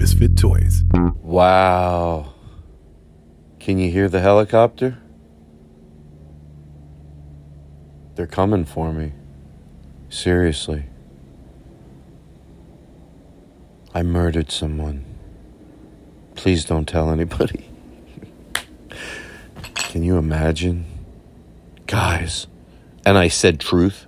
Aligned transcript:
Misfit 0.00 0.34
Toys. 0.34 0.82
Wow. 1.20 2.32
Can 3.58 3.76
you 3.76 3.90
hear 3.90 4.08
the 4.08 4.22
helicopter? 4.22 4.96
They're 8.14 8.26
coming 8.26 8.64
for 8.64 8.94
me. 8.94 9.12
Seriously. 10.08 10.86
I 13.92 14.02
murdered 14.02 14.50
someone. 14.50 15.04
Please 16.34 16.64
don't 16.64 16.88
tell 16.88 17.10
anybody. 17.10 17.68
Can 19.74 20.02
you 20.02 20.16
imagine? 20.16 20.86
Guys. 21.86 22.46
And 23.04 23.18
I 23.18 23.28
said 23.28 23.60
truth. 23.60 24.06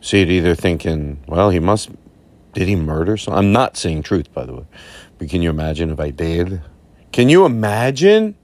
So 0.00 0.16
you'd 0.16 0.30
either 0.30 0.54
thinking, 0.54 1.22
well, 1.26 1.50
he 1.50 1.58
must 1.58 1.90
did 2.56 2.68
he 2.68 2.74
murder 2.74 3.18
someone? 3.18 3.44
I'm 3.44 3.52
not 3.52 3.76
saying 3.76 4.02
truth, 4.02 4.32
by 4.32 4.46
the 4.46 4.54
way. 4.54 4.64
But 5.18 5.28
can 5.28 5.42
you 5.42 5.50
imagine 5.50 5.90
if 5.90 6.00
I 6.00 6.08
did? 6.08 6.62
Can 7.12 7.28
you 7.28 7.44
imagine? 7.44 8.34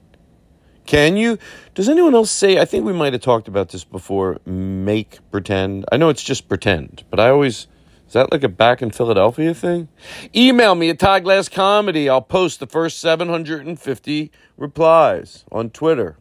Can 0.85 1.17
you? 1.17 1.39
Does 1.75 1.89
anyone 1.89 2.15
else 2.15 2.31
say? 2.31 2.61
I 2.61 2.67
think 2.67 2.85
we 2.85 2.93
might 2.93 3.15
have 3.15 3.23
talked 3.23 3.49
about 3.49 3.71
this 3.71 3.85
before. 3.85 4.39
Make 4.45 5.19
pretend. 5.31 5.87
I 5.91 5.97
know 5.97 6.11
it's 6.11 6.23
just 6.23 6.47
pretend, 6.47 7.05
but 7.09 7.21
I 7.21 7.31
always. 7.31 7.69
Is 8.07 8.13
that 8.13 8.31
like 8.31 8.45
a 8.45 8.51
back 8.51 8.83
in 8.83 8.91
Philadelphia 8.91 9.55
thing? 9.55 9.89
Email 10.37 10.75
me 10.75 10.91
at 10.91 10.99
Todd 10.99 11.25
Glass 11.25 11.49
Comedy. 11.49 12.11
I'll 12.11 12.21
post 12.21 12.61
the 12.61 12.67
first 12.67 13.01
750 13.01 14.31
replies 14.59 15.47
on 15.51 15.71
Twitter. 15.71 16.19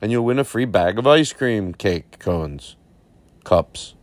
And 0.00 0.10
you'll 0.10 0.24
win 0.24 0.40
a 0.40 0.44
free 0.44 0.64
bag 0.64 0.98
of 0.98 1.06
ice 1.06 1.32
cream 1.32 1.74
cake 1.74 2.18
cones, 2.18 2.74
cups. 3.44 3.94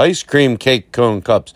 Ice 0.00 0.22
cream 0.22 0.56
cake 0.56 0.92
cone 0.92 1.20
cups. 1.20 1.52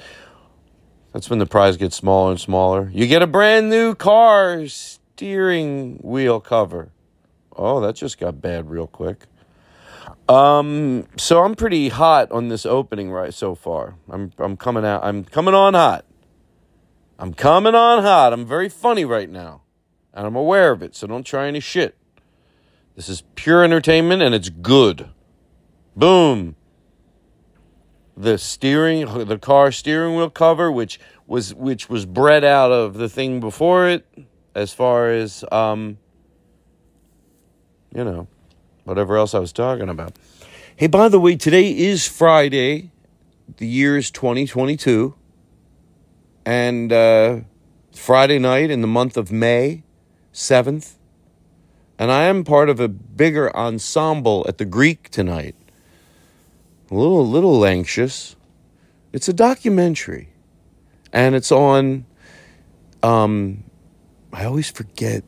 That's 1.15 1.31
when 1.31 1.39
the 1.39 1.47
prize 1.47 1.79
gets 1.79 1.97
smaller 1.97 2.33
and 2.33 2.39
smaller. 2.39 2.91
You 2.93 3.07
get 3.07 3.23
a 3.23 3.27
brand 3.27 3.71
new 3.71 3.95
car 3.95 4.69
steering 4.69 5.97
wheel 6.03 6.41
cover. 6.41 6.93
Oh, 7.57 7.81
that 7.81 7.95
just 7.95 8.19
got 8.21 8.43
bad 8.43 8.69
real 8.69 8.87
quick. 8.87 9.25
Um, 10.29 11.07
so 11.17 11.43
I'm 11.43 11.55
pretty 11.55 11.89
hot 11.89 12.31
on 12.33 12.49
this 12.49 12.67
opening 12.67 13.11
right 13.11 13.33
so 13.33 13.55
far. 13.55 13.95
I'm 14.11 14.31
I'm 14.39 14.59
coming 14.59 14.85
out. 14.85 15.03
I'm 15.03 15.25
coming 15.25 15.55
on 15.55 15.73
hot. 15.73 16.05
I'm 17.19 17.33
coming 17.33 17.75
on 17.75 18.03
hot. 18.03 18.35
I'm 18.35 18.45
very 18.45 18.69
funny 18.69 19.07
right 19.07 19.31
now, 19.31 19.63
and 20.13 20.27
I'm 20.27 20.37
aware 20.37 20.71
of 20.71 20.83
it. 20.83 20.95
So 20.95 21.07
don't 21.07 21.25
try 21.25 21.49
any 21.49 21.61
shit. 21.61 21.97
This 22.95 23.09
is 23.09 23.23
pure 23.37 23.65
entertainment, 23.65 24.21
and 24.21 24.35
it's 24.35 24.51
good. 24.51 25.09
Boom 25.97 26.57
the 28.17 28.39
steering 28.39 29.27
the 29.27 29.39
car 29.39 29.73
steering 29.73 30.15
wheel 30.15 30.31
cover 30.31 30.71
which 30.71 31.01
was 31.27 31.55
which 31.55 31.89
was 31.89 32.07
bred 32.07 32.45
out 32.45 32.71
of 32.71 32.95
the 32.95 33.09
thing 33.09 33.41
before 33.41 33.89
it 33.89 34.07
as 34.55 34.73
far 34.73 35.11
as 35.11 35.45
um 35.51 35.99
you 37.95 38.05
know 38.05 38.29
whatever 38.85 39.17
else 39.17 39.35
I 39.35 39.39
was 39.39 39.53
talking 39.53 39.89
about. 39.89 40.17
Hey, 40.77 40.87
by 40.87 41.09
the 41.09 41.19
way, 41.19 41.37
today 41.37 41.77
is 41.77 42.07
Friday. 42.07 42.91
The 43.57 43.67
year 43.67 43.97
is 43.97 44.11
2022. 44.11 45.15
And 46.47 46.93
uh 46.93 47.41
Friday 47.95 48.39
night 48.39 48.71
in 48.71 48.81
the 48.81 48.87
month 48.87 49.17
of 49.17 49.31
May 49.31 49.85
7th. 50.33 50.95
And 51.99 52.11
I 52.11 52.25
am 52.25 52.43
part 52.43 52.69
of 52.69 52.81
a 52.81 52.89
bigger 52.89 53.55
ensemble 53.57 54.45
at 54.49 54.59
the 54.59 54.65
Greek 54.65 55.11
tonight 55.11 55.55
a 56.91 56.95
little, 56.95 57.21
a 57.21 57.23
little 57.23 57.65
anxious. 57.65 58.37
It's 59.13 59.29
a 59.29 59.33
documentary, 59.33 60.29
and 61.13 61.35
it's 61.35 61.53
on. 61.53 62.07
Um, 63.03 63.65
I 64.33 64.45
always 64.45 64.71
forget 64.71 65.23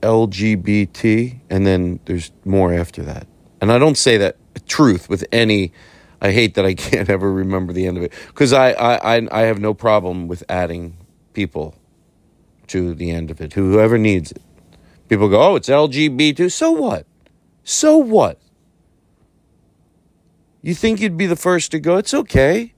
LGBT, 0.00 1.40
and 1.50 1.66
then 1.66 2.00
there's 2.06 2.32
more 2.44 2.72
after 2.72 3.02
that. 3.02 3.26
And 3.60 3.72
I 3.72 3.78
don't 3.78 3.98
say 3.98 4.16
that 4.18 4.36
truth 4.66 5.08
with 5.08 5.24
any. 5.32 5.72
I 6.20 6.32
hate 6.32 6.54
that 6.54 6.64
I 6.64 6.74
can't 6.74 7.08
ever 7.08 7.32
remember 7.32 7.72
the 7.72 7.86
end 7.86 7.96
of 7.96 8.02
it 8.02 8.12
because 8.28 8.52
I, 8.52 8.72
I, 8.72 9.16
I, 9.16 9.28
I 9.30 9.40
have 9.42 9.60
no 9.60 9.74
problem 9.74 10.28
with 10.28 10.42
adding 10.48 10.96
people 11.32 11.74
to 12.68 12.94
the 12.94 13.10
end 13.10 13.30
of 13.30 13.40
it. 13.40 13.52
Whoever 13.52 13.98
needs 13.98 14.32
it. 14.32 14.42
People 15.08 15.28
go, 15.28 15.40
oh, 15.40 15.56
it's 15.56 15.68
LGBT. 15.68 16.52
So 16.52 16.70
what? 16.70 17.06
So 17.64 17.96
what? 17.96 18.40
You 20.62 20.74
think 20.74 21.00
you'd 21.00 21.16
be 21.16 21.26
the 21.26 21.36
first 21.36 21.70
to 21.72 21.78
go? 21.78 21.96
It's 21.96 22.14
okay. 22.14 22.74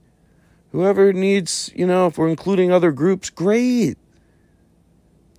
Whoever 0.71 1.11
needs, 1.11 1.71
you 1.75 1.85
know, 1.85 2.07
if 2.07 2.17
we're 2.17 2.29
including 2.29 2.71
other 2.71 2.91
groups, 2.91 3.29
great. 3.29 3.97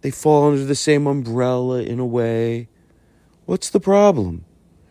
They 0.03 0.11
fall 0.11 0.49
under 0.49 0.65
the 0.65 0.75
same 0.75 1.07
umbrella 1.07 1.83
in 1.83 1.99
a 1.99 2.07
way. 2.07 2.69
What's 3.47 3.71
the 3.71 3.81
problem? 3.81 4.45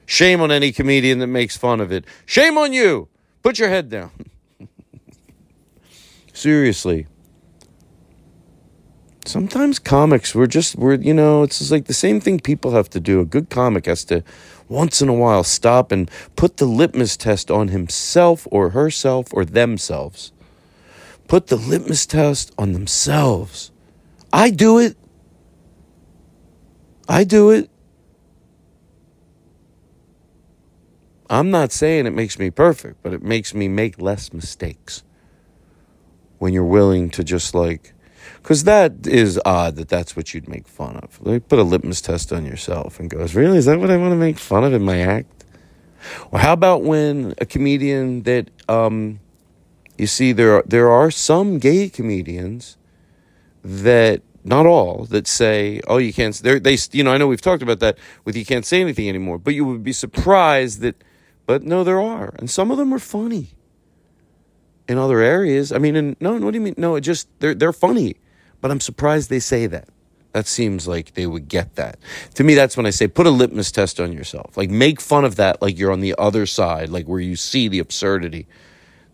Shame 0.05 0.41
on 0.41 0.51
any 0.51 0.71
comedian 0.71 1.19
that 1.19 1.27
makes 1.27 1.57
fun 1.57 1.79
of 1.79 1.91
it. 1.91 2.05
Shame 2.25 2.57
on 2.57 2.73
you. 2.73 3.07
Put 3.43 3.59
your 3.59 3.69
head 3.69 3.89
down. 3.89 4.11
Seriously. 6.33 7.07
Sometimes 9.25 9.77
comics, 9.77 10.33
we're 10.33 10.47
just, 10.47 10.75
we're, 10.75 10.95
you 10.95 11.13
know, 11.13 11.43
it's 11.43 11.69
like 11.69 11.85
the 11.85 11.93
same 11.93 12.19
thing 12.19 12.39
people 12.39 12.71
have 12.71 12.89
to 12.89 12.99
do. 12.99 13.19
A 13.19 13.25
good 13.25 13.49
comic 13.49 13.85
has 13.85 14.03
to 14.05 14.23
once 14.71 15.01
in 15.01 15.09
a 15.09 15.13
while 15.13 15.43
stop 15.43 15.91
and 15.91 16.09
put 16.35 16.57
the 16.57 16.65
litmus 16.65 17.17
test 17.17 17.51
on 17.51 17.67
himself 17.67 18.47
or 18.49 18.69
herself 18.69 19.27
or 19.33 19.43
themselves. 19.43 20.31
Put 21.27 21.47
the 21.47 21.57
litmus 21.57 22.05
test 22.05 22.51
on 22.57 22.71
themselves. 22.71 23.71
I 24.33 24.49
do 24.49 24.79
it. 24.79 24.97
I 27.07 27.25
do 27.25 27.51
it. 27.51 27.69
I'm 31.29 31.51
not 31.51 31.71
saying 31.71 32.05
it 32.05 32.13
makes 32.13 32.39
me 32.39 32.49
perfect, 32.49 33.03
but 33.03 33.13
it 33.13 33.23
makes 33.23 33.53
me 33.53 33.67
make 33.67 34.01
less 34.01 34.33
mistakes. 34.33 35.03
When 36.39 36.53
you're 36.53 36.63
willing 36.63 37.09
to 37.11 37.23
just 37.23 37.53
like 37.53 37.93
because 38.41 38.63
that 38.65 39.07
is 39.07 39.39
odd 39.45 39.75
that 39.77 39.89
that's 39.89 40.15
what 40.15 40.33
you'd 40.33 40.49
make 40.49 40.67
fun 40.67 40.97
of. 40.97 41.19
Like, 41.21 41.47
put 41.47 41.59
a 41.59 41.63
litmus 41.63 42.01
test 42.01 42.33
on 42.33 42.45
yourself 42.45 42.99
and 42.99 43.09
goes, 43.09 43.35
really? 43.35 43.57
Is 43.57 43.65
that 43.65 43.79
what 43.79 43.91
I 43.91 43.97
want 43.97 44.11
to 44.13 44.17
make 44.17 44.37
fun 44.39 44.63
of 44.63 44.73
in 44.73 44.83
my 44.83 44.99
act? 44.99 45.45
Or 46.31 46.39
how 46.39 46.53
about 46.53 46.83
when 46.83 47.35
a 47.39 47.45
comedian 47.45 48.23
that 48.23 48.49
um, 48.69 49.19
You 49.97 50.07
see, 50.07 50.31
there 50.33 50.55
are, 50.55 50.63
there 50.65 50.89
are 50.89 51.11
some 51.11 51.59
gay 51.59 51.87
comedians 51.89 52.77
that 53.63 54.23
not 54.43 54.65
all 54.65 55.05
that 55.05 55.27
say, 55.27 55.81
"Oh, 55.87 55.97
you 55.97 56.11
can't." 56.13 56.35
They, 56.35 56.77
you 56.91 57.03
know, 57.03 57.13
I 57.13 57.17
know 57.17 57.27
we've 57.27 57.41
talked 57.41 57.61
about 57.61 57.79
that 57.81 57.97
with 58.25 58.35
you 58.35 58.45
can't 58.45 58.65
say 58.65 58.81
anything 58.81 59.07
anymore, 59.07 59.37
but 59.37 59.53
you 59.53 59.65
would 59.65 59.83
be 59.83 59.93
surprised 59.93 60.81
that. 60.81 60.95
But 61.45 61.63
no, 61.63 61.83
there 61.83 62.01
are, 62.01 62.33
and 62.39 62.49
some 62.49 62.71
of 62.71 62.77
them 62.77 62.93
are 62.93 62.99
funny. 62.99 63.49
In 64.87 64.97
other 64.97 65.19
areas, 65.21 65.71
I 65.71 65.77
mean, 65.77 65.95
and 65.95 66.15
no, 66.19 66.33
what 66.33 66.51
do 66.51 66.57
you 66.57 66.61
mean? 66.61 66.75
No, 66.77 66.95
it 66.95 67.01
just 67.01 67.27
they're 67.39 67.53
they're 67.55 67.73
funny, 67.73 68.15
but 68.61 68.71
I'm 68.71 68.79
surprised 68.79 69.29
they 69.29 69.39
say 69.39 69.67
that. 69.67 69.89
That 70.33 70.47
seems 70.47 70.87
like 70.87 71.13
they 71.15 71.27
would 71.27 71.49
get 71.49 71.75
that. 71.75 71.99
To 72.35 72.43
me, 72.43 72.55
that's 72.55 72.77
when 72.77 72.85
I 72.85 72.91
say 72.91 73.07
put 73.07 73.27
a 73.27 73.31
litmus 73.31 73.71
test 73.71 73.99
on 73.99 74.13
yourself. 74.13 74.55
Like 74.55 74.69
make 74.69 75.01
fun 75.01 75.25
of 75.25 75.35
that, 75.35 75.61
like 75.61 75.77
you're 75.77 75.91
on 75.91 75.99
the 75.99 76.15
other 76.17 76.45
side, 76.45 76.89
like 76.89 77.05
where 77.05 77.19
you 77.19 77.35
see 77.35 77.67
the 77.67 77.79
absurdity. 77.79 78.47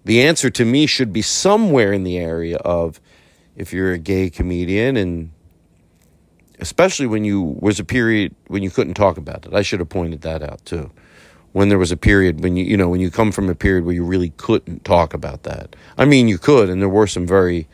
The 0.06 0.22
answer 0.22 0.50
to 0.52 0.64
me 0.64 0.86
should 0.86 1.12
be 1.12 1.24
somewhere 1.24 1.92
in 1.92 2.04
the 2.04 2.18
area 2.18 2.58
of 2.58 3.02
if 3.56 3.74
you're 3.74 3.94
a 3.94 3.98
gay 3.98 4.30
comedian 4.30 4.96
and 4.96 5.32
especially 6.60 7.08
when 7.08 7.24
you 7.24 7.42
was 7.42 7.80
a 7.80 7.84
period 7.84 8.36
when 8.48 8.64
you 8.64 8.70
couldn't 8.70 8.94
talk 8.94 9.18
about 9.18 9.46
it. 9.46 9.54
I 9.54 9.64
should 9.64 9.80
have 9.80 9.90
pointed 9.90 10.22
that 10.22 10.44
out 10.44 10.64
too. 10.66 10.92
When 11.52 11.70
there 11.70 11.80
was 11.80 11.92
a 11.92 11.98
period 11.98 12.44
when 12.44 12.56
you 12.56 12.64
you 12.64 12.78
know 12.78 12.90
when 12.90 13.02
you 13.02 13.10
come 13.10 13.32
from 13.32 13.50
a 13.50 13.56
period 13.56 13.86
where 13.86 13.96
you 13.96 14.04
really 14.04 14.30
couldn't 14.38 14.86
talk 14.86 15.16
about 15.16 15.44
that. 15.44 15.76
I 15.98 16.06
mean, 16.06 16.28
you 16.28 16.38
could, 16.38 16.70
and 16.70 16.80
there 16.80 16.90
were 16.90 17.08
some 17.08 17.26
very 17.26 17.68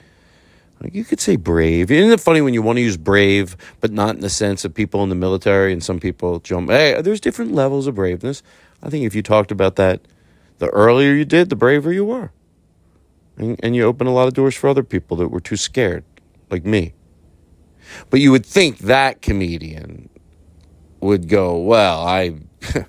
you 0.92 1.04
could 1.04 1.20
say 1.20 1.36
brave. 1.36 1.92
Isn't 1.92 2.12
it 2.12 2.20
funny 2.20 2.42
when 2.42 2.54
you 2.54 2.62
want 2.62 2.78
to 2.78 2.82
use 2.82 2.98
brave, 2.98 3.56
but 3.80 3.92
not 3.92 4.16
in 4.16 4.22
the 4.22 4.30
sense 4.30 4.66
of 4.66 4.74
people 4.74 5.04
in 5.04 5.10
the 5.10 5.16
military 5.16 5.72
and 5.72 5.84
some 5.84 6.00
people 6.00 6.40
jump? 6.40 6.70
Hey, 6.70 7.02
there's 7.02 7.22
different 7.22 7.54
levels 7.54 7.88
of 7.88 7.96
braveness. 7.96 8.44
I 8.82 8.90
think 8.90 9.06
if 9.06 9.16
you 9.16 9.22
talked 9.22 9.52
about 9.52 9.76
that, 9.78 10.02
the 10.58 10.68
earlier 10.70 11.14
you 11.14 11.26
did, 11.26 11.50
the 11.50 11.56
braver 11.56 11.94
you 11.94 12.06
were. 12.06 12.32
And, 13.38 13.60
and 13.64 13.76
you 13.76 13.84
open 13.86 14.08
a 14.08 14.14
lot 14.14 14.28
of 14.28 14.34
doors 14.34 14.56
for 14.56 14.68
other 14.68 14.84
people 14.84 15.18
that 15.18 15.30
were 15.30 15.40
too 15.40 15.58
scared, 15.58 16.04
like 16.50 16.66
me. 16.66 16.94
But 18.10 18.20
you 18.20 18.32
would 18.32 18.46
think 18.46 18.80
that 18.80 19.22
comedian 19.22 20.10
would 21.00 21.28
go, 21.28 21.58
well, 21.58 22.06
I, 22.06 22.36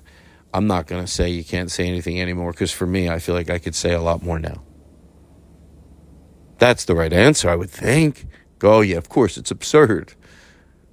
I'm 0.53 0.67
not 0.67 0.87
going 0.87 1.03
to 1.03 1.11
say 1.11 1.29
you 1.29 1.43
can't 1.43 1.71
say 1.71 1.87
anything 1.87 2.21
anymore 2.21 2.51
because 2.51 2.71
for 2.71 2.85
me, 2.85 3.09
I 3.09 3.19
feel 3.19 3.35
like 3.35 3.49
I 3.49 3.59
could 3.59 3.75
say 3.75 3.93
a 3.93 4.01
lot 4.01 4.23
more 4.23 4.39
now. 4.39 4.64
That's 6.57 6.85
the 6.85 6.95
right 6.95 7.11
answer, 7.11 7.49
I 7.49 7.55
would 7.55 7.69
think. 7.69 8.27
Go, 8.59 8.75
oh, 8.75 8.81
yeah, 8.81 8.97
of 8.97 9.09
course, 9.09 9.37
it's 9.37 9.51
absurd 9.51 10.13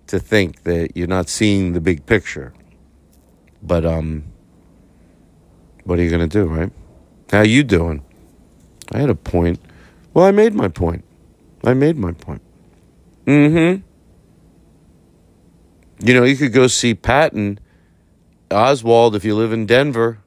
to 0.09 0.19
think 0.19 0.65
that 0.65 0.97
you're 0.97 1.07
not 1.07 1.29
seeing 1.29 1.73
the 1.73 1.81
big 1.81 2.07
picture. 2.07 2.53
But 3.63 3.87
um, 3.87 4.25
what 5.85 5.99
are 5.99 6.03
you 6.03 6.11
going 6.11 6.29
to 6.29 6.45
do, 6.45 6.45
right? 6.47 6.73
How 7.31 7.43
you 7.43 7.63
doing? 7.63 8.05
I 8.91 8.99
had 8.99 9.11
a 9.11 9.15
point. 9.15 9.61
Well, 10.13 10.27
I 10.27 10.33
made 10.33 10.55
my 10.55 10.69
point. 10.69 11.05
I 11.65 11.75
made 11.75 11.97
my 11.97 12.13
point. 12.13 12.43
Mm-hmm. 13.27 13.83
You 16.05 16.15
know, 16.15 16.25
you 16.25 16.37
could 16.37 16.53
go 16.53 16.67
see 16.67 16.95
Patton 16.95 17.61
Oswalt 18.51 19.15
if 19.15 19.25
you 19.25 19.35
live 19.35 19.53
in 19.53 19.67
Denver. 19.67 20.19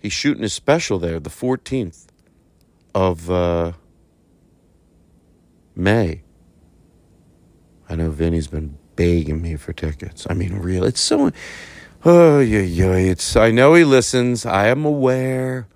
He's 0.00 0.12
shooting 0.12 0.42
his 0.42 0.52
special 0.52 0.98
there, 0.98 1.20
the 1.20 1.30
14th 1.30 2.06
of 2.94 3.30
uh, 3.30 3.72
May. 5.74 6.22
I 7.88 7.96
know 7.96 8.10
Vinny's 8.10 8.48
been 8.48 8.78
begging 8.96 9.42
me 9.42 9.56
for 9.56 9.72
tickets. 9.72 10.26
I 10.28 10.34
mean, 10.34 10.54
real. 10.58 10.84
It's 10.84 11.00
so. 11.00 11.30
Oh, 12.04 12.40
yeah, 12.40 12.60
yeah. 12.60 12.94
It's. 12.94 13.36
I 13.36 13.50
know 13.50 13.74
he 13.74 13.84
listens. 13.84 14.46
I 14.46 14.68
am 14.68 14.84
aware. 14.84 15.68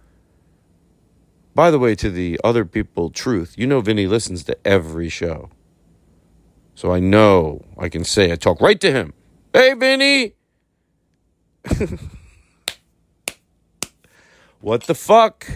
By 1.54 1.70
the 1.70 1.78
way, 1.78 1.94
to 1.96 2.10
the 2.10 2.40
other 2.44 2.64
people, 2.64 3.10
truth. 3.10 3.54
You 3.56 3.66
know, 3.66 3.80
Vinny 3.80 4.06
listens 4.06 4.44
to 4.44 4.56
every 4.66 5.08
show. 5.08 5.50
So 6.74 6.92
I 6.92 7.00
know 7.00 7.64
I 7.78 7.88
can 7.88 8.04
say, 8.04 8.30
I 8.30 8.36
talk 8.36 8.60
right 8.60 8.78
to 8.80 8.92
him. 8.92 9.14
Hey, 9.54 9.72
Vinny! 9.72 10.34
what 14.60 14.82
the 14.82 14.94
fuck? 14.94 15.46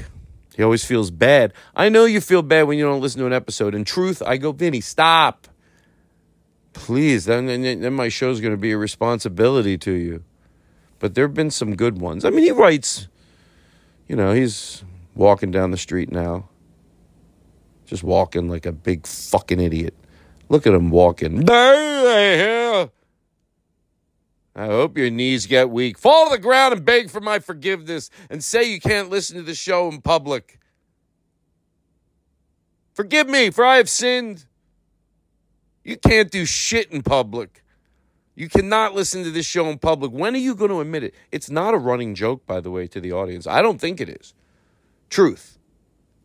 He 0.60 0.64
always 0.64 0.84
feels 0.84 1.10
bad. 1.10 1.54
I 1.74 1.88
know 1.88 2.04
you 2.04 2.20
feel 2.20 2.42
bad 2.42 2.64
when 2.64 2.76
you 2.76 2.84
don't 2.84 3.00
listen 3.00 3.18
to 3.20 3.26
an 3.26 3.32
episode. 3.32 3.74
In 3.74 3.82
truth, 3.82 4.20
I 4.20 4.36
go, 4.36 4.52
Vinny, 4.52 4.82
stop. 4.82 5.48
Please, 6.74 7.24
then, 7.24 7.46
then 7.46 7.94
my 7.94 8.10
show's 8.10 8.42
going 8.42 8.52
to 8.52 8.58
be 8.58 8.72
a 8.72 8.76
responsibility 8.76 9.78
to 9.78 9.92
you. 9.92 10.22
But 10.98 11.14
there 11.14 11.24
have 11.24 11.32
been 11.32 11.50
some 11.50 11.76
good 11.76 11.98
ones. 11.98 12.26
I 12.26 12.30
mean, 12.30 12.44
he 12.44 12.50
writes, 12.50 13.08
you 14.06 14.16
know, 14.16 14.34
he's 14.34 14.84
walking 15.14 15.50
down 15.50 15.70
the 15.70 15.78
street 15.78 16.12
now. 16.12 16.50
Just 17.86 18.02
walking 18.02 18.50
like 18.50 18.66
a 18.66 18.72
big 18.72 19.06
fucking 19.06 19.60
idiot. 19.60 19.94
Look 20.50 20.66
at 20.66 20.74
him 20.74 20.90
walking. 20.90 21.46
I 24.54 24.66
hope 24.66 24.98
your 24.98 25.10
knees 25.10 25.46
get 25.46 25.70
weak. 25.70 25.98
Fall 25.98 26.26
to 26.26 26.36
the 26.36 26.42
ground 26.42 26.74
and 26.74 26.84
beg 26.84 27.08
for 27.10 27.20
my 27.20 27.38
forgiveness 27.38 28.10
and 28.28 28.42
say 28.42 28.64
you 28.64 28.80
can't 28.80 29.08
listen 29.08 29.36
to 29.36 29.42
the 29.42 29.54
show 29.54 29.88
in 29.88 30.00
public. 30.00 30.58
Forgive 32.94 33.28
me, 33.28 33.50
for 33.50 33.64
I 33.64 33.76
have 33.76 33.88
sinned. 33.88 34.44
You 35.84 35.96
can't 35.96 36.30
do 36.30 36.44
shit 36.44 36.90
in 36.90 37.02
public. 37.02 37.64
You 38.34 38.48
cannot 38.48 38.94
listen 38.94 39.22
to 39.24 39.30
this 39.30 39.46
show 39.46 39.68
in 39.68 39.78
public. 39.78 40.12
When 40.12 40.34
are 40.34 40.38
you 40.38 40.54
going 40.54 40.70
to 40.70 40.80
admit 40.80 41.04
it? 41.04 41.14
It's 41.30 41.50
not 41.50 41.74
a 41.74 41.78
running 41.78 42.14
joke, 42.14 42.46
by 42.46 42.60
the 42.60 42.70
way, 42.70 42.86
to 42.88 43.00
the 43.00 43.12
audience. 43.12 43.46
I 43.46 43.62
don't 43.62 43.80
think 43.80 44.00
it 44.00 44.08
is. 44.08 44.34
Truth. 45.08 45.58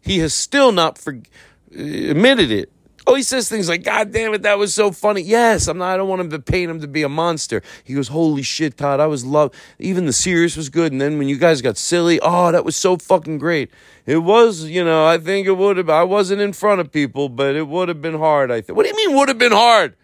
He 0.02 0.20
has 0.20 0.34
still 0.34 0.72
not 0.72 0.98
for- 0.98 1.16
uh, 1.16 1.80
admitted 1.82 2.52
it. 2.52 2.72
Oh, 3.08 3.14
he 3.14 3.22
says 3.22 3.48
things 3.48 3.70
like, 3.70 3.84
God 3.84 4.12
damn 4.12 4.34
it, 4.34 4.42
that 4.42 4.58
was 4.58 4.74
so 4.74 4.92
funny. 4.92 5.22
Yes, 5.22 5.68
I'm 5.68 5.78
not, 5.78 5.94
I 5.94 5.98
don't 5.98 6.10
want 6.10 6.22
him 6.22 6.32
to 6.32 6.40
paint 6.40 6.72
him 6.72 6.82
to 6.82 6.88
be 6.88 7.04
a 7.04 7.10
monster. 7.10 7.62
He 7.84 7.94
goes, 7.94 8.08
Holy 8.08 8.42
shit, 8.42 8.78
Todd, 8.78 9.00
I 9.00 9.06
was 9.06 9.24
love. 9.24 9.54
Even 9.78 10.08
the 10.08 10.14
serious 10.14 10.58
was 10.58 10.70
good. 10.70 10.92
And 10.92 11.00
then 11.00 11.20
when 11.20 11.28
you 11.28 11.38
guys 11.38 11.62
got 11.62 11.78
silly, 11.78 12.20
oh, 12.22 12.52
that 12.52 12.66
was 12.66 12.76
so 12.76 12.98
fucking 12.98 13.38
great. 13.38 13.70
It 14.08 14.18
was, 14.18 14.64
you 14.64 14.84
know, 14.84 15.06
I 15.06 15.20
think 15.20 15.46
it 15.46 15.52
would 15.52 15.78
have, 15.78 15.90
I 15.90 16.04
wasn't 16.04 16.42
in 16.42 16.54
front 16.54 16.82
of 16.82 16.92
people, 16.92 17.30
but 17.30 17.56
it 17.56 17.68
would 17.68 17.90
have 17.90 18.02
been 18.02 18.18
hard, 18.18 18.52
I 18.52 18.62
think. 18.62 18.76
What 18.76 18.84
do 18.84 18.90
you 18.90 18.96
mean 18.96 19.18
would 19.18 19.30
have 19.30 19.38
been 19.38 19.52
hard? 19.52 19.96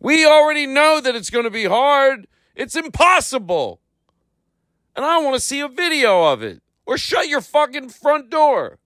We 0.00 0.26
already 0.26 0.66
know 0.66 1.00
that 1.00 1.14
it's 1.14 1.30
going 1.30 1.44
to 1.44 1.50
be 1.50 1.64
hard. 1.64 2.26
It's 2.54 2.74
impossible. 2.74 3.80
And 4.96 5.04
I 5.04 5.18
want 5.18 5.34
to 5.34 5.40
see 5.40 5.60
a 5.60 5.68
video 5.68 6.24
of 6.24 6.42
it. 6.42 6.62
Or 6.86 6.98
shut 6.98 7.28
your 7.28 7.40
fucking 7.40 7.88
front 7.88 8.28
door. 8.28 8.78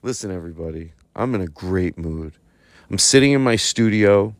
Listen, 0.00 0.30
everybody, 0.30 0.92
I'm 1.16 1.34
in 1.34 1.40
a 1.40 1.48
great 1.48 1.98
mood. 1.98 2.34
I'm 2.88 2.98
sitting 2.98 3.32
in 3.32 3.42
my 3.42 3.56
studio. 3.56 4.34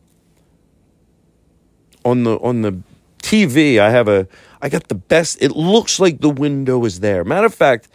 On 2.04 2.22
the 2.22 2.36
on 2.36 2.62
the 2.62 2.80
TV, 3.20 3.80
I 3.80 3.90
have 3.90 4.06
a 4.06 4.28
I 4.62 4.68
got 4.68 4.86
the 4.86 4.94
best. 4.94 5.42
It 5.42 5.50
looks 5.50 5.98
like 5.98 6.20
the 6.20 6.30
window 6.30 6.84
is 6.84 7.00
there. 7.00 7.24
Matter 7.24 7.46
of 7.46 7.54
fact, 7.54 7.88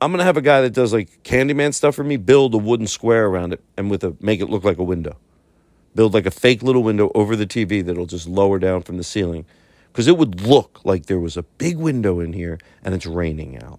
I'm 0.00 0.12
gonna 0.12 0.24
have 0.24 0.38
a 0.38 0.42
guy 0.42 0.62
that 0.62 0.70
does 0.70 0.94
like 0.94 1.22
Candyman 1.24 1.74
stuff 1.74 1.94
for 1.94 2.04
me 2.04 2.16
build 2.16 2.54
a 2.54 2.58
wooden 2.58 2.86
square 2.86 3.26
around 3.26 3.52
it 3.52 3.62
and 3.76 3.90
with 3.90 4.02
a 4.02 4.16
make 4.20 4.40
it 4.40 4.48
look 4.48 4.64
like 4.64 4.78
a 4.78 4.82
window. 4.82 5.18
Build 5.94 6.14
like 6.14 6.24
a 6.24 6.30
fake 6.30 6.62
little 6.62 6.82
window 6.82 7.12
over 7.14 7.36
the 7.36 7.46
TV 7.46 7.84
that'll 7.84 8.06
just 8.06 8.26
lower 8.26 8.58
down 8.58 8.80
from 8.80 8.96
the 8.96 9.04
ceiling, 9.04 9.44
because 9.92 10.08
it 10.08 10.16
would 10.16 10.40
look 10.40 10.80
like 10.84 11.04
there 11.06 11.20
was 11.20 11.36
a 11.36 11.42
big 11.42 11.76
window 11.76 12.18
in 12.18 12.32
here 12.32 12.58
and 12.82 12.94
it's 12.94 13.06
raining 13.06 13.62
out 13.62 13.78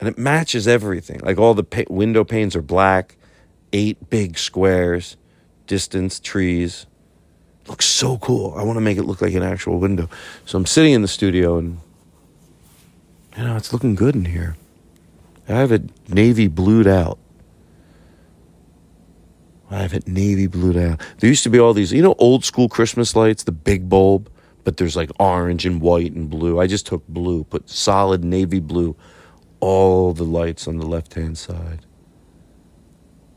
and 0.00 0.08
it 0.08 0.18
matches 0.18 0.68
everything. 0.68 1.20
Like 1.22 1.38
all 1.38 1.54
the 1.54 1.64
pa- 1.64 1.82
window 1.88 2.24
panes 2.24 2.54
are 2.54 2.62
black, 2.62 3.16
eight 3.72 4.10
big 4.10 4.38
squares, 4.38 5.16
distance, 5.66 6.20
trees. 6.20 6.86
looks 7.66 7.86
so 7.86 8.18
cool. 8.18 8.54
I 8.56 8.62
want 8.62 8.76
to 8.76 8.80
make 8.80 8.98
it 8.98 9.04
look 9.04 9.20
like 9.20 9.34
an 9.34 9.42
actual 9.42 9.78
window. 9.78 10.08
So 10.46 10.56
I'm 10.56 10.66
sitting 10.66 10.92
in 10.92 11.02
the 11.02 11.08
studio 11.08 11.58
and, 11.58 11.78
you 13.36 13.44
know, 13.44 13.56
it's 13.56 13.72
looking 13.72 13.94
good 13.94 14.14
in 14.14 14.24
here. 14.26 14.56
I 15.48 15.54
have 15.54 15.72
it 15.72 15.90
navy 16.08 16.46
blued 16.46 16.86
out. 16.86 17.18
I 19.70 19.78
have 19.78 19.92
it 19.92 20.06
navy 20.06 20.46
blued 20.46 20.76
out. 20.76 21.00
There 21.18 21.28
used 21.28 21.42
to 21.42 21.50
be 21.50 21.58
all 21.58 21.74
these, 21.74 21.92
you 21.92 22.02
know, 22.02 22.14
old 22.18 22.44
school 22.44 22.68
Christmas 22.68 23.14
lights, 23.14 23.44
the 23.44 23.52
big 23.52 23.88
bulb, 23.88 24.30
but 24.64 24.78
there's 24.78 24.96
like 24.96 25.10
orange 25.18 25.66
and 25.66 25.80
white 25.80 26.12
and 26.12 26.30
blue. 26.30 26.58
I 26.58 26.66
just 26.66 26.86
took 26.86 27.06
blue, 27.06 27.44
put 27.44 27.68
solid 27.68 28.24
navy 28.24 28.60
blue 28.60 28.96
all 29.60 30.12
the 30.12 30.24
lights 30.24 30.68
on 30.68 30.78
the 30.78 30.86
left 30.86 31.14
hand 31.14 31.38
side. 31.38 31.86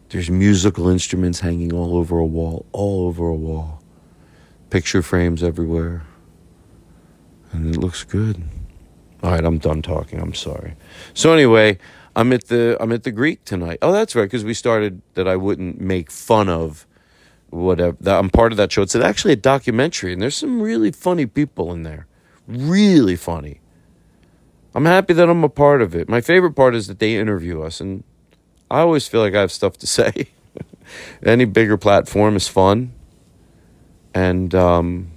There's 0.09 0.29
musical 0.29 0.89
instruments 0.89 1.39
hanging 1.39 1.71
all 1.73 1.95
over 1.95 2.17
a 2.17 2.25
wall, 2.25 2.65
all 2.73 3.07
over 3.07 3.27
a 3.27 3.35
wall. 3.35 3.81
Picture 4.69 5.01
frames 5.01 5.41
everywhere. 5.41 6.03
And 7.53 7.73
it 7.73 7.79
looks 7.79 8.03
good. 8.03 8.41
All 9.23 9.31
right, 9.31 9.43
I'm 9.43 9.57
done 9.57 9.81
talking. 9.81 10.19
I'm 10.19 10.33
sorry. 10.33 10.75
So 11.13 11.33
anyway, 11.33 11.77
I'm 12.15 12.33
at 12.33 12.47
the 12.47 12.77
I'm 12.79 12.91
at 12.91 13.03
the 13.03 13.11
Greek 13.11 13.45
tonight. 13.45 13.77
Oh, 13.81 13.91
that's 13.91 14.15
right, 14.15 14.23
because 14.23 14.43
we 14.43 14.53
started 14.53 15.01
that 15.13 15.27
I 15.27 15.35
wouldn't 15.35 15.79
make 15.79 16.11
fun 16.11 16.49
of 16.49 16.85
whatever. 17.49 17.95
I'm 18.05 18.29
part 18.29 18.51
of 18.51 18.57
that 18.57 18.71
show. 18.71 18.81
It's 18.81 18.95
actually 18.95 19.33
a 19.33 19.37
documentary, 19.37 20.11
and 20.13 20.21
there's 20.21 20.35
some 20.35 20.61
really 20.61 20.91
funny 20.91 21.25
people 21.25 21.71
in 21.71 21.83
there. 21.83 22.07
Really 22.47 23.15
funny. 23.15 23.61
I'm 24.73 24.85
happy 24.85 25.13
that 25.13 25.29
I'm 25.29 25.43
a 25.43 25.49
part 25.49 25.81
of 25.81 25.95
it. 25.95 26.07
My 26.07 26.21
favorite 26.21 26.53
part 26.53 26.75
is 26.75 26.87
that 26.87 26.99
they 26.99 27.15
interview 27.15 27.61
us, 27.61 27.81
and 27.81 28.03
I 28.69 28.79
always 28.79 29.07
feel 29.07 29.21
like 29.21 29.35
I 29.35 29.41
have 29.41 29.51
stuff 29.51 29.77
to 29.79 29.87
say. 29.87 30.29
Any 31.23 31.45
bigger 31.45 31.77
platform 31.77 32.35
is 32.35 32.47
fun. 32.47 32.93
And 34.13 34.53
um, 34.55 35.11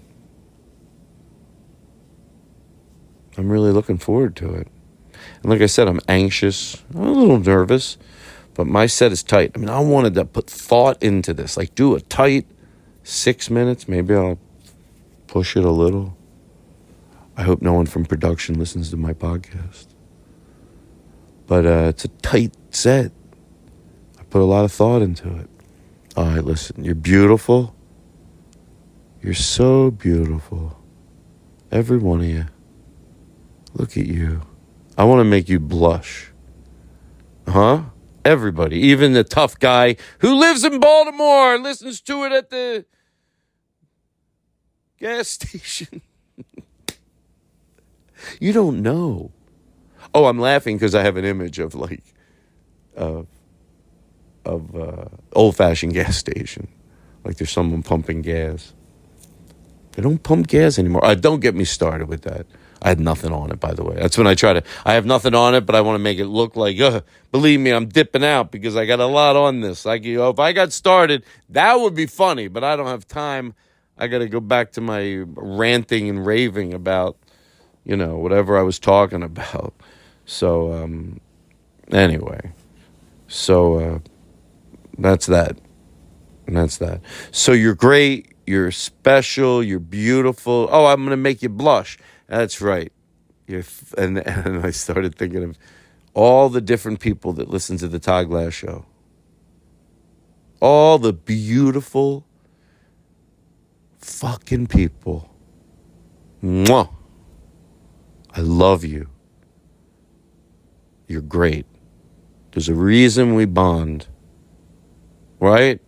I'm 3.37 3.51
really 3.51 3.73
looking 3.73 3.99
forward 3.99 4.37
to 4.37 4.55
it. 4.55 4.69
And 5.43 5.51
like 5.51 5.61
I 5.61 5.67
said, 5.67 5.89
I'm 5.89 6.01
anxious, 6.09 6.83
I'm 6.95 7.03
a 7.03 7.13
little 7.13 7.39
nervous, 7.39 7.99
but 8.55 8.67
my 8.67 8.87
set 8.87 9.13
is 9.13 9.23
tight. 9.23 9.53
I 9.55 9.59
mean, 9.59 9.69
I 9.69 9.81
wanted 9.81 10.15
to 10.15 10.25
put 10.25 10.49
thought 10.49 11.03
into 11.03 11.35
this, 11.35 11.57
like 11.57 11.75
do 11.75 11.95
a 11.95 12.01
tight 12.01 12.47
six 13.03 13.51
minutes. 13.51 13.89
Maybe 13.89 14.15
I'll 14.15 14.39
push 15.27 15.57
it 15.57 15.65
a 15.65 15.71
little. 15.71 16.17
I 17.37 17.43
hope 17.43 17.63
no 17.63 17.73
one 17.73 17.87
from 17.87 18.05
production 18.05 18.59
listens 18.59 18.91
to 18.91 18.97
my 18.97 19.13
podcast. 19.13 19.89
But 21.47 21.67
uh, 21.67 21.87
it's 21.89 22.05
a 22.05 22.09
tight 22.09 22.55
set. 22.71 23.13
I 24.19 24.23
put 24.25 24.41
a 24.41 24.45
lot 24.45 24.65
of 24.65 24.73
thought 24.73 25.03
into 25.03 25.37
it. 25.37 25.51
All 26.17 26.27
right, 26.27 26.45
listen, 26.45 26.85
you're 26.85 26.95
beautiful. 26.95 27.75
You're 29.21 29.35
so 29.35 29.91
beautiful. 29.91 30.81
Every 31.73 31.99
one 31.99 32.21
of 32.21 32.27
you. 32.27 32.47
Look 33.73 33.97
at 33.97 34.07
you. 34.07 34.43
I 34.97 35.05
want 35.05 35.21
to 35.21 35.25
make 35.25 35.49
you 35.49 35.59
blush. 35.59 36.31
Huh? 37.49 37.85
Everybody, 38.25 38.79
even 38.79 39.13
the 39.13 39.25
tough 39.25 39.59
guy 39.59 39.97
who 40.21 40.35
lives 40.35 40.65
in 40.65 40.79
Baltimore, 40.79 41.59
listens 41.59 42.01
to 42.03 42.25
it 42.25 42.33
at 42.33 42.49
the 42.49 42.87
gas 44.99 45.29
station. 45.41 46.01
You 48.41 48.53
don't 48.53 48.83
know. 48.83 49.31
Oh, 50.13 50.27
I'm 50.27 50.39
laughing 50.39 50.77
because 50.77 50.95
I 50.95 51.03
have 51.03 51.17
an 51.17 51.25
image 51.25 51.59
of 51.59 51.75
like, 51.75 52.05
uh, 52.97 53.23
of 54.45 54.77
uh, 54.77 55.07
old 55.33 55.57
fashioned 55.57 55.95
gas 55.95 56.17
station. 56.17 56.69
Like 57.25 57.37
there's 57.37 57.51
someone 57.51 57.83
pumping 57.83 58.23
gas. 58.23 58.73
They 59.93 60.03
don't 60.03 60.23
pump 60.23 60.49
gas 60.49 60.79
anymore. 60.79 61.05
Uh, 61.05 61.15
don't 61.15 61.41
get 61.41 61.55
me 61.55 61.65
started 61.65 62.09
with 62.09 62.23
that. 62.23 62.47
I 62.83 62.89
had 62.89 63.01
nothing 63.01 63.33
on 63.33 63.51
it, 63.51 63.61
by 63.61 63.73
the 63.73 63.83
way. 63.83 63.95
That's 63.95 64.19
when 64.19 64.27
I 64.27 64.35
try 64.35 64.53
to. 64.53 64.63
I 64.85 64.93
have 64.93 65.07
nothing 65.07 65.35
on 65.35 65.55
it, 65.55 65.63
but 65.65 65.75
I 65.75 65.81
want 65.81 65.95
to 65.95 66.01
make 66.01 66.19
it 66.19 66.27
look 66.27 66.55
like. 66.55 66.79
Uh, 66.79 67.01
believe 67.33 67.59
me, 67.59 67.71
I'm 67.73 67.87
dipping 67.87 68.23
out 68.23 68.51
because 68.51 68.77
I 68.77 68.85
got 68.85 69.01
a 69.01 69.07
lot 69.07 69.37
on 69.37 69.63
this. 69.63 69.87
Like, 69.87 70.05
you 70.05 70.19
know, 70.19 70.29
if 70.29 70.39
I 70.39 70.53
got 70.53 70.71
started, 70.71 71.25
that 71.49 71.81
would 71.81 71.95
be 71.95 72.05
funny, 72.05 72.49
but 72.49 72.63
I 72.63 72.77
don't 72.77 72.87
have 72.87 73.07
time. 73.09 73.55
I 73.97 74.07
got 74.07 74.19
to 74.19 74.29
go 74.29 74.41
back 74.41 74.73
to 74.73 74.83
my 74.83 75.23
ranting 75.35 76.11
and 76.11 76.27
raving 76.27 76.75
about, 76.75 77.17
you 77.85 77.97
know, 77.97 78.17
whatever 78.17 78.59
I 78.59 78.63
was 78.63 78.79
talking 78.79 79.23
about. 79.31 79.75
So, 80.27 80.73
um, 80.73 81.21
anyway, 81.91 82.53
so 83.29 83.79
uh, 83.79 83.99
that's 84.99 85.27
that. 85.27 85.59
And 86.47 86.57
that's 86.57 86.79
that. 86.79 87.01
So 87.31 87.53
you're 87.53 87.75
great. 87.75 88.33
You're 88.47 88.71
special. 88.71 89.63
You're 89.63 89.79
beautiful. 89.81 90.69
Oh, 90.71 90.87
I'm 90.87 90.99
going 90.99 91.11
to 91.11 91.17
make 91.17 91.43
you 91.43 91.49
blush. 91.49 91.99
That's 92.27 92.61
right. 92.61 92.93
You're, 93.47 93.65
and, 93.99 94.19
and 94.19 94.65
I 94.65 94.71
started 94.71 95.15
thinking 95.15 95.43
of 95.43 95.59
all 96.13 96.49
the 96.49 96.61
different 96.61 97.01
people 97.01 97.33
that 97.35 97.49
listen 97.49 97.77
to 97.79 97.89
the 97.89 97.99
Todd 97.99 98.29
Glass 98.29 98.53
show. 98.53 98.87
All 100.61 100.99
the 100.99 101.13
beautiful 101.13 102.27
fucking 103.99 104.69
people. 104.69 105.31
Mwah. 106.43 106.91
I 108.35 108.41
love 108.41 108.85
you. 108.85 109.09
You're 111.07 111.23
great. 111.23 111.67
There's 112.53 112.69
a 112.69 112.75
reason 112.75 113.35
we 113.35 113.45
bond. 113.45 114.09
Right? 115.39 115.81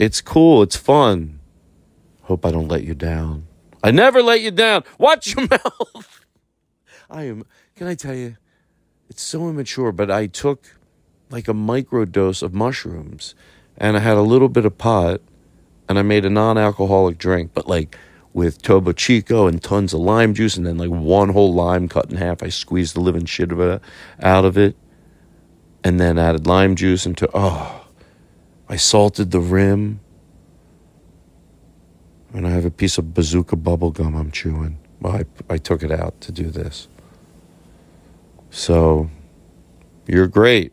It's 0.00 0.20
cool. 0.20 0.62
It's 0.62 0.76
fun. 0.76 1.40
Hope 2.22 2.46
I 2.46 2.50
don't 2.50 2.68
let 2.68 2.84
you 2.84 2.94
down. 2.94 3.46
I 3.82 3.90
never 3.90 4.22
let 4.22 4.40
you 4.40 4.50
down. 4.50 4.82
Watch 4.98 5.36
your 5.36 5.46
mouth. 5.50 6.24
I 7.10 7.24
am, 7.24 7.44
can 7.76 7.86
I 7.86 7.94
tell 7.94 8.14
you, 8.14 8.36
it's 9.10 9.22
so 9.22 9.48
immature, 9.48 9.92
but 9.92 10.10
I 10.10 10.26
took 10.26 10.76
like 11.30 11.48
a 11.48 11.54
micro 11.54 12.06
dose 12.06 12.40
of 12.40 12.54
mushrooms 12.54 13.34
and 13.76 13.96
I 13.96 14.00
had 14.00 14.16
a 14.16 14.22
little 14.22 14.48
bit 14.48 14.64
of 14.64 14.78
pot 14.78 15.20
and 15.88 15.98
I 15.98 16.02
made 16.02 16.24
a 16.24 16.30
non 16.30 16.56
alcoholic 16.56 17.18
drink, 17.18 17.50
but 17.52 17.68
like 17.68 17.98
with 18.34 18.60
Topo 18.60 18.92
Chico 18.92 19.46
and 19.46 19.62
tons 19.62 19.94
of 19.94 20.00
lime 20.00 20.34
juice 20.34 20.56
and 20.56 20.66
then 20.66 20.76
like 20.76 20.90
one 20.90 21.30
whole 21.30 21.54
lime 21.54 21.88
cut 21.88 22.10
in 22.10 22.16
half. 22.16 22.42
I 22.42 22.48
squeezed 22.48 22.96
the 22.96 23.00
living 23.00 23.24
shit 23.24 23.52
of 23.52 23.60
it 23.60 23.80
out 24.20 24.44
of 24.44 24.58
it 24.58 24.76
and 25.84 26.00
then 26.00 26.18
added 26.18 26.46
lime 26.46 26.74
juice 26.74 27.06
into, 27.06 27.30
oh, 27.32 27.86
I 28.68 28.76
salted 28.76 29.30
the 29.30 29.40
rim. 29.40 30.00
And 32.32 32.46
I 32.48 32.50
have 32.50 32.64
a 32.64 32.70
piece 32.70 32.98
of 32.98 33.14
bazooka 33.14 33.54
bubble 33.54 33.92
gum 33.92 34.16
I'm 34.16 34.32
chewing. 34.32 34.78
Well, 35.00 35.14
I, 35.14 35.24
I 35.48 35.56
took 35.56 35.84
it 35.84 35.92
out 35.92 36.20
to 36.22 36.32
do 36.32 36.50
this. 36.50 36.88
So, 38.50 39.08
you're 40.08 40.26
great. 40.26 40.72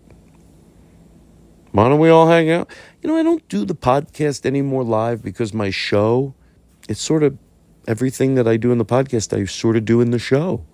Why 1.72 1.88
don't 1.90 2.00
we 2.00 2.10
all 2.10 2.28
hang 2.28 2.50
out? 2.50 2.72
You 3.02 3.10
know, 3.10 3.18
I 3.18 3.24
don't 3.24 3.48
do 3.48 3.66
the 3.66 3.76
podcast 3.76 4.46
anymore 4.46 4.84
live 4.84 5.22
because 5.22 5.54
my 5.54 5.70
show, 5.70 6.34
it's 6.90 7.00
sort 7.00 7.22
of 7.22 7.38
everything 7.88 8.36
that 8.36 8.48
I 8.48 8.58
do 8.58 8.72
in 8.72 8.78
the 8.78 8.86
podcast, 8.86 9.38
I 9.38 9.46
sort 9.46 9.76
of 9.76 9.86
do 9.86 10.02
in 10.02 10.12
the 10.12 10.20
show. 10.20 10.66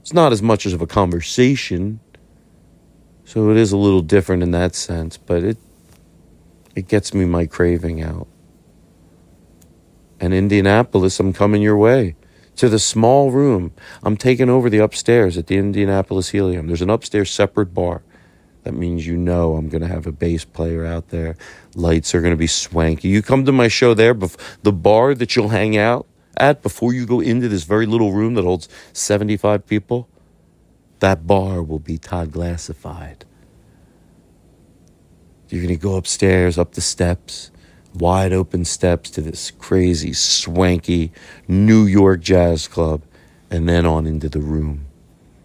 It's 0.00 0.12
not 0.12 0.32
as 0.32 0.42
much 0.42 0.66
as 0.66 0.72
of 0.72 0.82
a 0.82 0.86
conversation. 0.86 2.00
So 3.24 3.50
it 3.50 3.56
is 3.56 3.72
a 3.72 3.76
little 3.76 4.02
different 4.02 4.42
in 4.42 4.50
that 4.50 4.74
sense, 4.74 5.16
but 5.16 5.44
it 5.44 5.58
it 6.74 6.88
gets 6.88 7.12
me 7.12 7.24
my 7.24 7.46
craving 7.46 8.02
out. 8.02 8.26
And 10.18 10.32
Indianapolis, 10.32 11.20
I'm 11.20 11.32
coming 11.32 11.62
your 11.62 11.76
way 11.76 12.16
to 12.56 12.68
the 12.68 12.78
small 12.78 13.30
room. 13.30 13.72
I'm 14.02 14.16
taking 14.16 14.48
over 14.48 14.70
the 14.70 14.78
upstairs 14.78 15.36
at 15.36 15.46
the 15.46 15.56
Indianapolis 15.56 16.30
Helium. 16.30 16.66
There's 16.66 16.82
an 16.82 16.90
upstairs 16.90 17.30
separate 17.30 17.74
bar. 17.74 18.02
That 18.62 18.74
means 18.74 19.06
you 19.06 19.16
know 19.16 19.56
I'm 19.56 19.68
going 19.68 19.82
to 19.82 19.88
have 19.88 20.06
a 20.06 20.12
bass 20.12 20.44
player 20.44 20.86
out 20.86 21.08
there. 21.08 21.36
Lights 21.74 22.14
are 22.14 22.20
going 22.20 22.32
to 22.32 22.38
be 22.38 22.46
swanky. 22.46 23.08
You 23.08 23.20
come 23.20 23.44
to 23.44 23.52
my 23.52 23.68
show 23.68 23.92
there, 23.94 24.14
the 24.14 24.72
bar 24.72 25.14
that 25.14 25.34
you'll 25.34 25.48
hang 25.48 25.76
out 25.76 26.06
at 26.36 26.62
before 26.62 26.92
you 26.92 27.06
go 27.06 27.20
into 27.20 27.48
this 27.48 27.64
very 27.64 27.86
little 27.86 28.12
room 28.12 28.34
that 28.34 28.44
holds 28.44 28.68
75 28.92 29.66
people, 29.66 30.08
that 31.00 31.26
bar 31.26 31.62
will 31.62 31.78
be 31.78 31.98
Todd 31.98 32.32
Glassified. 32.32 33.24
You're 35.48 35.62
going 35.62 35.74
to 35.74 35.80
go 35.80 35.96
upstairs, 35.96 36.56
up 36.56 36.72
the 36.72 36.80
steps, 36.80 37.50
wide 37.94 38.32
open 38.32 38.64
steps 38.64 39.10
to 39.10 39.20
this 39.20 39.50
crazy, 39.50 40.12
swanky 40.12 41.12
New 41.46 41.84
York 41.84 42.20
jazz 42.20 42.68
club, 42.68 43.02
and 43.50 43.68
then 43.68 43.84
on 43.84 44.06
into 44.06 44.28
the 44.28 44.40
room. 44.40 44.86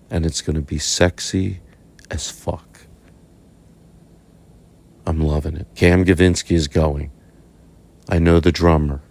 And 0.10 0.26
it's 0.26 0.42
going 0.42 0.56
to 0.56 0.62
be 0.62 0.78
sexy 0.80 1.60
as 2.10 2.32
fuck. 2.32 2.82
I'm 5.06 5.20
loving 5.20 5.56
it. 5.56 5.68
Cam 5.76 6.06
Gavinsky 6.06 6.52
is 6.52 6.68
going. 6.68 7.12
I 8.10 8.20
know 8.20 8.40
the 8.40 8.52
drummer. 8.52 9.02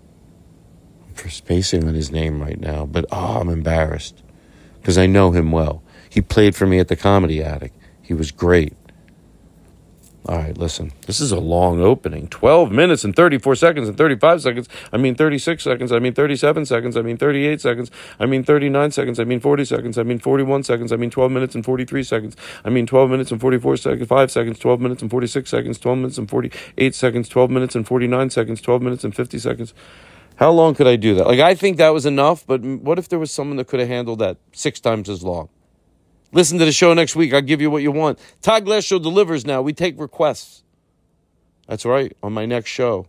For 1.16 1.30
spacing 1.30 1.88
on 1.88 1.94
his 1.94 2.12
name 2.12 2.40
right 2.40 2.60
now, 2.60 2.86
but 2.86 3.04
oh, 3.10 3.40
I'm 3.40 3.48
embarrassed 3.48 4.22
because 4.80 4.98
I 4.98 5.06
know 5.06 5.32
him 5.32 5.50
well. 5.50 5.82
He 6.08 6.20
played 6.20 6.54
for 6.54 6.66
me 6.66 6.78
at 6.78 6.88
the 6.88 6.94
Comedy 6.94 7.42
Attic. 7.42 7.72
He 8.02 8.14
was 8.14 8.30
great. 8.30 8.74
All 10.28 10.38
right, 10.38 10.58
listen. 10.58 10.92
This 11.06 11.20
is 11.20 11.30
a 11.30 11.38
long 11.38 11.80
opening. 11.80 12.26
12 12.28 12.72
minutes 12.72 13.04
and 13.04 13.14
34 13.14 13.54
seconds 13.54 13.88
and 13.88 13.96
35 13.96 14.42
seconds. 14.42 14.68
I 14.92 14.96
mean 14.96 15.14
36 15.14 15.62
seconds. 15.62 15.92
I 15.92 16.00
mean 16.00 16.14
37 16.14 16.66
seconds. 16.66 16.96
I 16.96 17.02
mean 17.02 17.16
38 17.16 17.60
seconds. 17.60 17.90
I 18.18 18.26
mean 18.26 18.42
39 18.42 18.90
seconds. 18.90 19.20
I 19.20 19.24
mean 19.24 19.38
40 19.38 19.64
seconds. 19.64 19.98
I 19.98 20.02
mean 20.02 20.18
41 20.18 20.64
seconds. 20.64 20.92
I 20.92 20.96
mean 20.96 21.10
12 21.10 21.30
minutes 21.30 21.54
and 21.54 21.64
43 21.64 22.02
seconds. 22.02 22.36
I 22.64 22.70
mean 22.70 22.86
12 22.86 23.10
minutes 23.10 23.30
and 23.30 23.40
44 23.40 23.76
seconds. 23.76 24.08
5 24.08 24.30
seconds. 24.30 24.58
12 24.58 24.80
minutes 24.80 25.02
and 25.02 25.10
46 25.10 25.48
seconds. 25.48 25.78
12 25.78 25.98
minutes 25.98 26.18
and 26.18 26.28
48 26.28 26.94
seconds. 26.94 27.28
12 27.28 27.50
minutes 27.50 27.74
and 27.76 27.86
49 27.86 28.30
seconds. 28.30 28.60
12 28.60 28.82
minutes 28.82 29.04
and 29.04 29.14
50 29.14 29.38
seconds. 29.38 29.74
How 30.36 30.50
long 30.50 30.74
could 30.74 30.86
I 30.86 30.96
do 30.96 31.14
that? 31.14 31.26
Like, 31.26 31.40
I 31.40 31.54
think 31.54 31.78
that 31.78 31.90
was 31.90 32.06
enough, 32.06 32.46
but 32.46 32.62
what 32.62 32.98
if 32.98 33.08
there 33.08 33.18
was 33.18 33.30
someone 33.30 33.56
that 33.56 33.68
could 33.68 33.80
have 33.80 33.88
handled 33.88 34.18
that 34.18 34.36
six 34.52 34.80
times 34.80 35.08
as 35.08 35.22
long? 35.22 35.48
Listen 36.32 36.58
to 36.58 36.64
the 36.64 36.72
show 36.72 36.92
next 36.92 37.16
week. 37.16 37.32
I'll 37.32 37.40
give 37.40 37.62
you 37.62 37.70
what 37.70 37.82
you 37.82 37.90
want. 37.90 38.18
Todd 38.42 38.66
Glass 38.66 38.84
Show 38.84 38.98
delivers 38.98 39.46
now. 39.46 39.62
We 39.62 39.72
take 39.72 39.98
requests. 39.98 40.62
That's 41.66 41.86
right, 41.86 42.14
on 42.22 42.32
my 42.32 42.44
next 42.44 42.70
show. 42.70 43.06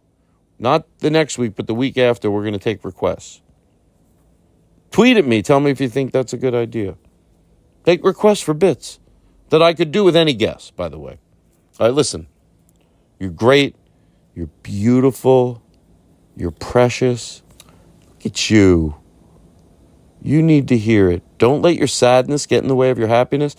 Not 0.57 0.87
the 0.99 1.11
next 1.11 1.37
week, 1.37 1.53
but 1.55 1.67
the 1.67 1.75
week 1.75 1.97
after, 1.97 2.31
we're 2.31 2.41
going 2.41 2.53
to 2.53 2.59
take 2.59 2.85
requests. 2.85 3.41
Tweet 4.91 5.17
at 5.17 5.25
me. 5.25 5.41
Tell 5.41 5.59
me 5.59 5.69
if 5.69 5.81
you 5.81 5.89
think 5.89 6.11
that's 6.11 6.33
a 6.33 6.37
good 6.37 6.55
idea. 6.55 6.97
Take 7.85 8.03
requests 8.03 8.41
for 8.41 8.53
bits 8.53 8.99
that 9.49 9.61
I 9.61 9.73
could 9.73 9.91
do 9.91 10.03
with 10.03 10.15
any 10.15 10.33
guest, 10.33 10.75
by 10.75 10.89
the 10.89 10.97
way. 10.97 11.19
All 11.79 11.87
right, 11.87 11.93
listen. 11.93 12.27
You're 13.19 13.29
great. 13.29 13.75
You're 14.33 14.49
beautiful. 14.63 15.61
You're 16.37 16.51
precious. 16.51 17.41
Look 18.09 18.27
at 18.27 18.49
you. 18.49 18.95
You 20.21 20.41
need 20.41 20.67
to 20.67 20.77
hear 20.77 21.09
it. 21.09 21.23
Don't 21.39 21.61
let 21.63 21.75
your 21.75 21.87
sadness 21.87 22.45
get 22.45 22.61
in 22.61 22.67
the 22.67 22.75
way 22.75 22.91
of 22.91 22.99
your 22.99 23.07
happiness. 23.07 23.55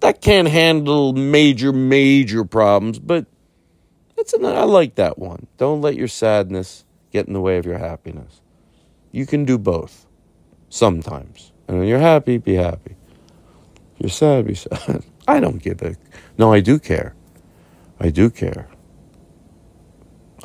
That 0.00 0.20
can't 0.20 0.48
handle 0.48 1.12
major, 1.12 1.72
major 1.72 2.44
problems, 2.44 2.98
but 2.98 3.26
it's 4.16 4.32
an, 4.32 4.44
I 4.46 4.62
like 4.62 4.94
that 4.96 5.18
one. 5.18 5.46
Don't 5.58 5.80
let 5.80 5.96
your 5.96 6.08
sadness 6.08 6.84
get 7.10 7.26
in 7.26 7.32
the 7.32 7.40
way 7.40 7.58
of 7.58 7.66
your 7.66 7.78
happiness. 7.78 8.40
You 9.10 9.26
can 9.26 9.44
do 9.44 9.58
both 9.58 10.06
sometimes. 10.68 11.52
And 11.66 11.78
when 11.78 11.88
you're 11.88 11.98
happy, 11.98 12.38
be 12.38 12.54
happy. 12.54 12.96
If 13.94 14.00
you're 14.00 14.10
sad, 14.10 14.46
be 14.46 14.54
sad. 14.54 15.04
I 15.28 15.40
don't 15.40 15.62
give 15.62 15.82
a. 15.82 15.96
No, 16.38 16.52
I 16.52 16.60
do 16.60 16.78
care. 16.78 17.14
I 18.00 18.10
do 18.10 18.30
care. 18.30 18.68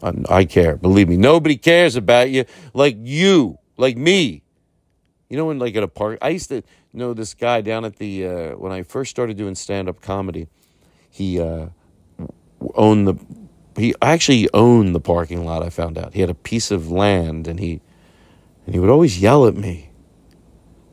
I, 0.03 0.45
care. 0.45 0.77
Believe 0.77 1.09
me, 1.09 1.17
nobody 1.17 1.57
cares 1.57 1.95
about 1.95 2.29
you 2.29 2.45
like 2.73 2.97
you, 2.99 3.57
like 3.77 3.97
me. 3.97 4.43
You 5.29 5.37
know, 5.37 5.45
when 5.45 5.59
like 5.59 5.75
at 5.75 5.83
a 5.83 5.87
park, 5.87 6.19
I 6.21 6.29
used 6.29 6.49
to 6.49 6.63
know 6.93 7.13
this 7.13 7.33
guy 7.33 7.61
down 7.61 7.85
at 7.85 7.97
the 7.97 8.25
uh, 8.25 8.51
when 8.51 8.71
I 8.71 8.83
first 8.83 9.11
started 9.11 9.37
doing 9.37 9.55
stand 9.55 9.89
up 9.89 10.01
comedy. 10.01 10.47
He 11.09 11.39
uh, 11.39 11.67
owned 12.75 13.07
the 13.07 13.17
he 13.79 13.93
actually 14.01 14.49
owned 14.53 14.95
the 14.95 14.99
parking 14.99 15.45
lot. 15.45 15.63
I 15.63 15.69
found 15.69 15.97
out 15.97 16.13
he 16.13 16.21
had 16.21 16.29
a 16.29 16.35
piece 16.35 16.71
of 16.71 16.89
land, 16.89 17.47
and 17.47 17.59
he 17.59 17.81
and 18.65 18.73
he 18.73 18.79
would 18.79 18.89
always 18.89 19.19
yell 19.19 19.45
at 19.47 19.55
me. 19.55 19.91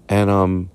And 0.09 0.31
um, 0.31 0.71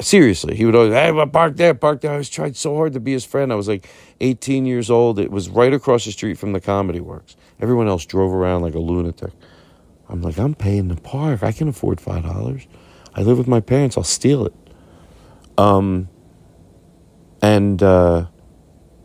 seriously, 0.00 0.56
he 0.56 0.64
would 0.64 0.74
always, 0.74 0.92
hey, 0.92 1.26
park 1.32 1.56
there, 1.56 1.74
park 1.74 2.00
there. 2.00 2.12
I 2.12 2.16
was 2.18 2.28
tried 2.28 2.56
so 2.56 2.74
hard 2.76 2.92
to 2.94 3.00
be 3.00 3.12
his 3.12 3.24
friend. 3.24 3.52
I 3.52 3.56
was 3.56 3.68
like 3.68 3.88
18 4.20 4.66
years 4.66 4.90
old. 4.90 5.18
It 5.18 5.30
was 5.30 5.48
right 5.48 5.72
across 5.72 6.04
the 6.04 6.12
street 6.12 6.38
from 6.38 6.52
the 6.52 6.60
Comedy 6.60 7.00
Works. 7.00 7.36
Everyone 7.60 7.88
else 7.88 8.04
drove 8.04 8.32
around 8.32 8.62
like 8.62 8.74
a 8.74 8.78
lunatic. 8.78 9.32
I'm 10.08 10.22
like, 10.22 10.38
I'm 10.38 10.54
paying 10.54 10.88
the 10.88 10.96
park. 10.96 11.42
I 11.42 11.52
can 11.52 11.68
afford 11.68 12.00
five 12.00 12.22
dollars. 12.22 12.66
I 13.14 13.22
live 13.22 13.38
with 13.38 13.48
my 13.48 13.60
parents. 13.60 13.96
I'll 13.96 14.04
steal 14.04 14.46
it. 14.46 14.54
Um, 15.58 16.08
and 17.42 17.82
uh, 17.82 18.26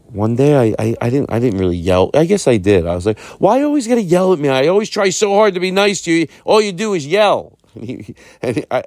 one 0.08 0.36
day 0.36 0.74
I, 0.74 0.76
I, 0.78 0.96
I 1.02 1.10
didn't 1.10 1.32
I 1.32 1.40
didn't 1.40 1.60
really 1.60 1.78
yell. 1.78 2.12
I 2.14 2.26
guess 2.26 2.48
I 2.48 2.58
did. 2.58 2.86
I 2.86 2.96
was 2.96 3.06
like, 3.06 3.20
why 3.40 3.60
you 3.60 3.66
always 3.66 3.88
gotta 3.88 4.02
yell 4.02 4.34
at 4.34 4.40
me? 4.40 4.50
I 4.50 4.68
always 4.68 4.90
try 4.90 5.10
so 5.10 5.34
hard 5.34 5.54
to 5.54 5.60
be 5.60 5.72
nice 5.72 6.02
to 6.02 6.12
you. 6.12 6.28
All 6.44 6.62
you 6.62 6.72
do 6.72 6.94
is 6.94 7.06
yell. 7.08 7.58
And, 7.74 7.86
he, 7.88 8.16
and 8.42 8.66
I 8.70 8.84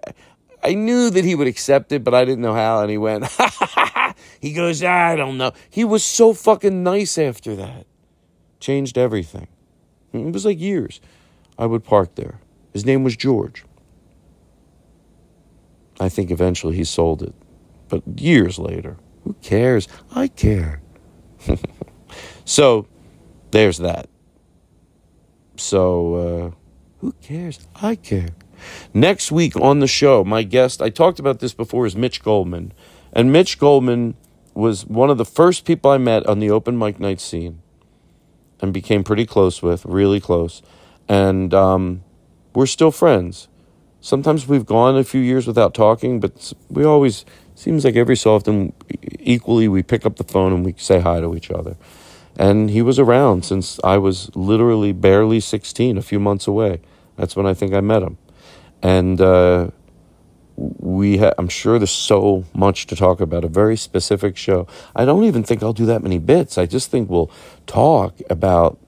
I 0.65 0.73
knew 0.73 1.11
that 1.11 1.25
he 1.27 1.35
would 1.35 1.47
accept 1.47 1.93
it, 1.93 2.03
but 2.03 2.15
I 2.15 2.25
didn't 2.25 2.41
know 2.41 2.55
how. 2.55 2.81
And 2.81 2.91
he 2.91 2.97
went, 2.97 3.27
he 4.41 4.55
goes, 4.55 4.83
I 4.83 5.15
don't 5.15 5.37
know. 5.37 5.53
He 5.69 5.85
was 5.85 6.03
so 6.03 6.33
fucking 6.33 6.83
nice 6.83 7.19
after 7.19 7.55
that. 7.57 7.87
Changed 8.61 8.97
everything. 8.97 9.47
It 10.15 10.33
was 10.33 10.47
like 10.47 10.59
years. 10.59 11.03
I 11.59 11.67
would 11.67 11.85
park 11.85 12.15
there. 12.15 12.41
His 12.73 12.87
name 12.87 13.05
was 13.05 13.15
George. 13.15 13.65
I 16.01 16.09
think 16.09 16.31
eventually 16.31 16.77
he 16.77 16.85
sold 16.85 17.23
it. 17.23 17.35
But 17.89 18.03
years 18.19 18.59
later, 18.59 18.97
who 19.25 19.35
cares? 19.43 19.87
I 20.15 20.29
care. 20.29 20.81
so 22.45 22.87
there's 23.51 23.79
that. 23.79 24.09
So 25.57 26.15
uh, 26.15 26.51
who 26.99 27.13
cares? 27.21 27.61
I 27.81 27.97
care. 27.97 28.31
Next 28.93 29.33
week 29.33 29.57
on 29.57 29.81
the 29.81 29.87
show, 29.87 30.25
my 30.25 30.43
guest, 30.43 30.81
I 30.81 30.91
talked 30.91 31.19
about 31.19 31.41
this 31.41 31.55
before, 31.55 31.87
is 31.87 31.97
Mitch 31.97 32.23
Goldman. 32.23 32.73
And 33.13 33.33
Mitch 33.33 33.59
Goldman 33.59 34.17
was 34.55 34.87
one 34.87 35.11
of 35.11 35.19
the 35.19 35.25
first 35.25 35.65
people 35.65 35.91
I 35.91 35.99
met 35.99 36.27
on 36.27 36.39
the 36.39 36.51
open 36.51 36.79
mic 36.79 37.01
night 37.01 37.21
scene 37.21 37.61
and 38.61 38.73
became 38.73 39.05
pretty 39.05 39.27
close 39.27 39.63
with, 39.63 39.85
really 39.85 40.21
close. 40.21 40.63
And 41.09 41.53
um, 41.53 42.03
we're 42.55 42.67
still 42.67 42.91
friends. 42.91 43.49
Sometimes 44.01 44.47
we've 44.47 44.67
gone 44.67 44.97
a 44.97 45.05
few 45.05 45.21
years 45.21 45.47
without 45.47 45.75
talking, 45.75 46.21
but 46.21 46.53
we 46.69 46.85
always, 46.85 47.25
seems 47.55 47.85
like 47.85 47.97
every 47.97 48.17
so 48.17 48.35
often, 48.35 48.73
equally, 49.19 49.67
we 49.67 49.83
pick 49.83 50.05
up 50.07 50.17
the 50.17 50.25
phone 50.25 50.53
and 50.53 50.65
we 50.65 50.75
say 50.77 51.01
hi 51.01 51.21
to 51.21 51.35
each 51.35 51.51
other. 51.51 51.77
And 52.37 52.71
he 52.71 52.83
was 52.83 52.99
around 52.99 53.45
since 53.45 53.81
I 53.83 53.97
was 53.99 54.35
literally 54.37 54.93
barely 54.93 55.41
16, 55.41 55.97
a 55.97 56.03
few 56.03 56.21
months 56.21 56.47
away. 56.47 56.81
That's 57.17 57.37
when 57.37 57.47
I 57.47 57.55
think 57.55 57.75
I 57.75 57.81
met 57.81 58.03
him 58.03 58.19
and 58.85 59.19
uh, 59.19 59.71
we 60.57 61.17
ha- 61.17 61.33
I'm 61.39 61.49
sure 61.49 61.79
there's 61.79 61.91
so 61.91 62.45
much 62.55 62.87
to 62.87 62.95
talk 62.95 63.21
about. 63.21 63.45
A 63.45 63.49
very 63.49 63.77
specific 63.77 64.37
show. 64.37 64.69
I 64.95 65.07
don't 65.07 65.25
even 65.25 65.43
think 65.43 65.63
I'll 65.63 65.73
do 65.73 65.87
that 65.87 66.03
many 66.03 66.19
bits. 66.19 66.59
I 66.59 66.67
just 66.67 66.91
think 66.91 67.09
we'll 67.09 67.31
talk 67.67 68.21
about 68.29 68.79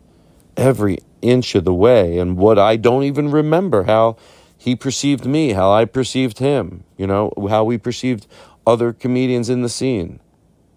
every 0.56 0.98
inch 1.22 1.54
of 1.54 1.64
the 1.64 1.74
way 1.74 2.18
and 2.18 2.36
what 2.36 2.58
I 2.58 2.76
don't 2.76 3.04
even 3.04 3.30
remember 3.30 3.84
how 3.84 4.16
he 4.58 4.76
perceived 4.76 5.24
me, 5.24 5.52
how 5.54 5.72
I 5.72 5.86
perceived 5.86 6.38
him. 6.38 6.84
You 6.98 7.06
know 7.06 7.32
how 7.48 7.64
we 7.64 7.78
perceived 7.78 8.26
other 8.66 8.92
comedians 8.92 9.48
in 9.48 9.62
the 9.62 9.68
scene. 9.70 10.20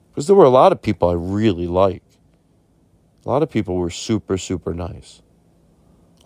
Because 0.10 0.28
there 0.28 0.36
were 0.36 0.46
a 0.46 0.50
lot 0.50 0.72
of 0.72 0.82
people 0.82 1.10
I 1.10 1.14
really 1.14 1.68
like. 1.68 2.04
A 3.26 3.30
lot 3.30 3.44
of 3.44 3.52
people 3.52 3.76
were 3.76 3.90
super 3.90 4.38
super 4.38 4.74
nice 4.74 5.22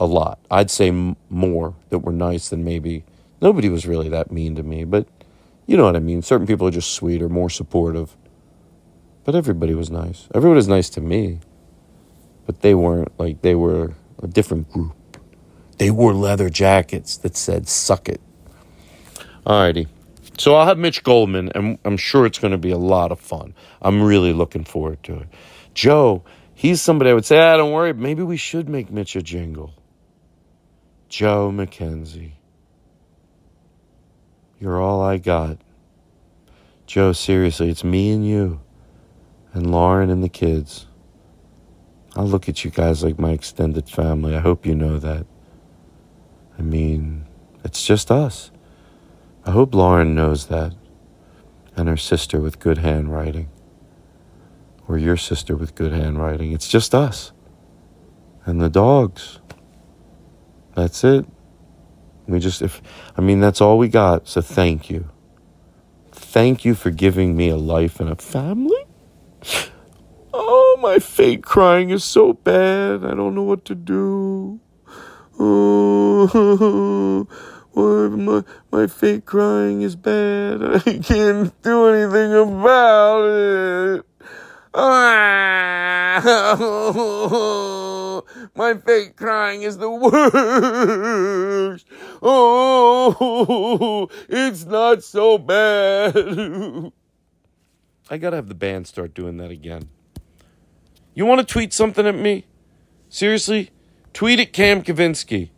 a 0.03 0.05
lot. 0.05 0.39
I'd 0.51 0.69
say 0.69 0.91
more 1.29 1.75
that 1.89 1.99
were 1.99 2.11
nice 2.11 2.49
than 2.49 2.63
maybe 2.63 3.03
nobody 3.41 3.69
was 3.69 3.85
really 3.87 4.09
that 4.09 4.31
mean 4.31 4.55
to 4.55 4.63
me, 4.63 4.83
but 4.83 5.07
you 5.65 5.77
know 5.77 5.85
what 5.85 5.95
I 5.95 5.99
mean. 5.99 6.21
Certain 6.21 6.45
people 6.45 6.67
are 6.67 6.71
just 6.71 6.91
sweeter, 6.91 7.29
more 7.29 7.49
supportive. 7.49 8.15
But 9.23 9.35
everybody 9.35 9.73
was 9.73 9.89
nice. 9.89 10.27
Everyone 10.35 10.57
was 10.57 10.67
nice 10.67 10.89
to 10.91 11.01
me, 11.01 11.39
but 12.45 12.61
they 12.61 12.75
weren't 12.75 13.17
like 13.17 13.41
they 13.41 13.55
were 13.55 13.93
a 14.21 14.27
different 14.27 14.69
group. 14.71 14.93
They 15.77 15.89
wore 15.89 16.13
leather 16.13 16.49
jackets 16.49 17.15
that 17.17 17.37
said 17.37 17.69
"suck 17.69 18.09
it." 18.09 18.19
Alrighty. 19.45 19.87
So 20.37 20.55
I'll 20.55 20.65
have 20.65 20.77
Mitch 20.77 21.03
Goldman, 21.03 21.51
and 21.55 21.77
I'm 21.85 21.97
sure 21.97 22.25
it's 22.25 22.39
going 22.39 22.51
to 22.51 22.57
be 22.57 22.71
a 22.71 22.77
lot 22.77 23.11
of 23.11 23.19
fun. 23.19 23.53
I'm 23.81 24.01
really 24.01 24.33
looking 24.33 24.63
forward 24.63 25.01
to 25.03 25.19
it. 25.19 25.27
Joe, 25.73 26.23
he's 26.53 26.81
somebody 26.81 27.11
I 27.11 27.13
would 27.13 27.25
say, 27.25 27.39
ah, 27.39 27.57
don't 27.57 27.71
worry, 27.71 27.93
maybe 27.93 28.23
we 28.23 28.37
should 28.37 28.67
make 28.67 28.91
Mitch 28.91 29.15
a 29.15 29.21
jingle. 29.21 29.73
Joe 31.13 31.51
McKenzie. 31.53 32.31
You're 34.59 34.81
all 34.81 34.99
I 34.99 35.17
got. 35.17 35.59
Joe, 36.87 37.13
seriously, 37.13 37.69
it's 37.69 37.83
me 37.83 38.09
and 38.09 38.27
you, 38.27 38.61
and 39.53 39.69
Lauren 39.69 40.09
and 40.09 40.23
the 40.23 40.27
kids. 40.27 40.87
I 42.15 42.23
look 42.23 42.49
at 42.49 42.65
you 42.65 42.71
guys 42.71 43.03
like 43.03 43.19
my 43.19 43.29
extended 43.29 43.87
family. 43.87 44.35
I 44.35 44.39
hope 44.39 44.65
you 44.65 44.73
know 44.73 44.97
that. 44.97 45.27
I 46.57 46.63
mean, 46.63 47.27
it's 47.63 47.85
just 47.85 48.09
us. 48.09 48.49
I 49.45 49.51
hope 49.51 49.75
Lauren 49.75 50.15
knows 50.15 50.47
that. 50.47 50.73
And 51.77 51.87
her 51.87 51.95
sister 51.95 52.39
with 52.39 52.57
good 52.57 52.79
handwriting. 52.79 53.51
Or 54.87 54.97
your 54.97 55.17
sister 55.17 55.55
with 55.55 55.75
good 55.75 55.91
handwriting. 55.91 56.53
It's 56.53 56.67
just 56.67 56.95
us. 56.95 57.33
And 58.45 58.59
the 58.59 58.71
dogs. 58.71 59.41
That's 60.75 61.03
it. 61.03 61.25
We 62.27 62.39
just, 62.39 62.61
if, 62.61 62.81
I 63.17 63.21
mean, 63.21 63.39
that's 63.39 63.61
all 63.61 63.77
we 63.77 63.89
got. 63.89 64.27
So 64.27 64.41
thank 64.41 64.89
you. 64.89 65.09
Thank 66.11 66.65
you 66.65 66.73
for 66.73 66.89
giving 66.89 67.35
me 67.35 67.49
a 67.49 67.57
life 67.57 67.99
and 67.99 68.09
a 68.09 68.15
family. 68.15 68.85
Oh, 70.33 70.79
my 70.81 70.99
fake 70.99 71.43
crying 71.43 71.91
is 71.91 72.03
so 72.03 72.33
bad. 72.33 73.05
I 73.05 73.13
don't 73.13 73.35
know 73.35 73.43
what 73.43 73.65
to 73.65 73.75
do. 73.75 74.59
Oh, 77.75 78.09
my, 78.09 78.43
my 78.71 78.85
fake 78.85 79.25
crying 79.25 79.81
is 79.81 79.95
bad. 79.95 80.63
I 80.85 80.99
can't 80.99 81.61
do 81.63 81.87
anything 81.87 82.33
about 82.33 83.25
it. 83.25 84.05
My 88.55 88.73
fake 88.85 89.15
crying 89.15 89.61
is 89.61 89.77
the 89.77 89.91
worst. 89.91 91.85
Oh, 92.21 94.09
it's 94.27 94.65
not 94.65 95.03
so 95.03 95.37
bad. 95.37 96.17
I 98.09 98.17
gotta 98.17 98.35
have 98.35 98.47
the 98.47 98.55
band 98.55 98.87
start 98.87 99.13
doing 99.13 99.37
that 99.37 99.51
again. 99.51 99.89
You 101.13 101.27
want 101.27 101.41
to 101.41 101.45
tweet 101.45 101.71
something 101.71 102.07
at 102.07 102.15
me? 102.15 102.47
Seriously? 103.09 103.69
Tweet 104.13 104.39
at 104.39 104.53
Cam 104.53 104.81
Kavinsky 104.81 105.51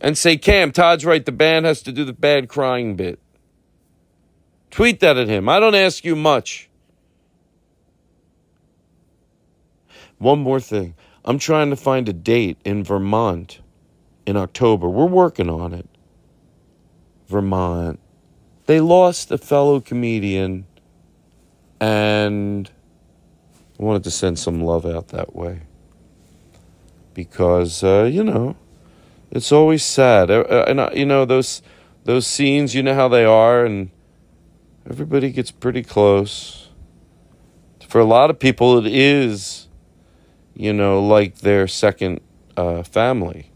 and 0.00 0.16
say, 0.16 0.36
Cam, 0.36 0.70
Todd's 0.70 1.04
right. 1.04 1.24
The 1.24 1.32
band 1.32 1.66
has 1.66 1.82
to 1.82 1.92
do 1.92 2.04
the 2.04 2.12
bad 2.12 2.48
crying 2.48 2.94
bit. 2.94 3.18
Tweet 4.70 5.00
that 5.00 5.16
at 5.16 5.28
him. 5.28 5.48
I 5.48 5.58
don't 5.58 5.74
ask 5.74 6.04
you 6.04 6.14
much. 6.14 6.68
One 10.22 10.38
more 10.38 10.60
thing. 10.60 10.94
I'm 11.24 11.40
trying 11.40 11.70
to 11.70 11.76
find 11.76 12.08
a 12.08 12.12
date 12.12 12.58
in 12.64 12.84
Vermont 12.84 13.60
in 14.24 14.36
October. 14.36 14.88
We're 14.88 15.06
working 15.06 15.50
on 15.50 15.74
it. 15.74 15.88
Vermont. 17.26 17.98
They 18.66 18.78
lost 18.78 19.32
a 19.32 19.38
fellow 19.38 19.80
comedian, 19.80 20.66
and 21.80 22.70
I 23.80 23.82
wanted 23.82 24.04
to 24.04 24.12
send 24.12 24.38
some 24.38 24.62
love 24.62 24.86
out 24.86 25.08
that 25.08 25.34
way. 25.34 25.62
Because, 27.14 27.82
uh, 27.82 28.08
you 28.10 28.22
know, 28.22 28.54
it's 29.32 29.50
always 29.50 29.84
sad. 29.84 30.30
Uh, 30.30 30.44
uh, 30.48 30.64
and, 30.68 30.78
uh, 30.78 30.90
you 30.94 31.04
know, 31.04 31.24
those 31.24 31.62
those 32.04 32.28
scenes, 32.28 32.76
you 32.76 32.82
know 32.84 32.94
how 32.94 33.08
they 33.08 33.24
are, 33.24 33.64
and 33.64 33.90
everybody 34.88 35.32
gets 35.32 35.50
pretty 35.50 35.82
close. 35.82 36.68
For 37.88 38.00
a 38.00 38.04
lot 38.04 38.30
of 38.30 38.38
people, 38.38 38.78
it 38.78 38.86
is, 38.86 39.61
you 40.54 40.72
know, 40.72 41.04
like 41.04 41.38
their 41.38 41.66
second 41.66 42.20
uh, 42.56 42.82
family, 42.82 43.50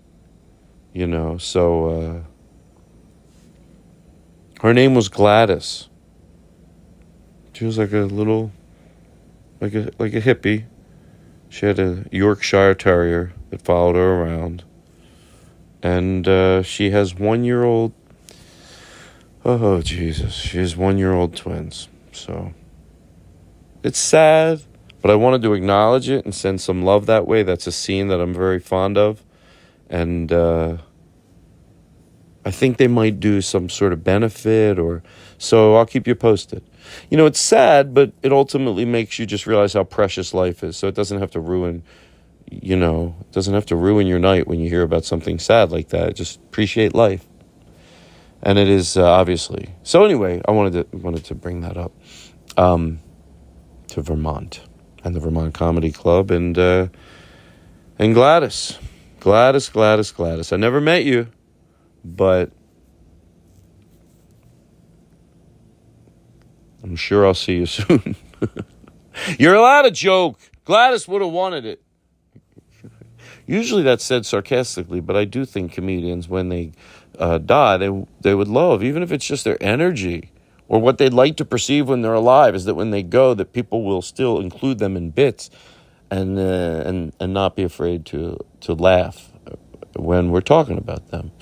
you 0.93 1.07
know. 1.07 1.39
So 1.39 1.89
uh, 1.89 2.21
her 4.63 4.73
name 4.73 4.95
was 4.95 5.09
Gladys. 5.09 5.89
She 7.53 7.65
was 7.65 7.79
like 7.79 7.93
a 7.93 8.01
little, 8.01 8.53
like 9.61 9.75
a 9.75 9.91
like 9.99 10.15
a 10.15 10.21
hippie. 10.21 10.65
She 11.49 11.67
had 11.67 11.79
a 11.79 12.05
Yorkshire 12.11 12.75
Terrier 12.75 13.33
that 13.51 13.63
followed 13.63 13.97
her 13.97 14.23
around, 14.23 14.65
and 15.83 16.27
uh, 16.29 16.63
she 16.63 16.91
has 16.91 17.15
one 17.15 17.45
year 17.45 17.65
old. 17.65 17.93
Oh 19.45 19.81
Jesus, 19.81 20.35
she 20.35 20.59
has 20.59 20.77
one 20.77 20.99
year 20.99 21.13
old 21.13 21.37
twins. 21.37 21.89
So 22.13 22.53
it's 23.83 23.99
sad, 23.99 24.63
but 25.01 25.11
I 25.11 25.15
wanted 25.15 25.43
to 25.43 25.55
acknowledge 25.55 26.09
it 26.09 26.25
and 26.25 26.35
send 26.35 26.61
some 26.61 26.83
love 26.83 27.07
that 27.07 27.27
way. 27.27 27.43
That's 27.43 27.67
a 27.67 27.73
scene 27.73 28.09
that 28.09 28.21
I'm 28.21 28.35
very 28.35 28.59
fond 28.59 28.99
of, 28.99 29.25
and 29.89 30.33
uh, 30.33 30.79
I 32.47 32.53
think 32.53 32.77
they 32.77 32.87
might 32.87 33.19
do 33.19 33.41
some 33.41 33.69
sort 33.69 33.93
of 33.93 34.05
benefit 34.05 34.79
or 34.79 35.03
so. 35.37 35.75
I'll 35.75 35.85
keep 35.85 36.07
you 36.07 36.15
posted. 36.15 36.63
You 37.11 37.17
know, 37.17 37.27
it's 37.27 37.41
sad, 37.41 37.93
but 37.93 38.13
it 38.23 38.33
ultimately 38.33 38.85
makes 38.85 39.19
you 39.19 39.27
just 39.27 39.49
realize 39.49 39.73
how 39.73 39.83
precious 39.83 40.33
life 40.33 40.63
is. 40.63 40.77
So 40.77 40.87
it 40.87 40.95
doesn't 40.95 41.19
have 41.19 41.33
to 41.33 41.41
ruin, 41.41 41.83
you 42.49 42.77
know, 42.77 43.17
it 43.21 43.33
doesn't 43.33 43.53
have 43.53 43.67
to 43.67 43.77
ruin 43.77 44.07
your 44.07 44.21
night 44.21 44.47
when 44.47 44.61
you 44.61 44.69
hear 44.69 44.83
about 44.83 45.05
something 45.05 45.41
sad 45.41 45.73
like 45.73 45.89
that. 45.89 46.15
Just 46.15 46.37
appreciate 46.37 46.95
life. 46.95 47.27
And 48.43 48.59
it 48.59 48.69
is 48.69 48.97
uh, 48.97 49.05
obviously. 49.05 49.75
So 49.83 50.05
anyway, 50.05 50.41
I 50.47 50.53
wanted 50.53 50.91
to 50.93 50.97
wanted 50.97 51.25
to 51.25 51.35
bring 51.35 51.63
that 51.63 51.77
up 51.77 51.93
um, 52.57 53.01
to 53.89 54.03
Vermont 54.03 54.61
and 55.07 55.15
the 55.15 55.21
Vermont 55.21 55.55
Comedy 55.55 55.93
Club 55.93 56.33
and 56.33 56.59
uh, 56.59 56.89
and 57.99 58.13
Gladys, 58.13 58.79
Gladys, 59.21 59.69
Gladys, 59.69 60.11
Gladys. 60.11 60.53
I 60.53 60.57
never 60.57 60.81
met 60.81 61.05
you, 61.05 61.29
but 62.05 62.51
I'm 66.83 66.97
sure 66.97 67.25
I'll 67.25 67.35
see 67.35 67.59
you 67.59 67.67
soon. 67.67 68.17
You're 69.39 69.55
allowed 69.55 69.83
to 69.83 69.93
joke. 69.93 70.39
Gladys 70.65 71.07
would 71.07 71.23
have 71.23 71.31
wanted 71.31 71.65
it. 71.65 71.83
Usually 73.47 73.85
that's 73.85 74.05
said 74.05 74.27
sarcastically, 74.27 74.99
but 75.01 75.15
I 75.15 75.25
do 75.25 75.45
think 75.45 75.73
comedians, 75.73 76.29
when 76.29 76.49
they 76.49 76.73
uh, 77.17 77.39
die, 77.39 77.77
they 77.77 78.07
they 78.21 78.35
would 78.35 78.49
love, 78.49 78.83
even 78.83 79.05
if 79.05 79.13
it's 79.13 79.25
just 79.25 79.45
their 79.45 79.57
energy 79.63 80.33
or 80.69 80.81
what 80.81 80.99
they'd 80.99 81.13
like 81.15 81.37
to 81.37 81.45
perceive 81.45 81.89
when 81.89 82.03
they're 82.03 82.15
alive, 82.15 82.55
is 82.55 82.65
that 82.65 82.75
when 82.75 82.91
they 82.91 83.03
go, 83.03 83.35
that 83.35 83.53
people 83.53 83.85
will 83.85 84.03
still 84.03 84.41
include 84.41 84.79
them 84.79 84.97
in 84.97 85.11
bits, 85.11 85.51
and 86.11 86.39
uh, 86.39 86.83
and 86.87 87.13
and 87.21 87.33
not 87.33 87.57
be 87.57 87.63
afraid 87.63 88.05
to 88.07 88.39
to 88.61 88.75
laugh 88.75 89.33
when 89.97 90.31
we're 90.31 90.41
talking 90.41 90.79
about 90.79 91.09
them. 91.09 91.33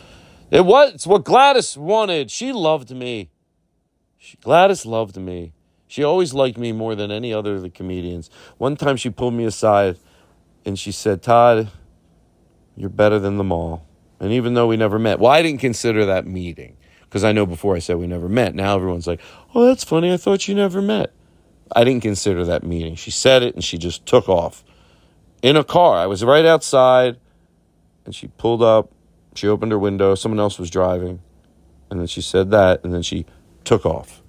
It 0.50 0.64
was 0.64 1.06
what 1.06 1.24
Gladys 1.24 1.76
wanted. 1.76 2.30
She 2.30 2.52
loved 2.52 2.90
me. 2.90 3.30
She, 4.18 4.37
Gladys 4.38 4.87
loved 4.87 5.16
me. 5.16 5.52
She 5.87 6.02
always 6.02 6.32
liked 6.32 6.58
me 6.58 6.72
more 6.72 6.94
than 6.94 7.10
any 7.10 7.32
other 7.32 7.54
of 7.54 7.62
the 7.62 7.70
comedians. 7.70 8.30
One 8.58 8.76
time 8.76 8.96
she 8.96 9.10
pulled 9.10 9.34
me 9.34 9.44
aside 9.44 9.98
and 10.64 10.78
she 10.78 10.92
said, 10.92 11.22
Todd, 11.22 11.70
you're 12.76 12.88
better 12.88 13.18
than 13.18 13.37
them 13.37 13.52
all. 13.52 13.87
And 14.18 14.32
even 14.32 14.54
though 14.54 14.66
we 14.66 14.76
never 14.76 14.98
met, 14.98 15.18
well, 15.18 15.30
I 15.30 15.42
didn't 15.42 15.60
consider 15.60 16.06
that 16.06 16.26
meeting 16.26 16.76
because 17.14 17.22
I 17.22 17.31
know 17.31 17.46
before 17.46 17.77
I 17.77 17.79
said 17.79 17.98
we 17.98 18.09
never 18.09 18.29
met. 18.29 18.57
Now 18.57 18.74
everyone's 18.74 19.07
like, 19.07 19.20
oh, 19.55 19.66
that's 19.68 19.85
funny. 19.85 20.12
I 20.12 20.16
thought 20.16 20.48
you 20.48 20.55
never 20.57 20.83
met. 20.83 21.12
I 21.70 21.85
didn't 21.85 22.03
consider 22.03 22.44
that 22.46 22.64
meeting. 22.64 22.96
She 22.96 23.12
said 23.12 23.44
it 23.44 23.55
and 23.55 23.62
she 23.62 23.79
just 23.79 24.05
took 24.05 24.29
off 24.29 24.64
in 25.40 25.57
a 25.57 25.62
car. 25.62 25.96
I 25.96 26.07
was 26.07 26.24
right 26.24 26.44
outside 26.44 27.16
and 28.05 28.16
she 28.16 28.27
pulled 28.27 28.64
up. 28.64 28.90
She 29.37 29.46
opened 29.46 29.70
her 29.70 29.79
window. 29.79 30.16
Someone 30.16 30.40
else 30.40 30.59
was 30.59 30.70
driving. 30.70 31.20
And 31.88 32.00
then 32.00 32.09
she 32.09 32.20
said 32.20 32.50
that 32.50 32.83
and 32.83 32.92
then 32.92 33.03
she 33.03 33.27
took 33.62 33.87
off. 33.87 34.20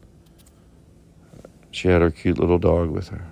She 1.71 1.87
had 1.87 2.03
her 2.03 2.11
cute 2.11 2.37
little 2.37 2.59
dog 2.59 2.91
with 2.91 3.07
her. 3.07 3.25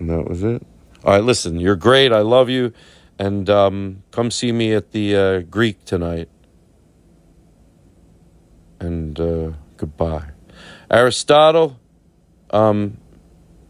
And 0.00 0.10
that 0.10 0.28
was 0.28 0.42
it. 0.42 0.66
All 1.04 1.12
right, 1.12 1.22
listen, 1.22 1.60
you're 1.60 1.76
great. 1.76 2.12
I 2.12 2.22
love 2.22 2.50
you. 2.50 2.72
And 3.16 3.48
um, 3.48 4.02
come 4.10 4.32
see 4.32 4.50
me 4.50 4.74
at 4.74 4.90
the 4.90 5.14
uh, 5.14 5.38
Greek 5.42 5.84
tonight. 5.84 6.28
And 8.80 9.20
uh, 9.20 9.52
goodbye. 9.76 10.30
Aristotle, 10.90 11.78
um, 12.50 12.98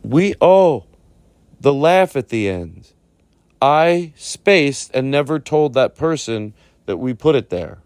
we 0.02 0.34
owe 0.40 0.86
the 1.60 1.74
laugh 1.74 2.16
at 2.16 2.28
the 2.28 2.48
end. 2.48 2.92
I 3.60 4.12
spaced 4.16 4.90
and 4.94 5.10
never 5.10 5.38
told 5.38 5.74
that 5.74 5.94
person 5.94 6.54
that 6.86 6.96
we 6.96 7.12
put 7.12 7.34
it 7.34 7.50
there. 7.50 7.78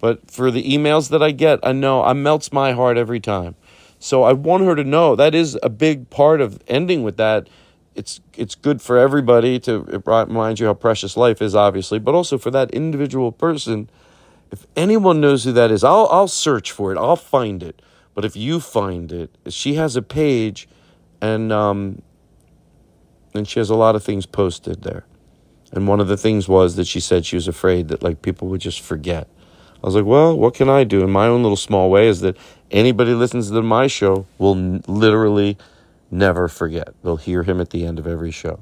But 0.00 0.30
for 0.30 0.50
the 0.50 0.62
emails 0.62 1.10
that 1.10 1.22
I 1.22 1.30
get, 1.30 1.60
I 1.62 1.72
know 1.72 2.02
I 2.02 2.12
melts 2.12 2.52
my 2.52 2.72
heart 2.72 2.96
every 2.96 3.20
time. 3.20 3.54
So 3.98 4.22
I 4.22 4.32
want 4.32 4.64
her 4.64 4.74
to 4.74 4.84
know 4.84 5.16
that 5.16 5.34
is 5.34 5.58
a 5.62 5.70
big 5.70 6.10
part 6.10 6.40
of 6.40 6.62
ending 6.68 7.02
with 7.02 7.16
that. 7.16 7.48
It's 7.94 8.20
it's 8.36 8.54
good 8.54 8.82
for 8.82 8.98
everybody 8.98 9.58
to 9.60 9.86
it 9.90 10.02
reminds 10.06 10.60
you 10.60 10.66
how 10.66 10.74
precious 10.74 11.16
life 11.16 11.40
is, 11.40 11.54
obviously, 11.54 11.98
but 11.98 12.14
also 12.14 12.38
for 12.38 12.50
that 12.50 12.70
individual 12.72 13.32
person. 13.32 13.88
If 14.54 14.68
anyone 14.76 15.20
knows 15.20 15.42
who 15.42 15.50
that 15.50 15.72
is, 15.72 15.82
I'll 15.82 16.06
I'll 16.12 16.28
search 16.28 16.70
for 16.70 16.92
it. 16.92 16.96
I'll 16.96 17.16
find 17.16 17.60
it. 17.60 17.82
But 18.14 18.24
if 18.24 18.36
you 18.36 18.60
find 18.60 19.10
it, 19.10 19.36
she 19.48 19.74
has 19.74 19.96
a 19.96 20.02
page, 20.02 20.68
and 21.20 21.52
um, 21.52 22.02
and 23.34 23.48
she 23.48 23.58
has 23.58 23.68
a 23.68 23.74
lot 23.74 23.96
of 23.96 24.04
things 24.04 24.26
posted 24.26 24.82
there. 24.82 25.06
And 25.72 25.88
one 25.88 25.98
of 25.98 26.06
the 26.06 26.16
things 26.16 26.48
was 26.48 26.76
that 26.76 26.86
she 26.86 27.00
said 27.00 27.26
she 27.26 27.34
was 27.34 27.48
afraid 27.48 27.88
that 27.88 28.04
like 28.04 28.22
people 28.22 28.46
would 28.46 28.60
just 28.60 28.80
forget. 28.80 29.26
I 29.82 29.86
was 29.86 29.96
like, 29.96 30.04
well, 30.04 30.38
what 30.38 30.54
can 30.54 30.68
I 30.70 30.84
do 30.84 31.02
in 31.02 31.10
my 31.10 31.26
own 31.26 31.42
little 31.42 31.56
small 31.56 31.90
way? 31.90 32.06
Is 32.06 32.20
that 32.20 32.36
anybody 32.70 33.12
listens 33.12 33.50
to 33.50 33.60
my 33.60 33.88
show 33.88 34.24
will 34.38 34.54
n- 34.54 34.84
literally 34.86 35.58
never 36.12 36.46
forget. 36.46 36.94
They'll 37.02 37.16
hear 37.16 37.42
him 37.42 37.60
at 37.60 37.70
the 37.70 37.84
end 37.84 37.98
of 37.98 38.06
every 38.06 38.30
show, 38.30 38.60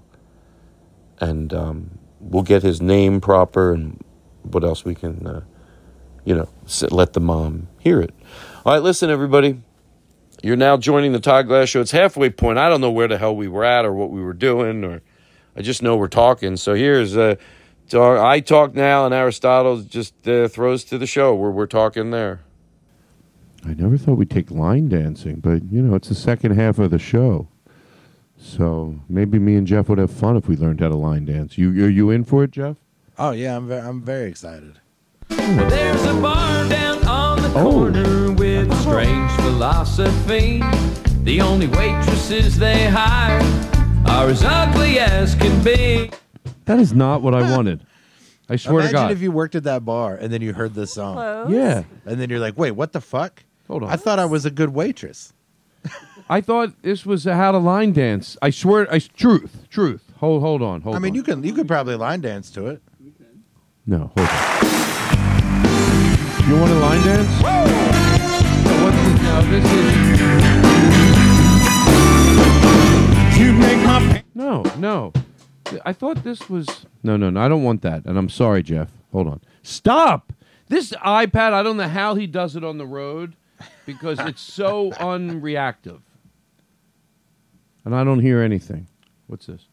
and 1.21 1.53
um, 1.53 1.99
we'll 2.19 2.45
get 2.45 2.63
his 2.63 2.81
name 2.81 3.21
proper 3.21 3.75
and 3.75 4.03
what 4.43 4.65
else 4.65 4.87
we 4.87 4.95
can, 4.95 5.27
uh, 5.27 5.43
you 6.25 6.35
know, 6.35 6.49
let 6.91 7.13
the 7.13 7.21
mom 7.21 7.69
hear 7.79 8.01
it. 8.01 8.15
All 8.65 8.73
right, 8.75 8.83
listen, 8.83 9.11
everybody. 9.11 9.61
You're 10.43 10.57
now 10.57 10.77
joining 10.77 11.13
the 11.13 11.21
Todd 11.21 11.47
Glass 11.47 11.69
Show. 11.69 11.81
It's 11.81 11.93
halfway 11.93 12.31
point. 12.31 12.59
I 12.59 12.69
don't 12.69 12.81
know 12.81 12.91
where 12.91 13.07
the 13.07 13.19
hell 13.19 13.35
we 13.37 13.47
were 13.47 13.65
at 13.65 13.85
or 13.85 13.93
what 13.93 14.11
we 14.11 14.21
were 14.21 14.33
doing, 14.33 14.85
or 14.85 15.01
I 15.57 15.63
just 15.63 15.83
know 15.83 15.97
we're 15.97 16.09
talking. 16.09 16.57
So 16.57 16.75
here's 16.75 17.17
uh, 17.17 17.37
I 17.95 18.41
talk 18.41 18.75
now, 18.75 19.05
and 19.05 19.15
Aristotle 19.15 19.83
just 19.83 20.27
uh, 20.27 20.49
throws 20.49 20.85
to 20.85 20.99
the 20.99 21.07
show 21.07 21.35
where 21.35 21.51
we're 21.51 21.67
talking 21.67 22.11
there. 22.11 22.41
I 23.65 23.75
never 23.75 23.97
thought 23.97 24.15
we'd 24.15 24.31
take 24.31 24.51
line 24.51 24.89
dancing, 24.89 25.37
but 25.37 25.63
you 25.71 25.83
know, 25.83 25.95
it's 25.95 26.09
the 26.09 26.15
second 26.15 26.53
half 26.53 26.79
of 26.79 26.91
the 26.91 26.99
show. 26.99 27.49
So 28.37 28.99
maybe 29.09 29.39
me 29.39 29.55
and 29.55 29.67
Jeff 29.67 29.89
would 29.89 29.99
have 29.99 30.11
fun 30.11 30.37
if 30.37 30.49
we 30.49 30.57
learned 30.57 30.81
how 30.81 30.89
to 30.89 30.97
line 30.97 31.27
dance. 31.27 31.57
You 31.57 31.69
are 31.85 31.89
you 31.89 32.11
in 32.11 32.25
for 32.25 32.43
it, 32.43 32.51
Jeff? 32.51 32.77
Oh 33.19 33.31
yeah, 33.31 33.57
I'm 33.57 33.69
very, 33.69 33.81
I'm 33.81 34.03
very 34.03 34.29
excited. 34.29 34.81
Well, 35.39 35.69
there's 35.71 36.05
a 36.05 36.15
bar 36.21 36.69
down 36.69 37.07
on 37.07 37.43
the 37.43 37.53
Oh. 37.55 38.33
with 38.35 38.71
a 38.71 38.77
strange 38.77 39.31
philosophy. 39.41 40.63
The 41.25 41.41
only 41.41 41.67
waitresses 41.69 42.59
they 42.59 42.89
hire 42.89 43.41
are 44.07 44.29
as 44.29 44.43
ugly 44.45 44.99
as 44.99 45.35
can 45.35 45.63
be. 45.63 46.11
That 46.65 46.79
is 46.79 46.93
not 46.93 47.23
what 47.23 47.35
I 47.35 47.57
wanted. 47.57 47.85
I 48.49 48.57
swear 48.57 48.81
Imagine 48.81 48.89
to 48.89 48.93
God. 48.93 49.01
Imagine 49.03 49.17
if 49.17 49.23
you 49.23 49.33
worked 49.33 49.55
at 49.55 49.65
that 49.65 49.85
bar 49.85 50.15
and 50.17 50.33
then 50.33 50.43
you 50.43 50.53
heard 50.53 50.75
this 50.75 50.93
song, 50.93 51.51
yeah. 51.53 51.85
and 52.05 52.21
then 52.21 52.29
you're 52.29 52.41
like, 52.41 52.59
"Wait, 52.59 52.73
what 52.73 52.93
the 52.93 53.01
fuck?" 53.01 53.45
Hold 53.69 53.85
on. 53.85 53.91
I 53.91 53.97
thought 53.97 54.19
I 54.19 54.25
was 54.27 54.45
a 54.45 54.51
good 54.51 54.71
waitress. 54.75 55.33
I 56.29 56.41
thought 56.41 56.83
this 56.83 57.05
was 57.07 57.27
a 57.27 57.35
how 57.35 57.53
to 57.53 57.59
line 57.59 57.93
dance. 57.93 58.37
I 58.43 58.51
swear, 58.51 58.87
I 58.93 58.99
truth, 58.99 59.69
truth. 59.71 60.03
Hold, 60.19 60.43
hold 60.43 60.63
on, 60.63 60.83
hold 60.83 60.97
I 60.97 60.99
mean, 60.99 61.11
on. 61.13 61.15
you 61.17 61.23
can 61.23 61.43
you 61.45 61.53
could 61.55 61.67
probably 61.69 61.95
line 61.97 62.21
dance 62.21 62.51
to 62.53 62.67
it. 62.67 62.83
No, 63.87 64.13
hold 64.17 64.29
on. 64.29 64.62
You 66.53 66.59
want 66.59 66.71
to 66.71 66.79
line 66.81 67.03
dance? 67.03 67.29
So 67.39 67.45
what's 68.85 68.97
this 69.05 69.23
now? 69.23 69.41
This 69.41 69.65
is 69.73 69.95
You 73.39 73.53
make 73.55 73.79
my 73.87 74.23
No, 74.35 74.63
no. 74.77 75.15
I 75.87 75.95
thought 75.95 76.25
this 76.25 76.51
was. 76.51 76.85
No, 77.03 77.17
no, 77.17 77.31
no. 77.31 77.41
I 77.41 77.49
don't 77.49 77.63
want 77.63 77.81
that. 77.83 78.05
And 78.05 78.19
I'm 78.19 78.29
sorry, 78.29 78.63
Jeff. 78.63 78.91
Hold 79.13 79.29
on. 79.29 79.41
Stop. 79.63 80.35
This 80.69 80.91
iPad, 80.91 81.55
I 81.55 81.63
don't 81.63 81.79
know 81.79 81.89
how 81.89 82.17
he 82.17 82.27
does 82.27 82.55
it 82.55 82.65
on 82.65 82.77
the 82.77 82.87
road 82.87 83.35
because 83.87 84.19
it's 84.19 84.43
so 84.43 84.91
unreactive. 85.01 86.03
And 87.87 87.95
I 87.95 88.05
don't 88.05 88.21
hear 88.21 88.43
anything. 88.43 88.89
What's 89.27 89.47
this? 89.47 89.69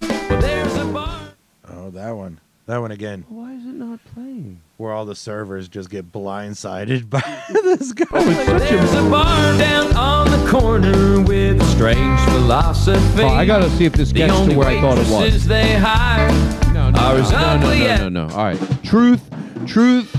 well, 0.00 0.40
there's 0.40 0.74
a 0.76 0.86
bar. 0.86 1.20
Oh, 1.68 1.90
that 1.90 2.12
one. 2.12 2.40
That 2.72 2.80
one 2.80 2.90
again, 2.90 3.26
Why 3.28 3.52
is 3.52 3.66
it 3.66 3.74
not 3.74 4.00
playing? 4.14 4.62
where 4.78 4.92
all 4.92 5.04
the 5.04 5.14
servers 5.14 5.68
just 5.68 5.90
get 5.90 6.10
blindsided 6.10 7.10
by 7.10 7.20
this 7.50 7.92
guy. 7.92 8.06
Oh, 8.10 8.24
There's 8.24 8.94
a 8.94 9.10
bar 9.10 9.58
down 9.58 9.94
on 9.94 10.30
the 10.30 10.50
corner 10.50 11.20
with 11.20 11.60
a 11.60 11.64
strange 11.66 12.18
philosophy. 12.30 13.24
Oh, 13.24 13.28
I 13.28 13.44
gotta 13.44 13.68
see 13.68 13.84
if 13.84 13.92
this 13.92 14.08
the 14.10 14.20
gets 14.20 14.32
to 14.46 14.54
where 14.56 14.68
I 14.68 14.80
thought 14.80 14.96
it 14.96 15.00
was. 15.00 15.10
waitresses 15.12 15.46
they 15.46 15.76
hire 15.76 16.32
No, 16.72 16.88
no, 16.88 16.98
are 16.98 17.18
no, 17.18 17.30
no, 17.58 17.58
no, 17.60 17.74
no, 17.74 18.08
no, 18.08 18.26
no. 18.26 18.34
All 18.34 18.42
right. 18.44 18.82
Truth, 18.82 19.28
truth. 19.66 20.16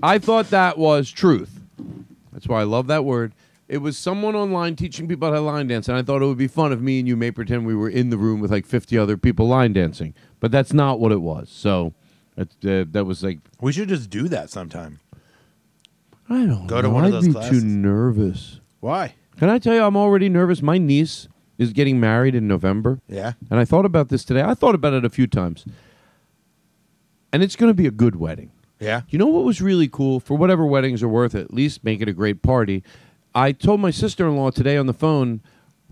I 0.00 0.18
thought 0.18 0.50
that 0.50 0.78
was 0.78 1.10
truth. 1.10 1.58
That's 2.32 2.46
why 2.46 2.60
I 2.60 2.64
love 2.64 2.86
that 2.86 3.04
word. 3.04 3.32
It 3.68 3.78
was 3.78 3.98
someone 3.98 4.36
online 4.36 4.76
teaching 4.76 5.08
people 5.08 5.28
how 5.28 5.34
to 5.34 5.40
line 5.40 5.66
dance, 5.66 5.88
and 5.88 5.96
I 5.98 6.02
thought 6.02 6.22
it 6.22 6.26
would 6.26 6.38
be 6.38 6.46
fun 6.46 6.72
if 6.72 6.78
me 6.80 7.00
and 7.00 7.08
you 7.08 7.16
may 7.16 7.32
pretend 7.32 7.66
we 7.66 7.74
were 7.74 7.88
in 7.88 8.10
the 8.10 8.16
room 8.18 8.38
with 8.40 8.50
like 8.52 8.64
50 8.64 8.96
other 8.96 9.16
people 9.16 9.48
line 9.48 9.72
dancing. 9.72 10.14
But 10.38 10.52
that's 10.52 10.72
not 10.72 11.00
what 11.00 11.10
it 11.10 11.20
was. 11.20 11.50
So 11.50 11.92
that, 12.36 12.48
uh, 12.64 12.84
that 12.92 13.04
was 13.06 13.24
like, 13.24 13.38
We 13.60 13.72
should 13.72 13.88
just 13.88 14.08
do 14.08 14.28
that 14.28 14.50
sometime. 14.50 15.00
I 16.28 16.46
don't 16.46 16.66
Go 16.68 16.80
to 16.80 16.88
know. 16.88 16.94
one 16.94 17.04
of 17.04 17.08
I'd 17.08 17.14
those 17.14 17.26
be 17.26 17.32
classes. 17.32 17.62
too 17.62 17.66
nervous. 17.68 18.60
Why? 18.80 19.14
Can 19.38 19.48
I 19.48 19.58
tell 19.58 19.74
you, 19.74 19.82
I'm 19.82 19.96
already 19.96 20.28
nervous. 20.28 20.62
My 20.62 20.78
niece 20.78 21.26
is 21.58 21.72
getting 21.72 21.98
married 21.98 22.34
in 22.34 22.46
November. 22.46 23.00
Yeah. 23.08 23.32
And 23.50 23.58
I 23.58 23.64
thought 23.64 23.84
about 23.84 24.08
this 24.10 24.24
today. 24.24 24.42
I 24.42 24.54
thought 24.54 24.74
about 24.74 24.92
it 24.92 25.04
a 25.04 25.10
few 25.10 25.26
times. 25.26 25.64
And 27.32 27.42
it's 27.42 27.56
going 27.56 27.70
to 27.70 27.74
be 27.74 27.86
a 27.86 27.90
good 27.90 28.16
wedding. 28.16 28.50
Yeah. 28.78 29.02
You 29.08 29.18
know 29.18 29.26
what 29.26 29.44
was 29.44 29.60
really 29.62 29.88
cool? 29.88 30.20
For 30.20 30.36
whatever 30.36 30.64
weddings 30.66 31.02
are 31.02 31.08
worth, 31.08 31.34
at 31.34 31.52
least 31.52 31.82
make 31.84 32.00
it 32.00 32.08
a 32.08 32.12
great 32.12 32.42
party. 32.42 32.82
I 33.36 33.52
told 33.52 33.80
my 33.80 33.90
sister 33.90 34.26
in 34.26 34.36
law 34.36 34.50
today 34.50 34.76
on 34.76 34.86
the 34.86 34.94
phone, 34.94 35.42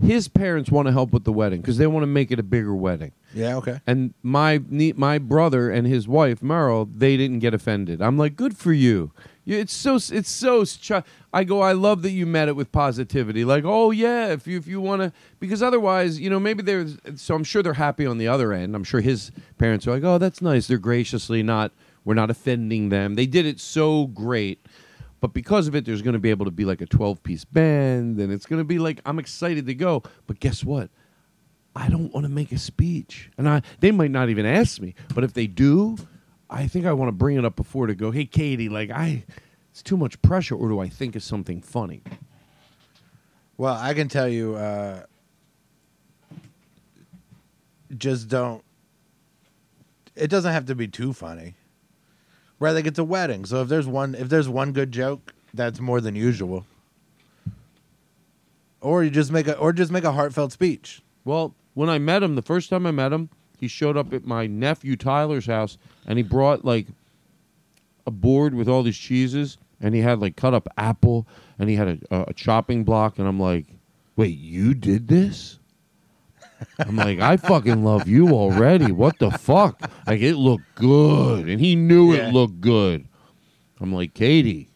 his 0.01 0.27
parents 0.27 0.69
want 0.71 0.87
to 0.87 0.91
help 0.91 1.11
with 1.13 1.23
the 1.23 1.31
wedding 1.31 1.61
because 1.61 1.77
they 1.77 1.87
want 1.87 2.01
to 2.03 2.07
make 2.07 2.31
it 2.31 2.39
a 2.39 2.43
bigger 2.43 2.75
wedding. 2.75 3.11
Yeah. 3.33 3.55
Okay. 3.57 3.79
And 3.87 4.13
my 4.23 4.61
ne- 4.69 4.93
my 4.93 5.19
brother 5.19 5.69
and 5.69 5.85
his 5.87 6.07
wife 6.07 6.41
Merrill, 6.41 6.85
they 6.85 7.15
didn't 7.15 7.39
get 7.39 7.53
offended. 7.53 8.01
I'm 8.01 8.17
like, 8.17 8.35
good 8.35 8.57
for 8.57 8.73
you. 8.73 9.11
You- 9.45 9.59
It's 9.59 9.73
so 9.73 9.95
it's 9.95 10.29
so. 10.29 10.65
Ch- 10.65 11.03
I 11.33 11.43
go. 11.43 11.61
I 11.61 11.73
love 11.73 12.01
that 12.01 12.11
you 12.11 12.25
met 12.25 12.47
it 12.49 12.55
with 12.55 12.71
positivity. 12.71 13.45
Like, 13.45 13.63
oh 13.65 13.91
yeah, 13.91 14.29
if 14.33 14.47
you 14.47 14.57
if 14.57 14.67
you 14.67 14.81
want 14.81 15.01
to, 15.03 15.13
because 15.39 15.61
otherwise, 15.61 16.19
you 16.19 16.29
know, 16.29 16.39
maybe 16.39 16.63
there's. 16.63 16.97
So 17.15 17.35
I'm 17.35 17.43
sure 17.43 17.61
they're 17.61 17.73
happy 17.73 18.05
on 18.05 18.17
the 18.17 18.27
other 18.27 18.51
end. 18.53 18.75
I'm 18.75 18.83
sure 18.83 19.01
his 19.01 19.31
parents 19.57 19.85
are 19.87 19.91
like, 19.91 20.03
oh, 20.03 20.17
that's 20.17 20.41
nice. 20.41 20.67
They're 20.67 20.77
graciously 20.77 21.43
not. 21.43 21.71
We're 22.03 22.15
not 22.15 22.29
offending 22.29 22.89
them. 22.89 23.15
They 23.15 23.27
did 23.27 23.45
it 23.45 23.59
so 23.59 24.07
great. 24.07 24.65
But 25.25 25.33
because 25.33 25.67
of 25.67 25.73
it, 25.73 25.85
there's 25.85 26.03
going 26.03 26.13
to 26.13 26.19
be 26.19 26.29
able 26.29 26.45
to 26.45 26.51
be 26.51 26.65
like 26.65 26.81
a 26.81 26.85
12 26.85 27.23
piece 27.23 27.45
band, 27.45 28.19
and 28.19 28.31
it's 28.31 28.45
going 28.45 28.59
to 28.59 28.63
be 28.63 28.77
like 28.77 29.01
I'm 29.07 29.17
excited 29.17 29.65
to 29.65 29.73
go. 29.73 30.03
But 30.27 30.39
guess 30.39 30.63
what? 30.63 30.91
I 31.75 31.89
don't 31.89 32.13
want 32.13 32.27
to 32.27 32.31
make 32.31 32.51
a 32.51 32.59
speech, 32.59 33.31
and 33.35 33.49
I 33.49 33.63
they 33.79 33.89
might 33.89 34.11
not 34.11 34.29
even 34.29 34.45
ask 34.45 34.79
me. 34.79 34.93
But 35.15 35.23
if 35.23 35.33
they 35.33 35.47
do, 35.47 35.97
I 36.47 36.67
think 36.67 36.85
I 36.85 36.93
want 36.93 37.07
to 37.07 37.11
bring 37.11 37.37
it 37.37 37.43
up 37.43 37.55
before 37.55 37.87
to 37.87 37.95
go. 37.95 38.11
Hey, 38.11 38.25
Katie, 38.25 38.69
like 38.69 38.91
I, 38.91 39.23
it's 39.71 39.81
too 39.81 39.97
much 39.97 40.21
pressure, 40.21 40.53
or 40.53 40.69
do 40.69 40.79
I 40.79 40.89
think 40.89 41.15
of 41.15 41.23
something 41.23 41.59
funny? 41.59 42.03
Well, 43.57 43.73
I 43.73 43.95
can 43.95 44.07
tell 44.07 44.27
you, 44.27 44.53
uh, 44.53 45.05
just 47.97 48.27
don't. 48.27 48.63
It 50.15 50.27
doesn't 50.27 50.53
have 50.53 50.67
to 50.67 50.75
be 50.75 50.87
too 50.87 51.13
funny. 51.13 51.55
Right, 52.65 52.71
like 52.71 52.87
it's 52.87 52.97
a 52.97 53.03
wedding, 53.03 53.45
so 53.45 53.61
if 53.61 53.67
there's 53.67 53.85
one, 53.85 54.15
if 54.15 54.27
there's 54.27 54.49
one 54.49 54.71
good 54.71 54.91
joke, 54.91 55.35
that's 55.53 55.79
more 55.79 56.01
than 56.01 56.15
usual. 56.15 56.65
Or 58.81 59.03
you 59.03 59.11
just 59.11 59.31
make 59.31 59.47
a, 59.47 59.55
or 59.55 59.71
just 59.71 59.91
make 59.91 60.03
a 60.03 60.11
heartfelt 60.11 60.51
speech. 60.51 61.03
Well, 61.25 61.53
when 61.75 61.91
I 61.91 61.99
met 61.99 62.23
him, 62.23 62.33
the 62.33 62.41
first 62.41 62.71
time 62.71 62.87
I 62.87 62.91
met 62.91 63.13
him, 63.13 63.29
he 63.59 63.67
showed 63.67 63.97
up 63.97 64.11
at 64.13 64.25
my 64.25 64.47
nephew 64.47 64.95
Tyler's 64.95 65.45
house, 65.45 65.77
and 66.07 66.17
he 66.17 66.23
brought 66.23 66.65
like 66.65 66.87
a 68.07 68.11
board 68.11 68.55
with 68.55 68.67
all 68.67 68.81
these 68.81 68.97
cheeses, 68.97 69.59
and 69.79 69.93
he 69.93 70.01
had 70.01 70.19
like 70.19 70.35
cut 70.35 70.55
up 70.55 70.67
apple, 70.75 71.27
and 71.59 71.69
he 71.69 71.75
had 71.75 72.03
a, 72.09 72.21
a 72.29 72.33
chopping 72.33 72.83
block, 72.83 73.19
and 73.19 73.27
I'm 73.27 73.39
like, 73.39 73.67
wait, 74.15 74.39
you 74.39 74.73
did 74.73 75.07
this? 75.07 75.59
I'm 76.79 76.95
like, 76.95 77.19
I 77.19 77.37
fucking 77.37 77.83
love 77.83 78.07
you 78.07 78.29
already. 78.29 78.91
What 78.91 79.19
the 79.19 79.31
fuck? 79.31 79.79
Like, 80.07 80.21
it 80.21 80.35
looked 80.35 80.75
good, 80.75 81.47
and 81.49 81.59
he 81.59 81.75
knew 81.75 82.13
Yeah. 82.13 82.27
it 82.29 82.33
looked 82.33 82.61
good. 82.61 83.07
I'm 83.79 83.93
like, 83.93 84.13
Katie, 84.13 84.69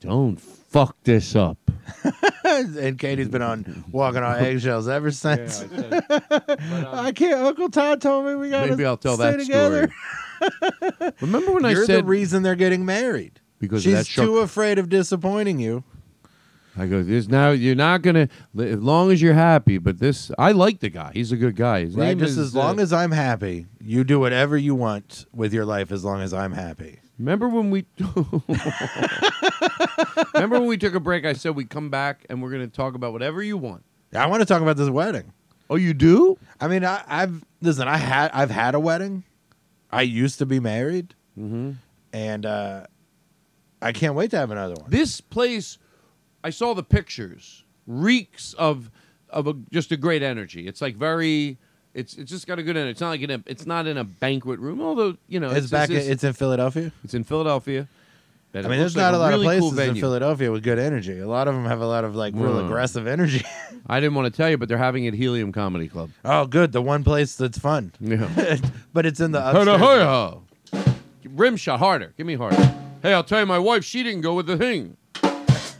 don't 0.00 0.36
fuck 0.40 0.96
this 1.04 1.34
up. 1.36 1.58
and 2.44 2.98
Katie's 2.98 3.28
been 3.28 3.42
on 3.42 3.84
walking 3.92 4.22
on 4.22 4.38
eggshells 4.38 4.88
ever 4.88 5.10
since. 5.10 5.62
um, 5.62 5.68
I 6.10 7.12
can't. 7.14 7.40
Uncle 7.40 7.68
Todd 7.70 8.00
told 8.00 8.26
me 8.26 8.34
we 8.34 8.50
got. 8.50 8.68
Maybe 8.68 8.84
I'll 8.84 8.96
tell 8.96 9.16
stay 9.16 9.32
that 9.32 9.38
together. 9.40 9.92
story. 10.40 11.12
Remember 11.20 11.52
when 11.52 11.64
I 11.64 11.70
You're 11.72 11.86
said 11.86 12.00
the 12.00 12.08
reason 12.08 12.42
they're 12.42 12.54
getting 12.56 12.84
married 12.84 13.40
because 13.58 13.82
she's 13.82 13.92
of 13.92 13.98
that 14.00 14.06
shark- 14.06 14.26
too 14.28 14.38
afraid 14.38 14.78
of 14.78 14.88
disappointing 14.88 15.58
you. 15.60 15.82
I 16.78 16.86
go, 16.86 17.02
this 17.02 17.26
now 17.28 17.50
you're 17.50 17.74
not 17.74 18.02
gonna 18.02 18.28
as 18.58 18.78
long 18.78 19.10
as 19.10 19.22
you're 19.22 19.34
happy. 19.34 19.78
But 19.78 19.98
this, 19.98 20.30
I 20.38 20.52
like 20.52 20.80
the 20.80 20.90
guy. 20.90 21.10
He's 21.14 21.32
a 21.32 21.36
good 21.36 21.56
guy. 21.56 21.80
His 21.86 21.94
Right, 21.94 22.16
just 22.18 22.32
is, 22.32 22.38
as 22.38 22.54
long 22.54 22.78
uh, 22.78 22.82
as 22.82 22.92
I'm 22.92 23.12
happy, 23.12 23.66
you 23.80 24.04
do 24.04 24.20
whatever 24.20 24.56
you 24.56 24.74
want 24.74 25.26
with 25.32 25.52
your 25.54 25.64
life 25.64 25.90
as 25.92 26.04
long 26.04 26.20
as 26.20 26.34
I'm 26.34 26.52
happy. 26.52 27.00
Remember 27.18 27.48
when 27.48 27.70
we? 27.70 27.86
remember 30.34 30.58
when 30.60 30.66
we 30.68 30.76
took 30.76 30.94
a 30.94 31.00
break? 31.00 31.24
I 31.24 31.32
said 31.32 31.54
we 31.56 31.64
come 31.64 31.90
back 31.90 32.24
and 32.28 32.42
we're 32.42 32.50
gonna 32.50 32.68
talk 32.68 32.94
about 32.94 33.12
whatever 33.12 33.42
you 33.42 33.56
want. 33.56 33.84
I 34.14 34.26
want 34.26 34.40
to 34.42 34.46
talk 34.46 34.62
about 34.62 34.76
this 34.76 34.88
wedding. 34.90 35.32
Oh, 35.68 35.76
you 35.76 35.94
do? 35.94 36.38
I 36.60 36.68
mean, 36.68 36.84
I, 36.84 37.02
I've 37.08 37.44
listen. 37.60 37.88
I 37.88 37.96
had 37.96 38.30
I've 38.32 38.50
had 38.50 38.74
a 38.74 38.80
wedding. 38.80 39.24
I 39.90 40.02
used 40.02 40.38
to 40.40 40.46
be 40.46 40.60
married, 40.60 41.14
Mm-hmm. 41.38 41.72
and 42.12 42.46
uh, 42.46 42.86
I 43.82 43.92
can't 43.92 44.14
wait 44.14 44.30
to 44.32 44.36
have 44.38 44.50
another 44.50 44.74
one. 44.74 44.90
This 44.90 45.20
place, 45.20 45.78
I 46.46 46.50
saw 46.50 46.74
the 46.74 46.82
pictures. 46.84 47.64
Reeks 47.88 48.54
of 48.54 48.90
of 49.30 49.48
a, 49.48 49.54
just 49.72 49.90
a 49.90 49.96
great 49.96 50.22
energy. 50.22 50.66
It's 50.68 50.80
like 50.80 50.94
very. 50.96 51.58
It's 51.92 52.14
it's 52.16 52.30
just 52.30 52.46
got 52.46 52.58
a 52.60 52.62
good 52.62 52.76
energy. 52.76 52.92
It's 52.92 53.00
not 53.00 53.10
like 53.10 53.20
in 53.22 53.30
a. 53.32 53.42
It's 53.46 53.66
not 53.66 53.86
in 53.88 53.96
a 53.98 54.04
banquet 54.04 54.60
room. 54.60 54.80
Although 54.80 55.16
you 55.28 55.40
know, 55.40 55.50
It's, 55.50 55.68
back. 55.68 55.90
It's, 55.90 56.06
it's 56.06 56.22
in 56.24 56.32
Philadelphia. 56.34 56.92
it's 57.02 57.14
in 57.14 57.24
Philadelphia. 57.24 57.88
I 58.54 58.62
mean, 58.62 58.78
there's 58.78 58.96
not 58.96 59.12
like 59.12 59.14
a 59.14 59.18
lot 59.18 59.28
really 59.30 59.56
of 59.56 59.60
cool 59.60 59.72
places 59.72 59.96
in. 59.96 60.00
Philadelphia 60.00 60.50
with 60.52 60.62
good 60.62 60.78
energy. 60.78 61.18
A 61.18 61.28
lot 61.28 61.46
of 61.48 61.54
them 61.54 61.66
have 61.66 61.80
a 61.82 61.86
lot 61.86 62.04
of 62.04 62.14
like 62.16 62.32
real 62.34 62.54
Mm. 62.54 62.64
aggressive 62.66 63.06
energy. 63.06 63.44
I 63.86 64.00
didn't 64.00 64.14
want 64.14 64.32
to 64.32 64.36
tell 64.36 64.48
you, 64.48 64.56
but 64.56 64.68
they're 64.68 64.78
having 64.78 65.04
it 65.04 65.12
Helium 65.14 65.52
Comedy 65.52 65.88
Club. 65.88 66.10
oh, 66.24 66.46
good. 66.46 66.72
The 66.72 66.80
one 66.80 67.04
place 67.04 67.36
that's 67.36 67.58
fun, 67.58 67.92
Yeah. 68.00 68.56
but 68.94 69.04
it's 69.04 69.20
in 69.20 69.32
the 69.32 69.40
upstairs. 69.46 70.86
Rim 71.28 71.56
shot 71.56 71.80
harder. 71.80 72.14
Give 72.16 72.26
me 72.26 72.34
harder. 72.34 72.56
Hey, 73.02 73.12
I'll 73.12 73.24
tell 73.24 73.40
you, 73.40 73.46
my 73.46 73.58
wife, 73.58 73.84
she 73.84 74.02
didn't 74.02 74.22
go 74.22 74.34
with 74.34 74.46
the 74.46 74.56
thing. 74.56 74.96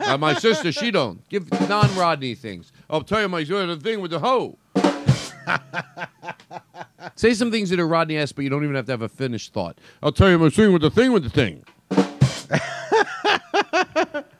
Uh, 0.06 0.18
my 0.18 0.34
sister, 0.34 0.72
she 0.72 0.90
don't. 0.90 1.26
Give 1.28 1.50
non-Rodney 1.68 2.34
things. 2.34 2.72
I'll 2.88 3.02
tell 3.02 3.20
you, 3.20 3.28
my 3.28 3.42
the 3.42 3.80
thing 3.82 4.00
with 4.00 4.12
the 4.12 4.20
hoe. 4.20 4.58
Say 7.16 7.34
some 7.34 7.50
things 7.50 7.70
that 7.70 7.80
are 7.80 7.86
Rodney-esque, 7.86 8.34
but 8.34 8.44
you 8.44 8.50
don't 8.50 8.62
even 8.62 8.76
have 8.76 8.86
to 8.86 8.92
have 8.92 9.02
a 9.02 9.08
finished 9.08 9.52
thought. 9.52 9.78
I'll 10.02 10.12
tell 10.12 10.30
you, 10.30 10.38
my 10.38 10.50
thing 10.50 10.72
with 10.72 10.82
the 10.82 10.90
thing 10.90 11.12
with 11.12 11.24
the 11.24 11.30
thing. 11.30 11.64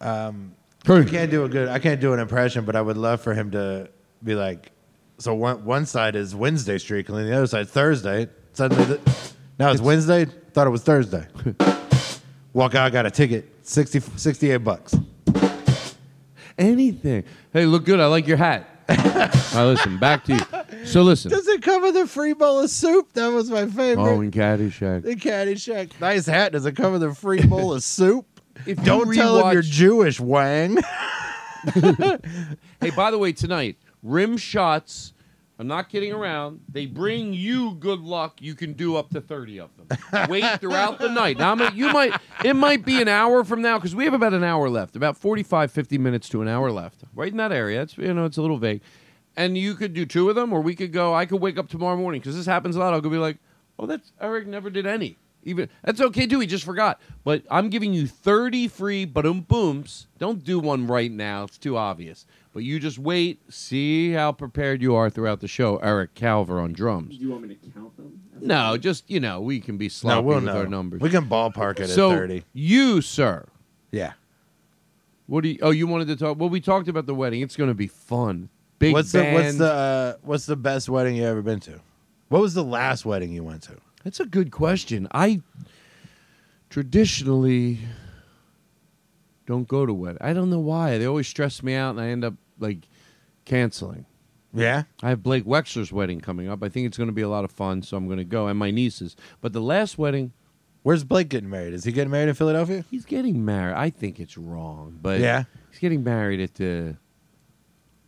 Um, 0.00 0.54
I 0.86 1.04
can't 1.04 1.30
do 1.30 1.44
a 1.44 1.48
good. 1.48 1.68
I 1.68 1.78
can't 1.78 2.00
do 2.00 2.12
an 2.12 2.20
impression, 2.20 2.64
but 2.64 2.76
I 2.76 2.82
would 2.82 2.96
love 2.96 3.20
for 3.20 3.34
him 3.34 3.50
to 3.52 3.90
be 4.22 4.34
like. 4.34 4.72
So 5.18 5.34
one 5.34 5.64
one 5.64 5.86
side 5.86 6.14
is 6.14 6.34
Wednesday 6.34 6.78
streak, 6.78 7.08
and 7.08 7.18
then 7.18 7.26
the 7.26 7.36
other 7.36 7.46
side 7.46 7.68
Thursday. 7.68 8.28
Suddenly, 8.52 8.84
the, 8.84 9.32
now 9.58 9.70
it's, 9.70 9.80
Wednesday. 9.80 10.24
Thought 10.24 10.66
it 10.66 10.70
was 10.70 10.82
Thursday. 10.82 11.26
Walk 12.52 12.74
out, 12.74 12.90
got 12.92 13.06
a 13.06 13.10
ticket, 13.10 13.46
60, 13.62 14.00
68 14.00 14.56
bucks. 14.58 14.96
Anything. 16.58 17.24
Hey, 17.52 17.66
look 17.66 17.84
good. 17.84 18.00
I 18.00 18.06
like 18.06 18.26
your 18.26 18.36
hat. 18.36 18.68
All 18.88 18.96
right, 18.96 19.64
listen. 19.64 19.98
Back 19.98 20.24
to 20.24 20.34
you. 20.34 20.86
So 20.86 21.02
listen. 21.02 21.30
Does 21.30 21.46
it 21.46 21.62
come 21.62 21.82
with 21.82 21.96
a 21.96 22.06
free 22.06 22.32
bowl 22.32 22.60
of 22.60 22.70
soup? 22.70 23.12
That 23.12 23.28
was 23.28 23.50
my 23.50 23.66
favorite. 23.66 24.02
Oh, 24.02 24.20
in 24.20 24.30
Caddyshack. 24.30 25.02
the 25.02 25.14
Caddyshack. 25.14 26.00
Nice 26.00 26.26
hat. 26.26 26.52
Does 26.52 26.66
it 26.66 26.74
come 26.74 26.92
with 26.94 27.02
a 27.02 27.14
free 27.14 27.42
bowl 27.46 27.74
of 27.74 27.82
soup? 27.82 28.26
If 28.66 28.82
Don't 28.82 29.14
tell 29.14 29.38
him 29.46 29.52
you're 29.52 29.62
Jewish, 29.62 30.18
Wang. 30.18 30.78
Hey, 32.80 32.90
by 32.94 33.10
the 33.12 33.18
way, 33.18 33.32
tonight, 33.32 33.76
rim 34.02 34.36
shots. 34.36 35.12
I'm 35.60 35.66
not 35.66 35.88
kidding 35.88 36.12
around. 36.12 36.60
They 36.68 36.86
bring 36.86 37.34
you 37.34 37.74
good 37.74 38.00
luck. 38.00 38.40
You 38.40 38.54
can 38.54 38.74
do 38.74 38.94
up 38.94 39.10
to 39.10 39.20
30 39.20 39.58
of 39.58 39.70
them. 39.76 40.28
Wait 40.28 40.44
throughout 40.60 41.00
the 41.00 41.08
night. 41.08 41.36
Now, 41.36 41.56
mean, 41.56 41.72
you 41.74 41.92
might, 41.92 42.14
it 42.44 42.54
might 42.54 42.84
be 42.84 43.02
an 43.02 43.08
hour 43.08 43.42
from 43.42 43.60
now 43.60 43.76
because 43.76 43.94
we 43.94 44.04
have 44.04 44.14
about 44.14 44.34
an 44.34 44.44
hour 44.44 44.70
left, 44.70 44.94
about 44.94 45.16
45, 45.16 45.72
50 45.72 45.98
minutes 45.98 46.28
to 46.28 46.42
an 46.42 46.48
hour 46.48 46.70
left, 46.70 47.02
right 47.12 47.30
in 47.32 47.38
that 47.38 47.50
area. 47.50 47.82
It's, 47.82 47.98
you 47.98 48.14
know, 48.14 48.24
it's 48.24 48.36
a 48.36 48.42
little 48.42 48.58
vague. 48.58 48.82
And 49.36 49.58
you 49.58 49.74
could 49.74 49.94
do 49.94 50.06
two 50.06 50.30
of 50.30 50.36
them, 50.36 50.52
or 50.52 50.60
we 50.60 50.76
could 50.76 50.92
go, 50.92 51.12
I 51.12 51.26
could 51.26 51.40
wake 51.40 51.58
up 51.58 51.68
tomorrow 51.68 51.96
morning 51.96 52.20
because 52.20 52.36
this 52.36 52.46
happens 52.46 52.76
a 52.76 52.78
lot. 52.78 52.94
I'll 52.94 53.00
go 53.00 53.10
be 53.10 53.18
like, 53.18 53.38
oh, 53.80 53.86
that's, 53.86 54.12
Eric 54.20 54.46
never 54.46 54.70
did 54.70 54.86
any. 54.86 55.16
Even 55.44 55.68
that's 55.82 56.00
okay 56.00 56.26
too. 56.26 56.40
He 56.40 56.46
just 56.46 56.64
forgot. 56.64 57.00
But 57.24 57.44
I'm 57.50 57.70
giving 57.70 57.94
you 57.94 58.06
30 58.06 58.68
free 58.68 59.04
boom 59.04 59.40
booms. 59.42 60.08
Don't 60.18 60.44
do 60.44 60.58
one 60.58 60.86
right 60.86 61.10
now. 61.10 61.44
It's 61.44 61.58
too 61.58 61.76
obvious. 61.76 62.26
But 62.58 62.64
you 62.64 62.80
just 62.80 62.98
wait. 62.98 63.40
See 63.54 64.10
how 64.10 64.32
prepared 64.32 64.82
you 64.82 64.96
are 64.96 65.08
throughout 65.10 65.38
the 65.38 65.46
show. 65.46 65.76
Eric 65.76 66.16
Calver 66.16 66.60
on 66.60 66.72
drums. 66.72 67.16
Do 67.16 67.22
you 67.24 67.30
want 67.30 67.42
me 67.46 67.54
to 67.54 67.70
count 67.70 67.96
them? 67.96 68.20
No, 68.40 68.76
just 68.76 69.08
you 69.08 69.20
know, 69.20 69.40
we 69.40 69.60
can 69.60 69.76
be 69.76 69.88
sloppy 69.88 70.16
No, 70.16 70.22
we'll 70.22 70.34
with 70.38 70.44
know. 70.46 70.56
our 70.56 70.66
numbers. 70.66 71.00
We 71.00 71.08
can 71.08 71.26
ballpark 71.26 71.78
it 71.78 71.86
so 71.86 72.10
at 72.10 72.18
30. 72.18 72.42
you, 72.52 73.00
sir. 73.00 73.46
Yeah. 73.92 74.14
What 75.28 75.44
do 75.44 75.50
you? 75.50 75.58
Oh, 75.62 75.70
you 75.70 75.86
wanted 75.86 76.08
to 76.08 76.16
talk? 76.16 76.36
Well, 76.36 76.48
we 76.48 76.60
talked 76.60 76.88
about 76.88 77.06
the 77.06 77.14
wedding. 77.14 77.42
It's 77.42 77.54
going 77.54 77.70
to 77.70 77.74
be 77.74 77.86
fun. 77.86 78.48
Big 78.80 78.92
what's 78.92 79.12
the 79.12 79.30
what's 79.30 79.56
the 79.56 79.72
uh, 79.72 80.14
what's 80.22 80.46
the 80.46 80.56
best 80.56 80.88
wedding 80.88 81.14
you 81.14 81.26
ever 81.26 81.42
been 81.42 81.60
to? 81.60 81.80
What 82.28 82.40
was 82.42 82.54
the 82.54 82.64
last 82.64 83.06
wedding 83.06 83.30
you 83.30 83.44
went 83.44 83.62
to? 83.62 83.76
That's 84.02 84.18
a 84.18 84.26
good 84.26 84.50
question. 84.50 85.06
I 85.12 85.42
traditionally 86.70 87.78
don't 89.46 89.68
go 89.68 89.86
to 89.86 89.94
weddings. 89.94 90.18
I 90.20 90.32
don't 90.32 90.50
know 90.50 90.58
why. 90.58 90.98
They 90.98 91.06
always 91.06 91.28
stress 91.28 91.62
me 91.62 91.74
out, 91.74 91.90
and 91.92 92.00
I 92.00 92.08
end 92.08 92.24
up 92.24 92.34
like 92.58 92.88
canceling. 93.44 94.06
Yeah. 94.54 94.84
I 95.02 95.10
have 95.10 95.22
Blake 95.22 95.44
Wexler's 95.44 95.92
wedding 95.92 96.20
coming 96.20 96.48
up. 96.48 96.62
I 96.62 96.68
think 96.68 96.86
it's 96.86 96.96
going 96.96 97.08
to 97.08 97.12
be 97.14 97.22
a 97.22 97.28
lot 97.28 97.44
of 97.44 97.50
fun, 97.50 97.82
so 97.82 97.96
I'm 97.96 98.06
going 98.06 98.18
to 98.18 98.24
go, 98.24 98.46
and 98.48 98.58
my 98.58 98.70
niece's. 98.70 99.14
But 99.40 99.52
the 99.52 99.60
last 99.60 99.98
wedding, 99.98 100.32
Where's 100.84 101.04
Blake 101.04 101.28
getting 101.28 101.50
married? 101.50 101.74
Is 101.74 101.84
he 101.84 101.92
getting 101.92 102.10
married 102.10 102.28
in 102.30 102.34
Philadelphia? 102.34 102.84
he's 102.90 103.04
getting 103.04 103.44
married. 103.44 103.74
I 103.74 103.90
think 103.90 104.18
it's 104.20 104.38
wrong, 104.38 104.98
but 105.02 105.20
Yeah. 105.20 105.44
he's 105.70 105.80
getting 105.80 106.02
married 106.02 106.40
at 106.40 106.54
the 106.54 106.96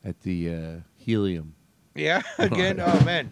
at 0.04 0.20
the 0.22 0.54
uh, 0.54 0.76
Helium. 0.96 1.54
Yeah. 1.94 2.22
Again. 2.38 2.80
Oh 2.80 3.04
man. 3.04 3.30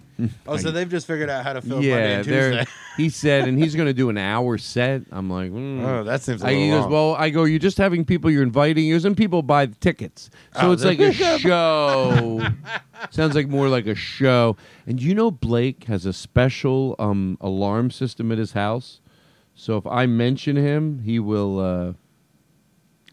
Oh, 0.48 0.56
so 0.56 0.72
they've 0.72 0.90
just 0.90 1.06
figured 1.06 1.30
out 1.30 1.44
how 1.44 1.52
to 1.52 1.60
film 1.60 1.74
Monday 1.74 1.88
yeah, 1.90 1.96
and 2.18 2.24
they're- 2.24 2.50
Tuesday. 2.50 2.66
he 2.96 3.08
said, 3.08 3.46
and 3.48 3.56
he's 3.56 3.76
going 3.76 3.86
to 3.86 3.92
do 3.94 4.10
an 4.10 4.18
hour 4.18 4.58
set. 4.58 5.02
I'm 5.12 5.30
like, 5.30 5.52
mm. 5.52 5.80
Oh, 5.84 6.02
that 6.02 6.22
seems 6.22 6.42
a 6.42 6.46
I, 6.46 6.48
little 6.50 6.64
he 6.64 6.70
goes, 6.72 6.80
long. 6.82 6.90
well, 6.92 7.14
I 7.14 7.30
go, 7.30 7.44
you're 7.44 7.60
just 7.60 7.78
having 7.78 8.04
people 8.04 8.28
you're 8.28 8.42
inviting. 8.42 8.84
You're 8.84 8.98
some 8.98 9.14
people 9.14 9.42
buy 9.42 9.66
the 9.66 9.76
tickets, 9.76 10.28
so 10.54 10.70
Oh, 10.70 10.72
it's 10.72 10.82
like 10.84 10.98
a 10.98 11.12
show. 11.12 12.40
Sounds 13.10 13.36
like 13.36 13.46
more 13.46 13.68
like 13.68 13.86
a 13.86 13.94
show. 13.94 14.56
And 14.88 15.00
you 15.00 15.14
know, 15.14 15.30
Blake 15.30 15.84
has 15.84 16.04
a 16.04 16.12
special 16.12 16.96
um, 16.98 17.38
alarm 17.40 17.92
system 17.92 18.32
at 18.32 18.38
his 18.38 18.54
house. 18.54 19.00
So 19.54 19.76
if 19.76 19.86
I 19.86 20.06
mention 20.06 20.56
him, 20.56 20.98
he 21.04 21.20
will. 21.20 21.60
Uh, 21.60 21.92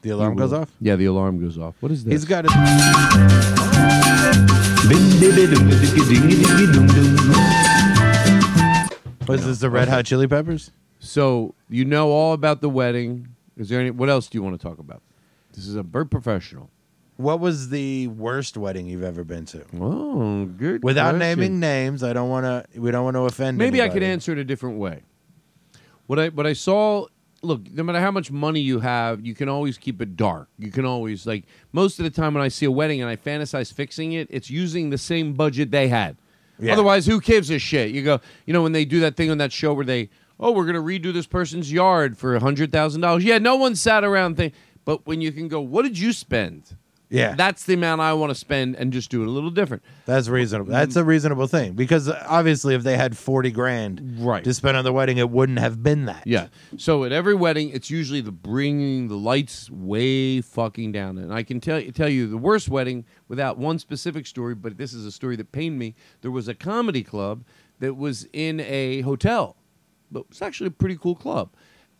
the 0.01 0.09
alarm 0.09 0.33
he 0.33 0.39
goes 0.39 0.53
will- 0.53 0.61
off. 0.61 0.71
Yeah, 0.81 0.95
the 0.95 1.05
alarm 1.05 1.39
goes 1.39 1.59
off. 1.59 1.75
What 1.81 1.91
is 1.91 2.03
this? 2.03 2.13
He's 2.13 2.25
got 2.25 2.45
his. 2.45 2.51
Was 9.27 9.43
this 9.43 9.59
the 9.59 9.69
Red 9.71 9.87
Hot 9.87 10.05
Chili 10.05 10.27
Peppers? 10.27 10.69
So 10.99 11.55
you 11.69 11.85
know 11.85 12.11
all 12.11 12.33
about 12.33 12.61
the 12.61 12.69
wedding. 12.69 13.29
Is 13.57 13.69
there 13.69 13.79
any? 13.79 13.89
What 13.89 14.09
else 14.09 14.27
do 14.27 14.37
you 14.37 14.43
want 14.43 14.59
to 14.59 14.67
talk 14.67 14.77
about? 14.77 15.01
This 15.53 15.65
is 15.65 15.75
a 15.75 15.81
bird 15.81 16.11
professional. 16.11 16.69
What 17.17 17.39
was 17.39 17.69
the 17.69 18.09
worst 18.09 18.57
wedding 18.57 18.85
you've 18.85 19.01
ever 19.03 19.23
been 19.23 19.45
to? 19.45 19.65
Oh, 19.79 20.45
good. 20.45 20.83
Without 20.83 21.15
question. 21.15 21.39
naming 21.39 21.59
names, 21.59 22.03
I 22.03 22.13
don't 22.13 22.29
want 22.29 22.45
to. 22.45 22.79
We 22.79 22.91
don't 22.91 23.05
want 23.05 23.15
to 23.15 23.21
offend. 23.21 23.57
Maybe 23.57 23.81
I 23.81 23.87
could 23.87 24.03
anybody. 24.03 24.11
answer 24.11 24.33
it 24.33 24.37
a 24.37 24.43
different 24.43 24.77
way. 24.77 25.01
What 26.05 26.19
I 26.19 26.29
what 26.29 26.45
I 26.45 26.53
saw, 26.53 27.07
look, 27.45 27.71
no 27.71 27.83
matter 27.83 27.99
how 27.99 28.11
much 28.11 28.31
money 28.31 28.59
you 28.59 28.79
have, 28.79 29.25
you 29.25 29.35
can 29.35 29.49
always 29.49 29.77
keep 29.77 30.01
it 30.01 30.15
dark. 30.15 30.47
You 30.57 30.71
can 30.71 30.85
always 30.85 31.25
like 31.25 31.45
most 31.71 31.99
of 31.99 32.03
the 32.03 32.09
time 32.09 32.33
when 32.33 32.43
I 32.43 32.47
see 32.47 32.65
a 32.65 32.71
wedding 32.71 33.01
and 33.01 33.09
I 33.09 33.15
fantasize 33.15 33.71
fixing 33.71 34.13
it, 34.13 34.27
it's 34.29 34.49
using 34.49 34.89
the 34.89 34.97
same 34.97 35.33
budget 35.33 35.71
they 35.71 35.87
had. 35.87 36.17
Yeah. 36.59 36.73
Otherwise, 36.73 37.05
who 37.05 37.19
gives 37.21 37.49
a 37.49 37.59
shit? 37.59 37.91
You 37.91 38.03
go, 38.03 38.21
you 38.45 38.53
know, 38.53 38.63
when 38.63 38.71
they 38.71 38.85
do 38.85 38.99
that 39.01 39.15
thing 39.15 39.29
on 39.29 39.37
that 39.39 39.51
show 39.51 39.73
where 39.73 39.85
they, 39.85 40.09
oh, 40.39 40.51
we're 40.51 40.65
gonna 40.65 40.81
redo 40.81 41.13
this 41.13 41.27
person's 41.27 41.71
yard 41.71 42.17
for 42.17 42.35
a 42.35 42.39
hundred 42.39 42.71
thousand 42.71 43.01
dollars. 43.01 43.23
Yeah, 43.23 43.37
no 43.37 43.55
one 43.55 43.75
sat 43.75 44.03
around 44.03 44.37
think. 44.37 44.53
But 44.85 45.05
when 45.07 45.19
you 45.19 45.31
can 45.31 45.47
go, 45.47 45.61
what 45.61 45.81
did 45.81 45.97
you 45.97 46.13
spend? 46.13 46.75
Yeah, 47.15 47.35
That's 47.35 47.63
the 47.65 47.73
amount 47.73 48.01
I 48.01 48.13
want 48.13 48.29
to 48.31 48.35
spend 48.35 48.75
and 48.75 48.91
just 48.93 49.09
do 49.09 49.21
it 49.23 49.27
a 49.27 49.31
little 49.31 49.49
different. 49.49 49.83
that's 50.05 50.27
reasonable. 50.27 50.71
That's 50.71 50.95
a 50.95 51.03
reasonable 51.03 51.47
thing 51.47 51.73
because 51.73 52.09
uh, 52.09 52.25
obviously, 52.27 52.75
if 52.75 52.83
they 52.83 52.97
had 52.97 53.17
forty 53.17 53.51
grand 53.51 54.17
Right. 54.19 54.43
to 54.43 54.53
spend 54.53 54.75
on 54.77 54.83
the 54.83 54.93
wedding, 54.93 55.17
it 55.17 55.29
wouldn't 55.29 55.59
have 55.59 55.81
been 55.81 56.05
that. 56.05 56.23
Yeah. 56.25 56.47
So 56.77 57.03
at 57.03 57.11
every 57.11 57.35
wedding, 57.35 57.69
it's 57.69 57.89
usually 57.89 58.21
the 58.21 58.31
bringing 58.31 59.07
the 59.07 59.15
lights 59.17 59.69
way 59.71 60.41
fucking 60.41 60.91
down. 60.91 61.17
And 61.17 61.33
I 61.33 61.43
can 61.43 61.59
tell 61.59 61.81
tell 61.93 62.09
you 62.09 62.27
the 62.27 62.37
worst 62.37 62.69
wedding 62.69 63.05
without 63.27 63.57
one 63.57 63.79
specific 63.79 64.27
story, 64.27 64.55
but 64.55 64.77
this 64.77 64.93
is 64.93 65.05
a 65.05 65.11
story 65.11 65.35
that 65.37 65.51
pained 65.51 65.79
me. 65.79 65.95
There 66.21 66.31
was 66.31 66.47
a 66.47 66.53
comedy 66.53 67.03
club 67.03 67.43
that 67.79 67.95
was 67.95 68.27
in 68.33 68.59
a 68.61 69.01
hotel, 69.01 69.57
but 70.11 70.25
it's 70.29 70.41
actually 70.41 70.67
a 70.67 70.71
pretty 70.71 70.97
cool 70.97 71.15
club. 71.15 71.49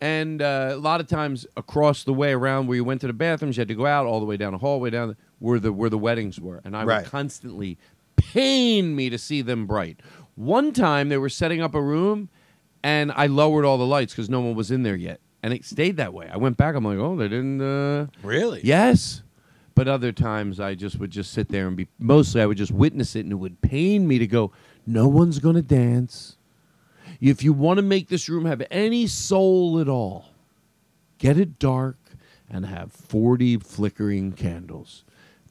And 0.00 0.42
uh, 0.42 0.70
a 0.72 0.76
lot 0.76 1.00
of 1.00 1.06
times 1.06 1.46
across 1.56 2.04
the 2.04 2.12
way 2.12 2.32
around 2.32 2.66
where 2.66 2.76
you 2.76 2.84
went 2.84 3.00
to 3.00 3.06
the 3.06 3.12
bathrooms, 3.14 3.56
you 3.56 3.62
had 3.62 3.68
to 3.68 3.74
go 3.74 3.86
out 3.86 4.04
all 4.06 4.20
the 4.20 4.26
way 4.26 4.36
down 4.36 4.52
the 4.52 4.58
hallway 4.58 4.90
down 4.90 5.08
the, 5.08 5.16
where 5.38 5.58
the 5.58 5.72
where 5.72 5.88
the 5.88 5.98
weddings 5.98 6.38
were, 6.38 6.60
and 6.64 6.76
I 6.76 6.84
Right. 6.84 7.02
would 7.02 7.10
constantly 7.10 7.78
pain 8.16 8.94
me 8.94 9.08
to 9.10 9.18
see 9.18 9.42
them 9.42 9.66
bright. 9.66 10.00
One 10.34 10.72
time 10.72 11.08
they 11.08 11.16
were 11.16 11.28
setting 11.30 11.62
up 11.62 11.74
a 11.74 11.80
room, 11.80 12.28
and 12.82 13.10
I 13.12 13.26
lowered 13.26 13.64
all 13.64 13.78
the 13.78 13.86
lights 13.86 14.12
because 14.12 14.28
no 14.28 14.40
one 14.40 14.54
was 14.54 14.70
in 14.70 14.82
there 14.82 14.96
yet, 14.96 15.20
and 15.42 15.54
it 15.54 15.64
stayed 15.64 15.96
that 15.96 16.12
way. 16.12 16.28
I 16.30 16.36
went 16.36 16.56
back. 16.58 16.74
I'm 16.74 16.84
like, 16.84 16.98
oh, 16.98 17.16
they 17.16 17.28
didn't. 17.28 17.60
Uh... 17.62 18.06
Really? 18.22 18.60
Yes. 18.64 19.22
But 19.74 19.88
other 19.88 20.10
times 20.12 20.58
I 20.58 20.74
just 20.74 20.98
would 20.98 21.10
just 21.10 21.32
sit 21.32 21.48
there 21.50 21.66
and 21.68 21.76
be 21.76 21.88
mostly 21.98 22.40
I 22.40 22.46
would 22.46 22.56
just 22.56 22.72
witness 22.72 23.14
it 23.14 23.20
and 23.20 23.32
it 23.32 23.36
would 23.36 23.60
pain 23.60 24.08
me 24.08 24.18
to 24.18 24.26
go, 24.26 24.50
no 24.86 25.06
one's 25.06 25.38
gonna 25.38 25.60
dance. 25.62 26.36
If 27.20 27.42
you 27.42 27.52
want 27.52 27.78
to 27.78 27.82
make 27.82 28.08
this 28.08 28.28
room 28.28 28.44
have 28.44 28.62
any 28.70 29.06
soul 29.06 29.78
at 29.80 29.88
all, 29.88 30.26
get 31.18 31.38
it 31.38 31.58
dark 31.58 31.96
and 32.50 32.66
have 32.66 32.92
40 32.92 33.58
flickering 33.58 34.32
candles. 34.32 35.04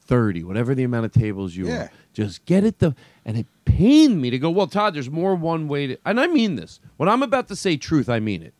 30, 0.08 0.43
whatever 0.43 0.75
the 0.75 0.84
amount 0.84 1.06
of 1.06 1.12
tables 1.12 1.56
you 1.56 1.67
Yeah. 1.67 1.86
are. 1.86 1.91
Just 2.13 2.45
get 2.45 2.63
it 2.63 2.78
the 2.80 2.95
and 3.25 3.38
it 3.38 3.47
pained 3.65 4.21
me 4.21 4.30
to 4.30 4.38
go, 4.38 4.49
well, 4.51 4.67
Todd, 4.67 4.93
there's 4.93 5.10
more 5.10 5.34
one 5.36 5.67
way 5.67 5.88
to 5.88 5.97
and 6.06 6.19
I 6.19 6.28
mean 6.28 6.56
this. 6.56 6.80
When 6.97 7.10
I'm 7.10 7.23
about 7.23 7.47
to 7.47 7.56
say 7.56 7.75
truth, 7.75 8.08
I 8.10 8.19
mean 8.19 8.43
it 8.43 8.54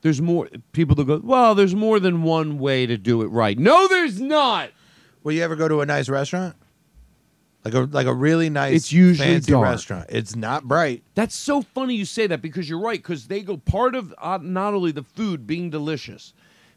there's 0.00 0.22
more 0.22 0.48
people 0.72 0.94
that 0.94 1.04
go, 1.04 1.20
well, 1.22 1.54
there's 1.56 1.74
more 1.74 1.98
than 2.00 2.22
one 2.22 2.58
way 2.58 2.86
to 2.86 2.96
do 2.96 3.20
it 3.22 3.26
right. 3.26 3.58
No, 3.58 3.88
there's 3.88 4.20
not. 4.20 4.70
Will 5.24 5.32
you 5.32 5.42
ever 5.42 5.56
go 5.56 5.66
to 5.68 5.80
a 5.80 5.86
nice 5.86 6.08
restaurant? 6.08 6.54
Like 7.72 7.74
a 7.74 7.88
like 7.92 8.06
a 8.06 8.14
really 8.14 8.48
nice, 8.50 8.74
It's 8.76 8.92
usually 8.92 9.28
fancy 9.28 9.52
dark. 9.52 9.64
restaurant. 9.64 10.06
It's 10.08 10.34
not 10.34 10.64
bright. 10.64 11.02
That's 11.14 11.34
so 11.34 11.62
funny 11.62 11.94
you 11.94 12.04
say 12.04 12.26
that 12.26 12.40
because 12.42 12.68
you're 12.68 12.80
right. 12.80 12.98
Because 12.98 13.26
they 13.26 13.42
go 13.42 13.56
part 13.58 13.94
of 13.94 14.14
uh, 14.18 14.38
not 14.40 14.74
only 14.74 14.92
the 14.92 15.02
food 15.02 15.46
being 15.46 15.70
delicious, 15.70 16.32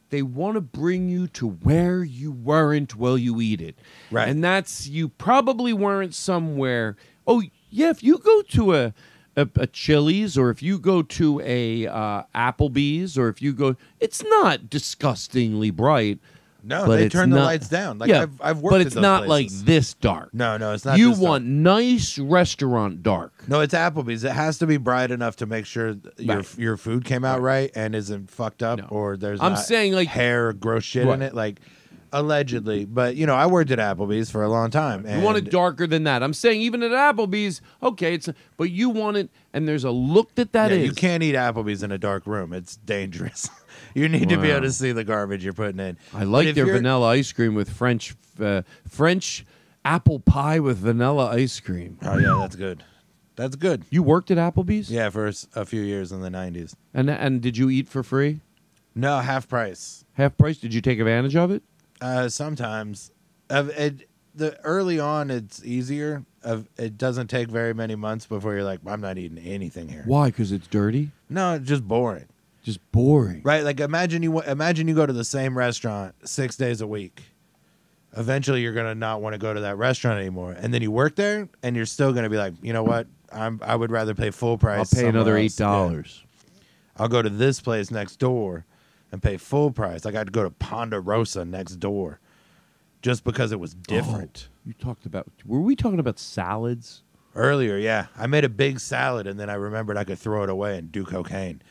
they 0.10 0.22
want 0.22 0.56
to 0.56 0.62
bring 0.62 1.08
you 1.08 1.28
to 1.28 1.48
where 1.48 2.04
you 2.04 2.32
weren't 2.32 2.96
while 2.96 3.18
you 3.18 3.40
eat 3.40 3.62
it. 3.62 3.76
Right. 4.12 4.28
And 4.28 4.44
that's 4.44 4.88
you 4.88 5.08
probably 5.10 5.72
weren't 5.74 6.14
somewhere. 6.14 6.98
Oh 7.26 7.42
yeah, 7.70 7.90
if 7.90 8.04
you 8.04 8.18
go 8.18 8.42
to 8.42 8.76
a 8.76 8.94
a, 9.38 9.48
a 9.56 9.68
Chili's 9.68 10.38
or 10.38 10.50
if 10.50 10.62
you 10.62 10.78
go 10.78 11.02
to 11.02 11.40
a 11.40 11.88
uh, 11.88 12.24
Applebee's 12.36 13.18
or 13.18 13.30
if 13.30 13.42
you 13.42 13.54
go, 13.54 13.78
it's 14.02 14.22
not 14.24 14.70
disgustingly 14.70 15.72
bright. 15.72 16.20
No, 16.64 16.86
but 16.86 16.98
they 16.98 17.10
turn 17.10 17.30
the 17.30 17.38
not- 17.38 17.46
lights 17.46 17.70
down. 17.70 17.98
Like 17.98 18.10
yeah, 18.10 18.24
I've, 18.24 18.42
I've 18.42 18.60
worked. 18.60 18.72
but 18.72 18.82
it's 18.82 18.96
not 18.96 19.26
places. 19.26 19.60
like 19.60 19.66
this 19.66 19.94
dark. 19.96 20.34
No, 20.34 20.58
no, 20.58 20.74
it's 20.74 20.86
not. 20.86 20.98
you 20.98 21.10
this 21.10 21.20
dark. 21.20 21.30
want 21.30 21.46
nice 21.46 22.18
restaurant 22.18 23.04
dark. 23.04 23.34
No, 23.48 23.62
it's 23.62 23.74
Applebee's. 23.74 24.24
It 24.24 24.32
has 24.32 24.58
to 24.60 24.68
be 24.68 24.78
bright 24.78 25.12
enough 25.12 25.36
to 25.38 25.46
make 25.46 25.66
sure 25.66 25.96
th- 25.96 26.14
your 26.20 26.44
your 26.58 26.78
food 26.78 27.06
came 27.06 27.26
out 27.26 27.42
right, 27.42 27.72
and 27.76 27.96
isn't 27.96 28.30
fucked 28.30 28.62
up 28.64 28.80
No. 28.80 28.86
or 28.90 29.18
there's 29.18 29.42
I'm 29.42 29.56
saying, 29.56 29.94
like- 29.94 30.08
hair 30.08 30.50
or 30.50 30.54
gross 30.54 30.84
shit 30.84 31.08
in 31.08 31.22
it. 31.22 31.34
Like 31.34 31.60
allegedly, 32.14 32.84
but 32.86 33.16
you 33.16 33.26
know, 33.26 33.36
I 33.36 33.46
worked 33.48 33.72
at 33.72 33.80
Applebee's 33.80 34.30
for 34.30 34.44
a 34.44 34.50
long 34.50 34.70
time. 34.70 35.08
You 35.08 35.22
want 35.22 35.38
it 35.38 35.50
darker 35.50 35.88
than 35.88 36.04
that. 36.04 36.22
I'm 36.24 36.34
saying 36.34 36.62
even 36.62 36.84
at 36.84 36.92
Applebee's, 36.92 37.62
okay, 37.82 38.16
it's 38.16 38.28
but 38.58 38.70
you 38.70 38.90
want 38.90 39.18
it, 39.18 39.30
and 39.54 39.68
there's 39.68 39.84
a 39.86 39.92
look 39.92 40.36
that 40.36 40.52
that 40.52 40.72
yeah, 40.72 40.78
is. 40.78 40.86
you 40.88 40.94
can't 40.94 41.24
eat 41.24 41.36
Applebee's 41.36 41.84
in 41.84 41.92
a 41.92 41.98
dark 41.98 42.28
room. 42.28 42.52
It's 42.54 42.76
dangerous. 42.76 43.50
you 43.94 44.08
need 44.10 44.30
to 44.30 44.38
be 44.38 44.52
able 44.52 44.62
to 44.62 44.72
see 44.72 44.92
the 44.92 45.04
garbage 45.04 45.44
you're 45.44 45.54
putting 45.54 45.80
in. 45.80 45.98
I 46.14 46.24
like 46.24 46.54
their 46.56 46.66
vanilla 46.66 47.08
ice 47.10 47.32
cream 47.32 47.56
with 47.56 47.70
French 47.72 48.16
uh, 48.40 48.62
French 48.88 49.46
apple 49.86 50.20
pie 50.20 50.60
with 50.60 50.78
vanilla 50.78 51.28
ice 51.32 51.60
cream. 51.60 51.98
Oh 52.04 52.18
yeah, 52.18 52.38
that's 52.40 52.56
good. 52.56 52.84
That's 53.36 53.56
good. 53.56 53.86
You 53.90 54.04
worked 54.04 54.30
at 54.30 54.38
Applebee's, 54.38 54.92
Yeah, 54.92 55.10
for 55.10 55.32
a 55.56 55.66
few 55.66 55.82
years 55.82 56.12
in 56.12 56.22
the 56.22 56.30
'90s. 56.30 56.76
and 56.94 57.10
and 57.10 57.42
did 57.42 57.58
you 57.58 57.70
eat 57.70 57.88
for 57.88 58.04
free, 58.04 58.42
No, 58.94 59.20
half 59.20 59.48
price. 59.48 60.06
half 60.14 60.38
price? 60.38 60.58
Did 60.58 60.74
you 60.74 60.82
take 60.82 61.00
advantage 61.00 61.36
of 61.36 61.50
it? 61.52 61.64
Uh, 62.02 62.30
sometimes, 62.30 63.12
uh, 63.50 63.66
it, 63.78 64.08
the 64.36 64.60
early 64.64 65.00
on 65.00 65.30
it's 65.32 65.64
easier. 65.64 66.24
Of 66.44 66.68
it 66.78 66.98
doesn't 66.98 67.28
take 67.28 67.50
very 67.50 67.72
many 67.74 67.94
months 67.96 68.26
before 68.26 68.56
you're 68.56 68.64
like, 68.64 68.80
I'm 68.88 69.00
not 69.02 69.20
eating 69.20 69.38
anything 69.38 69.88
here. 69.90 70.02
Why? 70.08 70.30
Because 70.30 70.52
it's 70.52 70.66
dirty, 70.66 71.12
No, 71.30 71.54
it's 71.54 71.68
just 71.68 71.88
boring, 71.88 72.26
just 72.64 72.80
boring. 72.92 73.42
right? 73.44 73.64
Like 73.64 73.80
imagine 73.80 74.24
you 74.24 74.42
imagine 74.42 74.88
you 74.88 74.96
go 74.96 75.06
to 75.06 75.14
the 75.14 75.24
same 75.24 75.58
restaurant 75.58 76.16
six 76.28 76.56
days 76.56 76.82
a 76.82 76.88
week. 76.88 77.24
Eventually, 78.18 78.62
you're 78.62 78.74
gonna 78.74 78.96
not 78.96 79.22
want 79.22 79.34
to 79.34 79.38
go 79.38 79.54
to 79.54 79.62
that 79.62 79.78
restaurant 79.78 80.20
anymore, 80.20 80.52
and 80.52 80.74
then 80.74 80.82
you 80.82 80.92
work 80.92 81.16
there, 81.16 81.48
and 81.64 81.76
you're 81.76 81.86
still 81.86 82.12
gonna 82.14 82.30
be 82.30 82.38
like, 82.38 82.54
you 82.62 82.74
know 82.74 82.84
what? 82.84 83.08
I'm 83.32 83.60
I 83.64 83.76
would 83.76 83.92
rather 83.92 84.14
pay 84.14 84.32
full 84.32 84.58
price. 84.58 84.94
I'll 84.94 85.02
pay 85.02 85.08
another 85.08 85.38
else." 85.38 85.54
eight 85.54 85.58
dollars. 85.58 86.22
Yeah. 86.22 86.28
I'll 86.98 87.08
go 87.08 87.22
to 87.22 87.30
this 87.30 87.62
place 87.62 87.90
next 87.90 88.18
door 88.18 88.66
and 89.12 89.22
pay 89.22 89.38
full 89.38 89.72
price. 89.72 90.06
Like 90.06 90.16
I'd 90.16 90.32
go 90.32 90.44
to 90.44 90.50
Ponderosa 90.50 91.46
next 91.46 91.78
door 91.78 92.20
just 93.02 93.24
because 93.24 93.52
it 93.52 93.60
was 93.60 93.74
oh, 93.74 93.84
different. 93.84 94.50
You 94.66 94.74
talked 94.74 95.06
about. 95.06 95.28
Were 95.46 95.62
we 95.62 95.76
talking 95.76 96.00
about 96.00 96.20
salads? 96.20 97.04
Earlier, 97.34 97.78
yeah. 97.78 98.08
I 98.18 98.28
made 98.28 98.44
a 98.44 98.50
big 98.50 98.80
salad 98.80 99.26
and 99.26 99.40
then 99.40 99.50
I 99.50 99.54
remembered 99.54 99.98
I 99.98 100.04
could 100.04 100.20
throw 100.20 100.44
it 100.44 100.50
away 100.50 100.78
and 100.78 100.92
do 100.92 101.06
cocaine. 101.06 101.62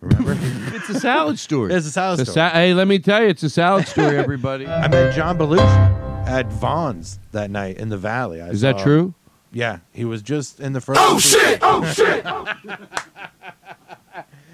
Remember? 0.00 0.36
It's 0.74 0.88
a 0.88 1.00
salad 1.00 1.38
story. 1.38 1.74
It's 1.74 1.86
a 1.86 1.90
salad 1.90 2.20
It's 2.20 2.28
a 2.30 2.32
story. 2.32 2.48
sa- 2.50 2.54
hey, 2.54 2.72
let 2.74 2.88
me 2.88 2.98
tell 2.98 3.22
you, 3.22 3.28
it's 3.28 3.42
a 3.42 3.50
salad 3.50 3.86
story, 3.86 4.16
everybody. 4.16 4.66
I 4.68 4.88
met 4.88 5.14
John 5.14 5.36
Belushi 5.36 6.26
at 6.26 6.50
Vaughn's 6.52 7.18
that 7.32 7.50
night 7.50 7.76
in 7.76 7.90
the 7.90 7.98
Valley. 7.98 8.40
I 8.40 8.48
Is 8.48 8.62
that 8.62 8.78
saw- 8.78 8.84
true? 8.84 9.14
Yeah, 9.52 9.80
he 9.92 10.04
was 10.04 10.22
just 10.22 10.58
in 10.60 10.72
the 10.72 10.80
first. 10.80 11.00
Oh 11.02 11.18
shit! 11.18 11.58
Oh 11.62 11.84
shit! 11.92 12.24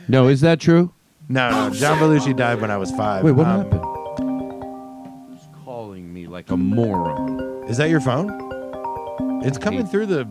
No, 0.08 0.28
is 0.28 0.40
that 0.42 0.60
true? 0.60 0.92
no, 1.28 1.50
no, 1.68 1.74
John 1.74 1.98
Belushi 1.98 2.34
died 2.36 2.60
when 2.60 2.70
I 2.70 2.76
was 2.76 2.92
five. 2.92 3.24
Wait, 3.24 3.32
what 3.32 3.46
Um, 3.48 3.64
happened? 3.64 5.28
Who's 5.30 5.48
calling 5.64 6.12
me 6.14 6.28
like 6.28 6.48
a 6.50 6.56
moron? 6.56 7.64
Is 7.68 7.76
that 7.78 7.90
your 7.90 8.00
phone? 8.00 8.30
It's 9.44 9.58
coming 9.58 9.84
Hey. 9.84 9.90
through 9.90 10.06
the 10.06 10.20
It 10.20 10.28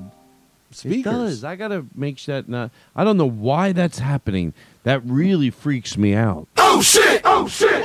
speakers. 0.71 1.03
does. 1.13 1.43
I 1.43 1.57
gotta 1.57 1.85
make 1.93 2.17
sure 2.17 2.35
that 2.35 2.47
not. 2.49 2.71
I 2.95 3.03
don't 3.03 3.17
know 3.17 3.29
why 3.29 3.73
that's 3.73 3.99
happening. 3.99 4.53
That 4.85 5.01
really 5.03 5.49
freaks 5.49 5.97
me 5.97 6.13
out. 6.13 6.47
Oh 6.57 6.79
shit! 6.79 7.21
Oh 7.25 7.47
shit! 7.47 7.83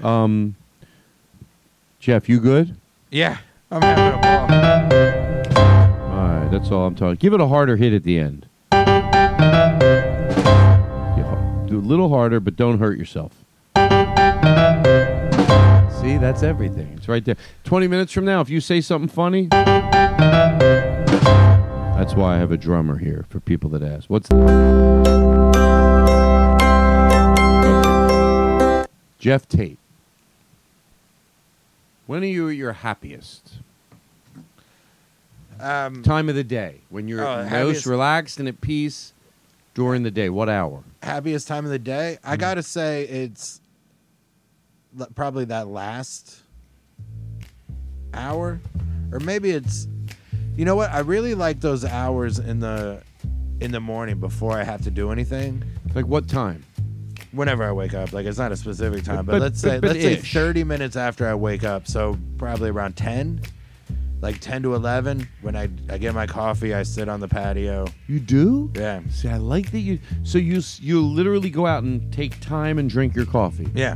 um, 0.04 0.56
Jeff, 2.00 2.30
you 2.30 2.40
good? 2.40 2.74
Yeah, 3.10 3.36
I'm 3.70 3.82
having 3.82 4.18
a 4.18 4.22
ball. 4.22 4.40
All 6.10 6.40
right, 6.40 6.48
that's 6.50 6.70
all 6.70 6.86
I'm 6.86 6.94
talking. 6.94 7.16
Give 7.16 7.34
it 7.34 7.42
a 7.42 7.46
harder 7.46 7.76
hit 7.76 7.92
at 7.92 8.04
the 8.04 8.18
end. 8.18 8.46
Yeah, 8.72 8.86
Do 11.68 11.78
a 11.78 11.80
little 11.80 12.08
harder, 12.08 12.40
but 12.40 12.56
don't 12.56 12.78
hurt 12.78 12.96
yourself. 12.96 13.32
See, 16.00 16.16
that's 16.16 16.42
everything. 16.42 16.94
It's 16.96 17.06
right 17.06 17.22
there. 17.22 17.36
20 17.64 17.86
minutes 17.86 18.12
from 18.14 18.24
now, 18.24 18.40
if 18.40 18.48
you 18.48 18.62
say 18.62 18.80
something 18.80 19.10
funny, 19.10 19.48
that's 22.08 22.16
why 22.16 22.36
I 22.36 22.38
have 22.38 22.52
a 22.52 22.56
drummer 22.56 22.96
here 22.96 23.26
for 23.28 23.38
people 23.38 23.68
that 23.68 23.82
ask. 23.82 24.08
What's 24.08 24.30
Jeff 29.18 29.46
Tate. 29.46 29.78
When 32.06 32.22
are 32.22 32.26
you 32.26 32.48
at 32.48 32.56
your 32.56 32.72
happiest? 32.72 33.58
Um, 35.60 36.02
Time 36.02 36.30
of 36.30 36.34
the 36.34 36.44
day 36.44 36.76
when 36.88 37.08
you're 37.08 37.22
Oh, 37.26 37.42
most 37.42 37.48
happiest- 37.50 37.84
relaxed 37.86 38.38
and 38.38 38.48
at 38.48 38.62
peace 38.62 39.12
during 39.74 40.02
the 40.02 40.10
day. 40.10 40.30
What 40.30 40.48
hour? 40.48 40.84
happiest 41.02 41.46
time 41.46 41.66
of 41.66 41.70
the 41.70 41.78
day. 41.78 42.16
Mm. 42.24 42.30
I 42.30 42.36
gotta 42.38 42.62
say 42.62 43.02
it's 43.04 43.60
probably 45.14 45.44
that 45.44 45.68
last 45.68 46.40
hour, 48.14 48.60
or 49.12 49.20
maybe 49.20 49.50
it's. 49.50 49.86
You 50.58 50.64
know 50.64 50.74
what? 50.76 50.90
I 50.90 50.98
really 51.00 51.34
like 51.34 51.60
those 51.60 51.84
hours 51.84 52.40
in 52.40 52.58
the 52.58 53.00
in 53.60 53.70
the 53.70 53.80
morning 53.80 54.18
before 54.18 54.58
I 54.58 54.64
have 54.64 54.82
to 54.82 54.90
do 54.90 55.12
anything. 55.12 55.62
Like 55.94 56.06
what 56.06 56.28
time? 56.28 56.64
Whenever 57.30 57.62
I 57.62 57.70
wake 57.72 57.94
up, 57.94 58.12
like 58.12 58.26
it's 58.26 58.38
not 58.38 58.50
a 58.52 58.56
specific 58.56 59.04
time, 59.04 59.24
but, 59.24 59.32
But- 59.34 59.40
let's 59.42 59.62
but- 59.62 59.68
say 59.70 59.78
but 59.80 59.90
let's 59.90 60.02
say 60.02 60.16
thirty 60.16 60.64
minutes 60.64 60.96
after 60.96 61.28
I 61.28 61.34
wake 61.34 61.62
up, 61.62 61.86
so 61.86 62.18
probably 62.38 62.70
around 62.70 62.96
ten, 62.96 63.40
like 64.20 64.40
ten 64.40 64.62
to 64.64 64.74
eleven. 64.74 65.28
When 65.42 65.54
I 65.54 65.68
I 65.88 65.96
get 65.98 66.12
my 66.12 66.26
coffee, 66.26 66.74
I 66.74 66.82
sit 66.82 67.08
on 67.08 67.20
the 67.20 67.28
patio. 67.28 67.86
You 68.08 68.18
do? 68.18 68.72
Yeah, 68.74 69.00
See, 69.10 69.28
I 69.28 69.36
like 69.36 69.70
that 69.70 69.78
you. 69.78 70.00
So 70.24 70.38
you 70.38 70.60
you 70.80 71.00
literally 71.06 71.50
go 71.50 71.66
out 71.66 71.84
and 71.84 72.12
take 72.12 72.40
time 72.40 72.78
and 72.78 72.90
drink 72.90 73.14
your 73.14 73.26
coffee. 73.26 73.68
yeah. 73.76 73.94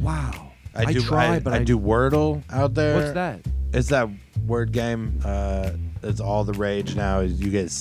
Wow. 0.00 0.51
I 0.74 0.92
do. 0.92 1.00
try, 1.00 1.36
I, 1.36 1.38
but 1.38 1.52
I, 1.52 1.56
I 1.56 1.64
do 1.64 1.78
Wordle 1.78 2.42
out 2.50 2.74
there. 2.74 2.94
What's 2.94 3.12
that? 3.12 3.40
It's 3.72 3.88
that 3.88 4.08
word 4.46 4.72
game. 4.72 5.20
Uh, 5.24 5.70
it's 6.02 6.20
all 6.20 6.44
the 6.44 6.52
rage 6.54 6.94
now. 6.94 7.20
You 7.20 7.50
get 7.50 7.72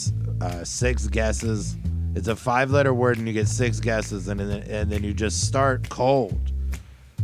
uh, 0.41 0.63
six 0.63 1.07
guesses. 1.07 1.77
It's 2.13 2.27
a 2.27 2.35
five-letter 2.35 2.93
word, 2.93 3.17
and 3.17 3.27
you 3.27 3.33
get 3.33 3.47
six 3.47 3.79
guesses, 3.79 4.27
and 4.27 4.39
then 4.39 4.63
and 4.63 4.91
then 4.91 5.03
you 5.03 5.13
just 5.13 5.47
start 5.47 5.89
cold. 5.89 6.51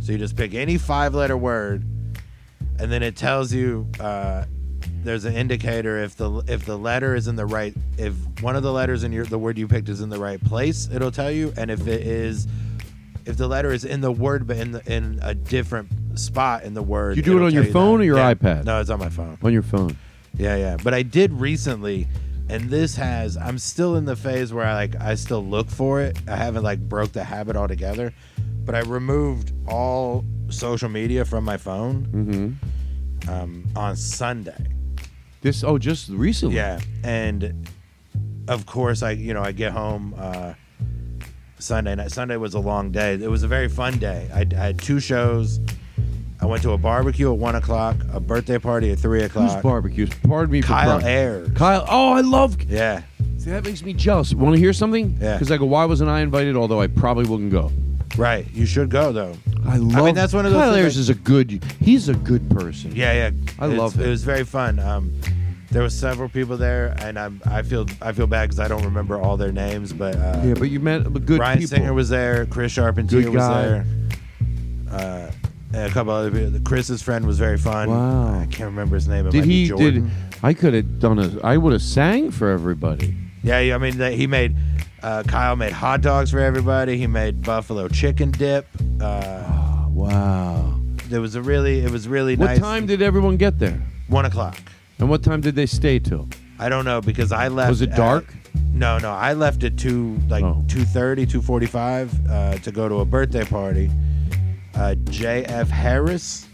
So 0.00 0.12
you 0.12 0.18
just 0.18 0.36
pick 0.36 0.54
any 0.54 0.78
five-letter 0.78 1.36
word, 1.36 1.84
and 2.78 2.90
then 2.92 3.02
it 3.02 3.16
tells 3.16 3.52
you. 3.52 3.86
Uh, 4.00 4.44
there's 5.02 5.24
an 5.24 5.34
indicator 5.34 5.98
if 5.98 6.16
the 6.16 6.42
if 6.48 6.64
the 6.64 6.76
letter 6.76 7.14
is 7.14 7.28
in 7.28 7.36
the 7.36 7.46
right 7.46 7.74
if 7.96 8.14
one 8.40 8.56
of 8.56 8.62
the 8.62 8.72
letters 8.72 9.04
in 9.04 9.12
your 9.12 9.24
the 9.24 9.38
word 9.38 9.56
you 9.56 9.66
picked 9.68 9.88
is 9.88 10.00
in 10.00 10.08
the 10.08 10.18
right 10.18 10.42
place, 10.44 10.88
it'll 10.92 11.10
tell 11.10 11.30
you, 11.30 11.52
and 11.56 11.70
if 11.70 11.86
it 11.86 12.06
is 12.06 12.46
if 13.28 13.36
the 13.36 13.46
letter 13.46 13.70
is 13.72 13.84
in 13.84 14.00
the 14.00 14.10
word 14.10 14.46
but 14.46 14.56
in 14.56 14.72
the, 14.72 14.92
in 14.92 15.18
a 15.22 15.34
different 15.34 16.18
spot 16.18 16.64
in 16.64 16.74
the 16.74 16.82
word. 16.82 17.16
You 17.16 17.22
do 17.22 17.38
it 17.40 17.44
on 17.46 17.52
your 17.52 17.64
phone 17.64 17.98
that. 17.98 18.02
or 18.02 18.06
your 18.06 18.16
Yeah. 18.18 18.34
iPad? 18.34 18.64
No, 18.64 18.80
it's 18.80 18.90
on 18.90 18.98
my 18.98 19.08
phone. 19.10 19.38
On 19.42 19.52
your 19.52 19.62
phone. 19.62 19.96
Yeah, 20.36 20.56
yeah. 20.56 20.76
But 20.82 20.94
I 20.94 21.02
did 21.02 21.32
recently, 21.32 22.08
and 22.48 22.70
this 22.70 22.96
has. 22.96 23.36
I'm 23.36 23.58
still 23.58 23.96
in 23.96 24.04
the 24.04 24.16
phase 24.16 24.52
where 24.52 24.64
I 24.66 24.74
like. 24.74 25.00
I 25.00 25.14
still 25.14 25.44
look 25.44 25.68
for 25.70 26.00
it. 26.00 26.18
I 26.26 26.36
haven't 26.36 26.62
like 26.64 26.80
broke 26.80 27.12
the 27.12 27.22
habit 27.24 27.54
altogether, 27.56 28.12
but 28.64 28.74
I 28.74 28.80
removed 28.80 29.52
all 29.68 30.24
social 30.48 30.88
media 30.88 31.24
from 31.24 31.44
my 31.44 31.56
phone 31.58 32.06
Mm-hmm. 32.12 33.30
um, 33.30 33.64
on 33.76 33.94
Sunday. 33.96 34.66
This. 35.42 35.62
Oh, 35.62 35.78
just 35.78 36.08
recently. 36.08 36.56
Yeah, 36.56 36.80
and 37.04 37.68
of 38.48 38.64
course 38.66 39.02
I, 39.02 39.10
you 39.12 39.34
know, 39.34 39.42
I 39.42 39.52
get 39.52 39.72
home 39.72 40.14
uh, 40.16 40.54
Sunday 41.58 41.94
night. 41.94 42.10
Sunday 42.12 42.36
was 42.36 42.54
a 42.54 42.60
long 42.60 42.90
day. 42.90 43.14
It 43.14 43.30
was 43.30 43.42
a 43.42 43.48
very 43.48 43.68
fun 43.68 43.98
day. 43.98 44.28
I, 44.32 44.40
I 44.56 44.66
had 44.66 44.78
two 44.78 45.00
shows. 45.00 45.60
I 46.40 46.46
went 46.46 46.62
to 46.62 46.70
a 46.70 46.78
barbecue 46.78 47.32
at 47.32 47.38
one 47.38 47.56
o'clock, 47.56 47.96
a 48.12 48.20
birthday 48.20 48.58
party 48.58 48.92
at 48.92 48.98
three 49.00 49.20
Who's 49.22 49.30
o'clock. 49.30 49.62
barbecues? 49.62 50.10
Pardon 50.22 50.52
me 50.52 50.60
for 50.62 50.68
Kyle 50.68 51.00
prying. 51.00 51.04
Ayers. 51.16 51.50
Kyle. 51.56 51.84
Oh, 51.88 52.12
I 52.12 52.20
love. 52.20 52.62
Yeah, 52.62 53.02
See, 53.38 53.50
that 53.50 53.64
makes 53.64 53.82
me 53.82 53.92
jealous. 53.92 54.32
Want 54.34 54.54
to 54.54 54.60
hear 54.60 54.72
something? 54.72 55.16
Yeah. 55.20 55.34
Because 55.34 55.50
I 55.50 55.56
go, 55.56 55.64
why 55.64 55.84
wasn't 55.84 56.10
I 56.10 56.20
invited? 56.20 56.54
Although 56.54 56.80
I 56.80 56.86
probably 56.86 57.24
wouldn't 57.26 57.50
go. 57.50 57.72
right. 58.16 58.46
You 58.52 58.66
should 58.66 58.88
go 58.90 59.10
though. 59.12 59.34
I 59.66 59.76
love. 59.78 59.96
I 59.96 60.02
mean, 60.04 60.14
that's 60.14 60.32
one 60.32 60.46
of 60.46 60.52
those 60.52 60.60
Kyle 60.62 60.74
Ayers 60.76 60.96
is 60.96 61.08
a 61.08 61.14
good. 61.14 61.62
He's 61.80 62.08
a 62.08 62.14
good 62.14 62.48
person. 62.50 62.94
Yeah, 62.94 63.12
yeah. 63.12 63.30
I 63.58 63.66
love 63.66 63.98
it. 63.98 64.06
It 64.06 64.08
was 64.08 64.22
very 64.22 64.44
fun. 64.44 64.78
Um, 64.78 65.12
there 65.70 65.82
was 65.82 65.94
several 65.98 66.28
people 66.28 66.56
there, 66.56 66.94
and 67.00 67.18
I'm 67.18 67.40
I 67.46 67.62
feel 67.62 67.86
I 68.00 68.12
feel 68.12 68.26
bad 68.26 68.46
because 68.48 68.60
I 68.60 68.68
don't 68.68 68.84
remember 68.84 69.20
all 69.20 69.36
their 69.36 69.52
names, 69.52 69.92
but 69.92 70.16
uh, 70.16 70.40
Yeah, 70.44 70.54
but 70.54 70.70
you 70.70 70.80
met 70.80 71.06
a 71.06 71.10
good 71.10 71.40
Ryan 71.40 71.58
people. 71.58 71.76
Singer 71.76 71.94
was 71.94 72.08
there. 72.08 72.46
Chris 72.46 72.72
Charpentier 72.72 73.22
Good 73.22 73.34
was 73.34 73.42
guy. 73.42 73.62
there. 73.62 73.86
Uh, 74.90 75.30
and 75.74 75.90
a 75.90 75.90
couple 75.90 76.12
other 76.12 76.30
people. 76.30 76.58
Chris's 76.64 77.02
friend 77.02 77.26
was 77.26 77.38
very 77.38 77.58
fun. 77.58 77.90
Wow. 77.90 78.40
I 78.40 78.46
can't 78.46 78.70
remember 78.70 78.94
his 78.94 79.06
name. 79.06 79.26
It 79.26 79.32
Did 79.32 79.40
might 79.40 79.46
be 79.48 79.62
he? 79.64 79.68
Jordan. 79.68 80.04
Did 80.04 80.12
I 80.42 80.54
could 80.54 80.72
have 80.74 80.98
done 80.98 81.18
a? 81.18 81.40
I 81.42 81.56
would 81.58 81.72
have 81.74 81.82
sang 81.82 82.30
for 82.30 82.48
everybody. 82.50 83.14
Yeah, 83.42 83.60
yeah, 83.60 83.74
I 83.74 83.78
mean, 83.78 83.98
that- 83.98 84.14
he 84.14 84.26
made. 84.26 84.56
Uh, 85.02 85.22
Kyle 85.22 85.54
made 85.54 85.72
hot 85.72 86.00
dogs 86.00 86.30
for 86.32 86.40
everybody. 86.40 86.96
He 86.98 87.06
made 87.06 87.42
buffalo 87.42 87.86
chicken 87.88 88.30
dip. 88.32 88.66
Uh, 89.00 89.84
Wow. 89.90 90.80
it 91.10 91.18
was 91.18 91.34
a 91.36 91.42
really, 91.42 91.80
it 91.80 91.90
was 91.90 92.08
really 92.08 92.34
nice. 92.34 92.40
What 92.40 92.48
nice. 92.48 92.58
time 92.60 92.86
did 92.86 93.00
everyone 93.02 93.36
get 93.36 93.58
there? 93.60 93.80
One 94.08 94.24
o'clock. 94.24 94.56
And 94.98 95.08
what 95.08 95.22
time 95.22 95.40
did 95.40 95.54
they 95.54 95.66
stay 95.66 95.98
till? 95.98 96.28
I 96.58 96.68
don't 96.68 96.84
know 96.84 97.00
because 97.00 97.30
I 97.30 97.46
left. 97.48 97.70
Was 97.70 97.82
it 97.82 97.90
at- 97.90 97.96
dark? 97.96 98.34
no, 98.72 98.98
no. 98.98 99.12
I 99.12 99.32
left 99.34 99.62
at 99.62 99.76
two, 99.76 100.18
like 100.28 100.42
Oh. 100.44 100.64
two 100.66 100.84
thirty, 100.84 101.24
two 101.24 101.40
forty-five, 101.40 102.10
uh, 102.28 102.54
to 102.58 102.72
go 102.72 102.88
to 102.88 102.96
a 102.96 103.04
birthday 103.04 103.44
party. 103.44 103.90
Uh, 104.74 104.94
J.F. 105.10 105.68
Harris 105.70 106.46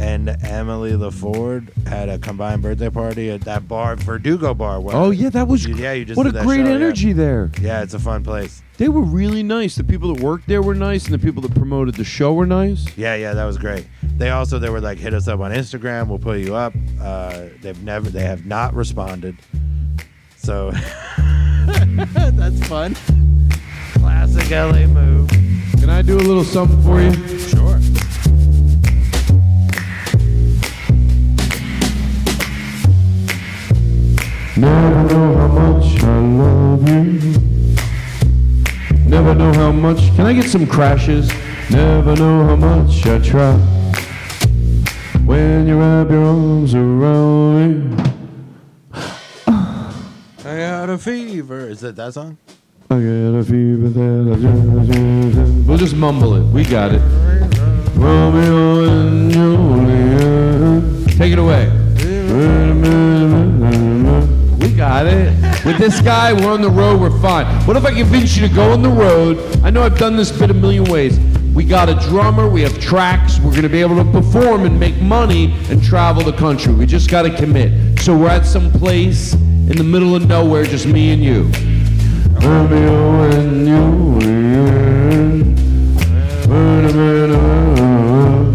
and 0.00 0.28
Emily 0.44 0.92
LaFord 0.92 1.86
had 1.86 2.08
a 2.08 2.18
combined 2.18 2.62
birthday 2.62 2.90
party 2.90 3.30
at 3.30 3.42
that 3.42 3.68
bar, 3.68 3.96
Verdugo 3.96 4.54
Bar. 4.54 4.80
Where 4.80 4.94
Oh 4.96 5.10
yeah, 5.10 5.30
that 5.30 5.46
was. 5.48 5.64
You- 5.64 5.76
yeah, 5.76 5.92
you 5.92 6.04
just 6.04 6.16
what 6.16 6.26
a 6.26 6.30
did 6.30 6.40
that 6.40 6.46
great 6.46 6.58
show, 6.58 6.68
yeah. 6.68 6.74
energy 6.74 7.12
there. 7.12 7.50
Yeah, 7.60 7.82
it's 7.82 7.94
a 7.94 7.98
fun 7.98 8.22
place. 8.24 8.62
They 8.76 8.88
were 8.88 9.02
really 9.02 9.42
nice. 9.44 9.76
The 9.76 9.84
people 9.84 10.12
that 10.12 10.22
worked 10.22 10.48
there 10.48 10.60
were 10.62 10.74
nice, 10.74 11.04
and 11.04 11.14
the 11.14 11.18
people 11.18 11.42
that 11.42 11.54
promoted 11.54 11.94
the 11.94 12.04
show 12.04 12.32
were 12.34 12.46
nice. 12.46 12.84
Yeah, 12.96 13.14
yeah, 13.14 13.32
that 13.34 13.44
was 13.44 13.56
great. 13.56 13.86
They 14.02 14.30
also 14.30 14.58
they 14.58 14.68
were 14.70 14.80
like 14.80 14.98
hit 14.98 15.14
us 15.14 15.28
up 15.28 15.40
on 15.40 15.52
Instagram. 15.52 16.08
We'll 16.08 16.18
put 16.18 16.40
you 16.40 16.54
up. 16.56 16.74
Uh, 17.00 17.46
they've 17.60 17.80
never 17.84 18.10
they 18.10 18.22
have 18.24 18.46
not 18.46 18.74
responded. 18.74 19.36
So 20.36 20.70
that's 21.66 22.66
fun. 22.66 22.96
Classic 23.94 24.50
LA 24.50 24.86
move. 24.86 25.28
Can 25.78 25.88
I 25.90 26.02
do 26.02 26.16
a 26.16 26.18
little 26.18 26.44
something 26.44 26.82
for 26.82 27.00
you? 27.00 27.38
Sure. 27.38 27.78
Never 34.56 35.02
know 35.08 35.36
how 35.36 35.48
much 35.48 36.02
I 36.02 36.18
love 36.20 36.88
you. 36.88 37.34
Never 39.08 39.34
know 39.34 39.52
how 39.52 39.72
much. 39.72 39.98
Can 40.14 40.26
I 40.26 40.32
get 40.32 40.44
some 40.44 40.64
crashes? 40.66 41.28
Never 41.70 42.14
know 42.14 42.44
how 42.44 42.54
much 42.56 43.04
I 43.06 43.18
try. 43.18 43.54
When 45.26 45.66
you 45.66 45.76
wrap 45.80 46.08
your 46.08 46.24
arms 46.24 46.72
around 46.74 47.96
me. 47.96 48.04
I 48.94 50.56
got 50.58 50.88
a 50.90 50.98
fever. 50.98 51.68
Is 51.68 51.82
it 51.82 51.96
that 51.96 52.14
song? 52.14 52.36
I 52.90 52.94
got 52.94 53.34
a 53.40 53.42
fever 53.44 53.88
that 53.88 54.32
I 54.32 54.36
just- 54.36 55.66
We'll 55.66 55.78
just 55.78 55.96
mumble 55.96 56.34
it. 56.36 56.44
We 56.52 56.62
got 56.64 56.92
it. 56.92 57.02
Romeo 57.96 58.84
and 58.84 59.32
Juliet. 59.32 60.82
Take 61.18 61.32
it 61.32 61.38
away. 61.40 61.70
Got 64.76 65.06
it. 65.06 65.64
With 65.64 65.78
this 65.78 66.00
guy, 66.00 66.32
we're 66.32 66.52
on 66.52 66.60
the 66.60 66.68
road, 66.68 67.00
we're 67.00 67.16
fine. 67.20 67.46
What 67.64 67.76
if 67.76 67.84
I 67.84 67.94
convince 67.94 68.36
you 68.36 68.48
to 68.48 68.52
go 68.52 68.72
on 68.72 68.82
the 68.82 68.88
road? 68.88 69.38
I 69.62 69.70
know 69.70 69.84
I've 69.84 69.96
done 69.96 70.16
this 70.16 70.32
bit 70.32 70.50
a 70.50 70.54
million 70.54 70.84
ways. 70.84 71.16
We 71.54 71.62
got 71.62 71.88
a 71.88 71.94
drummer, 72.08 72.48
we 72.48 72.62
have 72.62 72.80
tracks, 72.80 73.38
we're 73.38 73.54
gonna 73.54 73.68
be 73.68 73.80
able 73.80 73.94
to 74.02 74.10
perform 74.10 74.66
and 74.66 74.80
make 74.80 75.00
money 75.00 75.54
and 75.70 75.80
travel 75.82 76.24
the 76.24 76.32
country. 76.32 76.74
We 76.74 76.86
just 76.86 77.08
gotta 77.08 77.30
commit. 77.30 78.00
So 78.00 78.16
we're 78.16 78.30
at 78.30 78.44
some 78.46 78.72
place 78.72 79.34
in 79.34 79.76
the 79.76 79.84
middle 79.84 80.16
of 80.16 80.26
nowhere, 80.26 80.64
just 80.64 80.86
me 80.86 81.12
and 81.12 81.22
you. 81.22 81.44
Romeo 82.40 83.30
and 83.30 83.66
Juliet. 83.66 84.64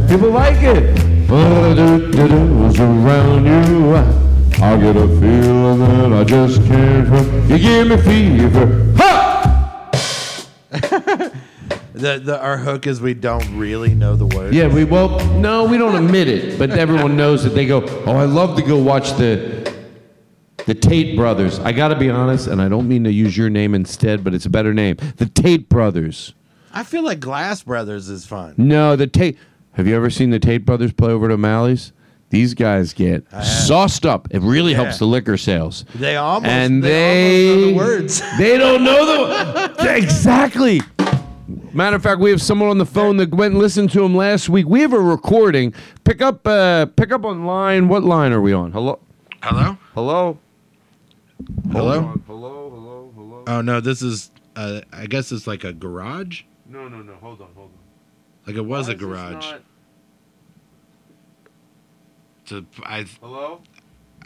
People 0.10 0.32
like 0.32 0.62
it. 0.64 1.00
around 2.80 3.46
you. 3.46 4.29
I 4.62 4.78
get 4.78 4.98
a 4.98 5.08
feeling 5.08 5.80
that 5.80 6.12
I 6.14 6.24
just 6.26 6.62
can't 6.66 7.08
help. 7.08 7.50
You 7.50 7.58
give 7.58 7.88
me 7.88 7.98
fever. 7.98 8.94
Ha! 8.98 9.26
The, 12.00 12.18
the 12.18 12.42
our 12.42 12.58
hook 12.58 12.88
is 12.88 13.02
we 13.02 13.14
don't 13.14 13.58
really 13.58 13.94
know 13.94 14.16
the 14.16 14.26
words. 14.26 14.56
Yeah, 14.56 14.74
we 14.74 14.86
well, 14.86 15.20
no, 15.34 15.66
we 15.66 15.78
don't 15.78 16.02
admit 16.02 16.30
it, 16.30 16.58
but 16.58 16.70
everyone 16.70 17.18
knows 17.18 17.44
that 17.44 17.50
they 17.50 17.66
go, 17.66 17.84
"Oh, 18.06 18.16
I 18.16 18.24
love 18.24 18.56
to 18.56 18.62
go 18.62 18.78
watch 18.82 19.12
the 19.18 19.76
the 20.66 20.74
Tate 20.74 21.18
brothers." 21.18 21.60
I 21.60 21.74
got 21.74 21.90
to 21.90 21.98
be 21.98 22.10
honest, 22.10 22.48
and 22.48 22.62
I 22.62 22.70
don't 22.70 22.88
mean 22.88 23.04
to 23.04 23.12
use 23.12 23.36
your 23.36 23.50
name 23.50 23.76
instead, 23.76 24.24
but 24.24 24.34
it's 24.34 24.46
a 24.46 24.50
better 24.50 24.74
name. 24.74 24.96
The 25.18 25.26
Tate 25.26 25.68
brothers. 25.68 26.34
I 26.72 26.84
feel 26.86 27.04
like 27.04 27.20
Glass 27.20 27.64
Brothers 27.64 28.08
is 28.08 28.26
fun. 28.26 28.54
No, 28.58 28.96
the 28.96 29.08
Tate. 29.08 29.38
Have 29.74 29.86
you 29.86 29.96
ever 29.98 30.10
seen 30.10 30.30
the 30.30 30.40
Tate 30.40 30.66
brothers 30.66 30.94
play 30.94 31.12
over 31.12 31.26
at 31.26 31.32
O'Malley's? 31.34 31.92
These 32.30 32.54
guys 32.54 32.94
get 32.94 33.26
sauced 33.44 34.06
up. 34.06 34.28
It 34.32 34.42
really 34.42 34.72
Yeah. 34.72 34.84
helps 34.84 35.00
the 35.00 35.06
liquor 35.06 35.36
sales. 35.38 35.84
They 35.96 36.16
almost 36.16 36.52
and 36.52 36.84
they, 36.84 36.90
they, 36.90 37.50
almost 37.50 37.66
know 37.66 37.68
the 37.72 37.74
words. 37.76 38.38
They 38.38 38.58
don't 38.58 38.84
know 38.84 39.06
the 39.76 39.96
exactly. 39.98 40.82
Matter 41.74 41.96
of 41.96 42.04
fact, 42.04 42.20
we 42.20 42.30
have 42.32 42.42
someone 42.42 42.70
on 42.70 42.78
the 42.78 42.86
phone 42.86 43.18
that 43.18 43.34
went 43.34 43.54
and 43.54 43.62
listened 43.62 43.92
to 43.92 44.04
him 44.04 44.16
last 44.16 44.50
week. 44.50 44.68
We 44.68 44.82
have 44.82 44.94
a 44.94 45.00
recording. 45.00 45.74
Pick 46.04 46.22
up, 46.22 46.46
uh, 46.48 46.86
pick 46.88 47.12
up 47.12 47.26
on 47.26 47.46
line. 47.46 47.88
What 47.88 48.04
line 48.04 48.32
are 48.32 48.42
we 48.42 48.54
on? 48.54 48.72
Hello, 48.72 49.00
Hello? 49.42 49.78
hello, 49.94 50.38
Hello? 51.72 52.02
Hello, 52.28 52.70
hello, 52.70 53.12
hello. 53.16 53.44
Oh 53.48 53.62
no, 53.62 53.80
this 53.80 54.02
is 54.02 54.32
uh, 54.56 54.82
I 54.92 55.06
guess 55.06 55.32
it's 55.32 55.48
like 55.48 55.64
a 55.64 55.74
garage. 55.74 56.44
No, 56.68 56.88
no, 56.88 57.02
no. 57.02 57.14
Hold 57.22 57.42
on, 57.42 57.48
hold 57.56 57.70
on. 57.70 57.78
Like 58.48 58.56
it 58.58 58.62
was 58.66 58.88
Why 58.88 58.94
a 58.94 58.96
is 58.96 59.00
this 59.00 59.08
garage. 59.10 59.52
not- 59.52 59.62
To, 62.50 62.66
I 62.84 63.06
Hello. 63.22 63.62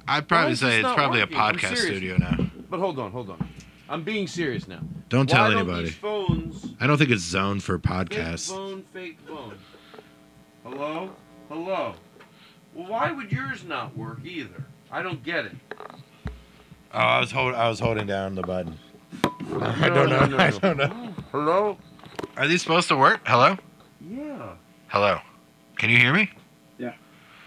I'd 0.07 0.21
Why 0.21 0.21
probably 0.21 0.51
is 0.53 0.59
say 0.59 0.75
it's 0.75 0.83
not 0.83 0.95
probably 0.97 1.19
working? 1.21 1.37
a 1.37 1.39
I'm 1.41 1.55
podcast 1.55 1.77
serious. 1.77 1.81
studio 1.97 2.17
now. 2.17 2.37
But 2.69 2.79
hold 2.79 2.99
on, 2.99 3.11
hold 3.11 3.29
on. 3.29 3.47
I'm 3.89 4.03
being 4.03 4.27
serious 4.27 4.67
now. 4.67 4.79
Don't 5.09 5.29
Why 5.29 5.35
tell 5.37 5.51
don't 5.51 5.59
anybody. 5.59 5.83
these 5.89 5.95
phones 5.95 6.65
I 6.79 6.87
don't 6.87 6.97
think 6.97 7.11
it's 7.11 7.21
zoned 7.21 7.63
for 7.63 7.77
Fake 7.77 7.85
podcasts. 7.89 8.49
phone, 8.49 8.83
fake 8.93 9.17
phone. 9.27 9.57
Hello? 10.63 11.11
Hello? 11.49 11.93
Well, 12.73 12.87
why 12.87 13.11
would 13.11 13.31
yours 13.31 13.63
not 13.65 13.95
work 13.97 14.19
either? 14.25 14.63
I 14.91 15.01
don't 15.03 15.21
get 15.23 15.45
it. 15.45 15.55
Oh, 16.93 16.97
I 16.99 17.19
was 17.19 17.31
hold, 17.31 17.53
I 17.55 17.67
was 17.69 17.79
holding 17.79 18.07
down 18.07 18.35
the 18.35 18.41
button. 18.41 18.77
I 19.23 19.89
don't 19.89 20.09
no, 20.09 20.19
know. 20.19 20.25
no, 20.25 20.37
I 20.37 20.49
don't 20.49 20.77
know. 20.77 21.13
Hello? 21.31 21.77
Are 22.37 22.47
these 22.47 22.61
supposed 22.61 22.87
to 22.87 22.95
work? 22.97 23.21
Hello? 23.25 23.57
Yeah. 24.09 24.53
Hello. 24.87 25.19
Can 25.77 25.89
you 25.89 25.97
hear 25.97 26.13
me? 26.13 26.31
Yeah. 26.77 26.93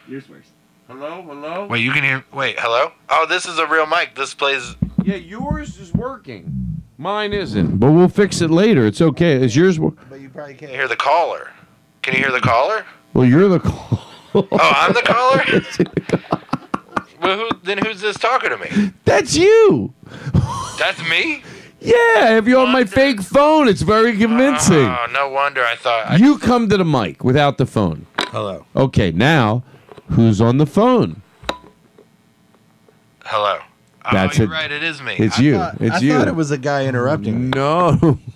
Yours 0.08 0.28
works. 0.28 0.50
Hello? 0.88 1.22
Hello? 1.22 1.66
Wait, 1.66 1.80
you 1.82 1.92
can 1.92 2.04
hear. 2.04 2.24
Wait, 2.32 2.56
hello. 2.58 2.92
Oh, 3.08 3.26
this 3.28 3.46
is 3.46 3.58
a 3.58 3.66
real 3.66 3.86
mic. 3.86 4.14
This 4.14 4.34
plays. 4.34 4.76
Yeah, 5.04 5.16
yours 5.16 5.78
is 5.78 5.92
working. 5.92 6.82
Mine 6.98 7.32
isn't. 7.32 7.78
But 7.78 7.90
we'll 7.92 8.08
fix 8.08 8.40
it 8.40 8.50
later. 8.50 8.86
It's 8.86 9.00
okay. 9.00 9.42
Is 9.42 9.56
yours? 9.56 9.78
wor- 9.80 9.94
But 10.08 10.20
you 10.20 10.28
probably 10.30 10.54
can't 10.54 10.70
hear 10.72 10.88
the 10.88 10.96
caller. 10.96 11.50
Can 12.02 12.14
you 12.14 12.20
hear 12.20 12.30
the 12.32 12.40
caller? 12.40 12.84
Well, 13.14 13.24
you're 13.26 13.48
the 13.48 13.60
call. 13.60 14.00
Oh, 14.34 14.48
I'm 14.52 14.92
the 14.94 15.02
caller. 15.02 15.42
well, 17.20 17.38
who, 17.38 17.48
then 17.64 17.78
who's 17.78 18.00
this 18.00 18.16
talking 18.16 18.50
to 18.50 18.56
me? 18.58 18.92
That's 19.04 19.36
you. 19.36 19.92
That's 20.78 21.00
me. 21.10 21.42
Yeah, 21.80 22.38
if 22.38 22.46
you're 22.46 22.60
on 22.64 22.72
my 22.72 22.84
fake 22.84 23.20
phone, 23.22 23.68
it's 23.68 23.82
very 23.82 24.16
convincing. 24.16 24.76
Oh, 24.88 25.06
no 25.12 25.28
wonder 25.30 25.62
I 25.64 25.74
thought. 25.76 26.10
I, 26.10 26.16
You 26.16 26.38
come 26.38 26.68
to 26.68 26.76
the 26.76 26.84
mic 26.84 27.24
without 27.24 27.58
the 27.58 27.66
phone. 27.66 28.06
hello. 28.18 28.66
Okay, 28.74 29.10
now 29.10 29.62
who's 30.10 30.40
on 30.40 30.58
the 30.58 30.66
phone? 30.66 31.22
Hello. 33.24 33.58
Oh, 34.04 34.10
that's 34.12 34.38
oh, 34.38 34.44
you're 34.44 34.52
it. 34.52 34.54
right. 34.54 34.70
It 34.70 34.82
is 34.82 35.02
me. 35.02 35.16
It's 35.18 35.38
I 35.38 35.42
you. 35.42 35.54
thought- 35.54 35.76
it's 35.80 35.96
I 35.96 35.98
you. 35.98 36.12
thought 36.18 36.28
it 36.28 36.34
was 36.36 36.50
a 36.52 36.58
guy 36.58 36.86
interrupting 36.86 37.44
me. 37.44 37.48
No. 37.54 38.18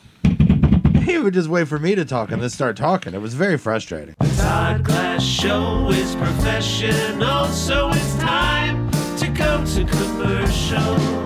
He 1.00 1.18
would 1.18 1.32
just 1.34 1.48
wait 1.48 1.66
for 1.66 1.78
me 1.78 1.94
to 1.96 2.04
talk 2.04 2.30
and 2.30 2.40
then 2.42 2.50
start 2.50 2.76
talking. 2.76 3.14
It 3.14 3.20
was 3.22 3.32
very 3.34 3.56
frustrating. 3.58 4.14
The 4.20 4.28
Todd 4.36 4.84
Glass 4.84 5.22
Show 5.24 5.88
is 5.90 6.14
professional, 6.14 7.46
so 7.46 7.88
it's 7.90 8.14
time 8.16 8.88
to 9.16 9.26
go 9.28 9.64
to 9.64 9.84
commercial. 9.86 11.24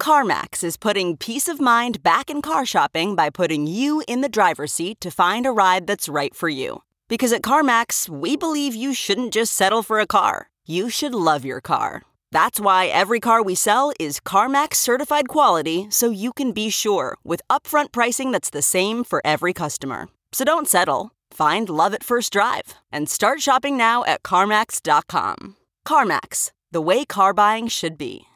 CarMax 0.00 0.64
is 0.64 0.76
putting 0.78 1.16
peace 1.18 1.46
of 1.48 1.60
mind 1.60 2.02
back 2.02 2.30
in 2.30 2.40
car 2.42 2.64
shopping 2.64 3.14
by 3.14 3.28
putting 3.30 3.66
you 3.66 4.02
in 4.08 4.22
the 4.22 4.28
driver's 4.30 4.72
seat 4.72 5.00
to 5.02 5.10
find 5.10 5.44
a 5.46 5.52
ride 5.52 5.86
that's 5.86 6.08
right 6.08 6.34
for 6.34 6.48
you. 6.48 6.82
Because 7.10 7.32
at 7.32 7.42
CarMax, 7.42 8.08
we 8.08 8.36
believe 8.36 8.72
you 8.72 8.94
shouldn't 8.94 9.32
just 9.32 9.52
settle 9.52 9.82
for 9.82 9.98
a 9.98 10.06
car, 10.06 10.48
you 10.64 10.88
should 10.88 11.12
love 11.12 11.44
your 11.44 11.60
car. 11.60 12.02
That's 12.30 12.60
why 12.60 12.86
every 12.86 13.18
car 13.18 13.42
we 13.42 13.56
sell 13.56 13.92
is 13.98 14.20
CarMax 14.20 14.76
certified 14.76 15.26
quality 15.28 15.88
so 15.90 16.10
you 16.10 16.32
can 16.32 16.52
be 16.52 16.70
sure 16.70 17.18
with 17.24 17.42
upfront 17.50 17.90
pricing 17.90 18.30
that's 18.30 18.50
the 18.50 18.62
same 18.62 19.02
for 19.02 19.20
every 19.24 19.52
customer. 19.52 20.06
So 20.30 20.44
don't 20.44 20.68
settle. 20.68 21.10
Find 21.32 21.68
love 21.68 21.94
at 21.94 22.04
first 22.04 22.32
drive 22.32 22.74
and 22.92 23.08
start 23.08 23.40
shopping 23.40 23.76
now 23.76 24.04
at 24.04 24.22
CarMax.com. 24.22 25.56
CarMax, 25.84 26.52
the 26.70 26.80
way 26.80 27.04
car 27.04 27.34
buying 27.34 27.66
should 27.66 27.98
be. 27.98 28.28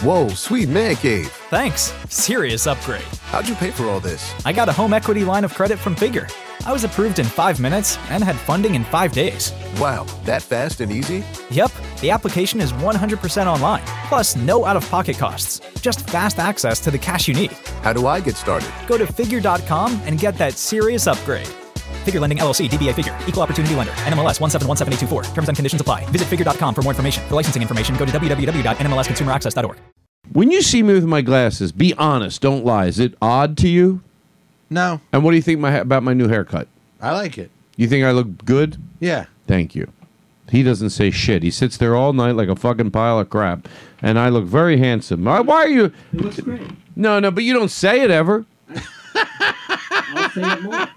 Whoa, 0.00 0.28
sweet 0.28 0.68
man 0.68 0.96
cave. 0.96 1.28
Thanks. 1.48 1.94
Serious 2.10 2.66
upgrade. 2.66 3.02
How'd 3.30 3.48
you 3.48 3.54
pay 3.54 3.70
for 3.70 3.84
all 3.84 4.00
this? 4.00 4.34
I 4.44 4.52
got 4.52 4.68
a 4.68 4.72
home 4.72 4.92
equity 4.92 5.24
line 5.24 5.44
of 5.44 5.54
credit 5.54 5.78
from 5.78 5.96
Figure. 5.96 6.26
I 6.64 6.72
was 6.72 6.84
approved 6.84 7.18
in 7.18 7.24
five 7.26 7.58
minutes 7.58 7.98
and 8.08 8.22
had 8.22 8.36
funding 8.36 8.74
in 8.74 8.84
five 8.84 9.12
days. 9.12 9.52
Wow, 9.78 10.04
that 10.24 10.42
fast 10.42 10.80
and 10.80 10.92
easy? 10.92 11.24
Yep, 11.50 11.72
the 12.00 12.10
application 12.10 12.60
is 12.60 12.72
100% 12.74 13.46
online, 13.46 13.82
plus 14.06 14.36
no 14.36 14.64
out 14.64 14.76
of 14.76 14.88
pocket 14.88 15.18
costs. 15.18 15.60
Just 15.80 16.08
fast 16.10 16.38
access 16.38 16.78
to 16.80 16.90
the 16.90 16.98
cash 16.98 17.26
you 17.26 17.34
need. 17.34 17.52
How 17.82 17.92
do 17.92 18.06
I 18.06 18.20
get 18.20 18.36
started? 18.36 18.70
Go 18.86 18.96
to 18.96 19.06
figure.com 19.06 20.00
and 20.04 20.18
get 20.18 20.36
that 20.38 20.54
serious 20.54 21.06
upgrade. 21.06 21.48
Figure 22.04 22.20
Lending 22.20 22.38
LLC, 22.38 22.68
DBA 22.68 22.94
Figure, 22.94 23.16
Equal 23.26 23.42
Opportunity 23.42 23.74
Lender, 23.74 23.92
NMLS 24.04 24.38
1717824. 24.40 25.34
Terms 25.34 25.48
and 25.48 25.56
conditions 25.56 25.80
apply. 25.80 26.04
Visit 26.06 26.28
figure.com 26.28 26.74
for 26.74 26.82
more 26.82 26.92
information. 26.92 27.24
For 27.28 27.34
licensing 27.34 27.62
information, 27.62 27.96
go 27.96 28.04
to 28.04 28.12
www.nmlsconsumeraccess.org. 28.12 29.78
When 30.32 30.50
you 30.50 30.62
see 30.62 30.82
me 30.82 30.94
with 30.94 31.04
my 31.04 31.20
glasses, 31.20 31.72
be 31.72 31.92
honest. 31.94 32.40
Don't 32.40 32.64
lie. 32.64 32.86
Is 32.86 32.98
it 32.98 33.14
odd 33.20 33.56
to 33.58 33.68
you? 33.68 34.02
No, 34.72 35.00
And 35.12 35.22
what 35.22 35.30
do 35.32 35.36
you 35.36 35.42
think 35.42 35.60
my, 35.60 35.72
about 35.72 36.02
my 36.02 36.14
new 36.14 36.28
haircut? 36.28 36.66
I 37.00 37.12
like 37.12 37.36
it. 37.38 37.50
You 37.76 37.88
think 37.88 38.04
I 38.04 38.10
look 38.12 38.44
good? 38.44 38.76
Yeah. 39.00 39.26
Thank 39.46 39.74
you. 39.74 39.90
He 40.50 40.62
doesn't 40.62 40.90
say 40.90 41.10
shit. 41.10 41.42
He 41.42 41.50
sits 41.50 41.76
there 41.76 41.94
all 41.96 42.12
night 42.12 42.32
like 42.36 42.48
a 42.48 42.56
fucking 42.56 42.90
pile 42.90 43.18
of 43.18 43.30
crap, 43.30 43.68
and 44.02 44.18
I 44.18 44.28
look 44.28 44.44
very 44.44 44.76
handsome. 44.78 45.24
Why, 45.24 45.40
why 45.40 45.56
are 45.64 45.68
you? 45.68 45.84
It 46.12 46.20
looks 46.20 46.40
great. 46.40 46.62
No, 46.94 47.18
no, 47.20 47.30
but 47.30 47.44
you 47.44 47.54
don't 47.54 47.70
say 47.70 48.02
it 48.02 48.10
ever. 48.10 48.44
I'll 49.14 50.30
say 50.30 50.42
it 50.42 50.62
more. 50.62 50.88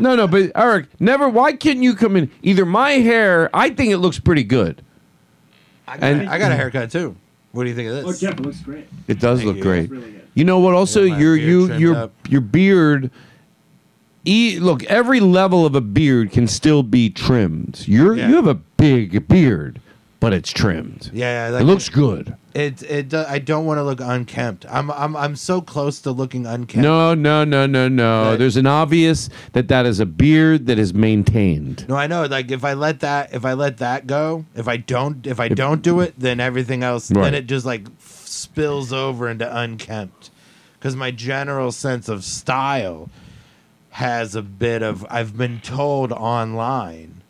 No, 0.00 0.14
no, 0.16 0.26
but 0.26 0.50
Eric, 0.54 0.86
never. 1.00 1.28
Why 1.28 1.52
can't 1.52 1.82
you 1.82 1.94
come 1.94 2.16
in? 2.16 2.30
Either 2.42 2.64
my 2.64 2.92
hair, 2.92 3.50
I 3.54 3.70
think 3.70 3.92
it 3.92 3.98
looks 3.98 4.18
pretty 4.18 4.44
good. 4.44 4.82
and 5.86 6.28
I 6.28 6.38
got 6.38 6.50
a 6.52 6.56
haircut 6.56 6.90
too. 6.90 7.16
What 7.52 7.64
do 7.64 7.70
you 7.70 7.76
think 7.76 7.88
of 7.90 8.04
Oh, 8.04 8.10
this? 8.10 8.20
Jeff, 8.20 8.34
it 8.34 8.40
looks 8.40 8.60
great. 8.60 8.88
It 9.06 9.20
does 9.20 9.40
Thank 9.40 9.46
look 9.48 9.56
you. 9.58 9.62
great. 9.62 9.82
It's 9.84 9.92
really 9.92 10.12
good. 10.12 10.23
You 10.34 10.44
know 10.44 10.58
what? 10.58 10.74
Also, 10.74 11.02
your 11.02 11.36
beard 11.36 11.40
you 11.48 11.74
your 11.76 11.96
up. 11.96 12.12
your 12.28 12.40
beard. 12.40 13.10
E, 14.26 14.58
look, 14.58 14.82
every 14.84 15.20
level 15.20 15.66
of 15.66 15.74
a 15.74 15.80
beard 15.82 16.30
can 16.32 16.48
still 16.48 16.82
be 16.82 17.10
trimmed. 17.10 17.84
You're 17.86 18.14
Yeah. 18.16 18.28
you 18.28 18.36
have 18.36 18.46
a 18.46 18.54
big 18.54 19.28
beard, 19.28 19.80
but 20.18 20.32
it's 20.32 20.50
trimmed. 20.50 21.10
Yeah, 21.12 21.58
it 21.58 21.64
looks 21.64 21.90
good. 21.90 22.34
It 22.54 22.82
it. 22.84 23.08
do- 23.10 23.24
I 23.28 23.38
don't 23.38 23.66
want 23.66 23.78
to 23.78 23.82
look 23.82 24.00
unkempt. 24.00 24.64
I'm 24.70 24.90
I'm 24.92 25.14
I'm 25.16 25.36
so 25.36 25.60
close 25.60 25.98
to 26.02 26.10
looking 26.12 26.46
unkempt. 26.46 26.82
No, 26.82 27.12
no, 27.12 27.44
no, 27.44 27.66
no, 27.66 27.86
no. 27.88 28.30
Right. 28.30 28.36
There's 28.38 28.56
an 28.56 28.66
obvious 28.66 29.28
that 29.52 29.68
that 29.68 29.84
is 29.86 30.00
a 30.00 30.06
beard 30.06 30.66
that 30.66 30.78
is 30.78 30.94
maintained. 30.94 31.84
No, 31.88 31.96
I 31.96 32.06
know. 32.06 32.24
Like 32.24 32.50
if 32.50 32.64
I 32.64 32.72
let 32.74 33.00
that, 33.00 33.34
if 33.34 33.44
I 33.44 33.52
let 33.52 33.76
that 33.78 34.06
go, 34.06 34.46
if 34.54 34.68
I 34.68 34.78
don't, 34.78 35.26
if 35.26 35.38
I 35.38 35.48
don't 35.48 35.82
do 35.82 36.00
it, 36.00 36.14
then 36.16 36.40
everything 36.40 36.82
else, 36.82 37.10
Right. 37.10 37.24
then 37.24 37.34
it 37.34 37.46
just 37.46 37.66
like 37.66 37.86
spills 38.44 38.92
over 38.92 39.28
into 39.28 39.56
unkempt. 39.56 40.30
Because 40.78 40.94
my 40.94 41.10
general 41.10 41.72
sense 41.72 42.08
of 42.08 42.24
style 42.24 43.08
has 43.90 44.34
a 44.34 44.42
bit 44.42 44.82
of. 44.82 45.06
I've 45.08 45.36
been 45.36 45.60
told 45.60 46.12
online 46.12 47.22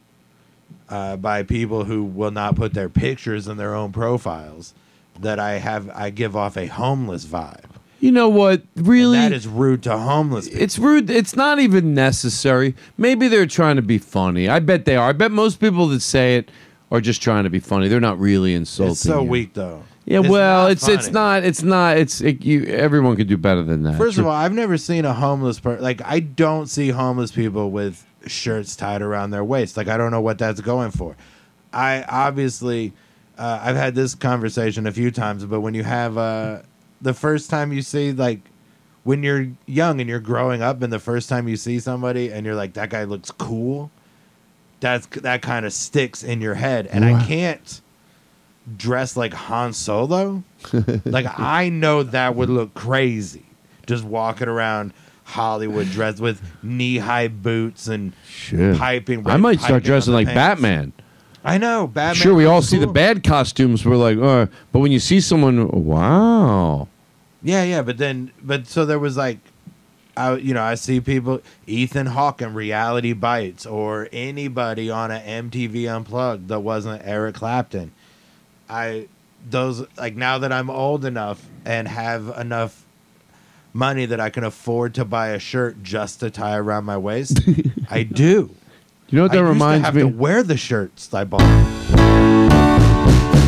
uh, 0.88 1.16
by 1.16 1.42
people 1.42 1.84
who 1.84 2.02
will 2.04 2.30
not 2.30 2.56
put 2.56 2.74
their 2.74 2.88
pictures 2.88 3.46
in 3.46 3.56
their 3.56 3.74
own 3.74 3.92
profiles 3.92 4.74
that 5.20 5.38
I 5.38 5.58
have. 5.58 5.88
I 5.90 6.10
give 6.10 6.34
off 6.34 6.56
a 6.56 6.66
homeless 6.66 7.24
vibe. 7.24 7.70
You 8.00 8.12
know 8.12 8.28
what? 8.28 8.62
Really, 8.76 9.18
that 9.18 9.32
is 9.32 9.46
rude 9.46 9.82
to 9.84 9.96
homeless 9.96 10.48
people. 10.48 10.62
It's 10.62 10.78
rude. 10.78 11.08
It's 11.08 11.36
not 11.36 11.58
even 11.58 11.94
necessary. 11.94 12.74
Maybe 12.98 13.28
they're 13.28 13.46
trying 13.46 13.76
to 13.76 13.82
be 13.82 13.98
funny. 13.98 14.48
I 14.48 14.58
bet 14.58 14.84
they 14.84 14.96
are. 14.96 15.08
I 15.08 15.12
bet 15.12 15.30
most 15.30 15.60
people 15.60 15.86
that 15.88 16.00
say 16.00 16.36
it 16.36 16.50
are 16.90 17.00
just 17.00 17.22
trying 17.22 17.44
to 17.44 17.50
be 17.50 17.60
funny. 17.60 17.88
They're 17.88 18.00
not 18.00 18.18
really 18.18 18.54
insulting. 18.54 18.92
It's 18.92 19.00
so 19.00 19.22
you. 19.22 19.28
weak 19.30 19.54
though. 19.54 19.84
Yeah, 20.06 20.20
It's 20.20 20.28
well, 20.28 20.62
not 20.64 20.70
it's 20.72 20.88
it's 20.88 21.04
funny. 21.04 21.12
not 21.14 21.44
it's 21.44 21.62
not 21.62 21.96
it's 21.96 22.20
it, 22.20 22.44
you. 22.44 22.64
Everyone 22.64 23.16
could 23.16 23.26
do 23.28 23.38
better 23.38 23.62
than 23.62 23.82
that. 23.84 23.96
First 23.96 24.18
of 24.18 24.26
all, 24.26 24.32
I've 24.32 24.52
never 24.52 24.76
seen 24.76 25.04
a 25.06 25.14
homeless 25.14 25.58
person. 25.60 25.82
Like, 25.82 26.02
I 26.04 26.20
don't 26.20 26.66
see 26.66 26.90
homeless 26.90 27.32
people 27.32 27.70
with 27.70 28.04
shirts 28.26 28.76
tied 28.76 29.00
around 29.02 29.30
their 29.30 29.44
waist. 29.44 29.76
Like, 29.76 29.88
I 29.88 29.96
don't 29.96 30.10
know 30.10 30.20
what 30.20 30.36
that's 30.38 30.60
going 30.60 30.90
for. 30.90 31.16
I 31.72 32.04
obviously, 32.08 32.92
uh, 33.38 33.60
I've 33.62 33.76
had 33.76 33.94
this 33.94 34.14
conversation 34.14 34.86
a 34.86 34.92
few 34.92 35.10
times, 35.10 35.44
but 35.46 35.60
when 35.60 35.72
you 35.74 35.84
have 35.84 36.18
uh, 36.18 36.60
the 37.00 37.14
first 37.14 37.48
time 37.50 37.72
you 37.72 37.80
see, 37.82 38.12
like, 38.12 38.40
when 39.04 39.22
you're 39.22 39.48
young 39.66 40.00
and 40.00 40.08
you're 40.08 40.20
growing 40.20 40.60
up, 40.62 40.82
and 40.82 40.92
the 40.92 40.98
first 40.98 41.28
time 41.30 41.48
you 41.48 41.56
see 41.56 41.80
somebody 41.80 42.30
and 42.30 42.44
you're 42.46 42.54
like, 42.54 42.74
that 42.74 42.90
guy 42.90 43.04
looks 43.04 43.30
cool, 43.30 43.90
that's 44.80 45.06
that 45.22 45.40
kind 45.42 45.64
of 45.64 45.72
sticks 45.72 46.22
in 46.22 46.40
your 46.42 46.54
head. 46.54 46.86
And 46.88 47.04
I 47.06 47.12
Wow. 47.12 47.24
can't 47.26 47.80
dress 48.76 49.16
like 49.16 49.32
Han 49.34 49.72
Solo. 49.72 50.42
like 51.04 51.26
I 51.38 51.68
know 51.68 52.02
that 52.02 52.34
would 52.34 52.48
look 52.48 52.74
crazy, 52.74 53.44
just 53.86 54.04
walking 54.04 54.48
around 54.48 54.92
Hollywood 55.24 55.90
dressed 55.90 56.20
with 56.20 56.40
knee 56.62 56.98
high 56.98 57.28
boots 57.28 57.88
and 57.88 58.12
Shit. 58.26 58.76
piping. 58.76 59.26
I 59.26 59.36
might 59.36 59.58
start 59.58 59.60
piping 59.60 59.74
on 59.76 59.82
dressing 59.82 60.12
the 60.12 60.18
like 60.18 60.26
pants. 60.26 60.36
Batman. 60.36 60.92
I 61.46 61.58
know 61.58 61.86
Batman. 61.86 62.14
sure, 62.14 62.34
we 62.34 62.46
all 62.46 62.62
see 62.62 62.78
the 62.78 62.86
cool. 62.86 62.94
bad 62.94 63.22
costumes. 63.22 63.84
We're 63.84 63.96
like, 63.96 64.16
uh, 64.18 64.46
but 64.72 64.78
when 64.78 64.92
you 64.92 64.98
see 64.98 65.20
someone, 65.20 65.68
wow. 65.68 66.88
Yeah, 67.42 67.64
yeah, 67.64 67.82
but 67.82 67.98
then, 67.98 68.32
but 68.42 68.66
so 68.66 68.86
there 68.86 68.98
was 68.98 69.18
like, 69.18 69.38
I 70.16 70.36
you 70.36 70.54
know 70.54 70.62
I 70.62 70.76
see 70.76 71.00
people 71.00 71.42
Ethan 71.66 72.06
Hawke 72.06 72.40
in 72.40 72.54
Reality 72.54 73.12
Bites 73.12 73.66
or 73.66 74.08
anybody 74.12 74.88
on 74.88 75.10
a 75.10 75.18
MTV 75.18 75.92
Unplugged 75.92 76.48
that 76.48 76.60
wasn't 76.60 77.02
Eric 77.04 77.34
Clapton. 77.34 77.92
I 78.68 79.08
those 79.48 79.86
like 79.96 80.16
now 80.16 80.38
that 80.38 80.52
I'm 80.52 80.70
old 80.70 81.04
enough 81.04 81.44
and 81.64 81.86
have 81.88 82.28
enough 82.38 82.84
money 83.72 84.06
that 84.06 84.20
I 84.20 84.30
can 84.30 84.44
afford 84.44 84.94
to 84.94 85.04
buy 85.04 85.28
a 85.28 85.38
shirt 85.38 85.82
just 85.82 86.20
to 86.20 86.30
tie 86.30 86.56
around 86.56 86.84
my 86.84 86.96
waist, 86.96 87.40
I 87.90 88.02
do. 88.04 88.54
You 89.08 89.16
know 89.16 89.22
what 89.24 89.32
that 89.32 89.38
I 89.38 89.40
used 89.42 89.52
reminds 89.52 89.82
to 89.82 89.84
have 89.86 89.94
me? 89.96 90.00
to 90.02 90.08
wear 90.08 90.42
the 90.42 90.56
shirts 90.56 91.12
I 91.12 91.24
bought. 91.24 91.40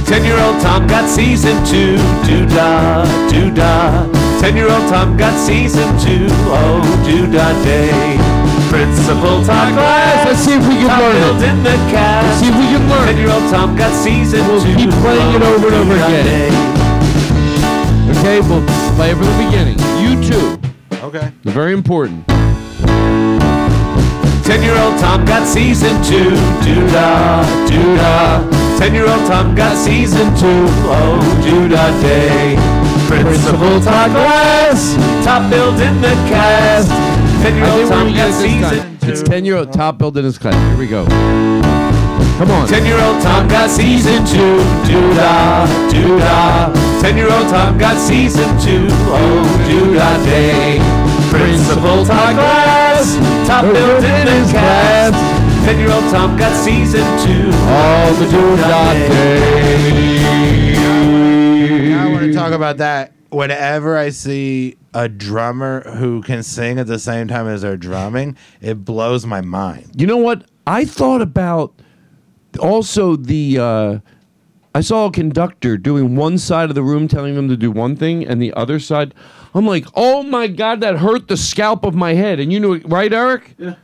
Ten 0.07 0.25
year 0.25 0.39
old 0.39 0.61
Tom 0.62 0.87
got 0.87 1.09
season 1.09 1.57
two, 1.67 1.97
doo 2.27 2.47
da, 2.47 3.05
doo 3.29 3.51
da. 3.53 4.07
Ten 4.41 4.55
year 4.55 4.71
old 4.71 4.89
Tom 4.89 5.17
got 5.17 5.37
season 5.45 5.89
two, 5.99 6.27
oh 6.31 7.03
doo 7.07 7.31
da 7.33 7.53
day. 7.64 8.17
Principal 8.77 9.41
Todd 9.43 9.72
Glass. 9.72 10.27
Let's 10.29 10.41
see 10.45 10.53
if 10.53 10.68
we 10.68 10.74
can 10.77 10.89
Top 10.93 11.01
learn 11.01 11.16
it. 11.16 11.49
in 11.49 11.62
the 11.64 11.77
cast. 11.89 12.27
Let's 12.29 12.41
see 12.45 12.49
if 12.53 12.57
we 12.61 12.66
can 12.68 12.85
learn 12.93 13.07
Ten 13.09 13.16
year 13.16 13.31
old 13.33 13.49
Tom 13.49 13.74
got 13.74 13.89
season 14.05 14.45
We'll 14.47 14.61
two. 14.61 14.77
keep 14.77 14.91
playing 15.01 15.33
it 15.35 15.41
over 15.43 15.68
and 15.68 15.77
over 15.81 15.95
again. 15.97 16.24
day. 16.29 16.51
Okay, 18.20 18.41
we'll 18.45 18.61
play 19.01 19.12
it 19.12 19.16
from 19.16 19.24
the 19.33 19.39
beginning. 19.49 19.79
You 19.97 20.20
too. 20.20 20.61
Okay. 21.09 21.33
It's 21.43 21.55
very 21.57 21.72
important. 21.72 22.27
Ten 24.45 24.61
year 24.62 24.77
old 24.77 25.01
Tom 25.01 25.24
got 25.24 25.47
season 25.49 25.97
two, 26.05 26.37
doo 26.61 26.85
da, 26.93 27.41
doo 27.66 27.97
da. 27.97 28.45
Ten 28.79 28.93
year 28.93 29.09
old 29.09 29.24
Tom 29.27 29.55
got 29.57 29.74
season 29.77 30.29
two, 30.37 30.68
oh 30.93 31.16
doo 31.43 31.66
da 31.68 31.89
day. 32.05 32.55
Principal 33.09 33.81
Todd 33.81 34.11
Glass, 34.12 34.95
top 35.24 35.49
billed 35.51 35.81
in 35.81 35.97
the 36.03 36.12
cast. 36.29 36.93
Ten 37.47 37.55
year 37.55 37.64
I 37.64 37.70
old 37.70 37.78
think 37.78 37.90
Tom 37.90 38.12
got 38.12 38.34
season 38.34 38.88
time. 38.99 38.99
It's 39.09 39.22
ten 39.22 39.44
year 39.44 39.57
old 39.57 39.72
top 39.72 39.99
billed 39.99 40.16
in 40.16 40.24
his 40.24 40.36
class. 40.36 40.57
Here 40.68 40.76
we 40.76 40.88
go. 40.88 41.07
Come 41.07 42.51
on. 42.51 42.66
Ten 42.66 42.84
year 42.84 42.99
old 42.99 43.22
Tom 43.22 43.47
got 43.47 43.70
season 43.70 44.26
two, 44.26 44.59
doo 44.82 45.14
da, 45.14 45.64
doo 45.88 46.18
da. 46.18 46.74
Ten 47.01 47.16
year 47.16 47.30
old 47.30 47.47
Tom 47.47 47.78
got 47.78 47.99
season 47.99 48.49
two, 48.59 48.88
oh 49.14 49.47
doo 49.70 49.94
da 49.94 50.18
day. 50.24 50.80
Principal 51.30 52.05
Todd 52.05 52.34
Glass, 52.34 53.14
top 53.47 53.62
billed 53.62 54.03
in 54.03 54.26
the 54.26 54.51
cast. 54.51 55.14
Ten 55.64 55.78
year 55.78 55.92
old 55.92 56.11
Tom 56.11 56.36
got 56.36 56.51
season 56.53 57.07
two, 57.22 57.47
All 57.70 58.12
the 58.14 58.26
doo 58.28 58.57
da 58.57 58.92
Now 61.94 62.09
I 62.09 62.12
want 62.12 62.24
to 62.24 62.32
talk 62.32 62.51
about 62.51 62.78
that. 62.78 63.16
Whenever 63.31 63.97
I 63.97 64.11
see 64.11 64.77
a 64.95 65.09
drummer 65.09 65.83
who 65.97 66.22
can 66.22 66.43
sing 66.43 66.79
at 66.79 66.87
the 66.87 66.99
same 66.99 67.29
time 67.29 67.47
as 67.49 67.62
they're 67.62 67.77
drumming, 67.77 68.37
it 68.61 68.85
blows 68.85 69.27
my 69.27 69.41
mind. 69.41 69.91
You 69.97 70.07
know 70.07 70.16
what? 70.16 70.45
I 70.66 70.85
thought 70.85 71.22
about 71.22 71.74
also 72.61 73.16
the. 73.16 73.59
Uh, 73.59 73.99
I 74.74 74.81
saw 74.81 75.07
a 75.07 75.11
conductor 75.11 75.79
doing 75.79 76.16
one 76.16 76.37
side 76.37 76.68
of 76.68 76.74
the 76.74 76.83
room, 76.83 77.09
telling 77.09 77.35
them 77.35 77.49
to 77.49 77.57
do 77.57 77.70
one 77.70 77.97
thing, 77.97 78.27
and 78.27 78.43
the 78.43 78.53
other 78.53 78.79
side. 78.79 79.14
I'm 79.55 79.66
like, 79.66 79.87
oh 79.95 80.22
my 80.22 80.49
god, 80.49 80.81
that 80.83 80.99
hurt 80.99 81.29
the 81.29 81.37
scalp 81.37 81.85
of 81.85 81.95
my 81.95 82.12
head. 82.12 82.41
And 82.41 82.53
you 82.53 82.61
knew 82.61 82.74
it, 82.74 82.83
right, 82.87 83.11
Eric? 83.11 83.55
Yeah. 83.57 83.77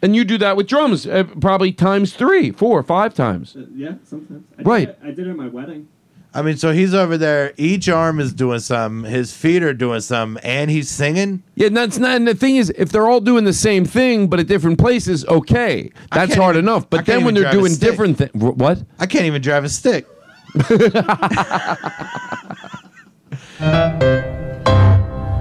And 0.00 0.14
you 0.14 0.24
do 0.24 0.38
that 0.38 0.56
with 0.56 0.68
drums, 0.68 1.06
uh, 1.06 1.24
probably 1.40 1.72
times 1.72 2.12
three, 2.14 2.50
four, 2.52 2.82
five 2.82 3.14
times. 3.14 3.56
Uh, 3.56 3.66
yeah, 3.74 3.94
sometimes. 4.04 4.44
I 4.58 4.62
Right. 4.62 4.86
Did 4.86 4.88
it, 4.90 4.98
I 5.02 5.10
did 5.10 5.26
it 5.26 5.30
at 5.30 5.36
my 5.36 5.48
wedding. 5.48 5.88
I 6.34 6.40
mean, 6.42 6.56
so 6.56 6.72
he's 6.72 6.94
over 6.94 7.18
there. 7.18 7.52
Each 7.58 7.88
arm 7.90 8.18
is 8.18 8.32
doing 8.32 8.60
some. 8.60 9.04
His 9.04 9.34
feet 9.34 9.62
are 9.62 9.74
doing 9.74 10.00
some, 10.00 10.38
and 10.42 10.70
he's 10.70 10.88
singing. 10.88 11.42
Yeah, 11.56 11.68
that's 11.68 11.98
not. 11.98 12.16
And 12.16 12.26
the 12.26 12.34
thing 12.34 12.56
is, 12.56 12.70
if 12.70 12.88
they're 12.90 13.06
all 13.08 13.20
doing 13.20 13.44
the 13.44 13.52
same 13.52 13.84
thing 13.84 14.28
but 14.28 14.40
at 14.40 14.46
different 14.46 14.78
places, 14.78 15.26
okay, 15.26 15.90
that's 16.10 16.34
hard 16.34 16.56
even- 16.56 16.64
enough. 16.64 16.88
But 16.88 17.04
then 17.06 17.24
when 17.24 17.34
they're 17.34 17.52
doing 17.52 17.74
different 17.76 18.16
things, 18.18 18.30
what? 18.32 18.82
I 18.98 19.06
can't 19.06 19.26
even 19.26 19.42
drive 19.42 19.64
a 19.64 19.68
stick. 19.68 20.06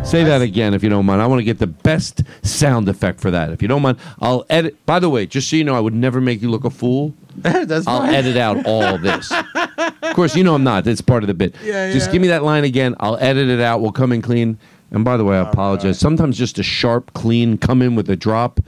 Say 0.03 0.23
that 0.25 0.41
again 0.41 0.73
if 0.73 0.83
you 0.83 0.89
don't 0.89 1.05
mind. 1.05 1.21
I 1.21 1.27
want 1.27 1.39
to 1.39 1.43
get 1.43 1.59
the 1.59 1.67
best 1.67 2.23
sound 2.41 2.89
effect 2.89 3.21
for 3.21 3.31
that. 3.31 3.51
If 3.51 3.61
you 3.61 3.67
don't 3.69 3.81
mind, 3.81 3.97
I'll 4.19 4.45
edit. 4.49 4.83
By 4.85 4.99
the 4.99 5.09
way, 5.09 5.25
just 5.25 5.49
so 5.49 5.55
you 5.55 5.63
know, 5.63 5.75
I 5.75 5.79
would 5.79 5.93
never 5.93 6.19
make 6.19 6.41
you 6.41 6.49
look 6.49 6.65
a 6.65 6.69
fool. 6.69 7.13
That's 7.37 7.87
I'll 7.87 7.99
fine. 8.01 8.13
edit 8.13 8.35
out 8.35 8.65
all 8.65 8.97
this. 8.97 9.31
of 10.01 10.15
course, 10.15 10.35
you 10.35 10.43
know 10.43 10.55
I'm 10.55 10.63
not. 10.63 10.83
That's 10.83 11.01
part 11.01 11.23
of 11.23 11.27
the 11.27 11.33
bit. 11.33 11.55
Yeah, 11.63 11.91
Just 11.91 12.07
yeah. 12.07 12.11
give 12.13 12.21
me 12.21 12.27
that 12.29 12.43
line 12.43 12.63
again. 12.63 12.95
I'll 12.99 13.17
edit 13.17 13.49
it 13.49 13.59
out. 13.59 13.81
We'll 13.81 13.91
come 13.91 14.11
in 14.11 14.21
clean. 14.21 14.57
And 14.91 15.05
by 15.05 15.15
the 15.17 15.23
way, 15.23 15.37
I 15.37 15.41
oh, 15.41 15.49
apologize. 15.49 15.99
Sometimes 15.99 16.37
just 16.37 16.59
a 16.59 16.63
sharp, 16.63 17.13
clean 17.13 17.57
come 17.57 17.81
in 17.81 17.95
with 17.95 18.09
a 18.09 18.15
drop. 18.15 18.59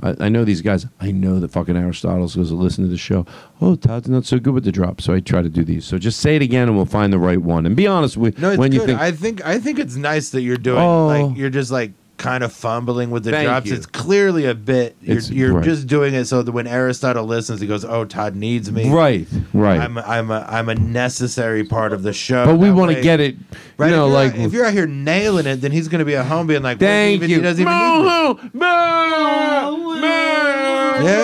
I, 0.00 0.14
I 0.20 0.28
know 0.28 0.44
these 0.44 0.62
guys. 0.62 0.86
I 1.00 1.10
know 1.10 1.38
that 1.40 1.50
fucking 1.50 1.76
Aristotle's 1.76 2.36
goes 2.36 2.48
to 2.48 2.54
listen 2.54 2.84
to 2.84 2.90
the 2.90 2.98
show. 2.98 3.26
Oh, 3.60 3.76
Todd's 3.76 4.08
not 4.08 4.24
so 4.26 4.38
good 4.38 4.54
with 4.54 4.64
the 4.64 4.72
drop, 4.72 5.00
so 5.00 5.14
I 5.14 5.20
try 5.20 5.42
to 5.42 5.48
do 5.48 5.64
these. 5.64 5.84
So 5.84 5.98
just 5.98 6.20
say 6.20 6.36
it 6.36 6.42
again, 6.42 6.68
and 6.68 6.76
we'll 6.76 6.86
find 6.86 7.12
the 7.12 7.18
right 7.18 7.40
one. 7.40 7.66
And 7.66 7.74
be 7.76 7.86
honest 7.86 8.16
with 8.16 8.38
No, 8.38 8.50
it's 8.50 8.58
when 8.58 8.70
good. 8.70 8.80
you 8.80 8.86
think. 8.86 9.00
I 9.00 9.12
think 9.12 9.44
I 9.44 9.58
think 9.58 9.78
it's 9.78 9.96
nice 9.96 10.30
that 10.30 10.42
you're 10.42 10.56
doing 10.56 10.82
Oh. 10.82 11.06
like 11.06 11.36
you're 11.36 11.50
just 11.50 11.70
like 11.70 11.92
kind 12.16 12.42
of 12.42 12.52
fumbling 12.52 13.10
with 13.10 13.24
the 13.24 13.30
Thank 13.30 13.46
drops. 13.46 13.66
you. 13.66 13.74
It's 13.74 13.86
clearly 13.86 14.46
a 14.46 14.54
bit. 14.54 14.96
You're, 15.02 15.16
It's- 15.18 15.30
you're 15.30 15.52
right. 15.54 15.64
just 15.64 15.86
doing 15.86 16.14
it 16.14 16.24
so 16.26 16.42
that 16.42 16.50
when 16.52 16.66
Aristotle 16.66 17.24
listens, 17.26 17.60
he 17.60 17.66
goes, 17.66 17.84
"Oh, 17.84 18.04
Todd 18.04 18.34
needs 18.34 18.70
me." 18.72 18.88
Right, 18.90 19.26
right. 19.52 19.78
I'm 19.80 19.98
I'm 19.98 20.30
a 20.30 20.46
I'm 20.48 20.68
a 20.68 20.74
necessary 20.74 21.64
part 21.64 21.92
of 21.92 22.02
the 22.02 22.12
show. 22.12 22.46
but 22.46 22.56
we 22.56 22.68
That 22.68 22.74
want 22.74 22.90
to 22.92 22.96
way- 22.96 23.02
get 23.02 23.20
it, 23.20 23.36
Right, 23.78 23.90
you 23.90 23.96
know, 23.96 24.06
if 24.06 24.10
you're 24.10 24.14
like. 24.14 24.32
out- 24.34 24.38
if 24.40 24.52
you're 24.52 24.64
out 24.66 24.72
here 24.72 24.86
nailing 24.86 25.46
it, 25.46 25.56
then 25.60 25.72
he's 25.72 25.88
going 25.88 25.98
to 25.98 26.04
be 26.04 26.16
at 26.16 26.26
home 26.26 26.46
being 26.46 26.62
like, 26.62 26.78
Thank 26.78 27.16
even, 27.16 27.30
you. 27.30 27.36
He 27.36 27.42
doesn't 27.42 27.60
even 27.60 27.72
need 27.72 28.02
me. 28.54 28.60
Yeah, 31.04 31.22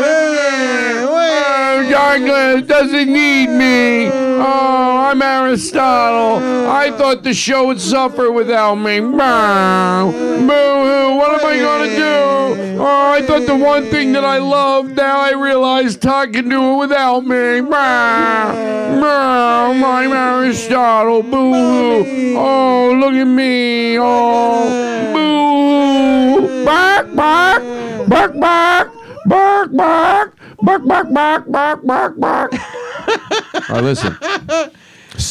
Oh, 1.05 1.88
Douglas 1.90 2.66
doesn't 2.68 3.12
need 3.12 3.49
me. 3.49 4.09
Oh, 4.12 4.91
I'm 5.12 5.20
Aristotle. 5.20 6.38
I 6.70 6.90
thought 6.90 7.22
the 7.22 7.34
show 7.34 7.66
would 7.66 7.82
suffer 7.82 8.32
without 8.32 8.76
me. 8.76 8.98
Boo. 8.98 9.10
Boo-hoo. 9.10 11.16
What 11.18 11.38
am 11.38 11.46
I 11.46 11.58
going 11.58 11.90
to 11.90 11.96
do? 11.96 12.80
Oh, 12.80 13.12
I 13.12 13.20
thought 13.20 13.44
the 13.44 13.54
one 13.54 13.90
thing 13.90 14.14
that 14.14 14.24
I 14.24 14.38
loved, 14.38 14.96
now 14.96 15.20
I 15.20 15.32
realize 15.32 15.98
Todd 15.98 16.32
can 16.32 16.48
do 16.48 16.72
it 16.72 16.76
without 16.78 17.26
me. 17.26 17.60
Boo. 17.60 17.68
Boo. 17.68 19.04
I'm 19.04 20.12
Aristotle. 20.14 21.22
Boo-hoo. 21.22 22.34
Oh, 22.38 22.94
look 22.98 23.12
at 23.12 23.24
me. 23.24 23.98
Oh, 23.98 25.12
boo. 25.12 26.64
Bark, 26.64 27.14
bark. 27.14 27.62
Bark, 28.08 28.40
bark. 28.40 28.90
Bark, 29.26 29.72
bark. 29.72 30.34
Bark, 30.62 30.86
bark, 30.86 31.12
bark, 31.12 31.52
bark, 31.52 31.84
bark, 31.84 32.18
bark. 32.18 32.52
All 33.68 33.76
right, 33.76 33.84
listen. 33.84 34.16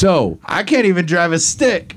So 0.01 0.39
I 0.45 0.63
can't 0.63 0.87
even 0.87 1.05
drive 1.05 1.31
a 1.31 1.37
stick. 1.37 1.95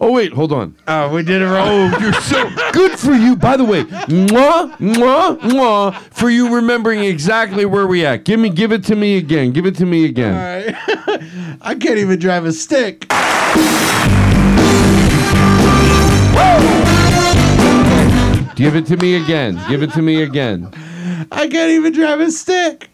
Oh 0.00 0.12
wait, 0.12 0.32
hold 0.32 0.52
on. 0.52 0.76
Oh, 0.86 1.12
we 1.12 1.24
did 1.24 1.42
it 1.42 1.46
wrong. 1.46 1.92
Oh, 1.92 1.98
you're 1.98 2.12
so 2.12 2.48
good 2.70 2.92
for 2.92 3.14
you. 3.14 3.34
By 3.34 3.56
the 3.56 3.64
way, 3.64 3.82
mwah, 3.82 4.76
mwah, 4.78 5.40
mwah, 5.40 5.94
for 6.12 6.30
you 6.30 6.54
remembering 6.54 7.02
exactly 7.02 7.64
where 7.64 7.88
we 7.88 8.06
at. 8.06 8.22
Give 8.22 8.38
me, 8.38 8.48
give 8.48 8.70
it 8.70 8.84
to 8.84 8.94
me 8.94 9.16
again. 9.16 9.50
Give 9.50 9.66
it 9.66 9.74
to 9.78 9.86
me 9.86 10.04
again. 10.04 10.34
All 10.36 10.72
right. 11.16 11.58
I 11.62 11.74
can't 11.74 11.98
even 11.98 12.20
drive 12.20 12.44
a 12.44 12.52
stick. 12.52 13.08
Give 18.54 18.76
it 18.76 18.86
to 18.86 18.96
me 18.98 19.16
again. 19.16 19.60
Give 19.68 19.82
it 19.82 19.92
to 19.94 20.02
me 20.02 20.22
again. 20.22 20.72
I 21.32 21.48
can't 21.48 21.72
even 21.72 21.92
drive 21.92 22.20
a 22.20 22.30
stick. 22.30 22.91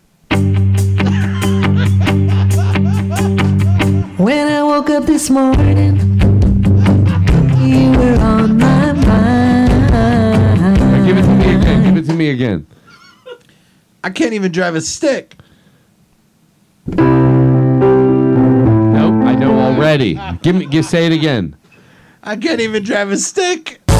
When 4.28 4.46
I 4.46 4.62
woke 4.62 4.90
up 4.90 5.04
this 5.04 5.30
morning, 5.30 5.96
you 7.64 7.90
were 7.92 8.18
on 8.20 8.58
my 8.58 8.92
mind. 8.92 11.06
Give 11.06 11.16
it 11.16 11.22
to 11.22 11.34
me 11.34 11.54
again. 11.54 11.82
Give 11.82 11.96
it 11.96 12.04
to 12.08 12.12
me 12.12 12.28
again. 12.28 12.66
I 14.04 14.10
can't 14.10 14.34
even 14.34 14.52
drive 14.52 14.74
a 14.74 14.82
stick. 14.82 15.34
Nope, 16.88 16.98
I 19.24 19.34
know 19.34 19.58
already. 19.58 20.20
Give 20.42 20.56
me, 20.56 20.66
give, 20.66 20.84
say 20.84 21.06
it 21.06 21.12
again. 21.12 21.56
I 22.22 22.36
can't 22.36 22.60
even 22.60 22.82
drive 22.82 23.10
a 23.10 23.16
stick. 23.16 23.80
We 23.88 23.94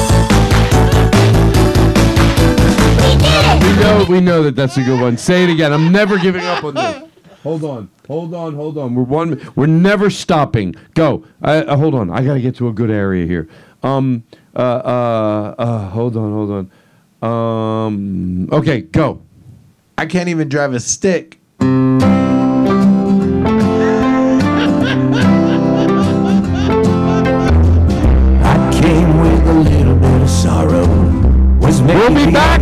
know, 3.81 4.05
we 4.07 4.21
know 4.21 4.43
that 4.43 4.53
that's 4.55 4.77
a 4.77 4.83
good 4.83 5.01
one. 5.01 5.17
Say 5.17 5.45
it 5.45 5.49
again. 5.49 5.73
I'm 5.73 5.91
never 5.91 6.19
giving 6.19 6.45
up 6.45 6.63
on 6.63 6.75
this. 6.75 7.08
Hold 7.43 7.63
on, 7.63 7.89
hold 8.07 8.33
on, 8.33 8.53
hold 8.55 8.77
on. 8.77 8.95
We're 8.95 9.03
one. 9.03 9.41
We're 9.55 9.65
never 9.65 10.09
stopping. 10.09 10.75
Go. 10.93 11.25
Uh, 11.41 11.63
uh, 11.67 11.77
hold 11.77 11.95
on. 11.95 12.09
I 12.09 12.23
gotta 12.23 12.41
get 12.41 12.55
to 12.55 12.67
a 12.67 12.73
good 12.73 12.91
area 12.91 13.25
here. 13.25 13.47
Um. 13.81 14.23
Uh. 14.55 14.59
Uh. 14.59 15.55
uh 15.57 15.89
hold 15.89 16.17
on. 16.17 16.31
Hold 16.33 16.69
on. 17.21 17.85
Um. 17.87 18.49
Okay. 18.51 18.81
Go. 18.81 19.21
I 19.97 20.05
can't 20.05 20.29
even 20.29 20.49
drive 20.49 20.73
a 20.73 20.79
stick. 20.79 21.38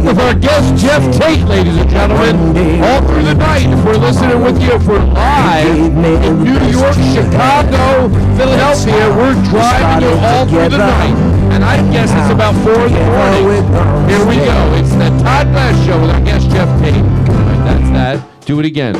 With 0.08 0.20
our 0.20 0.34
guest 0.34 0.82
Jeff 0.82 1.03
Tate, 1.20 1.45
ladies 1.45 1.76
and 1.76 1.89
gentlemen, 1.89 2.38
all 2.82 3.01
through 3.01 3.24
the 3.24 3.34
night. 3.34 3.68
If 3.68 3.84
we're 3.84 3.97
listening 3.97 4.41
with 4.41 4.62
you, 4.62 4.72
if 4.72 4.88
we're 4.88 5.03
live 5.03 5.76
in 5.76 6.43
New 6.43 6.60
York, 6.72 6.95
Chicago, 7.12 8.08
Philadelphia, 8.38 9.10
we're 9.12 9.36
driving 9.51 10.08
you 10.08 10.16
all 10.16 10.47
through 10.47 10.70
the 10.70 10.78
night. 10.78 11.14
And 11.51 11.62
I 11.64 11.78
guess 11.91 12.10
it's 12.10 12.32
about 12.32 12.55
four 12.64 12.88
in 12.88 12.93
the 12.93 13.03
morning. 13.03 14.08
Here 14.08 14.26
we 14.26 14.38
go. 14.38 14.74
It's 14.76 14.91
the 14.91 15.10
Todd 15.24 15.47
Glass 15.51 15.86
Show 15.86 15.99
with 15.99 16.10
our 16.12 16.22
guest 16.22 16.49
Jeff 16.51 16.70
Tate. 16.82 16.95
Right, 16.95 17.64
that's 17.66 17.89
that. 17.91 18.45
Do 18.45 18.60
it 18.62 18.66
again. 18.66 18.95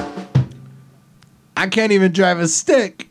I 1.56 1.68
can't 1.68 1.94
even 1.94 2.12
drive 2.12 2.40
a 2.40 2.50
stick. 2.50 3.08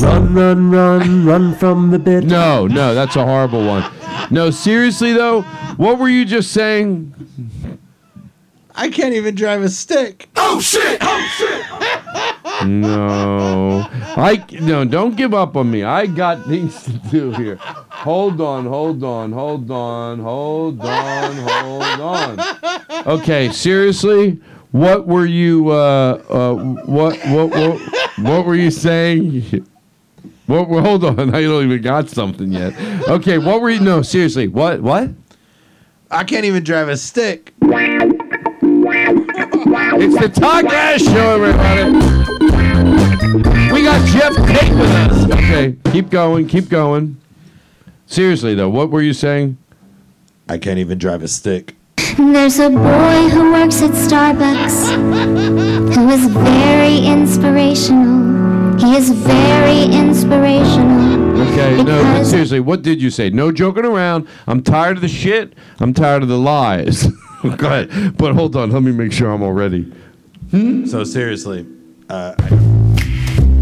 Run, 0.00 0.34
run, 0.34 0.70
run, 0.70 1.24
run 1.24 1.54
from 1.54 1.90
the 1.90 1.98
bit. 1.98 2.24
No, 2.24 2.66
no, 2.66 2.94
that's 2.94 3.16
a 3.16 3.24
horrible 3.24 3.64
one. 3.64 3.90
No, 4.30 4.50
seriously 4.50 5.12
though, 5.12 5.42
what 5.76 5.98
were 5.98 6.08
you 6.08 6.24
just 6.24 6.52
saying? 6.52 7.14
I 8.74 8.90
can't 8.90 9.14
even 9.14 9.34
drive 9.34 9.62
a 9.62 9.70
stick. 9.70 10.28
Oh 10.36 10.60
shit! 10.60 10.98
Oh 11.00 11.28
shit! 11.38 12.68
No, 12.68 13.86
I 13.90 14.44
no. 14.60 14.84
Don't 14.84 15.16
give 15.16 15.32
up 15.32 15.56
on 15.56 15.70
me. 15.70 15.82
I 15.82 16.06
got 16.06 16.44
things 16.46 16.82
to 16.84 16.92
do 17.10 17.30
here. 17.32 17.56
Hold 17.56 18.40
on, 18.40 18.66
hold 18.66 19.02
on, 19.02 19.32
hold 19.32 19.70
on, 19.70 20.18
hold 20.20 20.80
on, 20.80 21.36
hold 21.36 22.00
on. 22.00 22.38
Okay, 23.06 23.50
seriously, 23.50 24.40
what 24.72 25.06
were 25.06 25.26
you? 25.26 25.70
Uh, 25.70 26.22
uh, 26.28 26.54
what, 26.84 27.18
what, 27.28 27.50
what, 27.50 27.80
what 28.18 28.46
were 28.46 28.56
you 28.56 28.70
saying? 28.70 29.66
What? 30.46 30.68
well, 30.68 30.82
Hold 30.82 31.04
on, 31.04 31.34
I 31.34 31.42
don't 31.42 31.64
even 31.64 31.82
got 31.82 32.08
something 32.08 32.52
yet. 32.52 32.74
Okay, 33.08 33.38
what 33.38 33.60
were 33.60 33.70
you? 33.70 33.80
No, 33.80 34.02
seriously, 34.02 34.48
what? 34.48 34.80
What? 34.82 35.10
I 36.10 36.24
can't 36.24 36.44
even 36.44 36.62
drive 36.62 36.88
a 36.88 36.96
stick. 36.96 37.52
It's 39.98 40.20
the 40.20 40.28
Todd 40.28 40.66
Glass 40.66 41.02
Show, 41.02 41.42
everybody. 41.42 41.92
We 43.72 43.82
got 43.82 44.06
Jeff 44.08 44.34
Tate 44.46 44.72
with 44.72 44.90
us. 44.90 45.32
Okay, 45.32 45.76
keep 45.90 46.10
going, 46.10 46.46
keep 46.46 46.68
going. 46.68 47.20
Seriously 48.06 48.54
though, 48.54 48.68
what 48.68 48.90
were 48.90 49.02
you 49.02 49.12
saying? 49.12 49.58
I 50.48 50.58
can't 50.58 50.78
even 50.78 50.96
drive 50.98 51.22
a 51.24 51.28
stick. 51.28 51.74
There's 52.16 52.60
a 52.60 52.70
boy 52.70 53.28
who 53.30 53.50
works 53.52 53.82
at 53.82 53.90
Starbucks 53.90 54.94
who 55.94 56.08
is 56.08 56.26
very 56.28 56.98
inspirational. 57.04 58.35
He 58.86 58.94
is 58.94 59.10
very 59.10 59.82
inspirational. 59.92 61.40
Okay, 61.42 61.82
no, 61.82 62.02
but 62.04 62.22
seriously, 62.24 62.60
what 62.60 62.82
did 62.82 63.02
you 63.02 63.10
say? 63.10 63.30
No 63.30 63.50
joking 63.50 63.84
around. 63.84 64.28
I'm 64.46 64.62
tired 64.62 64.94
of 64.96 65.02
the 65.02 65.08
shit. 65.08 65.54
I'm 65.80 65.92
tired 65.92 66.22
of 66.22 66.28
the 66.28 66.38
lies. 66.38 67.08
Go 67.42 67.66
ahead, 67.66 68.16
but 68.16 68.34
hold 68.36 68.54
on. 68.54 68.70
Let 68.70 68.84
me 68.84 68.92
make 68.92 69.10
sure 69.10 69.32
I'm 69.32 69.42
all 69.42 69.52
ready. 69.52 69.92
So 70.52 71.02
seriously, 71.02 71.66
uh, 72.08 72.36
I, 72.38 72.48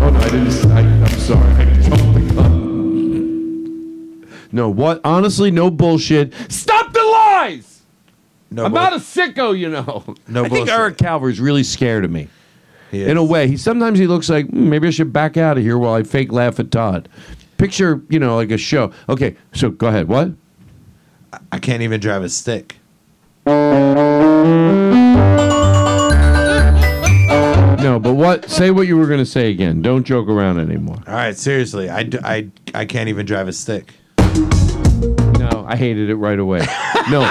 Oh 0.00 0.10
no, 0.10 0.18
I 0.18 0.28
didn't. 0.28 0.66
I, 0.70 0.80
I'm 0.80 1.18
sorry. 1.18 1.50
I 1.54 1.64
jumped 1.80 2.14
the 2.14 2.34
gun. 2.34 4.26
No, 4.52 4.68
what? 4.68 5.00
Honestly, 5.04 5.50
no 5.50 5.70
bullshit. 5.70 6.34
Stop 6.52 6.92
the 6.92 7.02
lies. 7.02 7.80
no 8.50 8.66
I'm 8.66 8.72
bull- 8.72 8.82
not 8.82 8.92
a 8.92 8.96
sicko, 8.96 9.58
you 9.58 9.70
know. 9.70 10.04
No 10.28 10.44
I 10.44 10.50
think. 10.50 10.68
Eric 10.68 10.98
Calver's 10.98 11.40
really 11.40 11.64
scared 11.64 12.04
of 12.04 12.10
me. 12.10 12.28
In 13.02 13.16
a 13.16 13.24
way, 13.24 13.48
he 13.48 13.56
sometimes 13.56 13.98
he 13.98 14.06
looks 14.06 14.28
like 14.30 14.48
"Hmm, 14.48 14.68
maybe 14.70 14.88
I 14.88 14.90
should 14.90 15.12
back 15.12 15.36
out 15.36 15.56
of 15.58 15.62
here 15.64 15.76
while 15.78 15.94
I 15.94 16.02
fake 16.02 16.32
laugh 16.32 16.58
at 16.60 16.70
Todd. 16.70 17.08
Picture, 17.58 18.02
you 18.08 18.18
know, 18.18 18.36
like 18.36 18.50
a 18.50 18.58
show. 18.58 18.92
Okay, 19.08 19.36
so 19.52 19.70
go 19.70 19.86
ahead. 19.88 20.08
What? 20.08 20.30
I 21.52 21.58
can't 21.58 21.82
even 21.82 22.00
drive 22.00 22.22
a 22.22 22.28
stick. 22.28 22.76
No, 27.84 28.00
but 28.00 28.14
what? 28.14 28.48
Say 28.48 28.70
what 28.70 28.86
you 28.86 28.96
were 28.96 29.06
going 29.06 29.18
to 29.18 29.26
say 29.26 29.50
again. 29.50 29.82
Don't 29.82 30.04
joke 30.04 30.26
around 30.28 30.58
anymore. 30.58 30.96
All 31.06 31.12
right, 31.14 31.36
seriously, 31.36 31.90
I, 31.90 32.02
d- 32.04 32.18
I, 32.24 32.48
I 32.72 32.86
can't 32.86 33.10
even 33.10 33.26
drive 33.26 33.46
a 33.46 33.52
stick. 33.52 33.92
No, 34.18 35.64
I 35.68 35.76
hated 35.76 36.08
it 36.08 36.14
right 36.16 36.38
away. 36.38 36.64
No, 37.10 37.30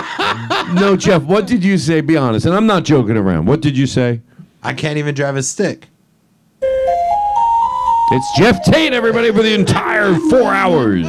no, 0.74 0.95
Jeff. 0.95 1.24
What 1.24 1.47
did 1.47 1.64
you 1.64 1.80
say? 1.80 2.01
Be 2.01 2.16
honest, 2.16 2.45
and 2.45 2.53
I'm 2.53 2.68
not 2.68 2.84
joking 2.84 3.18
around. 3.18 3.47
What 3.47 3.61
did 3.61 3.76
you 3.76 3.88
say? 3.88 4.22
I 4.66 4.74
can't 4.74 4.97
even 4.97 5.14
drive 5.14 5.36
a 5.36 5.43
stick. 5.43 5.88
It's 6.61 8.38
Jeff 8.38 8.64
Tate, 8.64 8.93
everybody, 8.93 9.32
for 9.32 9.43
the 9.43 9.53
entire 9.53 10.14
four 10.30 10.53
hours. 10.53 11.05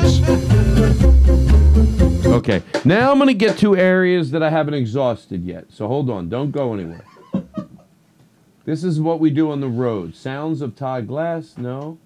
Okay, 2.27 2.63
now 2.85 3.13
I'm 3.13 3.19
going 3.19 3.29
to 3.29 3.35
get 3.35 3.57
to 3.59 3.77
areas 3.77 4.33
that 4.33 4.43
I 4.43 4.51
haven't 4.51 4.75
exhausted 4.75 5.45
yet. 5.45 5.67
So 5.71 5.87
hold 5.87 6.11
on, 6.11 6.29
don't 6.29 6.51
go 6.51 6.75
anywhere. 6.75 7.05
This 8.65 8.83
is 8.83 9.01
what 9.01 9.21
we 9.21 9.31
do 9.31 9.51
on 9.51 9.61
the 9.61 9.69
road. 9.69 10.17
Sounds 10.17 10.61
of 10.61 10.75
Todd 10.75 11.07
Glass? 11.07 11.57
No. 11.57 11.99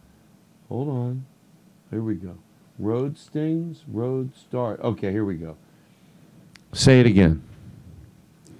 Hold 0.68 0.88
on. 0.88 1.26
Here 1.90 2.02
we 2.02 2.16
go. 2.16 2.36
Road 2.78 3.16
stings, 3.16 3.84
road 3.88 4.32
start. 4.36 4.80
Okay, 4.80 5.12
here 5.12 5.24
we 5.24 5.36
go. 5.36 5.56
Say 6.72 7.00
it 7.00 7.06
again. 7.06 7.42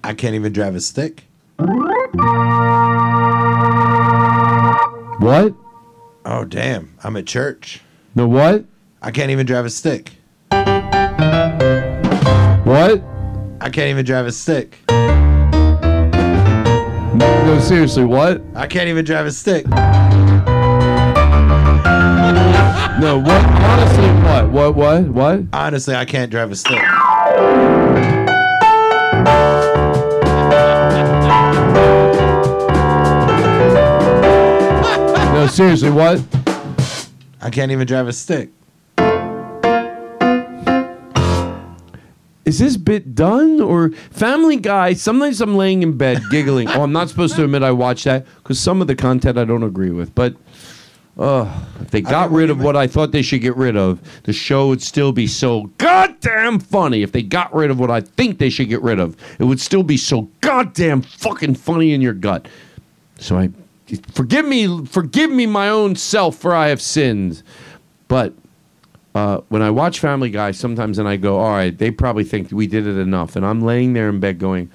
I 0.03 0.15
can't 0.15 0.35
even 0.35 0.53
drive 0.53 0.75
a 0.75 0.81
stick. 0.81 1.28
What? 5.19 5.55
Oh 6.25 6.45
damn! 6.49 6.95
I'm 7.03 7.17
at 7.17 7.27
church. 7.27 7.81
No, 8.15 8.29
what? 8.29 8.65
I 9.03 9.11
can't 9.11 9.33
even 9.33 9.45
drive 9.45 9.65
a 9.65 9.71
stick. 9.71 10.13
What? 12.65 13.03
I 13.61 13.71
can't 13.73 13.91
even 13.91 14.05
drive 14.05 14.27
a 14.27 14.33
stick. 14.33 14.79
No, 17.19 17.59
seriously, 17.61 18.05
what? 18.05 18.41
I 18.55 18.69
can't 18.69 18.89
even 18.89 19.05
drive 19.05 19.27
a 19.27 19.33
stick. 19.33 19.67
No, 19.67 19.75
what? 23.19 23.45
Honestly, 23.45 24.07
what? 24.23 24.51
What? 24.51 24.77
What? 24.77 25.09
What? 25.09 25.41
Honestly, 25.53 25.97
I 25.97 26.05
can't 26.05 26.31
drive 26.31 26.53
a 26.53 26.57
stick. 26.57 26.81
No, 35.39 35.47
seriously, 35.47 35.91
what? 35.91 36.21
I 37.41 37.49
can't 37.49 37.71
even 37.71 37.87
drive 37.87 38.09
a 38.09 38.13
stick. 38.13 38.51
Is 42.45 42.59
this 42.59 42.77
bit 42.77 43.15
done 43.15 43.61
or 43.61 43.91
Family 44.11 44.57
Guy? 44.57 44.95
Sometimes 44.95 45.41
I'm 45.41 45.57
laying 45.57 45.85
in 45.85 45.97
bed 45.97 46.21
giggling. 46.33 46.67
oh, 46.67 46.83
I'm 46.83 46.91
not 46.91 47.09
supposed 47.09 47.37
to 47.37 47.45
admit 47.45 47.63
I 47.63 47.71
watch 47.71 48.03
that 48.03 48.27
because 48.39 48.59
some 48.59 48.81
of 48.81 48.89
the 48.89 48.97
content 48.97 49.39
I 49.39 49.45
don't 49.45 49.63
agree 49.63 49.93
with. 49.93 50.13
But 50.13 50.35
uh, 51.17 51.49
if 51.83 51.93
they 51.93 52.01
got 52.01 52.33
rid 52.33 52.51
of 52.51 52.61
what 52.61 52.75
I 52.75 52.89
thought 52.89 53.13
they 53.13 53.23
should 53.23 53.41
get 53.41 53.57
rid 53.57 53.77
of, 53.77 54.01
the 54.25 54.33
show 54.33 54.67
would 54.67 54.83
still 54.83 55.13
be 55.13 55.29
so 55.29 55.71
goddamn 55.79 56.59
funny. 56.59 57.03
If 57.03 57.13
they 57.13 57.23
got 57.23 57.55
rid 57.55 57.71
of 57.71 57.79
what 57.79 57.93
I 57.93 58.01
think 58.01 58.39
they 58.39 58.51
should 58.51 58.69
get 58.69 58.83
rid 58.83 58.99
of, 58.99 59.17
it 59.39 59.45
would 59.45 59.61
still 59.61 59.85
be 59.85 59.99
so 59.99 60.23
goddamn 60.41 61.03
fucking 61.03 61.55
funny 61.55 61.93
in 61.93 62.01
your 62.01 62.15
gut. 62.15 62.49
So 63.21 63.39
I 63.39 63.51
forgive 64.13 64.47
me, 64.47 64.87
forgive 64.87 65.31
me 65.31 65.47
my 65.47 65.69
own 65.69 65.97
self 65.97 66.37
for 66.37 66.55
I 66.55 66.69
have 66.69 66.81
sinned. 66.81 67.43
But 68.09 68.35
uh, 69.15 69.41
when 69.49 69.63
I 69.63 69.71
watch 69.71 70.01
Family 70.01 70.31
Guy, 70.31 70.53
sometimes 70.53 70.99
and 70.99 71.09
I 71.09 71.17
go, 71.17 71.39
all 71.39 71.51
right, 71.51 71.77
they 71.77 71.91
probably 71.91 72.25
think 72.25 72.51
we 72.53 72.67
did 72.67 72.87
it 72.87 72.99
enough, 72.99 73.37
and 73.37 73.45
I'm 73.45 73.61
laying 73.61 73.93
there 73.93 74.09
in 74.09 74.21
bed 74.21 74.39
going, 74.39 74.71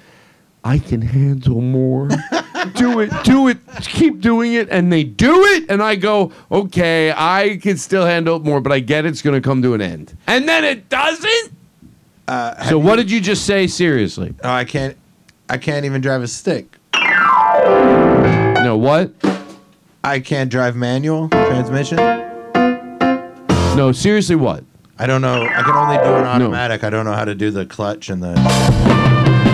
I 0.64 0.78
can 0.78 1.02
handle 1.02 1.60
more. 1.60 2.08
do 2.74 3.00
it, 3.00 3.10
do 3.24 3.48
it, 3.48 3.58
keep 3.82 4.20
doing 4.20 4.54
it, 4.54 4.68
and 4.70 4.92
they 4.92 5.04
do 5.04 5.44
it, 5.44 5.66
and 5.68 5.82
I 5.82 5.96
go, 5.96 6.32
okay, 6.50 7.12
I 7.12 7.58
can 7.62 7.76
still 7.76 8.06
handle 8.06 8.36
it 8.36 8.42
more, 8.42 8.60
but 8.60 8.72
I 8.72 8.80
get 8.80 9.04
it's 9.04 9.22
going 9.22 9.40
to 9.40 9.46
come 9.46 9.62
to 9.62 9.74
an 9.74 9.80
end, 9.80 10.16
and 10.26 10.48
then 10.48 10.64
it 10.64 10.88
doesn't. 10.88 11.52
Uh, 12.26 12.62
so 12.64 12.78
what 12.78 12.96
did 12.96 13.10
you 13.10 13.20
just 13.20 13.44
say? 13.44 13.66
Seriously? 13.66 14.34
Oh, 14.42 14.50
I 14.50 14.64
can't. 14.64 14.96
I 15.48 15.58
can't 15.58 15.84
even 15.84 16.00
drive 16.00 16.22
a 16.22 16.28
stick. 16.28 16.78
No, 18.74 18.78
what? 18.78 19.12
I 20.02 20.18
can't 20.18 20.50
drive 20.50 20.74
manual 20.74 21.28
transmission. 21.28 21.96
No, 23.76 23.92
seriously, 23.94 24.34
what? 24.34 24.64
I 24.98 25.06
don't 25.06 25.22
know. 25.22 25.44
I 25.44 25.62
can 25.62 25.76
only 25.76 25.96
do 25.98 26.16
an 26.16 26.24
automatic. 26.24 26.82
I 26.82 26.90
don't 26.90 27.04
know 27.04 27.12
how 27.12 27.24
to 27.24 27.36
do 27.36 27.52
the 27.52 27.66
clutch 27.66 28.08
and 28.08 28.20
the. 28.20 28.34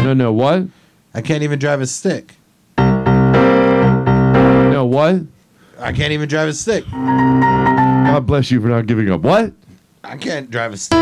No, 0.05 0.15
no, 0.15 0.33
what? 0.33 0.63
I 1.13 1.21
can't 1.21 1.43
even 1.43 1.59
drive 1.59 1.83
a 1.83 1.87
stick. 1.87 2.33
No, 2.79 4.87
what? 4.91 5.17
I 5.79 5.93
can't 5.93 6.13
even 6.13 6.27
drive 6.27 6.49
a 6.49 6.55
stick. 6.55 6.87
God 6.91 8.27
bless 8.27 8.51
you 8.51 8.59
for 8.63 8.69
not 8.69 8.87
giving 8.87 9.11
up. 9.11 9.21
What? 9.21 9.53
I 10.03 10.17
can't 10.17 10.51
drive 10.51 10.73
a 10.73 10.79
stick. 10.79 10.97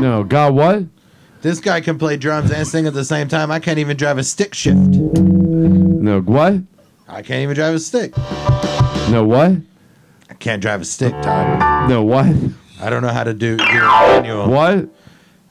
No, 0.00 0.22
God, 0.22 0.54
what? 0.54 0.84
This 1.42 1.58
guy 1.58 1.80
can 1.80 1.98
play 1.98 2.16
drums 2.16 2.52
and 2.52 2.64
sing 2.66 2.86
at 2.86 2.94
the 2.94 3.04
same 3.04 3.26
time. 3.26 3.50
I 3.50 3.58
can't 3.58 3.80
even 3.80 3.96
drive 3.96 4.18
a 4.18 4.24
stick 4.24 4.54
shift. 4.54 4.78
No, 6.06 6.20
what? 6.20 6.54
I 7.08 7.20
can't 7.22 7.42
even 7.42 7.56
drive 7.56 7.74
a 7.74 7.80
stick. 7.80 8.16
No, 9.10 9.24
what? 9.26 9.50
I 10.30 10.34
can't 10.38 10.62
drive 10.62 10.80
a 10.80 10.84
stick, 10.84 11.10
Todd. 11.20 11.90
No, 11.90 12.04
what? 12.04 12.26
I 12.80 12.90
don't 12.90 13.02
know 13.02 13.08
how 13.08 13.24
to 13.24 13.34
do, 13.34 13.56
do 13.56 13.64
a 13.64 13.66
manual. 13.66 14.48
What? 14.48 14.88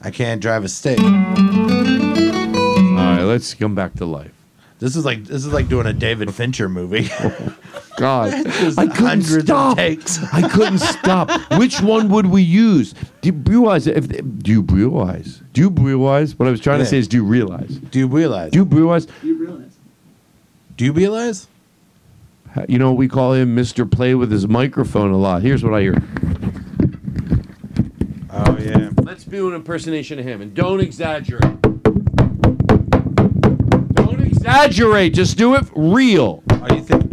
I 0.02 0.12
can't 0.12 0.42
drive 0.42 0.64
a 0.64 0.70
stick. 0.70 0.98
All 1.02 1.12
right, 2.96 3.24
let's 3.24 3.54
come 3.54 3.76
back 3.76 3.96
to 3.96 4.06
life. 4.06 4.32
This 4.80 4.96
is 4.96 5.04
like 5.04 5.26
this 5.26 5.46
is 5.46 5.52
like 5.52 5.68
doing 5.68 5.88
a 5.88 5.94
David 5.94 6.34
Fincher 6.34 6.70
movie. 6.70 7.10
Oh, 7.98 8.02
God, 8.02 8.34
I 8.78 8.88
couldn't 8.88 9.22
stop. 9.24 9.78
takes. 9.78 10.22
I 10.34 10.50
couldn't 10.50 10.80
stop. 11.00 11.32
Which 11.58 11.80
one 11.80 12.10
would 12.10 12.26
we 12.26 12.42
use? 12.42 12.94
Do 13.22 13.30
you 13.30 13.34
realize? 13.34 13.88
If, 13.88 14.10
do 14.10 14.52
you 14.52 14.64
realize? 14.64 15.42
Do 15.54 15.62
you 15.62 15.70
realize? 15.70 16.38
What 16.38 16.50
I 16.50 16.52
was 16.52 16.60
trying 16.60 16.80
to 16.80 16.86
say 16.86 16.98
is, 16.98 17.08
do 17.08 17.16
you 17.16 17.24
realize? 17.24 17.78
Do 17.78 18.00
you 18.00 18.08
realize? 18.08 18.52
Do 18.52 18.58
you 18.60 18.66
realize? 18.66 19.06
Do 19.06 19.28
You 19.28 19.38
realize? 19.38 19.75
Do 20.78 20.84
you 20.84 20.92
realize? 20.92 21.48
You 22.68 22.78
know, 22.80 22.92
we 22.92 23.08
call 23.08 23.34
him 23.34 23.56
Mister 23.56 23.86
Play 23.86 24.14
with 24.16 24.32
his 24.32 24.48
microphone 24.48 25.12
a 25.12 25.18
lot. 25.18 25.42
Here's 25.42 25.64
what 25.64 25.74
I 25.74 25.82
hear. 25.82 25.96
Oh 28.30 28.58
yeah. 28.58 28.90
Let's 29.02 29.24
do 29.24 29.48
an 29.48 29.56
impersonation 29.56 30.20
of 30.20 30.26
him, 30.26 30.42
and 30.42 30.54
don't 30.54 30.82
exaggerate. 30.82 31.62
Don't 33.94 34.20
exaggerate. 34.22 35.14
Just 35.14 35.38
do 35.38 35.56
it 35.56 35.66
real. 35.76 36.44
Oh, 36.50 36.68
you 36.76 36.82
think? 36.82 37.05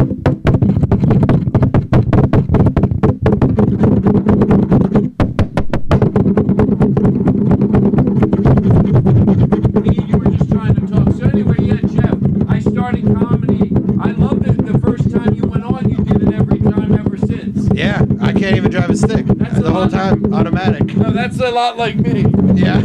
Automatic. 20.33 20.97
No, 20.97 21.11
that's 21.11 21.39
a 21.41 21.51
lot 21.51 21.77
like 21.77 21.97
me. 21.97 22.23
Yeah. 22.55 22.79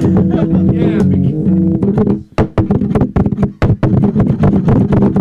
yeah. 0.71 1.03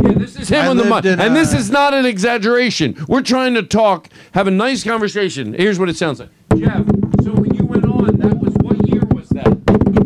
Yeah, 0.03 0.13
this 0.15 0.37
is 0.37 0.49
him 0.49 0.65
I 0.65 0.69
on 0.69 0.77
the 0.77 0.85
mic. 0.85 1.05
in, 1.05 1.21
and 1.21 1.35
this 1.35 1.53
is 1.53 1.71
not 1.71 1.95
an 1.95 2.05
exaggeration. 2.07 2.97
We're 3.09 3.23
trying 3.23 3.55
to 3.55 3.63
talk, 3.63 4.09
have 4.33 4.47
a 4.47 4.51
nice 4.51 4.85
conversation. 4.85 5.55
Here's 5.55 5.79
what 5.79 5.89
it 5.89 5.97
sounds 5.97 6.21
like. 6.21 6.31
Jeff, 6.57 6.85
so 7.23 7.33
when 7.33 7.55
you 7.55 7.65
went 7.67 7.85
on, 7.87 8.17
that 8.19 8.39
was 8.39 8.55
what 8.61 8.89
year 8.89 9.03
was 9.13 9.29
that? 9.31 9.49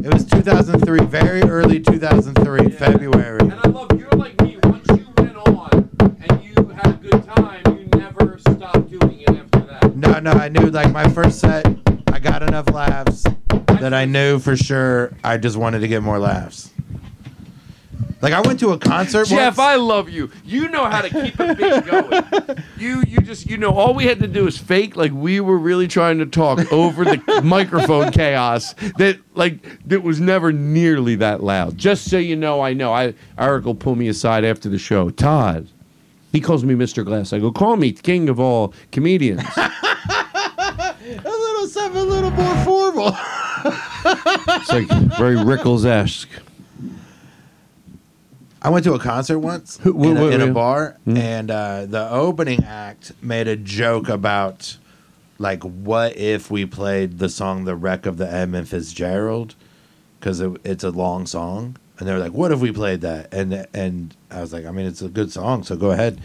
It 0.04 0.12
was 0.12 0.24
2003, 0.24 1.04
very 1.06 1.42
early 1.42 1.80
2003, 1.80 2.70
February. 2.70 3.38
And 3.40 3.52
I 3.54 3.68
love 3.68 3.90
you're 3.98 4.08
like 4.10 4.40
me. 4.42 4.58
Once 4.64 4.86
you 4.88 5.06
went 5.18 5.36
on 5.36 5.90
and 6.00 6.42
you 6.42 6.54
had 6.68 6.86
a 6.86 6.98
good 6.98 7.24
time, 7.34 7.62
you 7.66 7.86
never 7.98 8.38
stopped 8.38 8.88
doing 8.90 9.20
it 9.20 9.30
after 9.30 9.60
that. 9.60 9.96
No, 9.96 10.18
no, 10.20 10.32
I 10.32 10.48
knew 10.48 10.70
like 10.70 10.90
my 10.92 11.08
first 11.10 11.38
set, 11.40 11.66
got 12.20 12.42
enough 12.42 12.70
laughs 12.70 13.24
that 13.66 13.94
I 13.94 14.04
knew 14.04 14.38
for 14.38 14.56
sure 14.56 15.12
I 15.24 15.38
just 15.38 15.56
wanted 15.56 15.80
to 15.80 15.88
get 15.88 16.02
more 16.02 16.18
laughs. 16.18 16.70
Like 18.22 18.34
I 18.34 18.40
went 18.42 18.60
to 18.60 18.70
a 18.72 18.78
concert. 18.78 19.28
Jeff, 19.28 19.56
once. 19.56 19.58
I 19.58 19.76
love 19.76 20.10
you. 20.10 20.30
You 20.44 20.68
know 20.68 20.84
how 20.84 21.00
to 21.00 21.08
keep 21.08 21.40
a 21.40 21.54
bit 21.54 21.86
going. 21.86 22.64
You 22.76 23.02
you 23.06 23.18
just 23.20 23.48
you 23.48 23.56
know 23.56 23.70
all 23.70 23.94
we 23.94 24.04
had 24.04 24.20
to 24.20 24.26
do 24.26 24.46
is 24.46 24.58
fake 24.58 24.94
like 24.94 25.12
we 25.12 25.40
were 25.40 25.56
really 25.56 25.88
trying 25.88 26.18
to 26.18 26.26
talk 26.26 26.70
over 26.70 27.04
the 27.04 27.40
microphone 27.44 28.12
chaos 28.12 28.74
that 28.98 29.18
like 29.34 29.86
that 29.86 30.02
was 30.02 30.20
never 30.20 30.52
nearly 30.52 31.14
that 31.16 31.42
loud. 31.42 31.78
Just 31.78 32.10
so 32.10 32.18
you 32.18 32.36
know, 32.36 32.60
I 32.60 32.74
know. 32.74 32.92
I 32.92 33.14
Eric 33.38 33.64
will 33.64 33.74
pull 33.74 33.96
me 33.96 34.08
aside 34.08 34.44
after 34.44 34.68
the 34.68 34.78
show. 34.78 35.10
Todd. 35.10 35.68
He 36.32 36.40
calls 36.40 36.62
me 36.62 36.74
Mr. 36.74 37.04
Glass. 37.04 37.32
I 37.32 37.40
go, 37.40 37.50
call 37.50 37.74
me 37.76 37.90
king 37.90 38.28
of 38.28 38.38
all 38.38 38.72
comedians. 38.92 39.42
a 41.76 41.88
little 41.88 41.92
something, 41.94 42.00
a 42.00 42.04
little 42.04 42.30
more 42.30 42.64
formal. 42.64 43.16
It's 44.56 44.72
like 44.72 44.88
very 45.18 45.36
Rickles 45.36 45.84
esque. 45.84 46.28
I 48.62 48.68
went 48.68 48.84
to 48.84 48.92
a 48.94 48.98
concert 48.98 49.38
once 49.38 49.78
Who- 49.78 50.04
in, 50.04 50.16
a, 50.16 50.20
wh- 50.20 50.30
wh- 50.30 50.34
in 50.34 50.40
a 50.42 50.46
wh- 50.50 50.54
bar, 50.54 50.96
Hmm. 51.04 51.16
and 51.16 51.50
uh, 51.50 51.86
the 51.86 52.10
opening 52.10 52.64
act 52.64 53.12
made 53.22 53.48
a 53.48 53.56
joke 53.56 54.08
about 54.08 54.76
like 55.38 55.62
what 55.62 56.16
if 56.18 56.50
we 56.50 56.66
played 56.66 57.18
the 57.18 57.28
song 57.30 57.64
"The 57.64 57.74
Wreck 57.74 58.04
of 58.04 58.18
the 58.18 58.30
Edmund 58.30 58.68
Fitzgerald" 58.68 59.54
because 60.18 60.40
it, 60.40 60.52
it's 60.64 60.84
a 60.84 60.90
long 60.90 61.26
song, 61.26 61.76
and 61.98 62.06
they 62.06 62.12
were 62.12 62.18
like, 62.18 62.32
"What 62.32 62.52
if 62.52 62.60
we 62.60 62.70
played 62.72 63.00
that?" 63.00 63.32
And 63.32 63.66
and 63.72 64.14
I 64.30 64.42
was 64.42 64.52
like, 64.52 64.66
"I 64.66 64.70
mean, 64.70 64.84
it's 64.86 65.00
a 65.00 65.08
good 65.08 65.32
song, 65.32 65.62
so 65.62 65.74
go 65.76 65.90
ahead." 65.92 66.20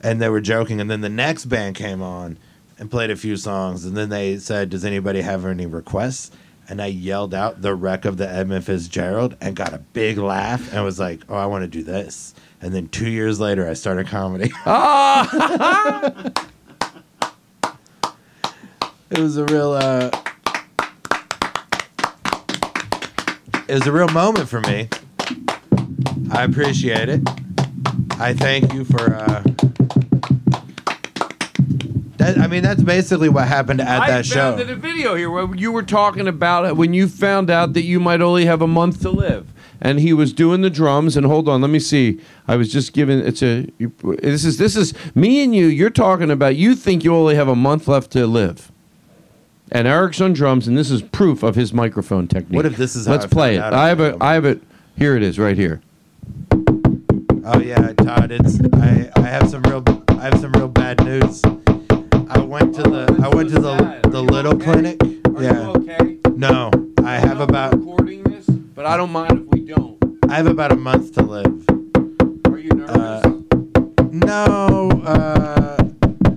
And 0.00 0.20
they 0.22 0.28
were 0.28 0.40
joking, 0.40 0.80
and 0.80 0.88
then 0.90 1.00
the 1.00 1.08
next 1.08 1.46
band 1.46 1.74
came 1.76 2.00
on 2.02 2.36
and 2.82 2.90
played 2.90 3.10
a 3.12 3.16
few 3.16 3.36
songs, 3.36 3.84
and 3.84 3.96
then 3.96 4.08
they 4.08 4.36
said, 4.38 4.68
"Does 4.68 4.84
anybody 4.84 5.20
have 5.20 5.46
any 5.46 5.66
requests?" 5.66 6.32
And 6.68 6.82
I 6.82 6.86
yelled 6.86 7.32
out 7.32 7.62
the 7.62 7.76
wreck 7.76 8.04
of 8.04 8.16
the 8.16 8.28
Edmund 8.28 8.64
Fitzgerald 8.64 9.36
and 9.40 9.54
got 9.54 9.72
a 9.72 9.78
big 9.78 10.18
laugh 10.18 10.74
and 10.74 10.82
was 10.84 10.98
like, 10.98 11.20
"Oh, 11.28 11.36
I 11.36 11.46
want 11.46 11.62
to 11.62 11.68
do 11.68 11.84
this." 11.84 12.34
And 12.60 12.74
then 12.74 12.88
two 12.88 13.08
years 13.08 13.38
later, 13.38 13.68
I 13.68 13.74
started 13.74 14.08
comedy. 14.08 14.46
it 19.10 19.18
was 19.18 19.36
a 19.36 19.44
real, 19.44 19.74
uh, 19.74 20.10
it 23.68 23.74
was 23.74 23.86
a 23.86 23.92
real 23.92 24.08
moment 24.08 24.48
for 24.48 24.60
me. 24.62 24.88
I 26.32 26.42
appreciate 26.42 27.08
it. 27.08 27.20
I 28.18 28.34
thank 28.34 28.72
you 28.72 28.84
for. 28.84 29.14
Uh, 29.14 29.44
that, 32.22 32.38
I 32.38 32.46
mean, 32.46 32.62
that's 32.62 32.82
basically 32.82 33.28
what 33.28 33.46
happened 33.48 33.80
at 33.80 34.02
I 34.02 34.06
that 34.08 34.26
show. 34.26 34.56
found 34.56 34.60
in 34.60 34.70
a 34.70 34.76
video 34.76 35.14
here 35.14 35.30
where 35.30 35.54
you 35.54 35.72
were 35.72 35.82
talking 35.82 36.26
about 36.28 36.64
it 36.66 36.76
when 36.76 36.94
you 36.94 37.08
found 37.08 37.50
out 37.50 37.72
that 37.74 37.82
you 37.84 38.00
might 38.00 38.20
only 38.22 38.44
have 38.46 38.62
a 38.62 38.66
month 38.66 39.00
to 39.02 39.10
live. 39.10 39.46
and 39.80 39.98
he 39.98 40.12
was 40.12 40.32
doing 40.32 40.60
the 40.62 40.70
drums. 40.70 41.16
And 41.16 41.26
hold 41.26 41.48
on, 41.48 41.60
let 41.60 41.70
me 41.70 41.78
see. 41.80 42.20
I 42.46 42.56
was 42.56 42.70
just 42.72 42.92
given. 42.92 43.18
It's 43.20 43.42
a. 43.42 43.68
You, 43.78 43.92
this 44.20 44.44
is 44.44 44.56
this 44.58 44.76
is 44.76 44.94
me 45.14 45.42
and 45.42 45.54
you. 45.54 45.66
You're 45.66 45.90
talking 45.90 46.30
about. 46.30 46.54
You 46.56 46.74
think 46.76 47.02
you 47.04 47.14
only 47.14 47.34
have 47.34 47.48
a 47.48 47.56
month 47.56 47.88
left 47.88 48.10
to 48.12 48.26
live. 48.26 48.70
And 49.72 49.88
Eric's 49.88 50.20
on 50.20 50.34
drums, 50.34 50.68
and 50.68 50.76
this 50.76 50.90
is 50.90 51.00
proof 51.02 51.42
of 51.42 51.54
his 51.56 51.72
microphone 51.72 52.28
technique. 52.28 52.56
What 52.56 52.66
if 52.66 52.76
this 52.76 52.94
is 52.94 53.06
how 53.06 53.12
Let's 53.12 53.24
I 53.24 53.28
play 53.28 53.54
it. 53.56 53.60
found 53.60 53.74
out 53.74 53.80
I 53.80 53.88
have 53.88 54.00
about 54.00 54.20
a. 54.20 54.24
I 54.24 54.34
have 54.34 54.44
it. 54.44 54.62
Here 54.98 55.16
it 55.16 55.22
is, 55.22 55.38
right 55.38 55.56
here. 55.56 55.80
Oh 57.44 57.58
yeah, 57.58 57.92
Todd. 57.94 58.30
It's 58.30 58.60
I. 58.74 59.10
I 59.16 59.22
have 59.22 59.48
some 59.50 59.62
real. 59.62 59.82
I 60.10 60.24
have 60.26 60.38
some 60.40 60.52
real 60.52 60.68
bad 60.68 61.02
news. 61.04 61.42
I 62.34 62.40
went 62.40 62.74
to 62.76 62.82
the. 62.82 63.20
I 63.22 63.28
went 63.28 63.50
to 63.50 63.60
the 63.60 64.00
the 64.08 64.22
little 64.22 64.58
clinic. 64.58 64.96
yeah. 65.38 65.68
okay? 65.68 66.18
No, 66.34 66.70
I 67.04 67.16
have 67.18 67.40
about. 67.40 67.74
Recording 67.76 68.22
this, 68.24 68.46
but 68.46 68.86
I 68.86 68.96
don't 68.96 69.12
mind 69.12 69.32
if 69.32 69.46
we 69.48 69.60
don't. 69.60 70.02
I 70.30 70.36
have 70.36 70.46
about 70.46 70.72
a 70.72 70.76
month 70.76 71.12
to 71.14 71.22
live. 71.22 71.66
Are 72.46 72.58
you 72.58 72.70
nervous? 72.70 73.26
no, 74.10 74.90
uh, 75.04 75.76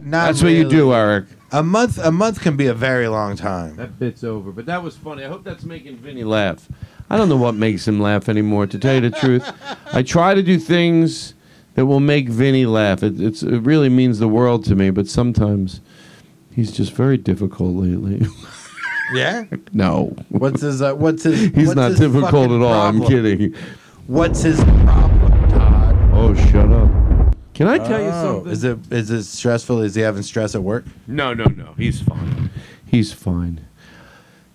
not. 0.02 0.26
That's 0.28 0.44
what 0.44 0.50
you 0.50 0.64
really. 0.64 0.70
do, 0.70 0.94
Eric. 0.94 1.26
A 1.54 1.64
month. 1.64 1.98
A 1.98 2.12
month 2.12 2.42
can 2.42 2.58
be 2.58 2.68
a 2.68 2.74
very 2.74 3.08
long 3.08 3.38
time. 3.38 3.78
That 3.78 3.98
bit's 3.98 4.26
over, 4.26 4.52
but 4.52 4.66
that 4.66 4.84
was 4.84 4.98
funny. 4.98 5.24
I 5.24 5.30
hope 5.30 5.46
that's 5.46 5.64
making 5.64 5.96
Vinny 5.98 6.26
laugh. 6.26 6.68
I 7.10 7.16
don't 7.16 7.30
know 7.30 7.38
what 7.38 7.56
makes 7.56 7.88
him 7.88 8.02
laugh 8.02 8.28
anymore, 8.28 8.68
to 8.68 8.78
tell 8.78 8.96
you 8.96 9.02
the 9.02 9.12
truth. 9.12 9.50
I 9.94 10.04
try 10.04 10.34
to 10.34 10.44
do 10.44 10.60
things 10.60 11.36
that 11.76 11.86
will 11.86 12.00
make 12.00 12.28
Vinny 12.28 12.66
laugh. 12.66 13.04
It, 13.04 13.22
it's, 13.22 13.44
it 13.44 13.60
really 13.60 13.90
means 13.90 14.20
the 14.20 14.28
world 14.28 14.66
to 14.66 14.76
me, 14.76 14.90
but 14.90 15.08
sometimes 15.08 15.82
he's 16.56 16.72
just 16.72 16.94
very 16.94 17.18
difficult 17.18 17.76
lately. 17.76 18.26
Yeah. 19.14 19.46
no. 19.72 20.16
What's 20.30 20.62
his? 20.62 20.82
Uh, 20.82 20.96
what's 20.96 21.22
his? 21.22 21.40
He's 21.54 21.68
what's 21.68 21.76
not 21.76 21.92
his 21.92 22.00
difficult 22.00 22.50
at 22.50 22.62
all. 22.64 22.74
I'm 22.74 23.06
kidding. 23.06 23.54
What's 24.08 24.42
his 24.42 24.58
problem, 24.64 25.50
Todd? 25.52 25.96
Oh, 26.12 26.34
shut 26.34 26.72
up. 26.72 27.36
Can 27.54 27.68
I 27.68 27.78
tell 27.78 28.02
you 28.02 28.08
Oh, 28.08 28.34
something? 28.38 28.52
Is 28.52 28.64
it 28.64 28.80
is 28.92 29.12
it 29.12 29.24
stressful? 29.26 29.82
Is 29.82 29.94
he 29.94 30.02
having 30.02 30.24
stress 30.24 30.56
at 30.56 30.64
work? 30.64 30.86
No, 31.06 31.36
no, 31.36 31.44
no. 31.46 31.76
He's 31.78 32.02
fine. 32.02 32.50
He's 32.88 33.14
fine. 33.14 33.64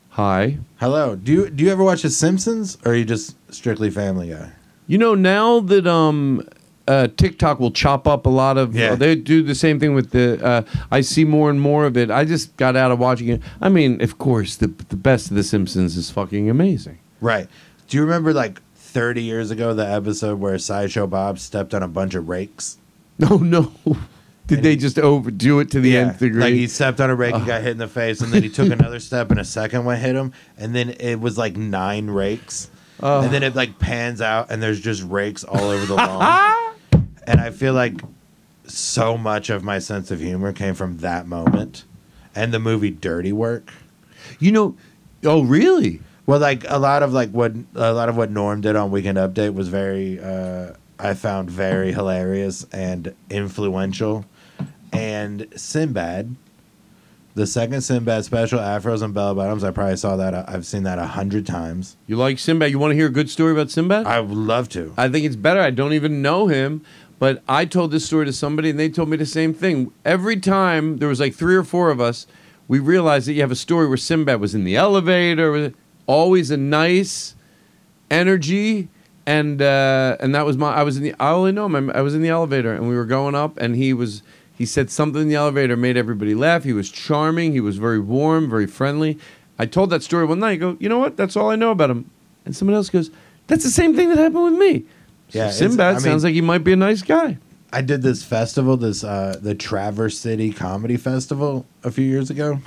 Hi. 0.08 0.58
Hello. 0.80 1.14
Do 1.14 1.30
you 1.30 1.48
do 1.48 1.62
you 1.62 1.70
ever 1.70 1.84
watch 1.84 2.02
The 2.02 2.10
Simpsons, 2.10 2.76
or 2.84 2.90
are 2.90 2.94
you 2.96 3.04
just 3.04 3.36
strictly 3.54 3.88
Family 3.88 4.30
Guy? 4.30 4.50
You 4.88 4.98
know, 4.98 5.14
now 5.14 5.60
that 5.60 5.86
um, 5.86 6.44
uh, 6.90 7.08
TikTok 7.16 7.60
will 7.60 7.70
chop 7.70 8.06
up 8.08 8.26
a 8.26 8.28
lot 8.28 8.58
of, 8.58 8.74
Yeah. 8.74 8.94
they 8.96 9.14
do 9.14 9.42
the 9.42 9.54
same 9.54 9.78
thing 9.80 9.94
with 9.94 10.10
the. 10.10 10.44
Uh, 10.44 10.62
I 10.90 11.00
see 11.02 11.24
more 11.24 11.48
and 11.50 11.60
more 11.60 11.86
of 11.86 11.96
it. 11.96 12.10
I 12.10 12.24
just 12.24 12.56
got 12.56 12.74
out 12.76 12.90
of 12.90 12.98
watching 12.98 13.28
it. 13.28 13.40
I 13.60 13.68
mean, 13.68 14.02
of 14.02 14.18
course, 14.18 14.56
the 14.56 14.66
the 14.88 14.96
best 14.96 15.30
of 15.30 15.36
the 15.36 15.42
Simpsons 15.42 15.96
is 15.96 16.10
fucking 16.10 16.50
amazing. 16.50 16.98
Right. 17.20 17.48
Do 17.88 17.96
you 17.96 18.02
remember 18.02 18.32
like 18.32 18.60
30 18.76 19.22
years 19.22 19.50
ago 19.50 19.72
the 19.74 19.86
episode 19.86 20.40
where 20.40 20.58
Sideshow 20.58 21.06
Bob 21.06 21.38
stepped 21.38 21.74
on 21.74 21.82
a 21.82 21.88
bunch 21.88 22.14
of 22.14 22.28
rakes? 22.28 22.78
No, 23.18 23.36
no. 23.56 23.72
Did 24.46 24.62
they 24.64 24.74
just 24.74 24.98
overdo 24.98 25.60
it 25.60 25.70
to 25.72 25.80
the 25.80 25.96
nth 25.96 26.18
degree? 26.18 26.40
Like 26.42 26.54
he 26.54 26.66
stepped 26.66 27.00
on 27.00 27.08
a 27.08 27.14
rake 27.14 27.34
and 27.34 27.46
got 27.46 27.62
hit 27.62 27.70
in 27.72 27.78
the 27.78 27.86
face, 27.86 28.20
and 28.20 28.32
then 28.32 28.42
he 28.42 28.48
took 28.48 28.70
another 28.78 28.98
step 28.98 29.30
and 29.30 29.38
a 29.38 29.44
second 29.44 29.84
one 29.84 29.96
hit 29.98 30.16
him, 30.16 30.32
and 30.58 30.74
then 30.74 30.90
it 30.98 31.20
was 31.20 31.38
like 31.38 31.56
nine 31.56 32.08
rakes. 32.10 32.68
Ugh. 33.02 33.24
And 33.24 33.32
then 33.32 33.42
it 33.44 33.54
like 33.54 33.78
pans 33.78 34.20
out, 34.20 34.50
and 34.50 34.60
there's 34.62 34.80
just 34.80 35.02
rakes 35.04 35.44
all 35.44 35.70
over 35.70 35.86
the 35.86 35.94
lawn. 36.06 36.20
And 37.30 37.40
I 37.40 37.50
feel 37.50 37.74
like 37.74 37.94
so 38.64 39.16
much 39.16 39.50
of 39.50 39.62
my 39.62 39.78
sense 39.78 40.10
of 40.10 40.18
humor 40.18 40.52
came 40.52 40.74
from 40.74 40.98
that 40.98 41.28
moment, 41.28 41.84
and 42.34 42.52
the 42.52 42.58
movie 42.58 42.90
Dirty 42.90 43.32
Work. 43.32 43.72
You 44.40 44.50
know, 44.50 44.76
oh 45.24 45.44
really? 45.44 46.00
Well, 46.26 46.40
like 46.40 46.64
a 46.68 46.78
lot 46.80 47.04
of 47.04 47.12
like 47.12 47.30
what 47.30 47.52
a 47.76 47.92
lot 47.92 48.08
of 48.08 48.16
what 48.16 48.32
Norm 48.32 48.60
did 48.62 48.74
on 48.74 48.90
Weekend 48.90 49.16
Update 49.16 49.54
was 49.54 49.68
very, 49.68 50.18
uh, 50.18 50.72
I 50.98 51.14
found 51.14 51.50
very 51.50 51.92
hilarious 51.98 52.66
and 52.72 53.14
influential. 53.30 54.24
And 54.92 55.46
Sinbad, 55.54 56.34
the 57.34 57.46
second 57.46 57.82
Sinbad 57.82 58.24
special, 58.24 58.58
Afros 58.58 59.02
and 59.02 59.14
Bell 59.14 59.34
Bottoms, 59.34 59.62
I 59.62 59.70
probably 59.70 59.96
saw 59.96 60.16
that. 60.16 60.48
I've 60.48 60.66
seen 60.66 60.82
that 60.82 60.98
a 60.98 61.06
hundred 61.06 61.46
times. 61.46 61.96
You 62.08 62.16
like 62.16 62.40
Sinbad? 62.40 62.70
You 62.70 62.78
want 62.78 62.90
to 62.90 62.96
hear 62.96 63.06
a 63.06 63.10
good 63.10 63.30
story 63.30 63.52
about 63.52 63.70
Sinbad? 63.70 64.06
I 64.06 64.18
would 64.20 64.36
love 64.36 64.68
to. 64.70 64.92
I 64.96 65.08
think 65.08 65.24
it's 65.24 65.36
better. 65.36 65.60
I 65.60 65.70
don't 65.70 65.92
even 65.92 66.22
know 66.22 66.48
him, 66.48 66.84
but 67.20 67.42
I 67.46 67.66
told 67.66 67.92
this 67.92 68.06
story 68.06 68.24
to 68.24 68.32
somebody 68.32 68.70
and 68.70 68.80
they 68.80 68.88
told 68.88 69.10
me 69.10 69.16
the 69.18 69.26
same 69.26 69.54
thing. 69.54 69.92
Every 70.04 70.40
time 70.40 70.96
there 70.96 71.08
was 71.08 71.20
like 71.20 71.34
three 71.34 71.54
or 71.54 71.62
four 71.62 71.90
of 71.90 72.00
us, 72.00 72.26
we 72.66 72.78
realized 72.78 73.28
that 73.28 73.34
you 73.34 73.42
have 73.42 73.50
a 73.52 73.56
story 73.56 73.86
where 73.86 73.98
Sinbad 73.98 74.40
was 74.40 74.54
in 74.54 74.64
the 74.64 74.74
elevator, 74.74 75.74
always 76.06 76.50
a 76.50 76.56
nice 76.56 77.36
energy. 78.10 78.88
And 79.26 79.60
uh, 79.60 80.16
and 80.18 80.34
that 80.34 80.46
was 80.46 80.56
my. 80.56 80.72
I 80.72 80.82
was 80.82 80.96
in 80.96 81.04
the. 81.04 81.14
I 81.20 81.30
only 81.30 81.52
know 81.52 81.66
him. 81.66 81.90
I 81.90 82.00
was 82.00 82.14
in 82.14 82.22
the 82.22 82.30
elevator, 82.30 82.72
and 82.72 82.88
we 82.88 82.96
were 82.96 83.04
going 83.04 83.34
up, 83.34 83.58
and 83.58 83.76
he 83.76 83.92
was. 83.92 84.22
He 84.56 84.64
said 84.66 84.90
something 84.90 85.22
in 85.22 85.28
the 85.28 85.34
elevator, 85.34 85.76
made 85.76 85.96
everybody 85.96 86.34
laugh. 86.34 86.64
He 86.64 86.72
was 86.72 86.90
charming. 86.90 87.52
He 87.52 87.60
was 87.60 87.76
very 87.76 88.00
warm, 88.00 88.48
very 88.50 88.66
friendly. 88.66 89.18
I 89.58 89.66
told 89.66 89.90
that 89.90 90.02
story 90.02 90.24
one 90.24 90.38
night. 90.40 90.52
I 90.52 90.56
go, 90.56 90.76
you 90.80 90.88
know 90.88 90.98
what? 90.98 91.18
That's 91.18 91.36
all 91.36 91.50
I 91.50 91.56
know 91.56 91.70
about 91.70 91.90
him. 91.90 92.10
And 92.46 92.56
someone 92.56 92.74
else 92.74 92.88
goes, 92.88 93.10
that's 93.46 93.62
the 93.62 93.70
same 93.70 93.94
thing 93.94 94.08
that 94.08 94.16
happened 94.16 94.44
with 94.44 94.54
me. 94.54 94.86
Yeah, 95.32 95.42
it's- 95.44 95.58
Sinbad 95.58 95.80
I 95.86 95.92
mean- 95.94 96.00
sounds 96.00 96.24
like 96.24 96.34
he 96.34 96.40
might 96.40 96.64
be 96.64 96.72
a 96.72 96.76
nice 96.76 97.02
guy. 97.02 97.38
I 97.72 97.82
did 97.82 98.02
this 98.02 98.22
festival, 98.24 98.76
this 98.76 99.04
uh, 99.04 99.38
the 99.40 99.54
Traverse 99.54 100.18
City 100.18 100.52
Comedy 100.52 100.96
Festival, 100.96 101.66
a 101.84 101.90
few 101.92 102.04
years 102.04 102.28
ago, 102.28 102.58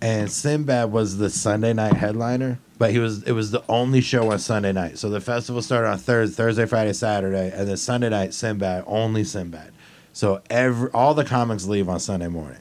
and 0.00 0.30
Sinbad 0.30 0.90
was 0.90 1.18
the 1.18 1.30
Sunday 1.30 1.72
night 1.72 1.94
headliner. 1.94 2.58
But 2.78 2.90
he 2.90 2.98
was 2.98 3.22
it 3.22 3.32
was 3.32 3.50
the 3.50 3.62
only 3.68 4.00
show 4.00 4.30
on 4.32 4.38
Sunday 4.38 4.72
night. 4.72 4.98
So 4.98 5.08
the 5.08 5.20
festival 5.20 5.62
started 5.62 5.88
on 5.88 5.98
Thursday, 5.98 6.34
Thursday, 6.34 6.66
Friday, 6.66 6.92
Saturday, 6.92 7.50
and 7.54 7.68
then 7.68 7.76
Sunday 7.76 8.10
night 8.10 8.34
Sinbad 8.34 8.84
only 8.86 9.24
Sinbad. 9.24 9.72
So 10.12 10.40
every 10.50 10.90
all 10.92 11.14
the 11.14 11.24
comics 11.24 11.66
leave 11.66 11.88
on 11.88 12.00
Sunday 12.00 12.28
morning. 12.28 12.58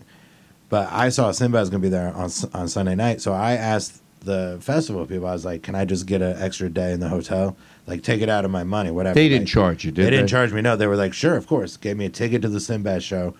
But 0.70 0.90
I 0.92 1.10
saw 1.10 1.32
Sinbad 1.32 1.60
was 1.62 1.70
gonna 1.70 1.82
be 1.82 1.90
there 1.90 2.14
on 2.14 2.26
S- 2.26 2.46
on 2.54 2.68
Sunday 2.70 2.96
night, 2.96 3.22
so 3.22 3.34
I 3.34 3.54
asked 3.54 4.02
the 4.24 4.58
festival 4.62 5.06
people. 5.06 5.28
I 5.28 5.34
was 5.34 5.46
like, 5.46 5.64
"Can 5.64 5.76
I 5.76 5.86
just 5.86 6.06
get 6.06 6.22
an 6.22 6.36
extra 6.42 6.70
day 6.70 6.92
in 6.94 7.00
the 7.02 7.10
hotel? 7.10 7.56
Like, 7.88 8.02
take 8.02 8.22
it 8.22 8.30
out 8.30 8.46
of 8.46 8.52
my 8.52 8.64
money, 8.64 8.92
whatever." 8.92 9.14
They 9.16 9.30
didn't 9.30 9.44
Like, 9.44 9.54
charge 9.54 9.86
you, 9.86 9.92
did 9.92 10.02
they? 10.02 10.10
They 10.10 10.18
didn't 10.18 10.30
charge 10.30 10.52
me. 10.54 10.62
No, 10.62 10.76
they 10.76 10.88
were 10.88 10.96
like, 10.96 11.14
"Sure, 11.14 11.36
of 11.36 11.48
course." 11.48 11.78
Gave 11.78 11.98
me 11.98 12.06
a 12.06 12.10
ticket 12.10 12.42
to 12.42 12.50
the 12.50 12.60
Sinbad 12.60 13.04
show, 13.04 13.36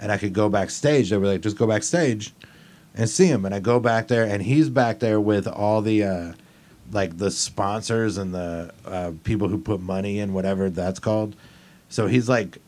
and 0.00 0.12
I 0.12 0.18
could 0.18 0.32
go 0.32 0.48
backstage. 0.48 1.10
They 1.10 1.16
were 1.16 1.26
like, 1.26 1.40
"Just 1.40 1.56
go 1.56 1.66
backstage 1.66 2.32
and 2.94 3.08
see 3.08 3.26
him." 3.26 3.44
And 3.44 3.54
I 3.54 3.60
go 3.60 3.80
back 3.80 4.08
there, 4.08 4.24
and 4.24 4.42
he's 4.42 4.68
back 4.68 5.00
there 5.00 5.20
with 5.20 5.48
all 5.48 5.82
the 5.82 6.04
uh, 6.04 6.32
like 6.92 7.18
the 7.18 7.30
sponsors 7.30 8.18
and 8.18 8.34
the 8.34 8.72
uh, 8.86 9.12
people 9.24 9.48
who 9.48 9.58
put 9.58 9.80
money 9.80 10.18
in, 10.18 10.32
whatever 10.32 10.70
that's 10.70 10.98
called. 11.00 11.34
So 11.88 12.06
he's 12.06 12.28
like 12.28 12.58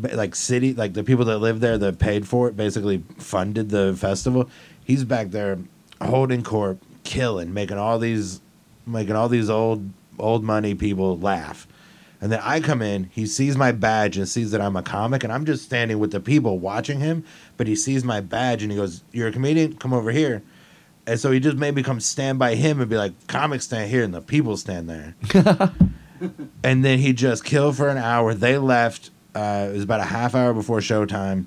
like 0.00 0.34
city 0.34 0.72
like 0.72 0.94
the 0.94 1.04
people 1.04 1.24
that 1.26 1.38
live 1.38 1.60
there 1.60 1.76
that 1.76 1.98
paid 1.98 2.26
for 2.26 2.48
it 2.48 2.56
basically 2.56 3.02
funded 3.18 3.68
the 3.68 3.94
festival 3.94 4.48
he's 4.84 5.04
back 5.04 5.28
there 5.32 5.58
holding 6.00 6.42
court 6.42 6.78
killing 7.04 7.52
making 7.52 7.76
all 7.76 7.98
these 7.98 8.40
making 8.86 9.14
all 9.14 9.28
these 9.28 9.50
old 9.50 9.90
old 10.18 10.44
money 10.44 10.74
people 10.74 11.18
laugh 11.18 11.66
and 12.20 12.30
then 12.30 12.40
i 12.42 12.60
come 12.60 12.82
in 12.82 13.04
he 13.04 13.26
sees 13.26 13.56
my 13.56 13.72
badge 13.72 14.16
and 14.16 14.28
sees 14.28 14.50
that 14.50 14.60
i'm 14.60 14.76
a 14.76 14.82
comic 14.82 15.24
and 15.24 15.32
i'm 15.32 15.44
just 15.44 15.64
standing 15.64 15.98
with 15.98 16.12
the 16.12 16.20
people 16.20 16.58
watching 16.58 17.00
him 17.00 17.24
but 17.56 17.66
he 17.66 17.74
sees 17.74 18.04
my 18.04 18.20
badge 18.20 18.62
and 18.62 18.70
he 18.70 18.78
goes 18.78 19.02
you're 19.12 19.28
a 19.28 19.32
comedian 19.32 19.74
come 19.76 19.92
over 19.92 20.10
here 20.10 20.42
and 21.06 21.18
so 21.18 21.32
he 21.32 21.40
just 21.40 21.56
made 21.56 21.74
me 21.74 21.82
come 21.82 21.98
stand 21.98 22.38
by 22.38 22.54
him 22.54 22.80
and 22.80 22.88
be 22.88 22.96
like 22.96 23.12
comics 23.26 23.64
stand 23.64 23.90
here 23.90 24.04
and 24.04 24.14
the 24.14 24.20
people 24.20 24.56
stand 24.56 24.88
there 24.88 25.16
and 26.62 26.84
then 26.84 26.98
he 26.98 27.12
just 27.12 27.44
killed 27.44 27.76
for 27.76 27.88
an 27.88 27.98
hour. 27.98 28.34
They 28.34 28.58
left. 28.58 29.10
Uh, 29.34 29.68
it 29.70 29.74
was 29.74 29.84
about 29.84 30.00
a 30.00 30.04
half 30.04 30.34
hour 30.34 30.52
before 30.52 30.78
showtime. 30.78 31.46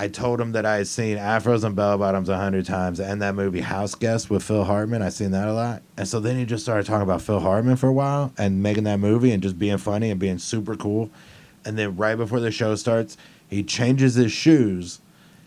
I 0.00 0.06
told 0.08 0.40
him 0.40 0.52
that 0.52 0.64
I 0.64 0.76
had 0.76 0.86
seen 0.86 1.16
Afros 1.16 1.64
and 1.64 1.74
Bell 1.74 1.98
Bottoms 1.98 2.28
a 2.28 2.36
hundred 2.36 2.66
times, 2.66 3.00
and 3.00 3.20
that 3.20 3.34
movie 3.34 3.60
House 3.60 3.94
Guest 3.96 4.30
with 4.30 4.42
Phil 4.44 4.62
Hartman. 4.64 5.02
I 5.02 5.08
seen 5.08 5.32
that 5.32 5.48
a 5.48 5.52
lot, 5.52 5.82
and 5.96 6.06
so 6.06 6.20
then 6.20 6.36
he 6.36 6.44
just 6.44 6.62
started 6.62 6.86
talking 6.86 7.02
about 7.02 7.20
Phil 7.22 7.40
Hartman 7.40 7.76
for 7.76 7.88
a 7.88 7.92
while 7.92 8.32
and 8.38 8.62
making 8.62 8.84
that 8.84 8.98
movie 9.00 9.32
and 9.32 9.42
just 9.42 9.58
being 9.58 9.78
funny 9.78 10.10
and 10.10 10.20
being 10.20 10.38
super 10.38 10.76
cool. 10.76 11.10
And 11.64 11.76
then 11.76 11.96
right 11.96 12.14
before 12.16 12.38
the 12.40 12.52
show 12.52 12.74
starts, 12.76 13.16
he 13.48 13.62
changes 13.64 14.14
his 14.14 14.30
shoes. 14.30 15.00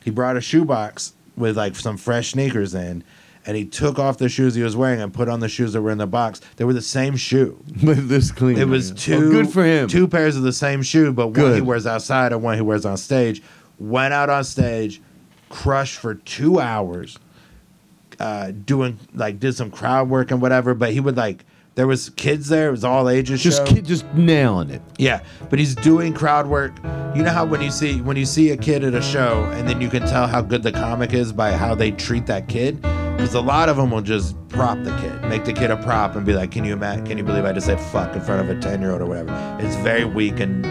He 0.04 0.12
brought 0.12 0.36
a 0.36 0.42
shoebox 0.42 1.14
with 1.38 1.56
like 1.56 1.76
some 1.78 1.96
fresh 1.96 2.32
sneakers 2.32 2.76
in, 2.76 3.06
and 3.46 3.56
he 3.56 3.64
took 3.64 3.98
off 4.00 4.18
the 4.18 4.28
shoes 4.28 4.54
he 4.54 4.62
was 4.64 4.76
wearing 4.76 5.00
and 5.02 5.14
put 5.14 5.30
on 5.30 5.40
the 5.40 5.48
shoes 5.48 5.72
that 5.74 5.82
were 5.82 5.92
in 5.92 5.98
the 5.98 6.08
box. 6.08 6.42
They 6.58 6.66
were 6.66 6.74
the 6.74 6.82
same 6.82 7.16
shoe. 7.16 7.58
But 7.84 8.10
this 8.10 8.32
clean. 8.32 8.58
It 8.58 8.68
was 8.68 8.92
Oh, 8.92 8.96
two. 8.96 9.32
good 9.32 9.50
for 9.50 9.64
him. 9.64 9.88
Two 9.88 10.10
pairs 10.10 10.36
of 10.36 10.44
the 10.44 10.52
same 10.54 10.82
shoe, 10.82 11.14
but 11.14 11.30
one 11.30 11.56
he 11.56 11.62
wears 11.62 11.88
outside 11.88 12.34
and 12.34 12.44
one 12.44 12.56
he 12.56 12.62
wears 12.62 12.86
on 12.86 12.98
stage. 12.98 13.42
Went 13.82 14.14
out 14.14 14.30
on 14.30 14.44
stage, 14.44 15.02
crushed 15.50 15.98
for 15.98 16.14
two 16.14 16.60
hours, 16.60 17.18
uh, 18.20 18.52
doing 18.52 19.00
like 19.16 19.40
did 19.40 19.56
some 19.56 19.72
crowd 19.72 20.08
work 20.08 20.30
and 20.30 20.40
whatever. 20.40 20.76
But 20.76 20.94
he 20.94 21.00
would 21.00 21.18
like 21.18 21.44
there 21.76 21.88
was 21.88 22.10
kids 22.12 22.50
there. 22.50 22.68
It 22.68 22.72
was 22.72 22.84
all 22.84 23.10
ages. 23.10 23.42
Just 23.42 23.66
show. 23.66 23.74
kid, 23.74 23.86
just 23.86 24.06
nailing 24.14 24.70
it. 24.70 24.82
Yeah, 24.98 25.24
but 25.50 25.58
he's 25.58 25.74
doing 25.74 26.14
crowd 26.14 26.48
work. 26.48 26.74
You 27.16 27.24
know 27.24 27.32
how 27.32 27.44
when 27.46 27.62
you 27.62 27.72
see 27.72 28.02
when 28.02 28.18
you 28.18 28.26
see 28.26 28.52
a 28.52 28.58
kid 28.58 28.84
at 28.84 28.94
a 28.94 29.02
show, 29.02 29.46
and 29.54 29.68
then 29.68 29.82
you 29.82 29.90
can 29.90 30.06
tell 30.06 30.28
how 30.28 30.42
good 30.42 30.64
the 30.64 30.72
comic 30.72 31.14
is 31.14 31.34
by 31.34 31.54
how 31.54 31.74
they 31.74 31.92
treat 31.92 32.28
that 32.28 32.48
kid. 32.48 32.82
Because 32.82 33.34
a 33.34 33.42
lot 33.42 33.68
of 33.68 33.78
them 33.78 33.90
will 33.90 34.02
just 34.02 34.36
prop 34.50 34.84
the 34.84 34.96
kid, 34.98 35.22
make 35.30 35.44
the 35.46 35.54
kid 35.54 35.72
a 35.72 35.78
prop, 35.78 36.16
and 36.16 36.26
be 36.26 36.34
like, 36.34 36.52
"Can 36.52 36.66
you 36.66 36.74
imagine? 36.74 37.06
Can 37.06 37.18
you 37.18 37.24
believe 37.24 37.46
I 37.46 37.52
just 37.52 37.66
said 37.66 37.80
fuck 37.80 38.16
in 38.16 38.22
front 38.22 38.48
of 38.48 38.56
a 38.56 38.60
ten 38.62 38.82
year 38.82 38.92
old 38.92 39.02
or 39.02 39.06
whatever?" 39.06 39.58
It's 39.60 39.76
very 39.78 40.06
weak 40.06 40.40
and 40.40 40.64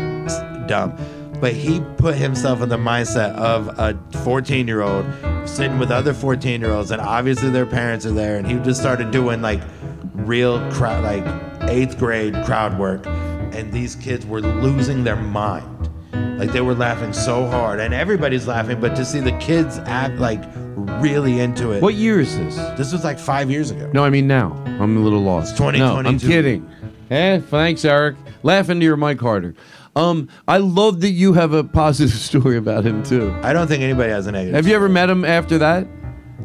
dumb. 0.69 0.97
But 1.41 1.55
he 1.55 1.81
put 1.97 2.17
himself 2.17 2.61
in 2.61 2.69
the 2.69 2.77
mindset 2.77 3.35
of 3.35 3.69
a 3.79 3.99
14 4.23 4.69
year 4.69 4.83
old 4.83 5.07
sitting 5.49 5.79
with 5.79 5.91
other 5.91 6.13
14 6.13 6.61
year 6.61 6.73
olds, 6.73 6.91
and 6.91 7.01
obviously 7.01 7.51
their 7.51 7.67
parents 7.67 8.05
are 8.05 8.13
there, 8.13 8.37
and 8.37 8.47
he 8.47 8.59
just 8.59 8.81
started 8.81 9.11
doing 9.11 9.41
like 9.41 9.61
real 10.15 10.59
crowd, 10.73 11.03
like 11.03 11.71
eighth 11.71 11.99
grade 11.99 12.35
crowd 12.45 12.79
work, 12.79 13.07
and 13.07 13.73
these 13.73 13.95
kids 13.97 14.27
were 14.27 14.41
losing 14.41 15.03
their 15.05 15.17
mind. 15.17 15.89
Like 16.39 16.53
they 16.53 16.61
were 16.61 16.75
laughing 16.75 17.13
so 17.13 17.47
hard, 17.47 17.81
and 17.81 17.93
everybody's 17.95 18.47
laughing, 18.47 18.81
but 18.81 18.95
to 18.97 19.05
see 19.05 19.21
the 19.21 19.37
kids 19.39 19.79
act 19.87 20.19
like 20.19 20.43
really 21.01 21.41
into 21.41 21.73
it. 21.73 21.83
What 21.83 21.95
year 21.95 22.21
is 22.21 22.37
this? 22.37 22.57
This 22.79 22.93
was 22.93 23.05
like 23.05 23.19
five 23.19 23.51
years 23.51 23.71
ago. 23.71 23.91
No, 23.93 24.05
I 24.05 24.11
mean 24.11 24.27
now. 24.27 24.53
I'm 24.67 24.97
a 24.97 25.01
little 25.01 25.21
lost. 25.21 25.57
2022. 25.57 26.03
No, 26.03 26.09
I'm 26.09 26.19
kidding. 26.19 26.71
Eh, 27.11 27.41
thanks, 27.41 27.85
Eric. 27.85 28.17
Laugh 28.43 28.71
into 28.71 28.85
your 28.87 28.97
mic 28.97 29.21
harder. 29.21 29.55
Um, 29.97 30.29
I 30.47 30.59
love 30.59 31.01
that 31.01 31.11
you 31.11 31.33
have 31.33 31.53
a 31.53 31.65
positive 31.65 32.13
story 32.19 32.57
about 32.57 32.85
him 32.85 33.03
too. 33.03 33.35
I 33.43 33.53
don't 33.53 33.67
think 33.67 33.83
anybody 33.83 34.11
has 34.11 34.27
a 34.27 34.33
negative. 34.33 34.55
Have 34.55 34.67
you 34.67 34.75
ever 34.75 34.89
met 34.89 35.11
him 35.11 35.25
after 35.25 35.59
that? 35.59 35.87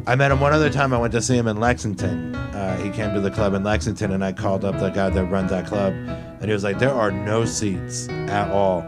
I 0.08 0.16
met 0.16 0.32
him 0.32 0.40
one 0.40 0.54
other 0.54 0.70
time. 0.70 0.94
I 0.94 0.98
went 0.98 1.14
to 1.14 1.22
see 1.22 1.36
him 1.36 1.48
in 1.48 1.60
Lexington. 1.60 2.36
Uh, 2.36 2.78
he 2.78 2.90
came 2.92 3.14
to 3.14 3.22
the 3.22 3.32
club 3.32 3.54
in 3.54 3.64
Lexington, 3.64 4.12
and 4.12 4.24
I 4.24 4.34
called 4.34 4.64
up 4.64 4.78
the 4.78 4.90
guy 4.90 5.10
that 5.10 5.26
runs 5.26 5.50
that 5.50 5.66
club, 5.66 5.94
and 5.94 6.46
he 6.46 6.52
was 6.52 6.64
like, 6.64 6.78
"There 6.78 6.94
are 6.94 7.12
no 7.12 7.44
seats 7.46 8.08
at 8.10 8.52
all." 8.52 8.86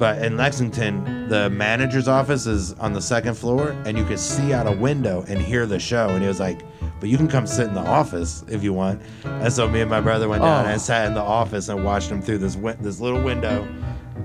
But 0.00 0.22
in 0.24 0.36
Lexington, 0.38 1.28
the 1.28 1.50
manager's 1.50 2.08
office 2.08 2.46
is 2.46 2.72
on 2.80 2.94
the 2.94 3.02
second 3.02 3.34
floor, 3.34 3.76
and 3.84 3.98
you 3.98 4.04
could 4.06 4.18
see 4.18 4.54
out 4.54 4.66
a 4.66 4.72
window 4.72 5.24
and 5.28 5.38
hear 5.38 5.66
the 5.66 5.78
show. 5.78 6.08
And 6.08 6.22
he 6.22 6.26
was 6.28 6.40
like, 6.40 6.62
"But 7.00 7.10
you 7.10 7.18
can 7.18 7.28
come 7.28 7.46
sit 7.46 7.68
in 7.68 7.74
the 7.74 7.80
office 7.86 8.42
if 8.48 8.64
you 8.64 8.72
want." 8.72 9.02
And 9.24 9.52
so 9.52 9.68
me 9.68 9.82
and 9.82 9.90
my 9.90 10.00
brother 10.00 10.26
went 10.26 10.42
down 10.42 10.64
Oh. 10.64 10.68
and 10.70 10.80
sat 10.80 11.06
in 11.06 11.12
the 11.12 11.20
office 11.20 11.68
and 11.68 11.84
watched 11.84 12.10
him 12.10 12.22
through 12.22 12.38
this 12.38 12.56
win- 12.56 12.78
this 12.80 12.98
little 12.98 13.20
window. 13.20 13.68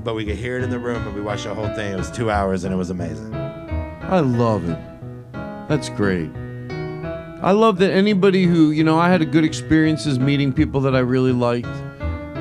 But 0.05 0.15
we 0.15 0.23
could 0.23 0.37
hear 0.37 0.57
it 0.57 0.63
in 0.63 0.69
the 0.69 0.79
room, 0.79 1.05
and 1.05 1.13
we 1.13 1.19
watched 1.21 1.43
the 1.43 1.53
whole 1.53 1.67
thing. 1.75 1.91
It 1.91 1.97
was 1.97 2.09
two 2.09 2.31
hours, 2.31 2.63
and 2.63 2.73
it 2.73 2.77
was 2.77 2.89
amazing. 2.89 3.35
I 3.35 4.19
love 4.21 4.69
it. 4.69 4.77
That's 5.67 5.89
great. 5.89 6.29
I 7.43 7.51
love 7.51 7.79
that 7.79 7.91
anybody 7.91 8.45
who 8.45 8.71
you 8.71 8.83
know 8.85 8.97
I 8.97 9.09
had 9.09 9.21
a 9.21 9.25
good 9.25 9.43
experiences 9.43 10.19
meeting 10.19 10.53
people 10.53 10.79
that 10.81 10.95
I 10.95 10.99
really 10.99 11.33
liked, 11.33 11.67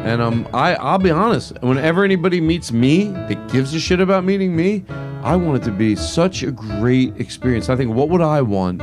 and 0.05 0.21
um 0.23 0.47
I 0.55 0.75
I'll 0.77 0.99
be 0.99 1.11
honest. 1.11 1.53
Whenever 1.63 2.05
anybody 2.05 2.41
meets 2.41 2.73
me 2.73 3.05
that 3.29 3.51
gives 3.51 3.75
a 3.75 3.81
shit 3.81 4.01
about 4.01 4.25
meeting 4.25 4.55
me, 4.55 4.85
I 5.23 5.37
want 5.37 5.63
it 5.63 5.65
to 5.65 5.73
be 5.73 5.97
such 5.97 6.43
a 6.43 6.51
great 6.51 7.19
experience. 7.21 7.69
I 7.69 7.77
think 7.77 7.95
what 7.95 8.09
would 8.11 8.21
I 8.21 8.43
want, 8.43 8.83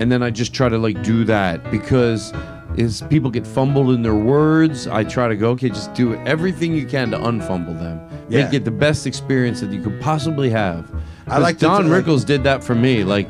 and 0.00 0.10
then 0.10 0.22
I 0.22 0.30
just 0.30 0.52
try 0.52 0.68
to 0.68 0.78
like 0.78 1.02
do 1.02 1.24
that 1.24 1.70
because 1.70 2.32
is 2.76 3.02
people 3.10 3.30
get 3.30 3.46
fumbled 3.46 3.90
in 3.90 4.02
their 4.02 4.14
words. 4.14 4.86
I 4.86 5.04
try 5.04 5.28
to 5.28 5.36
go 5.36 5.50
okay, 5.50 5.68
just 5.68 5.92
do 5.94 6.14
everything 6.26 6.74
you 6.74 6.86
can 6.86 7.10
to 7.10 7.18
unfumble 7.18 7.78
them. 7.78 8.00
Yeah. 8.28 8.44
Make 8.44 8.54
it 8.54 8.64
the 8.64 8.70
best 8.70 9.06
experience 9.08 9.60
that 9.60 9.70
you 9.72 9.82
could 9.82 10.00
possibly 10.00 10.50
have. 10.50 10.88
I 11.26 11.38
like 11.38 11.58
to- 11.58 11.66
Don 11.66 11.90
like- 11.90 12.04
Rickles 12.04 12.24
did 12.24 12.44
that 12.44 12.62
for 12.62 12.74
me. 12.76 13.02
Like 13.02 13.28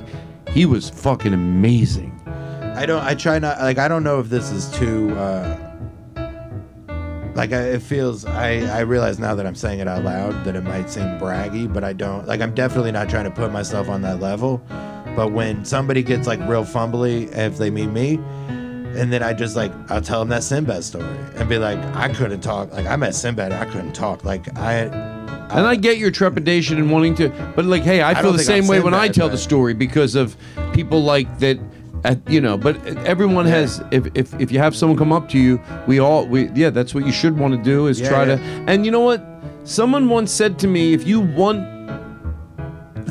he 0.50 0.66
was 0.66 0.90
fucking 0.90 1.32
amazing. 1.32 2.12
I 2.76 2.86
don't. 2.86 3.02
I 3.02 3.14
try 3.14 3.38
not. 3.38 3.58
Like 3.60 3.78
I 3.78 3.88
don't 3.88 4.04
know 4.04 4.20
if 4.20 4.28
this 4.28 4.50
is 4.50 4.70
too. 4.72 5.10
Uh, 5.18 5.56
like 7.34 7.52
I, 7.52 7.62
it 7.62 7.82
feels. 7.82 8.24
I 8.24 8.60
I 8.76 8.80
realize 8.80 9.18
now 9.18 9.34
that 9.34 9.46
I'm 9.46 9.54
saying 9.54 9.80
it 9.80 9.88
out 9.88 10.04
loud 10.04 10.44
that 10.44 10.56
it 10.56 10.62
might 10.62 10.90
seem 10.90 11.04
braggy, 11.18 11.72
but 11.72 11.84
I 11.84 11.92
don't. 11.92 12.26
Like 12.26 12.40
I'm 12.40 12.54
definitely 12.54 12.92
not 12.92 13.08
trying 13.08 13.24
to 13.24 13.30
put 13.30 13.52
myself 13.52 13.88
on 13.88 14.02
that 14.02 14.20
level. 14.20 14.58
But 15.16 15.32
when 15.32 15.64
somebody 15.64 16.02
gets 16.02 16.26
like 16.26 16.40
real 16.48 16.64
fumbly, 16.64 17.30
if 17.36 17.58
they 17.58 17.70
meet 17.70 17.88
me, 17.88 18.14
and 18.48 19.12
then 19.12 19.22
I 19.22 19.32
just 19.32 19.56
like 19.56 19.72
I'll 19.90 20.00
tell 20.00 20.20
them 20.20 20.28
that 20.28 20.42
Sinbad 20.42 20.84
story 20.84 21.06
and 21.36 21.48
be 21.48 21.58
like, 21.58 21.78
I 21.96 22.08
couldn't 22.12 22.40
talk. 22.40 22.72
Like 22.72 22.86
I 22.86 22.96
met 22.96 23.14
Sinbad, 23.14 23.52
I 23.52 23.64
couldn't 23.66 23.92
talk. 23.92 24.24
Like 24.24 24.56
I. 24.58 24.88
And 25.52 25.66
I 25.66 25.74
get 25.74 25.98
your 25.98 26.12
trepidation 26.12 26.78
and 26.78 26.92
wanting 26.92 27.16
to, 27.16 27.28
but 27.56 27.64
like, 27.64 27.82
hey, 27.82 28.02
I 28.02 28.10
I 28.10 28.14
feel 28.14 28.22
don't 28.24 28.36
the 28.36 28.44
same 28.44 28.68
way 28.68 28.78
when 28.80 28.94
I 28.94 29.08
tell 29.08 29.26
but- 29.26 29.32
the 29.32 29.38
story 29.38 29.74
because 29.74 30.14
of 30.14 30.36
people 30.72 31.02
like 31.02 31.38
that. 31.40 31.58
At, 32.02 32.26
you 32.30 32.40
know, 32.40 32.56
but 32.56 32.76
everyone 33.06 33.44
has. 33.46 33.82
If, 33.90 34.06
if 34.14 34.32
if 34.40 34.50
you 34.50 34.58
have 34.58 34.74
someone 34.74 34.96
come 34.98 35.12
up 35.12 35.28
to 35.30 35.38
you, 35.38 35.60
we 35.86 35.98
all 35.98 36.26
we 36.26 36.48
yeah, 36.50 36.70
that's 36.70 36.94
what 36.94 37.04
you 37.04 37.12
should 37.12 37.36
want 37.38 37.54
to 37.54 37.62
do 37.62 37.88
is 37.88 38.00
Yeah, 38.00 38.08
try 38.08 38.24
yeah. 38.24 38.36
to. 38.36 38.42
And 38.66 38.86
you 38.86 38.90
know 38.90 39.00
what? 39.00 39.22
Someone 39.64 40.08
once 40.08 40.30
said 40.32 40.58
to 40.60 40.66
me, 40.66 40.94
if 40.94 41.06
you 41.06 41.20
want 41.20 41.60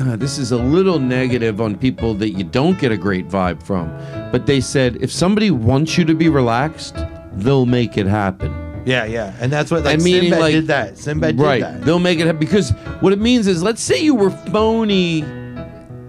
uh, 0.00 0.16
this 0.16 0.38
is 0.38 0.50
a 0.50 0.56
little 0.56 0.98
negative 0.98 1.60
on 1.60 1.76
people 1.76 2.14
that 2.14 2.30
you 2.30 2.42
don't 2.42 2.78
get 2.78 2.90
a 2.90 2.96
great 2.96 3.28
vibe 3.28 3.62
from. 3.62 3.88
But 4.32 4.46
they 4.46 4.60
said 4.60 4.96
if 5.00 5.12
somebody 5.12 5.50
wants 5.50 5.96
you 5.98 6.04
to 6.06 6.14
be 6.14 6.28
relaxed, 6.28 6.96
they'll 7.34 7.66
make 7.66 7.96
it 7.98 8.06
happen. 8.06 8.50
Yeah, 8.86 9.04
yeah, 9.04 9.36
and 9.40 9.52
that's 9.52 9.70
what 9.70 9.84
like 9.84 10.00
I 10.00 10.02
mean, 10.02 10.22
Sinbad 10.22 10.40
like- 10.40 10.52
did 10.52 10.66
that. 10.68 10.98
Sinbad 10.98 11.38
right. 11.38 11.58
did 11.58 11.64
that. 11.64 11.84
They'll 11.84 11.98
make 11.98 12.18
it 12.18 12.26
happen 12.26 12.40
because 12.40 12.70
what 13.00 13.12
it 13.12 13.20
means 13.20 13.46
is, 13.46 13.62
let's 13.62 13.82
say 13.82 14.00
you 14.00 14.14
were 14.14 14.30
phony, 14.30 15.20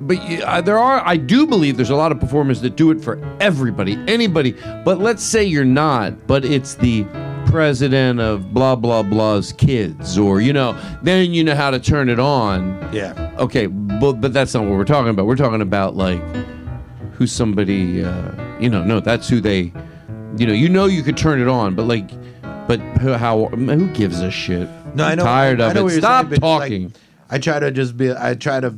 but 0.01 0.17
uh, 0.43 0.61
there 0.61 0.77
are. 0.79 1.01
I 1.05 1.17
do 1.17 1.45
believe 1.47 1.77
there's 1.77 1.89
a 1.89 1.95
lot 1.95 2.11
of 2.11 2.19
performers 2.19 2.61
that 2.61 2.75
do 2.75 2.91
it 2.91 3.01
for 3.01 3.17
everybody, 3.39 3.93
anybody. 4.07 4.51
But 4.85 4.99
let's 4.99 5.23
say 5.23 5.43
you're 5.43 5.65
not, 5.65 6.27
but 6.27 6.43
it's 6.45 6.75
the 6.75 7.05
president 7.47 8.19
of 8.19 8.53
blah 8.53 8.75
blah 8.75 9.03
blah's 9.03 9.51
kids, 9.53 10.17
or 10.17 10.41
you 10.41 10.53
know, 10.53 10.77
then 11.03 11.33
you 11.33 11.43
know 11.43 11.55
how 11.55 11.69
to 11.71 11.79
turn 11.79 12.09
it 12.09 12.19
on. 12.19 12.77
Yeah. 12.93 13.35
Okay, 13.39 13.67
but 13.67 14.13
but 14.13 14.33
that's 14.33 14.53
not 14.53 14.63
what 14.63 14.71
we're 14.71 14.85
talking 14.85 15.09
about. 15.09 15.25
We're 15.25 15.35
talking 15.35 15.61
about 15.61 15.95
like 15.95 16.21
who's 17.13 17.31
somebody. 17.31 18.03
Uh, 18.03 18.31
you 18.59 18.69
know, 18.69 18.83
no, 18.83 18.99
that's 18.99 19.27
who 19.29 19.41
they. 19.41 19.73
You 20.37 20.47
know, 20.47 20.53
you 20.53 20.69
know, 20.69 20.85
you 20.85 21.03
could 21.03 21.17
turn 21.17 21.41
it 21.41 21.47
on, 21.49 21.75
but 21.75 21.83
like, 21.87 22.09
but 22.67 22.79
who- 23.01 23.13
how? 23.13 23.47
Who 23.47 23.87
gives 23.89 24.21
a 24.21 24.31
shit? 24.31 24.69
No, 24.95 25.03
I 25.03 25.11
I'm 25.11 25.17
know. 25.17 25.23
tired 25.25 25.61
I 25.61 25.67
of 25.69 25.75
know 25.75 25.87
it. 25.87 25.97
Stop 25.99 26.27
saying, 26.29 26.39
but, 26.39 26.47
like, 26.59 26.61
talking. 26.69 26.93
I 27.29 27.37
try 27.37 27.59
to 27.59 27.69
just 27.71 27.97
be. 27.97 28.13
I 28.13 28.35
try 28.35 28.59
to, 28.61 28.69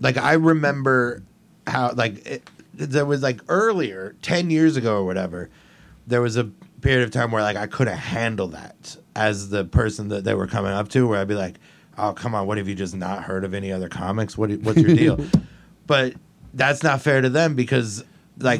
like, 0.00 0.16
I 0.16 0.34
remember 0.34 1.22
how, 1.66 1.92
like, 1.92 2.26
it, 2.26 2.42
there 2.74 3.04
was 3.04 3.22
like 3.22 3.40
earlier, 3.48 4.16
ten 4.22 4.50
years 4.50 4.76
ago 4.76 4.96
or 4.96 5.04
whatever. 5.04 5.50
There 6.06 6.22
was 6.22 6.36
a 6.36 6.44
period 6.80 7.02
of 7.04 7.10
time 7.10 7.30
where 7.30 7.42
like 7.42 7.56
I 7.56 7.66
couldn't 7.66 7.96
handle 7.96 8.48
that 8.48 8.96
as 9.14 9.50
the 9.50 9.64
person 9.64 10.08
that 10.08 10.24
they 10.24 10.34
were 10.34 10.46
coming 10.46 10.72
up 10.72 10.88
to, 10.90 11.06
where 11.06 11.20
I'd 11.20 11.28
be 11.28 11.34
like, 11.34 11.56
"Oh, 11.98 12.12
come 12.12 12.34
on, 12.34 12.46
what 12.46 12.58
have 12.58 12.68
you 12.68 12.74
just 12.74 12.94
not 12.94 13.24
heard 13.24 13.44
of 13.44 13.54
any 13.54 13.72
other 13.72 13.88
comics? 13.88 14.36
What 14.36 14.50
what's 14.60 14.80
your 14.80 14.94
deal?" 14.94 15.18
but 15.86 16.14
that's 16.54 16.82
not 16.82 17.00
fair 17.00 17.20
to 17.20 17.28
them 17.28 17.54
because. 17.54 18.04
Like, 18.38 18.58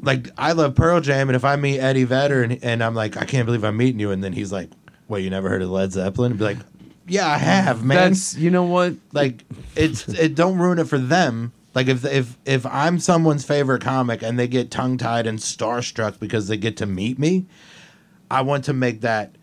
like 0.00 0.28
I 0.38 0.52
love 0.52 0.76
Pearl 0.76 1.00
Jam, 1.00 1.28
and 1.28 1.34
if 1.34 1.44
I 1.44 1.56
meet 1.56 1.80
Eddie 1.80 2.04
Vedder 2.04 2.44
and, 2.44 2.62
and 2.62 2.84
I'm 2.84 2.94
like, 2.94 3.16
I 3.16 3.24
can't 3.24 3.46
believe 3.46 3.64
I'm 3.64 3.76
meeting 3.76 3.98
you, 3.98 4.12
and 4.12 4.22
then 4.22 4.32
he's 4.32 4.52
like, 4.52 4.70
"What? 5.08 5.22
You 5.22 5.30
never 5.30 5.48
heard 5.48 5.60
of 5.60 5.70
Led 5.70 5.90
Zeppelin?" 5.90 6.30
I'd 6.30 6.38
be 6.38 6.44
like, 6.44 6.58
"Yeah, 7.06 7.28
I 7.28 7.38
have, 7.38 7.84
man." 7.84 8.10
That's 8.10 8.36
you 8.36 8.50
know 8.50 8.64
what? 8.64 8.94
like 9.12 9.44
it's 9.76 10.08
it 10.08 10.34
don't 10.34 10.58
ruin 10.58 10.78
it 10.78 10.88
for 10.88 10.98
them. 10.98 11.52
Like 11.74 11.88
if 11.88 12.04
if 12.04 12.38
if 12.44 12.66
I'm 12.66 12.98
someone's 12.98 13.44
favorite 13.44 13.82
comic 13.82 14.22
and 14.22 14.38
they 14.38 14.48
get 14.48 14.70
tongue 14.70 14.98
tied 14.98 15.26
and 15.26 15.38
starstruck 15.38 16.18
because 16.20 16.48
they 16.48 16.56
get 16.56 16.76
to 16.78 16.86
meet 16.86 17.18
me, 17.18 17.46
I 18.30 18.42
want 18.42 18.64
to 18.64 18.72
make 18.72 19.00
that 19.00 19.34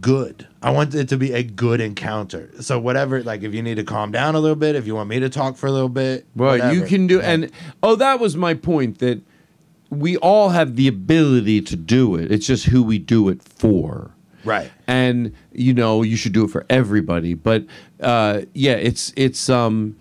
good. 0.00 0.46
I 0.62 0.70
want 0.70 0.94
it 0.94 1.08
to 1.10 1.16
be 1.16 1.32
a 1.32 1.42
good 1.42 1.80
encounter. 1.80 2.50
So 2.60 2.78
whatever, 2.78 3.22
like 3.22 3.42
if 3.42 3.54
you 3.54 3.62
need 3.62 3.76
to 3.76 3.84
calm 3.84 4.10
down 4.12 4.34
a 4.34 4.40
little 4.40 4.56
bit, 4.56 4.74
if 4.74 4.86
you 4.86 4.94
want 4.94 5.08
me 5.08 5.20
to 5.20 5.28
talk 5.28 5.56
for 5.56 5.66
a 5.66 5.72
little 5.72 5.88
bit, 5.88 6.26
Well, 6.34 6.74
you 6.74 6.82
can 6.82 7.06
do, 7.06 7.20
and 7.20 7.50
oh, 7.82 7.96
that 7.96 8.18
was 8.18 8.36
my 8.36 8.54
point 8.54 8.98
that 8.98 9.20
we 9.90 10.16
all 10.16 10.48
have 10.48 10.76
the 10.76 10.88
ability 10.88 11.60
to 11.62 11.76
do 11.76 12.16
it. 12.16 12.32
It's 12.32 12.46
just 12.46 12.66
who 12.66 12.82
we 12.82 12.98
do 12.98 13.28
it 13.28 13.42
for. 13.42 14.10
Right. 14.46 14.70
And 14.86 15.34
you 15.52 15.74
know, 15.74 16.02
you 16.02 16.16
should 16.16 16.32
do 16.32 16.44
it 16.44 16.50
for 16.50 16.64
everybody. 16.70 17.34
But 17.34 17.66
uh, 18.00 18.42
yeah, 18.54 18.72
it's 18.74 19.12
it's 19.16 19.50
um, 19.50 19.96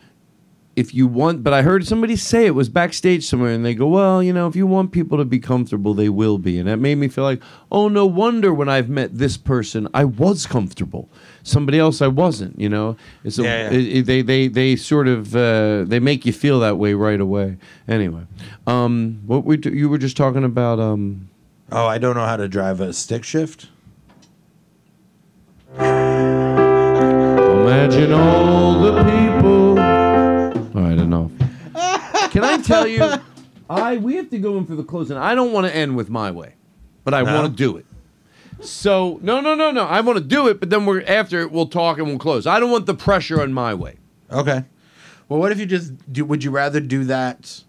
if 0.75 0.93
you 0.93 1.07
want. 1.07 1.43
But 1.43 1.53
I 1.53 1.61
heard 1.61 1.87
somebody 1.87 2.15
say 2.15 2.45
it 2.45 2.51
was 2.53 2.69
backstage 2.69 3.25
somewhere, 3.25 3.51
and 3.51 3.65
they 3.65 3.73
go, 3.73 3.87
"Well, 3.87 4.21
you 4.21 4.31
know, 4.33 4.47
if 4.47 4.55
you 4.55 4.67
want 4.67 4.91
people 4.91 5.17
to 5.17 5.25
be 5.25 5.39
comfortable, 5.39 5.93
they 5.93 6.09
will 6.09 6.37
be." 6.37 6.59
And 6.59 6.67
that 6.69 6.77
made 6.77 6.95
me 6.97 7.07
feel 7.07 7.23
like, 7.23 7.41
oh, 7.71 7.87
no 7.87 8.05
wonder 8.05 8.53
when 8.53 8.69
I've 8.69 8.89
met 8.89 9.17
this 9.17 9.35
person, 9.37 9.87
I 9.93 10.03
was 10.05 10.45
comfortable. 10.45 11.09
Somebody 11.43 11.79
else, 11.79 12.01
I 12.01 12.07
wasn't. 12.07 12.59
You 12.59 12.69
know, 12.69 12.97
it's 13.23 13.39
a, 13.39 13.43
Yeah, 13.43 13.69
yeah. 13.71 13.77
it- 13.77 13.97
it- 13.97 14.05
they 14.05 14.21
they 14.21 14.47
they 14.47 14.75
sort 14.75 15.07
of 15.07 15.35
uh, 15.35 15.85
they 15.85 15.99
make 15.99 16.25
you 16.25 16.33
feel 16.33 16.59
that 16.59 16.77
way 16.77 16.93
right 16.93 17.19
away. 17.21 17.57
Anyway, 17.87 18.23
um, 18.67 19.21
what 19.25 19.43
we 19.45 19.57
do, 19.57 19.69
you 19.71 19.89
were 19.89 19.97
just 19.97 20.17
talking 20.17 20.43
about 20.43 20.79
um. 20.79 21.29
Oh, 21.71 21.87
I 21.87 21.97
don't 21.97 22.15
know 22.15 22.25
how 22.27 22.37
to 22.37 22.47
drive 22.47 22.79
a 22.79 22.93
stick 22.93 23.23
shift. 23.23 23.69
Imagine 27.65 28.13
all 28.13 28.79
the 28.79 29.03
people. 29.03 29.79
All 29.79 30.87
right, 30.87 30.97
enough. 30.99 31.31
Can 32.31 32.43
I 32.43 32.57
tell 32.61 32.85
you? 32.85 33.03
I 33.67 33.97
we 33.97 34.17
have 34.17 34.29
to 34.29 34.37
go 34.37 34.59
in 34.59 34.67
for 34.67 34.75
the 34.75 34.83
closing. 34.83 35.17
I 35.17 35.33
don't 35.33 35.51
want 35.51 35.65
to 35.65 35.75
end 35.75 35.95
with 35.95 36.07
my 36.07 36.29
way, 36.29 36.53
but 37.03 37.15
I 37.15 37.23
No? 37.23 37.33
want 37.33 37.47
to 37.51 37.57
do 37.57 37.77
it. 37.77 37.87
So 38.61 39.17
no, 39.23 39.41
no, 39.41 39.55
no, 39.55 39.71
no. 39.71 39.85
I 39.85 40.01
want 40.01 40.19
to 40.19 40.23
do 40.23 40.47
it, 40.47 40.59
but 40.59 40.69
then 40.69 40.85
we're 40.85 41.01
after 41.07 41.41
it. 41.41 41.51
We'll 41.51 41.65
talk 41.65 41.97
and 41.97 42.05
we'll 42.07 42.19
close. 42.19 42.45
I 42.45 42.59
don't 42.59 42.69
want 42.69 42.85
the 42.85 42.93
pressure 42.93 43.41
on 43.41 43.51
my 43.51 43.73
way. 43.73 43.95
Okay. 44.31 44.63
Well, 45.27 45.39
what 45.39 45.51
if 45.51 45.57
you 45.59 45.65
just 45.65 45.91
do? 46.13 46.23
Would 46.23 46.43
you 46.43 46.51
rather 46.51 46.79
do 46.79 47.03
that 47.05 47.63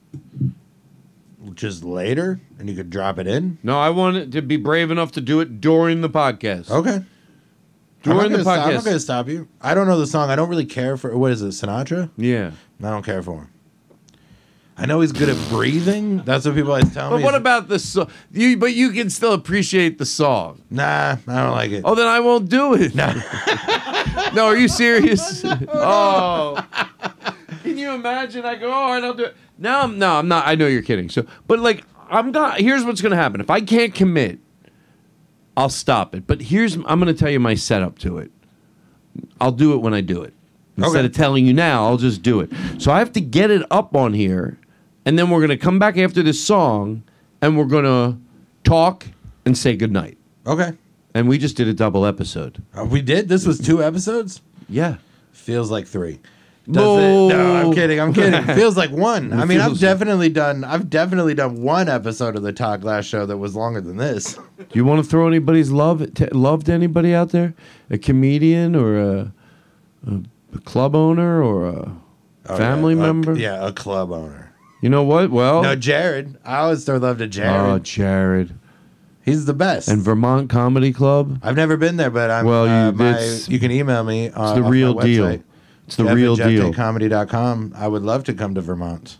just 1.54 1.84
later, 1.84 2.38
and 2.58 2.68
you 2.68 2.76
could 2.76 2.90
drop 2.90 3.18
it 3.18 3.26
in. 3.26 3.56
No, 3.62 3.78
I 3.80 3.88
want 3.88 4.18
it 4.18 4.32
to 4.32 4.42
be 4.42 4.58
brave 4.58 4.90
enough 4.90 5.12
to 5.12 5.22
do 5.22 5.40
it 5.40 5.58
during 5.62 6.02
the 6.02 6.10
podcast. 6.10 6.70
Okay. 6.70 7.02
During 8.06 8.20
I'm 8.26 8.32
the 8.32 8.38
not 8.38 8.44
gonna 8.44 8.56
stop- 8.56 8.66
I'm 8.68 8.74
not 8.74 8.84
going 8.84 8.96
to 8.96 9.00
stop 9.00 9.28
you. 9.28 9.48
I 9.60 9.74
don't 9.74 9.86
know 9.86 9.98
the 9.98 10.06
song. 10.06 10.30
I 10.30 10.36
don't 10.36 10.48
really 10.48 10.64
care 10.66 10.96
for. 10.96 11.16
What 11.16 11.32
is 11.32 11.42
it? 11.42 11.48
Sinatra? 11.48 12.10
Yeah. 12.16 12.52
I 12.82 12.90
don't 12.90 13.04
care 13.04 13.22
for 13.22 13.34
him. 13.40 13.48
I 14.78 14.84
know 14.84 15.00
he's 15.00 15.12
good 15.12 15.30
at 15.30 15.48
breathing. 15.48 16.18
That's 16.22 16.44
what 16.44 16.54
people 16.54 16.70
always 16.72 16.92
tell 16.92 17.08
But 17.08 17.16
me. 17.16 17.22
But 17.22 17.24
what 17.24 17.34
about 17.34 17.68
the 17.68 17.78
song? 17.78 18.10
You, 18.30 18.58
but 18.58 18.74
you 18.74 18.90
can 18.90 19.08
still 19.08 19.32
appreciate 19.32 19.96
the 19.96 20.04
song. 20.04 20.60
Nah, 20.70 21.16
I 21.26 21.34
don't 21.34 21.52
like 21.52 21.70
it. 21.70 21.82
Oh, 21.84 21.94
then 21.94 22.06
I 22.06 22.20
won't 22.20 22.50
do 22.50 22.74
it. 22.74 22.94
No, 22.94 23.06
no, 24.34 24.46
are 24.46 24.56
you 24.56 24.68
serious? 24.68 25.42
oh, 25.68 26.62
can 27.62 27.78
you 27.78 27.90
imagine? 27.92 28.44
I 28.44 28.56
go, 28.56 28.68
oh, 28.68 28.72
all 28.72 28.90
right, 28.90 29.02
I'll 29.02 29.14
do 29.14 29.24
it. 29.24 29.36
Now, 29.56 29.80
I'm 29.80 29.98
no, 29.98 30.16
I'm 30.16 30.28
not. 30.28 30.46
I 30.46 30.54
know 30.54 30.66
you're 30.66 30.82
kidding. 30.82 31.08
So, 31.08 31.24
but 31.46 31.58
like, 31.58 31.82
I'm 32.10 32.30
not. 32.30 32.60
Here's 32.60 32.84
what's 32.84 33.00
going 33.00 33.12
to 33.12 33.16
happen. 33.16 33.40
If 33.40 33.48
I 33.48 33.62
can't 33.62 33.94
commit, 33.94 34.40
I'll 35.56 35.68
stop 35.70 36.14
it. 36.14 36.26
But 36.26 36.42
here's, 36.42 36.74
I'm 36.74 37.00
going 37.00 37.06
to 37.06 37.14
tell 37.14 37.30
you 37.30 37.40
my 37.40 37.54
setup 37.54 37.98
to 38.00 38.18
it. 38.18 38.30
I'll 39.40 39.52
do 39.52 39.72
it 39.74 39.78
when 39.78 39.94
I 39.94 40.00
do 40.02 40.22
it. 40.22 40.34
Instead 40.76 40.98
Okay. 40.98 41.06
of 41.06 41.12
telling 41.12 41.46
you 41.46 41.54
now, 41.54 41.86
I'll 41.86 41.96
just 41.96 42.22
do 42.22 42.40
it. 42.40 42.50
So 42.78 42.92
I 42.92 42.98
have 42.98 43.12
to 43.12 43.20
get 43.20 43.50
it 43.50 43.62
up 43.70 43.96
on 43.96 44.12
here, 44.12 44.58
and 45.06 45.18
then 45.18 45.30
we're 45.30 45.38
going 45.40 45.48
to 45.50 45.56
come 45.56 45.78
back 45.78 45.96
after 45.96 46.22
this 46.22 46.38
song, 46.44 47.02
and 47.40 47.56
we're 47.56 47.64
going 47.64 47.84
to 47.84 48.18
talk 48.62 49.06
and 49.46 49.56
say 49.56 49.74
goodnight. 49.76 50.18
Okay. 50.46 50.72
And 51.14 51.28
we 51.28 51.38
just 51.38 51.56
did 51.56 51.66
a 51.66 51.72
double 51.72 52.04
episode. 52.04 52.62
Uh, 52.74 52.84
we 52.84 53.00
did. 53.00 53.28
This 53.30 53.46
was 53.46 53.58
two 53.58 53.82
episodes. 53.82 54.42
Yeah. 54.68 54.96
Feels 55.32 55.70
like 55.70 55.86
three. 55.86 56.20
Does 56.70 57.30
it? 57.32 57.36
No, 57.36 57.54
I'm 57.56 57.72
kidding. 57.72 58.00
I'm 58.00 58.12
kidding. 58.14 58.42
Feels 58.56 58.76
like 58.76 58.90
one. 58.90 59.32
I 59.32 59.44
mean, 59.44 59.60
I've 59.60 59.78
definitely 59.78 60.28
done. 60.28 60.64
I've 60.64 60.90
definitely 60.90 61.34
done 61.34 61.62
one 61.62 61.88
episode 61.88 62.34
of 62.36 62.42
the 62.42 62.52
Todd 62.52 62.80
Glass 62.80 63.04
show 63.04 63.24
that 63.26 63.36
was 63.36 63.54
longer 63.54 63.80
than 63.80 63.96
this. 63.98 64.34
Do 64.34 64.66
you 64.72 64.84
want 64.84 65.02
to 65.04 65.08
throw 65.08 65.28
anybody's 65.28 65.70
love 65.70 66.12
t- 66.14 66.26
love 66.26 66.64
to 66.64 66.72
anybody 66.72 67.14
out 67.14 67.30
there? 67.30 67.54
A 67.90 67.98
comedian 67.98 68.74
or 68.74 68.96
a, 68.98 69.32
a, 70.08 70.20
a 70.54 70.58
club 70.60 70.94
owner 70.96 71.42
or 71.42 71.66
a 71.66 71.96
Oh, 72.48 72.56
family 72.56 72.94
yeah, 72.94 73.00
a- 73.00 73.06
member? 73.06 73.34
yeah, 73.36 73.66
a 73.66 73.72
club 73.72 74.10
owner. 74.12 74.52
You 74.80 74.88
know 74.88 75.02
what? 75.02 75.30
Well, 75.30 75.62
No, 75.62 75.74
Jared. 75.74 76.36
I 76.44 76.58
always 76.58 76.84
throw 76.84 76.98
love 76.98 77.18
to 77.18 77.26
Jared. 77.26 77.60
Oh, 77.60 77.78
Jared. 77.80 78.54
He's 79.24 79.46
the 79.46 79.54
best. 79.54 79.88
And 79.88 80.00
Vermont 80.00 80.48
Comedy 80.48 80.92
Club. 80.92 81.40
I've 81.42 81.56
never 81.56 81.76
been 81.76 81.96
there, 81.96 82.10
but 82.10 82.30
I'm. 82.30 82.44
Well, 82.46 82.68
uh, 82.68 82.86
you- 82.90 82.96
my- 82.96 83.38
you 83.48 83.58
can 83.58 83.70
email 83.72 84.04
me. 84.04 84.30
Uh, 84.30 84.44
it's 84.50 84.54
the 84.54 84.62
real 84.62 84.94
deal. 84.94 85.40
It's 85.86 85.96
the 85.96 86.04
Jeff 86.04 86.14
real 86.14 86.40
at 86.40 86.48
deal. 86.48 86.72
JeffTateComedy.com. 86.72 87.72
I 87.76 87.88
would 87.88 88.02
love 88.02 88.24
to 88.24 88.34
come 88.34 88.54
to 88.54 88.60
Vermont. 88.60 89.18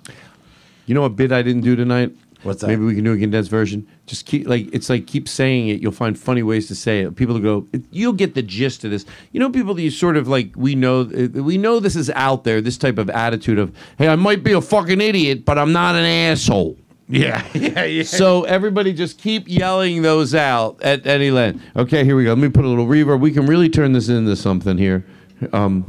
You 0.87 0.95
know 0.95 1.03
what 1.03 1.17
bit 1.17 1.33
I 1.33 1.43
didn't 1.43 1.63
do 1.63 1.77
tonight? 1.77 2.13
What's 2.43 2.61
that? 2.61 2.69
Maybe 2.69 2.83
we 2.85 2.95
can 2.95 3.03
do 3.03 3.13
a 3.13 3.19
condensed 3.19 3.51
version. 3.51 3.89
Just 4.07 4.27
keep 4.27 4.47
like 4.47 4.73
it's 4.73 4.89
like 4.89 5.07
keep 5.09 5.29
saying 5.29 5.69
it. 5.69 5.81
You'll 5.81 5.91
find 5.91 6.17
funny 6.17 6.43
ways 6.45 6.69
to 6.69 6.77
say 6.77 7.01
it. 7.01 7.17
People 7.17 7.35
will 7.35 7.43
go. 7.43 7.67
"It- 7.73 7.83
You'll 7.91 8.13
get 8.13 8.35
the 8.35 8.43
gist 8.43 8.85
of 8.85 8.91
this. 8.93 9.05
You 9.33 9.41
know, 9.41 9.51
people 9.51 9.75
that 9.75 9.83
you 9.83 9.91
sort 9.91 10.17
of 10.17 10.29
like. 10.29 10.53
We 10.55 10.75
know. 10.77 11.03
We 11.05 11.59
know 11.59 11.81
this 11.81 11.97
is 11.97 12.09
out 12.11 12.45
there. 12.45 12.61
This 12.61 12.77
type 12.79 12.99
of 12.99 13.11
attitude 13.11 13.59
of, 13.59 13.75
hey, 13.99 14.07
I 14.09 14.15
might 14.17 14.45
be 14.45 14.53
a 14.53 14.61
fucking 14.61 15.01
idiot, 15.01 15.45
but 15.45 15.59
I'm 15.59 15.73
not 15.73 15.95
an 15.97 16.05
asshole. 16.05 16.77
Yeah, 17.09 17.45
yeah, 17.55 17.85
yeah. 17.85 18.03
So 18.03 18.43
everybody 18.45 18.93
just 18.93 19.19
keep 19.19 19.45
yelling 19.47 20.03
those 20.03 20.35
out 20.35 20.83
at 20.83 21.07
any 21.07 21.31
length. 21.31 21.63
Okay, 21.77 22.05
here 22.05 22.17
we 22.17 22.25
go. 22.25 22.31
Let 22.31 22.39
me 22.39 22.49
put 22.49 22.65
a 22.65 22.69
little 22.69 22.89
reverb. 22.89 23.21
We 23.21 23.31
can 23.31 23.47
really 23.47 23.69
turn 23.69 23.93
this 23.93 24.09
into 24.09 24.35
something 24.35 24.77
here. 24.77 25.07
Um, 25.53 25.89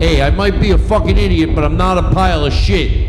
hey, 0.00 0.22
I 0.22 0.30
might 0.30 0.60
be 0.60 0.72
a 0.72 0.78
fucking 0.78 1.16
idiot, 1.16 1.54
but 1.54 1.64
I'm 1.64 1.76
not 1.76 1.98
a 1.98 2.10
pile 2.10 2.44
of 2.44 2.52
shit. 2.52 3.08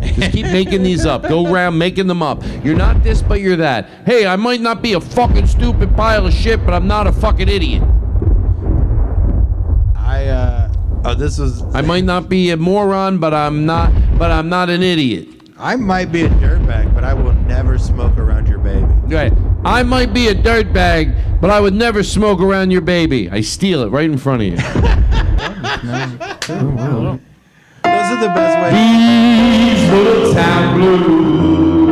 Just 0.00 0.32
keep 0.32 0.46
making 0.46 0.82
these 0.82 1.06
up. 1.06 1.22
Go 1.22 1.50
around 1.52 1.78
making 1.78 2.06
them 2.06 2.22
up. 2.22 2.42
You're 2.64 2.76
not 2.76 3.02
this, 3.02 3.22
but 3.22 3.40
you're 3.40 3.56
that. 3.56 3.88
Hey, 4.04 4.26
I 4.26 4.36
might 4.36 4.60
not 4.60 4.82
be 4.82 4.92
a 4.94 5.00
fucking 5.00 5.46
stupid 5.46 5.96
pile 5.96 6.26
of 6.26 6.32
shit, 6.34 6.64
but 6.64 6.74
I'm 6.74 6.86
not 6.86 7.06
a 7.06 7.12
fucking 7.12 7.48
idiot. 7.48 7.82
I. 9.96 10.26
uh 10.26 10.72
Oh, 11.04 11.14
this 11.14 11.38
was. 11.38 11.62
I 11.74 11.82
might 11.82 12.02
not 12.04 12.28
be 12.28 12.50
a 12.50 12.56
moron, 12.56 13.18
but 13.18 13.32
I'm 13.32 13.64
not. 13.64 13.92
But 14.18 14.32
I'm 14.32 14.48
not 14.48 14.70
an 14.70 14.82
idiot. 14.82 15.28
I 15.58 15.76
might 15.76 16.10
be 16.10 16.22
a 16.22 16.28
dirtbag, 16.28 16.94
but 16.94 17.04
I 17.04 17.14
will 17.14 17.32
never 17.32 17.78
smoke 17.78 18.16
around 18.18 18.48
your 18.48 18.58
baby. 18.58 18.92
Right. 19.08 19.32
I 19.64 19.82
might 19.82 20.12
be 20.12 20.28
a 20.28 20.34
dirtbag, 20.34 21.40
but 21.40 21.50
I 21.50 21.60
would 21.60 21.74
never 21.74 22.02
smoke 22.02 22.40
around 22.40 22.70
your 22.70 22.80
baby. 22.80 23.30
I 23.30 23.40
steal 23.40 23.82
it 23.82 23.88
right 23.90 24.04
in 24.04 24.18
front 24.18 24.42
of 24.42 24.48
you. 24.48 24.56
Those 24.56 24.64
are 28.12 28.20
the 28.20 28.32
best 28.34 28.62
ways. 28.62 28.74
These 29.80 29.90
little 29.92 30.34
town 30.34 30.80
blues 30.80 31.86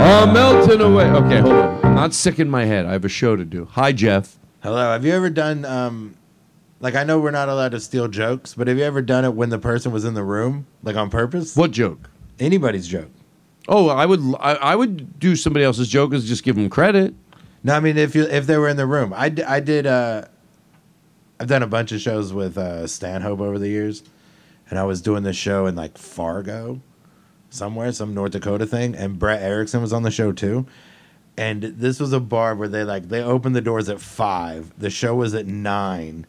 are 0.00 0.32
melting 0.32 0.80
away. 0.80 1.10
Okay, 1.10 1.40
hold 1.40 1.54
on. 1.54 1.84
I'm 1.84 1.94
not 1.94 2.14
sick 2.14 2.38
in 2.38 2.48
my 2.48 2.64
head. 2.64 2.86
I 2.86 2.92
have 2.92 3.04
a 3.04 3.08
show 3.08 3.34
to 3.36 3.44
do. 3.44 3.66
Hi, 3.72 3.92
Jeff. 3.92 4.38
Hello. 4.62 4.92
Have 4.92 5.04
you 5.04 5.12
ever 5.12 5.30
done 5.30 5.64
um 5.64 6.16
like 6.80 6.94
I 6.94 7.04
know 7.04 7.18
we're 7.18 7.30
not 7.30 7.48
allowed 7.48 7.72
to 7.72 7.80
steal 7.80 8.06
jokes, 8.08 8.54
but 8.54 8.68
have 8.68 8.78
you 8.78 8.84
ever 8.84 9.02
done 9.02 9.24
it 9.24 9.34
when 9.34 9.48
the 9.48 9.58
person 9.58 9.90
was 9.92 10.04
in 10.04 10.14
the 10.14 10.22
room, 10.22 10.66
like 10.82 10.94
on 10.96 11.10
purpose? 11.10 11.56
What 11.56 11.70
joke? 11.72 12.10
Anybody's 12.38 12.86
joke. 12.86 13.10
Oh, 13.68 13.88
I 13.88 14.06
would. 14.06 14.20
I, 14.40 14.54
I 14.54 14.76
would 14.76 15.18
do 15.18 15.34
somebody 15.36 15.64
else's 15.64 15.88
joke 15.88 16.12
and 16.12 16.22
just 16.22 16.44
give 16.44 16.56
them 16.56 16.68
credit. 16.70 17.14
No, 17.64 17.74
I 17.74 17.80
mean 17.80 17.98
if 17.98 18.14
you 18.14 18.22
if 18.24 18.46
they 18.46 18.56
were 18.58 18.68
in 18.68 18.76
the 18.76 18.86
room. 18.86 19.12
I, 19.16 19.28
d- 19.28 19.42
I 19.42 19.58
did 19.60 19.86
uh 19.86 20.22
I've 21.40 21.48
done 21.48 21.62
a 21.62 21.66
bunch 21.66 21.90
of 21.92 22.00
shows 22.00 22.32
with 22.32 22.56
uh 22.56 22.86
Stanhope 22.86 23.40
over 23.40 23.58
the 23.58 23.68
years. 23.68 24.04
And 24.68 24.78
I 24.78 24.84
was 24.84 25.00
doing 25.00 25.22
this 25.22 25.36
show 25.36 25.66
in 25.66 25.74
like 25.76 25.96
Fargo 25.98 26.80
somewhere, 27.50 27.92
some 27.92 28.14
North 28.14 28.32
Dakota 28.32 28.66
thing, 28.66 28.94
and 28.94 29.18
Brett 29.18 29.42
Erickson 29.42 29.80
was 29.80 29.92
on 29.92 30.02
the 30.02 30.10
show 30.10 30.32
too. 30.32 30.66
And 31.36 31.62
this 31.62 32.00
was 32.00 32.12
a 32.12 32.20
bar 32.20 32.54
where 32.54 32.68
they 32.68 32.82
like 32.84 33.08
they 33.08 33.22
opened 33.22 33.54
the 33.54 33.60
doors 33.60 33.88
at 33.88 34.00
five. 34.00 34.72
The 34.78 34.90
show 34.90 35.14
was 35.14 35.34
at 35.34 35.46
nine. 35.46 36.26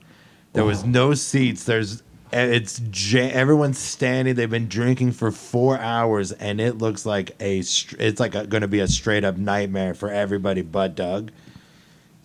There 0.53 0.65
was 0.65 0.83
no 0.83 1.13
seats. 1.13 1.65
There's 1.65 2.01
it's 2.31 2.79
ja- 2.79 3.29
everyone's 3.31 3.77
standing. 3.79 4.35
They've 4.35 4.49
been 4.49 4.67
drinking 4.67 5.13
for 5.13 5.31
four 5.31 5.77
hours, 5.79 6.31
and 6.33 6.59
it 6.59 6.77
looks 6.77 7.05
like 7.05 7.31
a 7.39 7.61
str- 7.61 7.95
it's 7.99 8.19
like 8.19 8.31
going 8.31 8.61
to 8.61 8.67
be 8.67 8.79
a 8.79 8.87
straight 8.87 9.23
up 9.23 9.37
nightmare 9.37 9.93
for 9.93 10.09
everybody 10.11 10.61
but 10.61 10.95
Doug. 10.95 11.31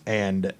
And 0.05 0.53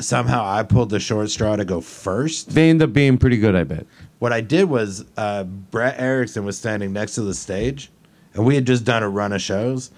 somehow 0.00 0.44
I 0.44 0.62
pulled 0.62 0.90
the 0.90 1.00
short 1.00 1.30
straw 1.30 1.56
to 1.56 1.64
go 1.64 1.80
first. 1.80 2.50
They 2.50 2.70
end 2.70 2.82
up 2.82 2.92
being 2.92 3.18
pretty 3.18 3.36
good, 3.36 3.54
I 3.54 3.64
bet. 3.64 3.86
What 4.18 4.32
I 4.32 4.40
did 4.40 4.64
was 4.68 5.04
uh, 5.16 5.44
Brett 5.44 5.98
Erickson 5.98 6.44
was 6.44 6.58
standing 6.58 6.92
next 6.92 7.14
to 7.14 7.22
the 7.22 7.34
stage, 7.34 7.90
and 8.34 8.44
we 8.44 8.54
had 8.54 8.66
just 8.66 8.84
done 8.84 9.02
a 9.02 9.08
run 9.08 9.32
of 9.32 9.40
shows. 9.40 9.90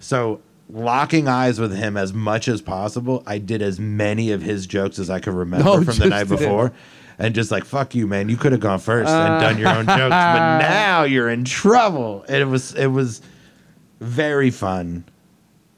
So 0.00 0.40
locking 0.70 1.28
eyes 1.28 1.60
with 1.60 1.76
him 1.76 1.96
as 1.96 2.12
much 2.12 2.48
as 2.48 2.60
possible, 2.62 3.22
I 3.26 3.38
did 3.38 3.62
as 3.62 3.78
many 3.78 4.30
of 4.32 4.42
his 4.42 4.66
jokes 4.66 4.98
as 4.98 5.10
I 5.10 5.20
could 5.20 5.34
remember 5.34 5.68
Oh, 5.70 5.84
from 5.84 5.96
the 5.96 6.06
night 6.06 6.28
before. 6.28 6.72
And 7.18 7.34
just 7.34 7.50
like 7.50 7.64
fuck 7.64 7.94
you, 7.94 8.06
man! 8.06 8.28
You 8.28 8.36
could 8.36 8.52
have 8.52 8.60
gone 8.60 8.78
first 8.78 9.08
and 9.10 9.34
Uh. 9.34 9.40
done 9.40 9.58
your 9.58 9.70
own 9.70 9.86
jokes, 9.86 10.10
but 10.10 10.58
now 10.58 11.02
you're 11.02 11.28
in 11.28 11.44
trouble. 11.44 12.24
And 12.28 12.36
it 12.36 12.46
was 12.46 12.74
it 12.74 12.86
was 12.86 13.20
very 14.00 14.50
fun. 14.50 15.04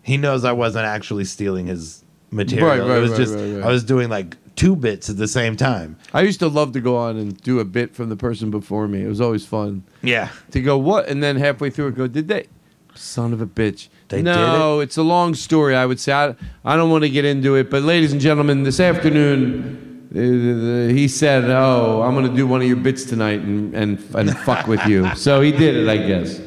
He 0.03 0.17
knows 0.17 0.45
I 0.45 0.53
wasn't 0.53 0.85
actually 0.87 1.25
stealing 1.25 1.67
his 1.67 2.05
material. 2.31 2.69
Right, 2.69 2.81
right, 2.81 2.99
it 2.99 3.01
was 3.01 3.11
right, 3.13 3.17
just. 3.19 3.35
I 3.35 3.69
was 3.69 3.85
doing 3.85 4.09
like 4.11 4.37
two 4.57 4.77
bits 4.77 5.09
at 5.09 5.17
the 5.17 5.29
same 5.29 5.57
time. 5.57 5.97
I 6.13 6.21
used 6.21 6.41
to 6.41 6.49
love 6.49 6.73
to 6.73 6.81
go 6.81 6.97
on 6.97 7.17
and 7.17 7.41
do 7.43 7.61
a 7.61 7.65
bit 7.65 7.95
from 7.95 8.11
the 8.11 8.17
person 8.17 8.51
before 8.51 8.87
me. 8.89 9.03
It 9.03 9.09
was 9.09 9.21
always 9.21 9.47
fun. 9.47 9.85
Yeah. 10.03 10.29
To 10.51 10.61
go 10.61 10.77
what, 10.77 11.09
and 11.09 11.23
then 11.23 11.37
halfway 11.37 11.71
through 11.71 11.89
it, 11.89 11.95
go, 11.95 12.07
did 12.07 12.29
they? 12.29 12.49
Son 12.95 13.33
of 13.33 13.41
a 13.41 13.47
bitch. 13.47 13.89
They 14.09 14.21
no, 14.21 14.81
it's 14.81 14.99
a 14.99 15.03
long 15.03 15.35
story. 15.35 15.75
I 15.75 15.87
would 15.87 15.99
say 16.01 16.13
I, 16.13 16.35
I 16.65 16.77
don't 16.77 16.91
want 16.91 17.05
to 17.05 17.09
get 17.09 17.25
into 17.25 17.55
it, 17.55 17.71
but 17.71 17.83
ladies 17.85 18.13
and 18.13 18.21
gentlemen, 18.21 18.65
this 18.65 18.81
afternoon. 18.81 19.87
Uh, 20.13 20.89
he 20.89 21.07
said, 21.09 21.45
"Oh, 21.51 22.03
I'm 22.03 22.15
going 22.15 22.27
to 22.29 22.35
do 22.35 22.47
one 22.47 22.61
of 22.61 22.67
your 22.67 22.77
bits 22.77 23.05
tonight 23.05 23.41
and 23.41 23.75
and, 23.75 23.99
and 24.15 24.37
fuck 24.45 24.67
with 24.67 24.85
you." 24.87 25.15
So 25.15 25.41
he 25.41 25.53
did 25.53 25.77
it, 25.77 25.89
I 25.89 25.97
guess. 25.99 26.41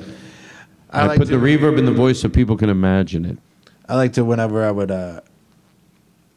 I 0.89 1.01
I, 1.01 1.05
like 1.07 1.17
put 1.17 1.27
to- 1.29 1.37
the 1.37 1.45
reverb 1.45 1.77
in 1.79 1.85
the 1.85 1.93
voice 1.93 2.19
so 2.19 2.27
people 2.29 2.57
can 2.57 2.69
imagine 2.69 3.25
it. 3.25 3.37
I 3.87 3.95
like 3.95 4.13
to 4.13 4.25
whenever 4.25 4.63
I 4.63 4.71
would 4.71 4.91
uh 4.91 5.21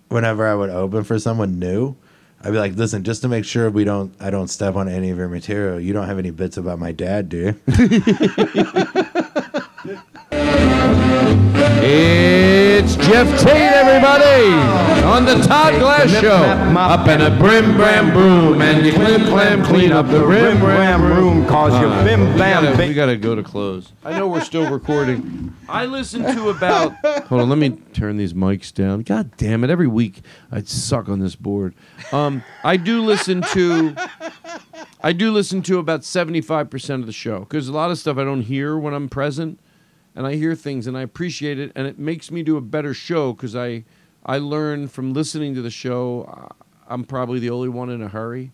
whenever 0.09 0.47
I 0.47 0.55
would 0.55 0.71
open 0.71 1.03
for 1.05 1.19
someone 1.19 1.59
new, 1.59 1.97
I'd 2.43 2.53
be 2.53 2.59
like, 2.59 2.77
listen, 2.77 3.03
just 3.03 3.23
to 3.23 3.29
make 3.29 3.45
sure 3.45 3.69
we 3.71 3.85
don't 3.85 4.15
I 4.21 4.31
don't 4.31 4.49
step 4.49 4.77
on 4.77 4.89
any 4.89 5.11
of 5.11 5.19
your 5.19 5.29
material, 5.29 5.81
you 5.81 5.93
don't 5.93 6.07
have 6.07 6.19
any 6.19 6.31
bits 6.31 6.57
about 6.57 6.79
my 6.79 6.93
dad, 6.93 7.29
do 7.29 7.39
you? 7.39 7.55
It's 12.89 12.95
Jeff 12.95 13.27
Tate, 13.41 13.73
everybody, 13.73 14.53
on 15.03 15.25
the 15.25 15.45
Todd 15.45 15.75
Glass 15.81 16.09
Show. 16.21 16.31
Up 16.31 17.09
in 17.09 17.21
a 17.21 17.37
brim 17.37 17.77
bram 17.77 18.15
boom, 18.15 18.63
and 18.63 18.87
you 18.87 18.93
clim 18.93 19.25
clam 19.25 19.65
clean 19.65 19.91
up 19.91 20.07
the 20.07 20.25
rim 20.25 20.65
ram 20.65 21.03
room, 21.03 21.45
cause 21.47 21.73
you 21.83 21.89
bim 22.05 22.39
bam. 22.39 22.79
We 22.79 22.95
gotta 22.95 23.17
go 23.17 23.35
to 23.35 23.43
close. 23.43 23.93
I 24.05 24.17
know 24.17 24.29
we're 24.29 24.45
still 24.45 24.71
recording. 24.71 25.53
I 25.69 25.87
listen 25.87 26.23
to 26.23 26.51
about. 26.51 26.93
Hold 27.27 27.41
on, 27.41 27.49
let 27.49 27.59
me 27.59 27.71
turn 27.93 28.19
these 28.19 28.35
mics 28.35 28.73
down. 28.73 29.01
God 29.01 29.37
damn 29.37 29.65
it! 29.65 29.71
Every 29.71 29.89
week 29.89 30.23
I 30.53 30.63
suck 30.63 31.09
on 31.09 31.19
this 31.19 31.35
board. 31.35 31.75
Um, 32.13 32.45
I 32.63 32.77
do 32.77 33.03
listen 33.03 33.43
to. 33.43 33.97
I 35.03 35.13
do 35.13 35.33
listen 35.33 35.61
to 35.63 35.81
about 35.81 36.03
75% 36.03 36.95
of 36.95 37.07
the 37.07 37.13
show 37.13 37.41
because 37.41 37.67
a 37.67 37.73
lot 37.73 37.91
of 37.91 37.99
stuff 37.99 38.17
I 38.17 38.23
don't 38.23 38.43
hear 38.43 38.79
when 38.79 38.95
I'm 38.95 39.09
present 39.09 39.59
and 40.17 40.27
I 40.27 40.35
hear 40.35 40.55
things 40.57 40.87
and 40.87 40.97
I 40.99 41.03
appreciate 41.03 41.59
it 41.59 41.71
and 41.77 41.87
it 41.87 41.99
makes 41.99 42.31
me 42.31 42.43
do 42.43 42.57
a 42.57 42.61
better 42.61 42.95
show 42.95 43.33
because 43.33 43.55
I, 43.55 43.85
I 44.25 44.39
learn 44.39 44.89
from 44.89 45.13
listening 45.13 45.55
to 45.55 45.63
the 45.63 45.71
show. 45.71 46.51
I'm 46.89 47.05
probably 47.05 47.39
the 47.39 47.51
only 47.51 47.69
one 47.69 47.91
in 47.91 48.03
a 48.03 48.09
hurry. 48.09 48.51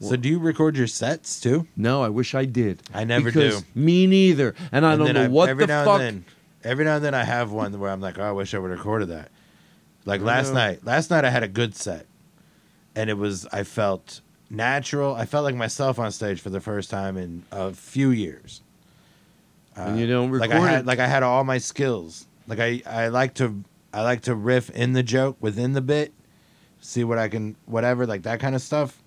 So 0.00 0.16
do 0.16 0.30
you 0.30 0.38
record 0.38 0.78
your 0.78 0.86
sets 0.86 1.40
too? 1.40 1.66
No, 1.76 2.02
I 2.02 2.08
wish 2.08 2.34
I 2.34 2.46
did. 2.46 2.82
I 2.94 3.04
never 3.04 3.26
Because 3.26 3.60
do. 3.60 3.66
Me 3.74 4.06
neither. 4.06 4.54
And 4.72 4.86
I 4.86 4.94
And 4.94 5.04
don't 5.04 5.14
know 5.14 5.28
what 5.28 5.50
every 5.50 5.64
the 5.64 5.72
now 5.72 5.84
fuck. 5.84 6.00
And 6.00 6.24
then, 6.24 6.24
every 6.64 6.86
now 6.86 6.96
and 6.96 7.04
then 7.04 7.14
I 7.14 7.24
have 7.24 7.52
one 7.52 7.78
where 7.78 7.90
I'm 7.90 8.00
like, 8.00 8.18
oh, 8.18 8.22
I 8.22 8.32
wish 8.32 8.54
I 8.54 8.58
would 8.58 8.70
have 8.70 8.78
recorded 8.78 9.08
that. 9.08 9.30
Like 10.06 10.22
last 10.22 10.48
know. 10.48 10.54
night. 10.54 10.84
Last 10.84 11.10
night 11.10 11.26
I 11.26 11.30
had 11.30 11.42
a 11.42 11.48
good 11.48 11.74
set, 11.74 12.06
and 12.96 13.10
it 13.10 13.18
was 13.18 13.46
I 13.52 13.64
felt 13.64 14.22
natural. 14.48 15.14
I 15.14 15.26
felt 15.26 15.44
like 15.44 15.54
myself 15.54 15.98
on 15.98 16.10
stage 16.12 16.40
for 16.40 16.48
the 16.48 16.60
first 16.60 16.88
time 16.88 17.18
in 17.18 17.42
a 17.52 17.72
few 17.72 18.10
years. 18.10 18.62
And 19.88 19.98
you 19.98 20.06
don't 20.06 20.32
like 20.32 20.50
I 20.50 20.58
had 20.58 20.80
it. 20.80 20.86
like 20.86 20.98
I 20.98 21.06
had 21.06 21.22
all 21.22 21.44
my 21.44 21.58
skills. 21.58 22.26
Like 22.46 22.60
I 22.60 22.82
I 22.86 23.08
like 23.08 23.34
to 23.34 23.62
I 23.92 24.02
like 24.02 24.22
to 24.22 24.34
riff 24.34 24.70
in 24.70 24.92
the 24.92 25.02
joke 25.02 25.36
within 25.40 25.72
the 25.72 25.80
bit, 25.80 26.12
see 26.80 27.04
what 27.04 27.18
I 27.18 27.28
can 27.28 27.56
whatever 27.66 28.06
like 28.06 28.22
that 28.22 28.40
kind 28.40 28.54
of 28.54 28.62
stuff, 28.62 29.02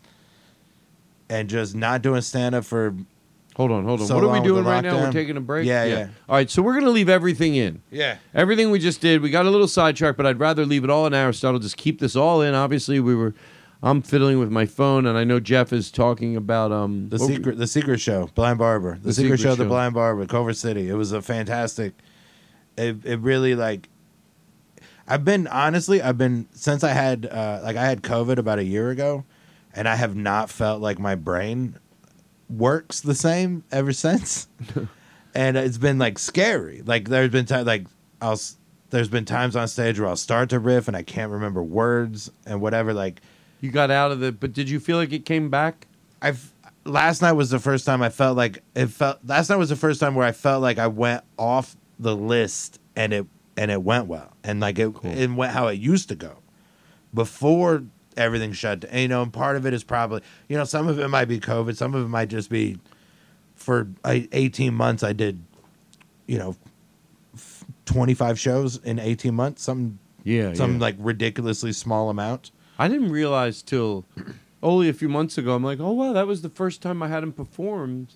and 1.29 1.49
just 1.49 1.75
not 1.75 2.01
doing 2.01 2.21
stand 2.21 2.55
up 2.55 2.65
for. 2.65 2.95
Hold 3.55 3.71
on, 3.71 3.85
hold 3.85 4.01
on. 4.01 4.07
so 4.07 4.15
what 4.15 4.23
are 4.23 4.27
we 4.29 4.39
with 4.39 4.47
doing 4.47 4.63
the 4.63 4.69
right 4.69 4.81
now? 4.81 4.95
We're 4.95 5.07
lockdown. 5.09 5.11
taking 5.11 5.37
a 5.37 5.41
break? 5.41 5.67
Yeah, 5.67 5.85
yeah. 5.85 6.07
All 6.27 6.35
right, 6.35 6.49
so 6.49 6.63
we're 6.63 6.79
to 6.79 6.89
leave 6.89 7.07
everything 7.07 7.53
in. 7.53 7.83
Yeah. 7.91 8.17
Everything 8.33 8.71
we 8.71 8.79
just 8.79 8.99
did, 8.99 9.21
we 9.21 9.29
got 9.29 9.45
a 9.45 9.51
little 9.51 9.67
sidetracked, 9.67 10.17
but 10.17 10.25
I'd 10.25 10.39
rather 10.39 10.65
leave 10.65 10.83
it 10.83 10.89
all 10.89 11.05
in 11.05 11.13
Aristotle. 11.13 11.59
Just 11.59 11.77
keep 11.77 11.99
this 11.99 12.15
all 12.15 12.41
in. 12.41 12.55
Obviously, 12.55 12.99
we 12.99 13.13
were. 13.13 13.35
I'm 13.85 14.01
fiddling 14.01 14.39
with 14.39 14.49
my 14.49 14.65
phone, 14.65 15.05
and 15.05 15.17
I 15.17 15.25
know 15.25 15.41
Jeff 15.41 15.73
is 15.73 15.91
talking 15.91 16.37
about 16.37 16.71
um 16.71 17.09
The 17.09 17.19
secret, 17.19 17.57
the 17.57 17.67
secret 17.67 17.99
show, 17.99 18.29
Blind 18.33 18.57
Barber, 18.57 18.95
the, 18.95 19.09
The 19.09 19.13
secret, 19.13 19.37
Secret 19.39 19.51
show, 19.51 19.55
the 19.55 19.65
Blind 19.65 19.93
Barber, 19.93 20.25
Culver 20.25 20.53
City. 20.53 20.89
It 20.89 20.93
was 20.93 21.11
a 21.11 21.21
fantastic. 21.21 21.93
It 22.77 23.05
it 23.05 23.19
really 23.19 23.55
like. 23.55 23.89
I've 25.05 25.25
been 25.25 25.47
honestly, 25.47 26.01
I've 26.01 26.17
been 26.17 26.47
since 26.53 26.81
I 26.81 26.91
had 26.91 27.25
uh, 27.25 27.59
like 27.61 27.75
I 27.75 27.85
had 27.85 28.01
COVID 28.01 28.37
about 28.37 28.57
a 28.57 28.63
year 28.63 28.89
ago, 28.89 29.25
and 29.73 29.85
I 29.85 29.95
have 29.95 30.15
not 30.15 30.49
felt 30.49 30.81
like 30.81 30.97
my 30.97 31.15
brain 31.15 31.77
works 32.49 33.01
the 33.01 33.15
same 33.15 33.65
ever 33.69 33.91
since, 34.05 34.47
and 35.35 35.57
it's 35.57 35.77
been 35.77 35.99
like 35.99 36.19
scary. 36.19 36.81
Like 36.85 37.09
there's 37.09 37.31
been 37.31 37.45
times 37.45 37.67
like 37.67 37.87
I'll 38.21 38.39
there's 38.91 39.09
been 39.09 39.25
times 39.25 39.57
on 39.57 39.67
stage 39.67 39.99
where 39.99 40.07
I'll 40.07 40.15
start 40.15 40.51
to 40.51 40.59
riff 40.59 40.87
and 40.87 40.95
I 40.95 41.03
can't 41.03 41.31
remember 41.31 41.61
words 41.61 42.31
and 42.45 42.61
whatever. 42.61 42.93
Like 42.93 43.21
You 43.63 43.71
got 43.71 43.91
out 43.91 44.11
of 44.11 44.19
the, 44.19 44.33
but 44.33 44.51
did 44.51 44.69
you 44.69 44.81
feel 44.81 44.97
like 44.97 45.13
it 45.13 45.23
came 45.23 45.49
back? 45.49 45.87
I've 46.21 46.51
last 46.83 47.21
night 47.21 47.31
was 47.31 47.49
the 47.49 47.59
first 47.59 47.85
time 47.85 48.01
I 48.01 48.09
felt 48.09 48.35
like 48.35 48.61
it 48.75 48.87
felt. 48.87 49.19
Last 49.25 49.49
night 49.49 49.55
was 49.55 49.69
the 49.69 49.77
first 49.77 50.01
time 50.01 50.15
where 50.15 50.27
I 50.27 50.33
felt 50.33 50.61
like 50.61 50.77
I 50.79 50.87
went 50.87 51.23
off 51.39 51.77
the 51.97 52.13
list 52.13 52.81
and 52.97 53.13
it 53.13 53.25
and 53.55 53.71
it 53.71 53.81
went 53.81 54.07
well 54.07 54.33
and 54.43 54.59
like 54.59 54.79
it 54.79 54.93
it 55.03 55.31
went 55.31 55.53
how 55.53 55.67
it 55.67 55.79
used 55.79 56.09
to 56.09 56.15
go 56.15 56.39
before 57.13 57.83
everything 58.17 58.51
shut 58.51 58.81
down. 58.81 58.99
You 58.99 59.07
know, 59.07 59.21
and 59.21 59.31
part 59.31 59.55
of 59.55 59.65
it 59.65 59.73
is 59.73 59.85
probably 59.85 60.23
you 60.49 60.57
know 60.57 60.65
some 60.65 60.89
of 60.89 60.99
it 60.99 61.07
might 61.07 61.29
be 61.29 61.39
COVID, 61.39 61.77
some 61.77 61.95
of 61.95 62.03
it 62.03 62.09
might 62.09 62.27
just 62.27 62.49
be 62.49 62.77
for 63.55 63.87
eighteen 64.03 64.73
months 64.73 65.03
I 65.03 65.13
did 65.13 65.41
you 66.27 66.37
know 66.37 66.57
twenty 67.85 68.13
five 68.13 68.37
shows 68.37 68.75
in 68.75 68.99
eighteen 68.99 69.35
months, 69.35 69.63
some 69.63 69.99
Yeah, 70.25 70.53
some 70.53 70.73
yeah. 70.73 70.79
like 70.81 70.95
ridiculously 70.99 71.71
small 71.71 72.09
amount. 72.09 72.51
I 72.79 72.87
didn't 72.87 73.11
realize 73.11 73.61
till 73.61 74.05
only 74.61 74.89
a 74.89 74.93
few 74.93 75.09
months 75.09 75.37
ago. 75.37 75.55
I'm 75.55 75.63
like, 75.63 75.79
oh 75.79 75.91
wow, 75.91 76.13
that 76.13 76.27
was 76.27 76.41
the 76.41 76.49
first 76.49 76.81
time 76.81 77.03
I 77.03 77.07
hadn't 77.07 77.33
performed 77.33 78.13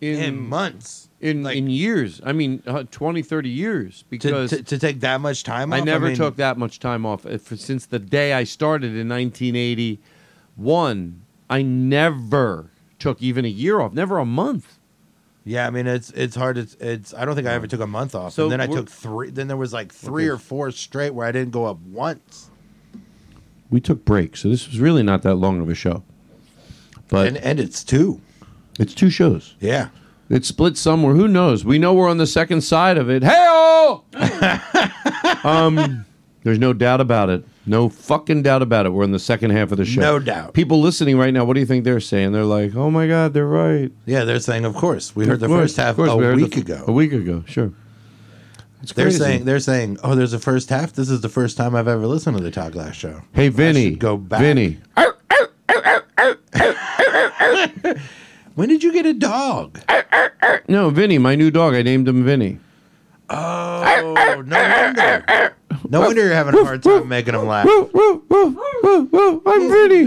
in, 0.00 0.18
In 0.18 0.48
months. 0.48 1.08
in 1.20 1.42
like, 1.44 1.56
in 1.56 1.70
years. 1.70 2.20
I 2.24 2.32
mean, 2.32 2.62
uh, 2.66 2.84
20, 2.90 3.22
30 3.22 3.48
years 3.48 4.00
To, 4.00 4.04
because 4.10 4.50
to, 4.50 4.62
to 4.62 4.78
take 4.78 5.00
that 5.00 5.20
much 5.20 5.44
time 5.44 5.72
off? 5.72 5.80
I 5.80 5.84
never 5.84 6.06
mean- 6.08 6.16
took 6.16 6.36
that 6.36 6.58
much 6.58 6.78
time 6.80 7.06
off 7.06 7.24
Uh, 7.24 7.38
for, 7.38 7.56
since 7.56 7.86
the 7.86 7.98
day 7.98 8.32
I 8.34 8.44
started 8.44 8.96
in 8.96 9.08
1981. 9.08 11.22
I 11.48 11.62
never 11.62 12.70
took 12.98 13.22
even 13.22 13.44
a 13.44 13.48
year 13.48 13.80
off, 13.80 13.92
never 13.92 14.18
a 14.18 14.24
month. 14.24 14.78
Yeah, 15.46 15.66
I 15.66 15.70
mean 15.70 15.86
it's 15.86 16.08
it's 16.12 16.34
hard. 16.36 16.56
It's 16.56 16.72
it's. 16.80 17.12
I 17.12 17.26
don't 17.26 17.34
think 17.34 17.46
I 17.46 17.52
ever 17.52 17.66
took 17.66 17.80
a 17.82 17.86
month 17.86 18.14
off. 18.14 18.32
So 18.32 18.44
and 18.44 18.52
then 18.52 18.60
I 18.62 18.66
took 18.66 18.88
three. 18.88 19.28
Then 19.28 19.46
there 19.46 19.58
was 19.58 19.74
like 19.74 19.92
three 19.92 20.24
Okay. 20.24 20.30
or 20.30 20.38
four 20.38 20.70
straight 20.70 21.10
where 21.12 21.26
I 21.26 21.32
didn't 21.32 21.50
go 21.50 21.66
up 21.66 21.78
once. 21.80 22.48
We 23.74 23.80
took 23.80 24.04
breaks, 24.04 24.42
so 24.42 24.48
this 24.48 24.68
was 24.68 24.78
really 24.78 25.02
not 25.02 25.22
that 25.22 25.34
long 25.34 25.60
of 25.60 25.68
a 25.68 25.74
show. 25.74 26.04
But 27.08 27.26
and, 27.26 27.36
and 27.38 27.58
it's 27.58 27.82
two. 27.82 28.20
It's 28.78 28.94
two 28.94 29.10
shows. 29.10 29.56
Yeah. 29.58 29.88
It's 30.30 30.46
split 30.46 30.76
somewhere. 30.76 31.14
Who 31.14 31.26
knows? 31.26 31.64
We 31.64 31.80
know 31.80 31.92
we're 31.92 32.08
on 32.08 32.18
the 32.18 32.26
second 32.28 32.60
side 32.60 32.96
of 32.96 33.10
it. 33.10 33.24
Hey, 33.24 33.34
um, 35.44 36.06
there's 36.44 36.60
no 36.60 36.72
doubt 36.72 37.00
about 37.00 37.30
it. 37.30 37.44
No 37.66 37.88
fucking 37.88 38.44
doubt 38.44 38.62
about 38.62 38.86
it. 38.86 38.90
We're 38.90 39.02
in 39.02 39.10
the 39.10 39.18
second 39.18 39.50
half 39.50 39.72
of 39.72 39.78
the 39.78 39.84
show. 39.84 40.02
No 40.02 40.20
doubt. 40.20 40.54
People 40.54 40.80
listening 40.80 41.18
right 41.18 41.34
now, 41.34 41.44
what 41.44 41.54
do 41.54 41.60
you 41.60 41.66
think 41.66 41.82
they're 41.82 41.98
saying? 41.98 42.30
They're 42.30 42.44
like, 42.44 42.76
"Oh 42.76 42.92
my 42.92 43.08
god, 43.08 43.34
they're 43.34 43.44
right." 43.44 43.90
Yeah, 44.06 44.22
they're 44.22 44.38
saying, 44.38 44.64
of 44.64 44.76
course. 44.76 45.16
We 45.16 45.26
heard 45.26 45.40
the 45.40 45.48
course, 45.48 45.62
first 45.62 45.76
half 45.78 45.98
a 45.98 46.04
the 46.04 46.34
week 46.36 46.56
ago. 46.56 46.84
A 46.86 46.92
week 46.92 47.12
ago, 47.12 47.42
sure. 47.48 47.72
It's 48.84 48.92
They're 48.92 49.06
crazy. 49.06 49.18
saying 49.18 49.44
they're 49.46 49.60
saying, 49.60 49.96
oh, 50.04 50.14
there's 50.14 50.34
a 50.34 50.38
first 50.38 50.68
half. 50.68 50.92
This 50.92 51.08
is 51.08 51.22
the 51.22 51.30
first 51.30 51.56
time 51.56 51.74
I've 51.74 51.88
ever 51.88 52.06
listened 52.06 52.36
to 52.36 52.42
the 52.42 52.50
Todd 52.50 52.72
Glass 52.72 52.94
show. 52.94 53.22
Hey, 53.32 53.48
Vinny. 53.48 53.92
should 53.92 53.98
go 53.98 54.18
back. 54.18 54.40
Vinny. 54.40 54.78
When 58.56 58.68
did 58.68 58.82
you 58.84 58.92
get 58.92 59.04
a 59.06 59.12
dog? 59.14 59.80
No, 60.68 60.90
Vinny, 60.90 61.18
my 61.18 61.34
new 61.34 61.50
dog. 61.50 61.74
I 61.74 61.82
named 61.82 62.06
him 62.06 62.24
Vinny. 62.24 62.60
Oh, 63.28 64.42
no 64.46 64.82
wonder. 64.84 65.56
No 65.88 66.00
wonder 66.02 66.22
you're 66.24 66.34
having 66.34 66.54
a 66.54 66.62
hard 66.64 66.80
time 66.82 67.08
making 67.08 67.34
him 67.34 67.46
laugh. 67.48 67.66
I'm 69.46 69.70
Vinny. 69.70 70.06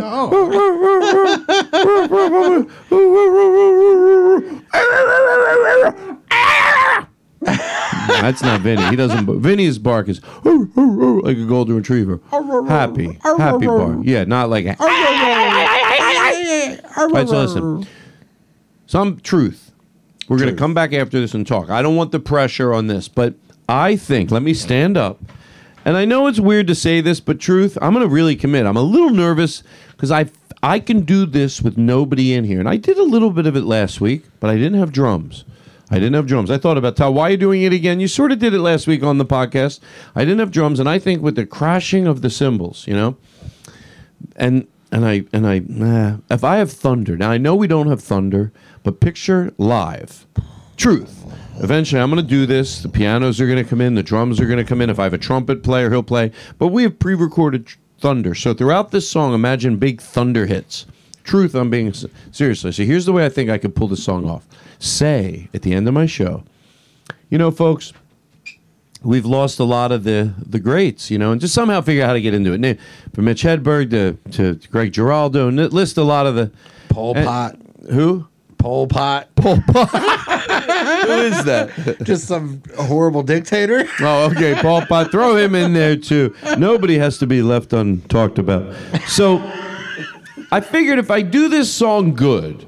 That's 7.41 8.41
not 8.41 8.61
Vinny. 8.61 8.83
He 8.89 8.95
doesn't. 8.95 9.41
Vinny's 9.41 9.77
bark 9.77 10.09
is 10.09 10.21
like 10.43 11.37
a 11.37 11.45
golden 11.45 11.75
retriever. 11.75 12.19
Happy, 12.67 13.19
happy 13.23 13.67
bark. 13.67 13.99
Yeah, 14.03 14.23
not 14.23 14.49
like. 14.49 14.65
A, 14.65 14.75
All 16.97 17.09
right, 17.09 17.27
so 17.27 17.41
listen. 17.41 17.87
Some 18.87 19.19
truth. 19.19 19.71
We're 20.27 20.37
going 20.37 20.49
to 20.49 20.55
come 20.55 20.73
back 20.73 20.93
after 20.93 21.19
this 21.19 21.33
and 21.33 21.45
talk. 21.47 21.69
I 21.69 21.81
don't 21.81 21.95
want 21.95 22.11
the 22.11 22.19
pressure 22.19 22.73
on 22.73 22.87
this, 22.87 23.07
but 23.07 23.35
I 23.69 23.95
think, 23.95 24.31
let 24.31 24.43
me 24.43 24.53
stand 24.53 24.97
up. 24.97 25.19
And 25.85 25.95
I 25.95 26.03
know 26.03 26.27
it's 26.27 26.39
weird 26.39 26.67
to 26.67 26.75
say 26.75 26.99
this, 26.99 27.21
but 27.21 27.39
truth, 27.39 27.77
I'm 27.81 27.93
going 27.93 28.05
to 28.05 28.13
really 28.13 28.35
commit. 28.35 28.65
I'm 28.65 28.75
a 28.75 28.81
little 28.81 29.11
nervous 29.11 29.63
because 29.91 30.11
I, 30.11 30.25
I 30.61 30.79
can 30.79 31.01
do 31.01 31.25
this 31.25 31.61
with 31.61 31.77
nobody 31.77 32.33
in 32.33 32.43
here. 32.43 32.59
And 32.59 32.67
I 32.67 32.75
did 32.75 32.97
a 32.97 33.03
little 33.03 33.29
bit 33.29 33.45
of 33.45 33.55
it 33.55 33.63
last 33.63 34.01
week, 34.01 34.25
but 34.41 34.49
I 34.49 34.55
didn't 34.55 34.79
have 34.79 34.91
drums. 34.91 35.45
I 35.89 35.95
didn't 35.95 36.15
have 36.15 36.27
drums. 36.27 36.51
I 36.51 36.57
thought 36.57 36.77
about 36.77 36.97
Tal. 36.97 37.13
Why 37.13 37.27
are 37.27 37.31
you 37.31 37.37
doing 37.37 37.61
it 37.61 37.71
again? 37.71 37.99
You 37.99 38.07
sort 38.07 38.31
of 38.31 38.39
did 38.39 38.53
it 38.53 38.59
last 38.59 38.87
week 38.87 39.03
on 39.03 39.17
the 39.17 39.25
podcast. 39.25 39.79
I 40.15 40.21
didn't 40.21 40.39
have 40.39 40.51
drums, 40.51 40.79
and 40.79 40.89
I 40.89 40.99
think 40.99 41.21
with 41.21 41.35
the 41.35 41.45
crashing 41.45 42.07
of 42.07 42.21
the 42.21 42.29
cymbals, 42.29 42.85
you 42.87 42.93
know, 42.93 43.15
and 44.35 44.67
and 44.91 45.05
I 45.05 45.25
and 45.31 45.47
I 45.47 45.59
nah, 45.59 46.17
if 46.29 46.43
I 46.43 46.57
have 46.57 46.71
thunder 46.71 47.15
now, 47.15 47.31
I 47.31 47.37
know 47.37 47.55
we 47.55 47.67
don't 47.67 47.87
have 47.87 48.01
thunder, 48.01 48.51
but 48.83 48.99
picture 48.99 49.53
live, 49.57 50.25
truth. 50.75 51.23
Eventually, 51.59 52.01
I'm 52.01 52.11
going 52.11 52.21
to 52.21 52.29
do 52.29 52.45
this. 52.45 52.81
The 52.83 52.89
pianos 52.89 53.41
are 53.41 53.47
going 53.47 53.63
to 53.63 53.67
come 53.67 53.81
in. 53.81 53.95
The 53.95 54.03
drums 54.03 54.39
are 54.39 54.45
going 54.45 54.59
to 54.59 54.63
come 54.63 54.81
in. 54.81 54.91
If 54.91 54.99
I 54.99 55.05
have 55.05 55.13
a 55.13 55.17
trumpet 55.17 55.63
player, 55.63 55.89
he'll 55.89 56.03
play. 56.03 56.31
But 56.59 56.67
we 56.67 56.83
have 56.83 56.99
pre-recorded 56.99 57.67
thunder. 57.97 58.35
So 58.35 58.53
throughout 58.53 58.91
this 58.91 59.09
song, 59.09 59.33
imagine 59.33 59.77
big 59.77 59.99
thunder 59.99 60.45
hits. 60.45 60.85
Truth, 61.27 61.53
I'm 61.55 61.69
being 61.69 61.89
s- 61.89 62.05
seriously. 62.31 62.71
So 62.71 62.83
here's 62.83 63.05
the 63.05 63.11
way 63.13 63.25
I 63.25 63.29
think 63.29 63.49
I 63.49 63.57
could 63.57 63.75
pull 63.75 63.87
this 63.87 64.03
song 64.03 64.29
off. 64.29 64.47
Say 64.79 65.49
at 65.53 65.61
the 65.61 65.73
end 65.73 65.87
of 65.87 65.93
my 65.93 66.05
show, 66.05 66.43
you 67.29 67.37
know, 67.37 67.51
folks, 67.51 67.93
we've 69.03 69.25
lost 69.25 69.59
a 69.59 69.63
lot 69.63 69.91
of 69.91 70.03
the 70.03 70.33
the 70.43 70.59
greats, 70.59 71.11
you 71.11 71.17
know, 71.17 71.31
and 71.31 71.41
just 71.41 71.53
somehow 71.53 71.81
figure 71.81 72.03
out 72.03 72.07
how 72.07 72.13
to 72.13 72.21
get 72.21 72.33
into 72.33 72.53
it. 72.53 72.59
Na- 72.59 72.73
From 73.13 73.25
Mitch 73.25 73.43
Hedberg 73.43 73.89
to, 73.91 74.17
to 74.31 74.67
Greg 74.69 74.91
Giraldo, 74.93 75.47
and 75.49 75.57
list 75.73 75.97
a 75.97 76.03
lot 76.03 76.25
of 76.25 76.35
the 76.35 76.51
Pol 76.89 77.13
and- 77.15 77.25
Pot. 77.25 77.55
who? 77.91 78.27
Pol 78.57 78.87
Pot. 78.87 79.27
Pol 79.35 79.61
Pot. 79.67 79.89
Who 81.07 81.13
is 81.13 81.43
that? 81.45 81.69
Just 82.03 82.25
some 82.27 82.61
horrible 82.77 83.21
dictator. 83.21 83.85
Oh, 83.99 84.29
okay, 84.31 84.55
Pol 84.55 84.81
Pot. 84.85 85.11
Throw 85.11 85.35
him 85.35 85.53
in 85.55 85.73
there 85.73 85.95
too. 85.95 86.33
Nobody 86.57 86.97
has 86.97 87.17
to 87.19 87.27
be 87.27 87.41
left 87.41 87.69
untalked 87.69 88.37
about. 88.39 88.73
So, 89.07 89.37
I 90.51 90.59
figured 90.61 90.99
if 90.99 91.11
I 91.11 91.21
do 91.21 91.49
this 91.49 91.71
song 91.71 92.13
good, 92.15 92.65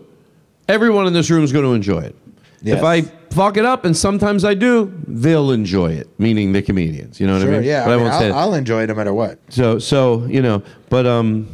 everyone 0.68 1.08
in 1.08 1.14
this 1.14 1.30
room 1.30 1.44
is 1.44 1.52
going 1.52 1.66
to 1.66 1.74
enjoy 1.74 2.00
it. 2.00 2.16
Yes. 2.62 2.78
If 2.80 2.84
I 2.84 3.02
fuck 3.34 3.58
it 3.58 3.64
up, 3.66 3.86
and 3.86 3.96
sometimes 3.96 4.44
I 4.44 4.54
do, 4.54 4.92
they'll 5.08 5.52
enjoy 5.52 5.92
it. 5.94 6.10
Meaning 6.20 6.52
the 6.52 6.62
comedians. 6.62 7.20
You 7.20 7.28
know 7.28 7.34
what 7.34 7.42
Sure, 7.44 7.54
I 7.54 7.58
mean? 7.60 7.64
yeah. 7.68 7.86
But 7.86 7.92
I 7.92 7.96
mean, 7.96 8.04
won't 8.04 8.14
I'll, 8.16 8.20
that. 8.22 8.32
I'll 8.34 8.54
enjoy 8.54 8.84
it 8.84 8.88
no 8.88 8.96
matter 8.96 9.14
what. 9.14 9.40
So 9.50 9.80
so 9.80 10.26
you 10.26 10.42
know, 10.42 10.62
but 10.90 11.06
um, 11.06 11.48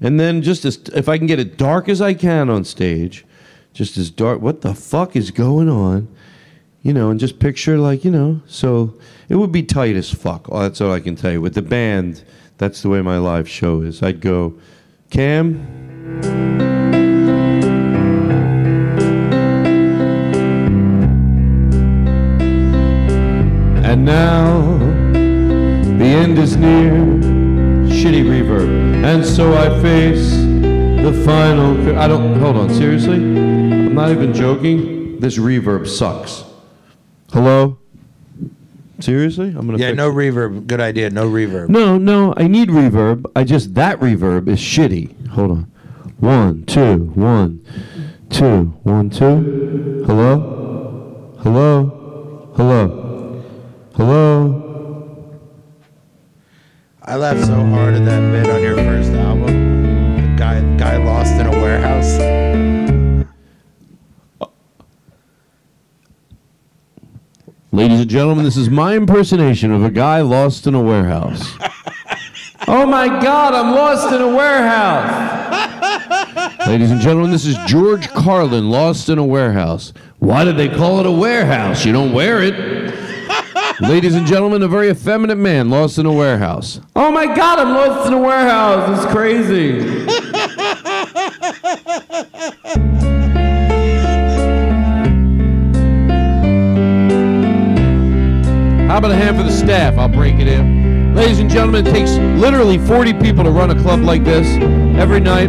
and 0.00 0.20
then 0.20 0.42
just 0.42 0.64
as 0.64 0.76
if 0.94 1.08
I 1.08 1.18
can 1.18 1.26
get 1.26 1.40
it 1.40 1.56
dark 1.56 1.88
as 1.88 2.00
I 2.00 2.14
can 2.14 2.50
on 2.50 2.64
stage, 2.64 3.24
just 3.72 3.96
as 3.96 4.10
dark. 4.10 4.40
What 4.40 4.60
the 4.60 4.74
fuck 4.74 5.16
is 5.16 5.30
going 5.32 5.68
on? 5.68 6.06
You 6.82 6.92
know, 6.92 7.10
and 7.10 7.18
just 7.18 7.38
picture 7.40 7.78
like 7.78 8.04
you 8.04 8.10
know. 8.12 8.40
So 8.46 8.94
it 9.28 9.34
would 9.36 9.50
be 9.50 9.62
tight 9.64 9.96
as 9.96 10.12
fuck. 10.12 10.46
Oh, 10.52 10.60
that's 10.60 10.80
all 10.80 10.92
I 10.92 11.00
can 11.00 11.16
tell 11.16 11.32
you. 11.32 11.40
With 11.40 11.54
the 11.54 11.62
band, 11.62 12.22
that's 12.58 12.82
the 12.82 12.90
way 12.90 13.00
my 13.02 13.18
live 13.18 13.48
show 13.48 13.80
is. 13.80 14.02
I'd 14.02 14.20
go, 14.20 14.54
Cam. 15.10 15.60
And 23.84 24.04
now 24.04 24.78
the 25.98 26.04
end 26.04 26.38
is 26.38 26.56
near. 26.56 26.92
Shitty 27.86 28.24
reverb. 28.24 29.04
And 29.04 29.24
so 29.24 29.54
I 29.54 29.68
face 29.80 30.30
the 30.32 31.22
final. 31.24 31.98
I 31.98 32.08
don't. 32.08 32.40
Hold 32.40 32.56
on. 32.56 32.70
Seriously? 32.74 33.16
I'm 33.16 33.94
not 33.94 34.10
even 34.10 34.32
joking. 34.34 35.20
This 35.20 35.38
reverb 35.38 35.86
sucks. 35.86 36.44
Hello? 37.32 37.78
Seriously? 39.04 39.48
I'm 39.48 39.66
gonna. 39.66 39.76
Yeah, 39.76 39.88
fix 39.88 39.98
no 39.98 40.08
it. 40.08 40.14
reverb. 40.14 40.66
Good 40.66 40.80
idea. 40.80 41.10
No 41.10 41.28
reverb. 41.28 41.68
No, 41.68 41.98
no, 41.98 42.32
I 42.38 42.46
need 42.46 42.70
reverb. 42.70 43.26
I 43.36 43.44
just 43.44 43.74
that 43.74 44.00
reverb 44.00 44.48
is 44.48 44.58
shitty. 44.58 45.28
Hold 45.28 45.50
on. 45.50 45.72
One, 46.20 46.64
two, 46.64 47.12
one, 47.14 47.60
two, 48.30 48.72
one, 48.82 49.10
two. 49.10 50.04
Hello? 50.06 51.36
Hello? 51.42 52.52
Hello? 52.56 53.42
Hello? 53.94 54.60
I 57.02 57.16
laughed 57.16 57.44
so 57.44 57.62
hard 57.66 57.92
at 57.92 58.06
that 58.06 58.32
bit 58.32 58.50
on 58.50 58.62
your 58.62 58.76
first 58.76 59.10
album. 59.12 60.16
The 60.16 60.36
guy, 60.38 60.62
guy 60.78 60.96
lost 60.96 61.34
in 61.34 61.46
a 61.46 61.50
warehouse. 61.50 62.83
Ladies 67.74 68.00
and 68.02 68.08
gentlemen, 68.08 68.44
this 68.44 68.56
is 68.56 68.70
my 68.70 68.94
impersonation 68.94 69.72
of 69.72 69.82
a 69.82 69.90
guy 69.90 70.20
lost 70.20 70.68
in 70.68 70.76
a 70.76 70.80
warehouse. 70.80 71.54
oh 72.68 72.86
my 72.86 73.08
god, 73.08 73.52
I'm 73.52 73.74
lost 73.74 74.14
in 74.14 74.22
a 74.22 74.28
warehouse. 74.28 75.58
Ladies 76.68 76.92
and 76.92 77.00
gentlemen, 77.00 77.32
this 77.32 77.44
is 77.44 77.56
George 77.66 78.08
Carlin 78.10 78.70
lost 78.70 79.08
in 79.08 79.18
a 79.18 79.24
warehouse. 79.24 79.92
Why 80.20 80.44
did 80.44 80.56
they 80.56 80.68
call 80.68 81.00
it 81.00 81.06
a 81.06 81.10
warehouse? 81.10 81.84
You 81.84 81.92
don't 81.92 82.12
wear 82.12 82.40
it. 82.44 82.54
Ladies 83.80 84.14
and 84.14 84.24
gentlemen, 84.24 84.62
a 84.62 84.68
very 84.68 84.88
effeminate 84.88 85.38
man 85.38 85.68
lost 85.68 85.98
in 85.98 86.06
a 86.06 86.12
warehouse. 86.12 86.80
Oh 86.94 87.10
my 87.10 87.26
god, 87.26 87.58
I'm 87.58 87.70
lost 87.70 88.06
in 88.06 88.14
a 88.14 88.20
warehouse. 88.20 89.02
It's 89.02 89.12
crazy. 89.12 90.06
How 98.94 98.98
about 98.98 99.10
a 99.10 99.16
hand 99.16 99.36
for 99.36 99.42
the 99.42 99.50
staff? 99.50 99.98
I'll 99.98 100.08
break 100.08 100.36
it 100.36 100.46
in. 100.46 101.16
Ladies 101.16 101.40
and 101.40 101.50
gentlemen, 101.50 101.84
it 101.84 101.90
takes 101.90 102.12
literally 102.40 102.78
40 102.78 103.14
people 103.14 103.42
to 103.42 103.50
run 103.50 103.70
a 103.70 103.82
club 103.82 104.02
like 104.02 104.22
this 104.22 104.46
every 104.96 105.18
night. 105.18 105.48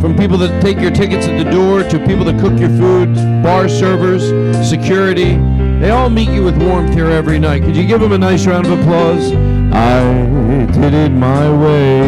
From 0.00 0.16
people 0.16 0.38
that 0.38 0.62
take 0.62 0.80
your 0.80 0.90
tickets 0.90 1.26
at 1.26 1.36
the 1.36 1.50
door 1.50 1.82
to 1.82 1.98
people 2.06 2.24
that 2.24 2.40
cook 2.40 2.58
your 2.58 2.70
food, 2.70 3.14
bar 3.42 3.68
servers, 3.68 4.22
security. 4.66 5.36
They 5.80 5.90
all 5.90 6.08
meet 6.08 6.30
you 6.30 6.44
with 6.44 6.56
warmth 6.62 6.94
here 6.94 7.10
every 7.10 7.38
night. 7.38 7.62
Could 7.62 7.76
you 7.76 7.86
give 7.86 8.00
them 8.00 8.12
a 8.12 8.16
nice 8.16 8.46
round 8.46 8.64
of 8.64 8.80
applause? 8.80 9.32
I 9.74 10.64
did 10.72 10.94
it 10.94 11.12
my 11.12 11.50
way. 11.54 12.00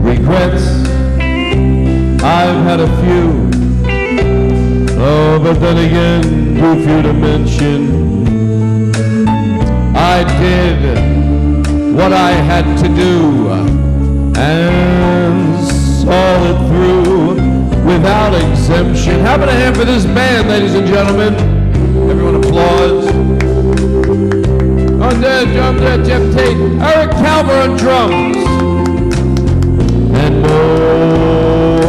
Regrets, 0.00 0.64
I've 2.24 2.64
had 2.64 2.80
a 2.80 2.88
few. 3.02 3.49
Oh, 5.02 5.40
but 5.42 5.54
then 5.54 5.78
again, 5.78 6.22
too 6.56 6.74
few 6.84 7.00
to 7.00 7.12
mention. 7.14 8.10
I 9.96 10.24
did 10.38 11.96
what 11.96 12.12
I 12.12 12.32
had 12.32 12.66
to 12.82 12.88
do 12.94 13.48
and 14.38 15.66
saw 15.66 16.44
it 16.44 16.58
through 16.68 17.34
without 17.90 18.34
exemption. 18.34 19.20
How 19.20 19.36
about 19.36 19.48
a 19.48 19.52
hand 19.52 19.74
for 19.74 19.86
this 19.86 20.04
band, 20.04 20.48
ladies 20.50 20.74
and 20.74 20.86
gentlemen? 20.86 21.34
Everyone 22.10 22.34
applauds. 22.36 23.06
On 25.02 25.20
there, 25.22 25.46
drum 25.46 25.78
there, 25.78 25.96
Jeff 26.04 26.34
Tate, 26.34 26.58
Eric 26.78 27.10
Calver 27.12 27.70
on 27.70 27.76
drums. 27.78 28.36
And 30.14 30.42
more, 30.42 31.86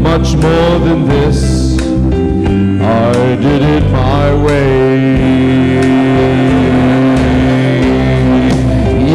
much 0.00 0.34
more 0.34 0.78
than 0.80 1.06
this. 1.08 1.55
I 2.88 3.34
did 3.34 3.62
it 3.62 3.90
my 3.90 4.32
way. 4.44 4.76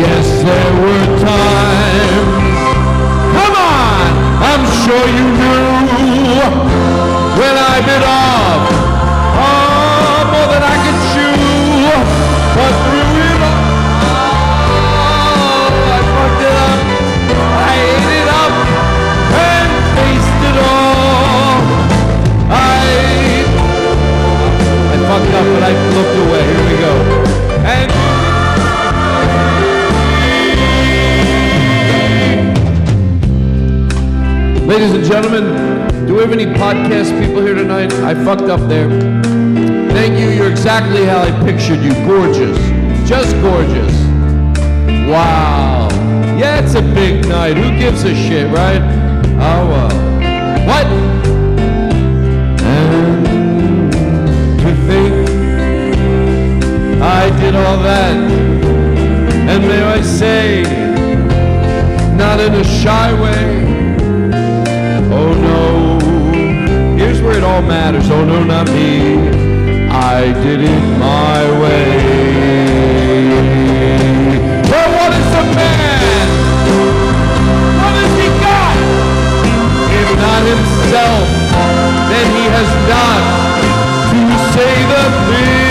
Yes, 0.03 0.27
there 0.43 0.73
were 0.81 1.07
times. 1.23 2.33
Come 3.37 3.55
on! 3.55 4.11
I'm 4.49 4.63
sure 4.83 5.07
you 5.17 5.25
knew 5.39 5.61
when 7.39 7.55
I 7.57 7.81
bit 7.85 8.03
off. 8.03 8.50
Looked 25.91 26.17
away. 26.27 26.43
Here 26.43 26.65
we 26.69 26.77
go. 26.79 26.93
And 27.65 27.91
ladies 34.67 34.93
and 34.93 35.03
gentlemen, 35.03 36.07
do 36.07 36.15
we 36.15 36.21
have 36.21 36.31
any 36.31 36.45
podcast 36.45 37.11
people 37.21 37.41
here 37.41 37.55
tonight? 37.55 37.93
I 37.93 38.13
fucked 38.23 38.49
up 38.49 38.67
there. 38.69 38.89
Thank 39.91 40.19
you. 40.19 40.29
You're 40.29 40.49
exactly 40.49 41.05
how 41.05 41.19
I 41.19 41.31
pictured 41.43 41.81
you. 41.81 41.93
Gorgeous, 42.05 42.57
just 43.07 43.33
gorgeous. 43.41 43.93
Wow. 45.09 45.89
Yeah, 46.39 46.61
it's 46.63 46.75
a 46.75 46.81
big 46.81 47.27
night. 47.27 47.57
Who 47.57 47.77
gives 47.77 48.03
a 48.03 48.15
shit, 48.15 48.49
right? 48.51 49.00
I 57.01 57.31
did 57.39 57.55
all 57.55 57.77
that. 57.83 58.15
And 59.49 59.63
may 59.67 59.81
I 59.81 60.01
say, 60.01 60.61
not 62.15 62.39
in 62.39 62.53
a 62.53 62.63
shy 62.63 63.11
way. 63.19 63.65
Oh 65.11 65.33
no, 65.33 66.95
here's 66.95 67.19
where 67.21 67.37
it 67.37 67.43
all 67.43 67.63
matters. 67.63 68.09
Oh 68.11 68.23
no, 68.23 68.43
not 68.43 68.67
me. 68.67 69.17
I 69.89 70.31
did 70.43 70.61
it 70.61 70.83
my 70.99 71.41
way. 71.59 71.89
Well, 74.69 74.89
what 74.97 75.11
is 75.19 75.31
a 75.41 75.45
man? 75.57 76.27
What 77.81 77.93
has 78.01 78.13
he 78.21 78.27
got? 78.45 78.77
If 79.99 80.09
not 80.25 80.41
himself, 80.53 81.25
then 82.11 82.27
he 82.37 82.45
has 82.55 82.71
not 82.93 83.21
to 84.29 84.37
say 84.53 84.73
the 84.93 85.03
things 85.27 85.70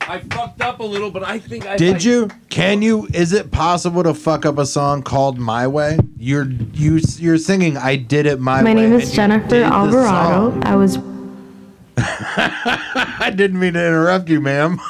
I 0.00 0.20
fucked 0.20 0.62
up 0.62 0.80
a 0.80 0.84
little, 0.84 1.10
but 1.10 1.22
I 1.22 1.38
think 1.38 1.66
I 1.66 1.76
Did 1.76 2.02
you? 2.02 2.28
Can 2.48 2.80
you? 2.82 3.06
Is 3.12 3.32
it 3.32 3.50
possible 3.50 4.02
to 4.02 4.14
fuck 4.14 4.46
up 4.46 4.58
a 4.58 4.64
song 4.64 5.02
called 5.02 5.38
"My 5.38 5.66
Way"? 5.66 5.98
You're 6.16 6.50
you 6.72 7.00
you're 7.18 7.36
singing 7.36 7.76
"I 7.76 7.96
Did 7.96 8.26
It 8.26 8.40
My, 8.40 8.62
My 8.62 8.70
Way." 8.70 8.74
My 8.74 8.80
name 8.80 8.92
is 8.94 9.12
Jennifer 9.12 9.56
Alvarado. 9.56 10.58
I 10.62 10.74
was 10.76 10.98
I 11.98 13.32
didn't 13.34 13.60
mean 13.60 13.74
to 13.74 13.86
interrupt 13.86 14.28
you, 14.30 14.40
ma'am. 14.40 14.80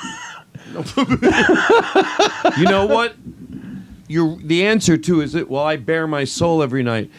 you 2.56 2.64
know 2.64 2.86
what? 2.86 3.16
Your 4.06 4.36
the 4.36 4.64
answer 4.66 4.96
to 4.96 5.20
is 5.20 5.34
it? 5.34 5.50
Well, 5.50 5.64
I 5.64 5.76
bare 5.76 6.06
my 6.06 6.24
soul 6.24 6.62
every 6.62 6.84
night 6.84 7.10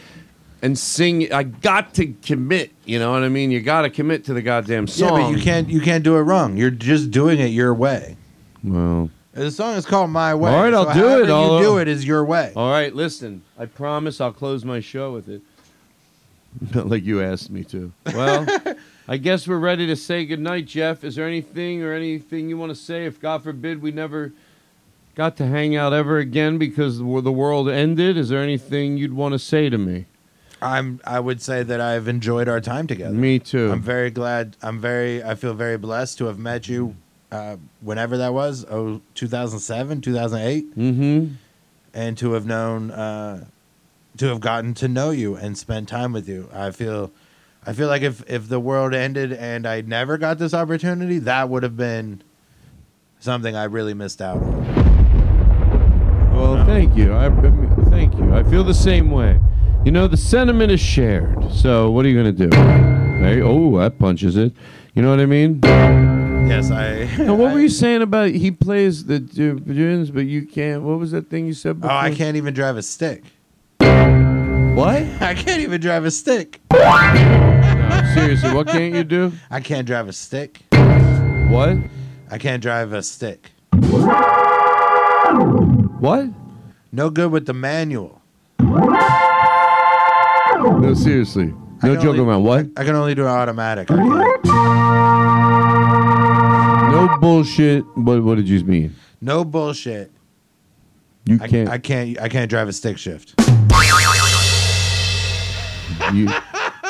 and 0.62 0.78
sing. 0.78 1.32
I 1.32 1.42
got 1.44 1.94
to 1.94 2.12
commit. 2.22 2.70
You 2.84 2.98
know 2.98 3.12
what 3.12 3.22
I 3.22 3.28
mean? 3.28 3.50
You 3.50 3.60
got 3.60 3.82
to 3.82 3.90
commit 3.90 4.24
to 4.26 4.34
the 4.34 4.42
goddamn 4.42 4.86
song. 4.86 5.18
Yeah, 5.20 5.26
but 5.28 5.36
you 5.36 5.42
can't 5.42 5.68
you 5.68 5.80
can't 5.80 6.04
do 6.04 6.16
it 6.16 6.20
wrong. 6.22 6.56
You're 6.56 6.70
just 6.70 7.10
doing 7.10 7.38
it 7.40 7.46
your 7.48 7.72
way. 7.74 8.16
Well, 8.62 9.10
The 9.32 9.50
song 9.50 9.76
is 9.76 9.86
called 9.86 10.10
"My 10.10 10.34
Way." 10.34 10.50
All 10.52 10.62
right, 10.62 10.74
I'll 10.74 10.92
so 10.92 10.94
do 10.94 11.24
it. 11.24 11.30
I'll- 11.30 11.48
you 11.48 11.54
uh, 11.56 11.62
do 11.62 11.78
it 11.78 11.88
is 11.88 12.04
your 12.04 12.24
way. 12.24 12.52
All 12.56 12.70
right, 12.70 12.94
listen. 12.94 13.42
I 13.58 13.66
promise 13.66 14.20
I'll 14.20 14.32
close 14.32 14.64
my 14.64 14.80
show 14.80 15.12
with 15.12 15.28
it. 15.28 15.42
Not 16.74 16.88
like 16.90 17.04
you 17.04 17.22
asked 17.22 17.50
me 17.50 17.64
to. 17.64 17.92
Well, 18.14 18.46
I 19.08 19.16
guess 19.16 19.46
we're 19.48 19.58
ready 19.58 19.86
to 19.86 19.96
say 19.96 20.24
goodnight, 20.24 20.66
Jeff. 20.66 21.04
Is 21.04 21.14
there 21.16 21.26
anything 21.26 21.82
or 21.82 21.92
anything 21.94 22.48
you 22.48 22.56
want 22.58 22.70
to 22.70 22.76
say? 22.76 23.06
If 23.06 23.20
God 23.20 23.42
forbid 23.42 23.82
we 23.82 23.92
never 23.92 24.32
got 25.14 25.36
to 25.38 25.46
hang 25.46 25.74
out 25.76 25.92
ever 25.92 26.18
again 26.18 26.58
because 26.58 26.98
the 26.98 27.04
world 27.04 27.68
ended, 27.68 28.16
is 28.16 28.28
there 28.28 28.42
anything 28.42 28.96
you'd 28.96 29.12
want 29.12 29.32
to 29.32 29.38
say 29.38 29.68
to 29.68 29.78
me? 29.78 30.06
I'm. 30.62 31.00
I 31.04 31.20
would 31.20 31.40
say 31.42 31.62
that 31.62 31.80
I've 31.80 32.06
enjoyed 32.08 32.48
our 32.48 32.60
time 32.60 32.86
together. 32.86 33.14
Me 33.14 33.38
too. 33.38 33.70
I'm 33.72 33.80
very 33.82 34.10
glad. 34.10 34.56
I'm 34.62 34.78
very. 34.80 35.22
I 35.22 35.34
feel 35.34 35.54
very 35.54 35.78
blessed 35.78 36.18
to 36.18 36.26
have 36.26 36.38
met 36.38 36.68
you. 36.68 36.94
Uh, 37.32 37.56
whenever 37.80 38.16
that 38.18 38.32
was, 38.34 38.66
oh, 38.68 39.00
2007, 39.14 40.00
2008, 40.00 40.76
Mm-hmm. 40.76 41.34
and 41.94 42.18
to 42.18 42.32
have 42.32 42.44
known, 42.44 42.90
uh, 42.90 43.44
to 44.16 44.26
have 44.26 44.40
gotten 44.40 44.74
to 44.74 44.88
know 44.88 45.10
you 45.10 45.36
and 45.36 45.56
spent 45.56 45.88
time 45.88 46.12
with 46.12 46.28
you. 46.28 46.48
I 46.52 46.72
feel, 46.72 47.12
I 47.64 47.72
feel 47.72 47.86
like 47.86 48.02
if 48.02 48.28
if 48.28 48.48
the 48.48 48.58
world 48.58 48.94
ended 48.94 49.32
and 49.32 49.64
I 49.64 49.80
never 49.82 50.18
got 50.18 50.38
this 50.38 50.52
opportunity, 50.52 51.20
that 51.20 51.48
would 51.48 51.62
have 51.62 51.76
been 51.76 52.20
something 53.20 53.54
I 53.54 53.64
really 53.64 53.94
missed 53.94 54.20
out 54.20 54.38
on. 54.38 54.66
Well, 56.34 56.64
thank 56.66 56.96
you. 56.96 57.14
I 57.14 57.30
thank 57.90 58.14
you. 58.18 58.34
I 58.34 58.42
feel 58.42 58.64
the 58.64 58.74
same 58.74 59.10
way. 59.12 59.38
You 59.84 59.92
know, 59.92 60.06
the 60.06 60.16
sentiment 60.16 60.70
is 60.70 60.80
shared. 60.80 61.50
So 61.52 61.90
what 61.90 62.04
are 62.04 62.08
you 62.08 62.22
going 62.22 62.36
to 62.36 62.46
do? 62.46 62.56
Hey, 63.24 63.40
oh, 63.40 63.78
that 63.78 63.98
punches 63.98 64.36
it. 64.36 64.52
You 64.94 65.00
know 65.02 65.08
what 65.10 65.20
I 65.20 65.26
mean? 65.26 65.60
Yes, 65.62 66.70
I. 66.70 67.04
Now, 67.18 67.34
what 67.34 67.52
were 67.52 67.60
you 67.60 67.68
saying 67.68 68.02
about 68.02 68.30
he 68.30 68.50
plays 68.50 69.06
the 69.06 69.20
tunes, 69.20 70.10
but 70.10 70.26
you 70.26 70.46
can't? 70.46 70.82
What 70.82 70.98
was 70.98 71.12
that 71.12 71.30
thing 71.30 71.46
you 71.46 71.54
said 71.54 71.80
Oh. 71.82 71.88
I 71.88 72.14
can't 72.14 72.36
even 72.36 72.52
drive 72.54 72.76
a 72.76 72.82
stick. 72.82 73.22
What? 73.78 75.02
I 75.20 75.34
can't 75.34 75.60
even 75.62 75.80
drive 75.80 76.04
a 76.04 76.10
stick. 76.10 76.60
No, 77.90 78.14
seriously, 78.14 78.52
what 78.54 78.66
can't 78.68 78.94
you 78.94 79.04
do? 79.04 79.32
I 79.50 79.60
can't 79.60 79.86
drive 79.86 80.08
a 80.08 80.12
stick. 80.12 80.60
What? 81.48 81.76
I 82.30 82.38
can't 82.38 82.62
drive 82.62 82.92
a 82.92 83.02
stick. 83.02 83.50
What? 86.00 86.26
No 86.92 87.10
good 87.10 87.30
with 87.32 87.46
the 87.46 87.54
manual. 87.54 88.20
No, 90.62 90.94
seriously. 90.94 91.54
No 91.82 91.94
joke 91.96 92.06
only- 92.06 92.20
around. 92.20 92.44
What? 92.44 92.66
I 92.76 92.84
can 92.84 92.94
only 92.94 93.14
do 93.14 93.26
automatic. 93.26 93.90
I 93.90 93.96
can't. 93.96 94.44
No 96.92 97.16
bullshit. 97.20 97.84
What, 97.96 98.22
what 98.22 98.36
did 98.36 98.48
you 98.48 98.62
mean? 98.64 98.94
No 99.20 99.44
bullshit. 99.44 100.12
You 101.26 101.38
I 101.40 101.48
can't. 101.48 101.68
I 101.68 101.78
can't. 101.78 102.20
I 102.20 102.28
can't 102.28 102.50
drive 102.50 102.68
a 102.68 102.72
stick 102.72 102.98
shift. 102.98 103.34
you, 106.12 106.28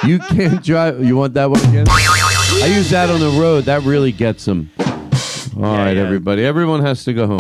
you 0.05 0.19
can't 0.19 0.63
drive. 0.65 1.05
You 1.05 1.17
want 1.17 1.35
that 1.35 1.51
one 1.51 1.61
again? 1.69 1.87
I 1.89 2.73
use 2.75 2.91
that 2.91 3.11
on 3.11 3.21
the 3.21 3.31
road. 3.41 3.65
That 3.65 3.83
really 3.83 4.13
gets 4.13 4.45
them. 4.45 4.71
All 5.57 5.63
right, 5.63 5.97
yeah. 5.97 6.03
everybody. 6.03 6.45
Everyone 6.45 6.81
has 6.83 7.05
to 7.05 7.13
go 7.13 7.27
home. 7.27 7.39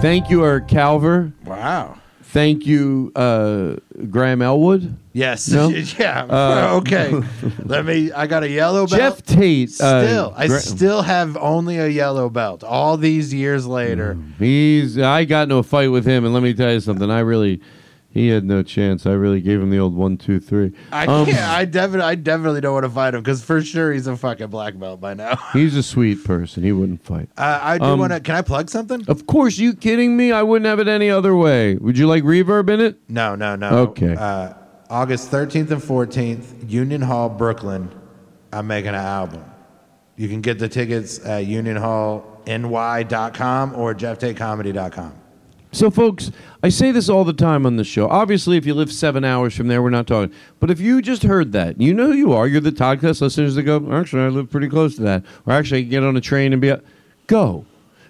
Thank 0.00 0.30
you, 0.30 0.44
Eric 0.44 0.68
Calver. 0.68 1.32
Wow. 1.44 1.98
Thank 2.30 2.66
you, 2.66 3.10
uh, 3.16 3.76
Graham 4.10 4.42
Elwood. 4.42 4.94
Yes. 5.14 5.48
No? 5.48 5.68
yeah. 5.98 6.24
Uh, 6.24 6.76
okay. 6.82 7.10
Let 7.64 7.86
me. 7.86 8.12
I 8.12 8.26
got 8.26 8.42
a 8.42 8.48
yellow 8.50 8.86
belt. 8.86 9.00
Jeff 9.00 9.22
Tate. 9.22 9.70
uh, 9.80 10.04
Still, 10.04 10.34
I 10.36 10.46
Gra- 10.46 10.60
still 10.60 11.00
have 11.02 11.38
only 11.38 11.78
a 11.78 11.88
yellow 11.88 12.28
belt. 12.28 12.62
All 12.62 12.98
these 12.98 13.32
years 13.32 13.66
later. 13.66 14.18
He's. 14.38 14.98
I 14.98 15.24
got 15.24 15.44
into 15.44 15.56
a 15.56 15.62
fight 15.62 15.88
with 15.88 16.04
him, 16.04 16.26
and 16.26 16.34
let 16.34 16.42
me 16.42 16.52
tell 16.52 16.70
you 16.72 16.80
something. 16.80 17.10
I 17.10 17.20
really, 17.20 17.62
he 18.18 18.28
had 18.28 18.44
no 18.44 18.62
chance. 18.62 19.06
I 19.06 19.12
really 19.12 19.40
gave 19.40 19.60
him 19.60 19.70
the 19.70 19.78
old 19.78 19.94
one, 19.94 20.16
two, 20.16 20.40
three. 20.40 20.72
I 20.92 21.06
Um, 21.06 21.26
can't. 21.26 21.38
I 21.38 21.64
definitely. 21.64 22.10
I 22.10 22.14
definitely 22.16 22.60
don't 22.60 22.74
want 22.74 22.84
to 22.84 22.90
fight 22.90 23.14
him 23.14 23.22
because 23.22 23.42
for 23.42 23.62
sure 23.62 23.92
he's 23.92 24.06
a 24.06 24.16
fucking 24.16 24.48
black 24.48 24.78
belt 24.78 25.00
by 25.00 25.14
now. 25.14 25.36
He's 25.52 25.76
a 25.76 25.82
sweet 25.82 26.24
person. 26.24 26.62
He 26.62 26.72
wouldn't 26.72 27.04
fight. 27.04 27.28
Uh, 27.38 27.58
I 27.62 27.78
do 27.78 27.84
Um, 27.84 27.98
want 28.00 28.12
to. 28.12 28.20
Can 28.20 28.34
I 28.36 28.42
plug 28.42 28.68
something? 28.70 29.04
Of 29.08 29.26
course, 29.26 29.58
you 29.58 29.74
kidding 29.74 30.16
me? 30.16 30.32
I 30.32 30.42
wouldn't 30.42 30.66
have 30.66 30.80
it 30.80 30.88
any 30.88 31.10
other 31.10 31.34
way. 31.36 31.76
Would 31.76 31.96
you 31.96 32.06
like 32.06 32.22
reverb 32.24 32.68
in 32.70 32.80
it? 32.80 32.98
No, 33.08 33.34
no, 33.34 33.56
no. 33.56 33.68
Okay. 33.90 34.14
Uh, 34.14 34.52
August 34.90 35.30
13th 35.30 35.70
and 35.70 35.82
14th, 35.82 36.70
Union 36.70 37.02
Hall, 37.02 37.28
Brooklyn. 37.28 37.90
I'm 38.52 38.66
making 38.66 38.88
an 38.90 38.94
album. 38.96 39.44
You 40.16 40.28
can 40.28 40.40
get 40.40 40.58
the 40.58 40.68
tickets 40.68 41.18
at 41.24 41.44
unionhallny.com 41.44 43.74
or 43.74 43.94
jefftatecomedy.com. 43.94 45.12
So, 45.70 45.90
folks, 45.90 46.30
I 46.62 46.70
say 46.70 46.92
this 46.92 47.08
all 47.08 47.24
the 47.24 47.32
time 47.34 47.66
on 47.66 47.76
the 47.76 47.84
show. 47.84 48.08
Obviously, 48.08 48.56
if 48.56 48.64
you 48.64 48.74
live 48.74 48.90
seven 48.90 49.22
hours 49.24 49.54
from 49.54 49.68
there, 49.68 49.82
we're 49.82 49.90
not 49.90 50.06
talking. 50.06 50.34
But 50.60 50.70
if 50.70 50.80
you 50.80 51.02
just 51.02 51.22
heard 51.24 51.52
that, 51.52 51.80
you 51.80 51.92
know 51.92 52.06
who 52.06 52.14
you 52.14 52.32
are. 52.32 52.46
You're 52.46 52.62
the 52.62 52.72
Toddcast 52.72 53.20
listeners 53.20 53.54
that 53.54 53.64
go, 53.64 53.92
actually, 53.92 54.22
I 54.22 54.28
live 54.28 54.50
pretty 54.50 54.68
close 54.68 54.96
to 54.96 55.02
that. 55.02 55.24
Or 55.46 55.52
actually, 55.52 55.80
I 55.80 55.82
can 55.82 55.90
get 55.90 56.02
on 56.04 56.16
a 56.16 56.20
train 56.22 56.52
and 56.52 56.62
be, 56.62 56.68
a-" 56.70 56.80
go. 57.26 57.66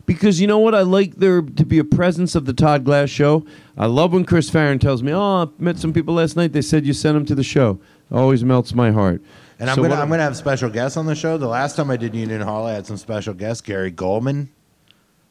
Because 0.07 0.41
you 0.41 0.47
know 0.47 0.59
what? 0.59 0.75
I 0.75 0.83
like 0.83 1.17
there 1.17 1.43
to 1.43 1.67
be 1.67 1.79
a 1.79 1.85
presence 1.85 2.35
of 2.35 2.47
the 2.47 2.55
Todd 2.55 2.85
Glass 2.85 3.11
show. 3.11 3.45
I 3.77 3.87
love 3.87 4.15
when 4.15 4.25
Chris 4.25 4.49
Farron 4.49 4.79
tells 4.79 5.03
me, 5.03 5.13
oh, 5.13 5.21
I 5.21 5.47
met 5.59 5.79
some 5.79 5.93
people 5.93 6.15
last 6.15 6.35
night. 6.37 6.53
They 6.53 6.63
said 6.63 6.87
you 6.87 6.95
sent 6.95 7.15
them 7.15 7.27
to 7.27 7.35
the 7.35 7.43
show. 7.43 7.79
Always 8.11 8.43
melts 8.43 8.75
my 8.75 8.91
heart. 8.91 9.21
And 9.59 9.69
I'm 9.69 9.75
So 9.77 9.83
gonna 9.83 9.97
I'm 9.97 10.09
gonna 10.09 10.23
have 10.23 10.37
special 10.37 10.71
guests 10.71 10.97
on 10.97 11.05
the 11.05 11.15
show. 11.15 11.37
The 11.37 11.49
last 11.49 11.77
time 11.77 11.91
I 11.91 11.97
did 11.99 12.15
Union 12.15 12.41
Hall, 12.41 12.65
I 12.67 12.73
had 12.73 12.87
some 12.87 12.97
special 12.97 13.35
guests. 13.35 13.61
Gary 13.61 13.93
Gulman 13.93 14.49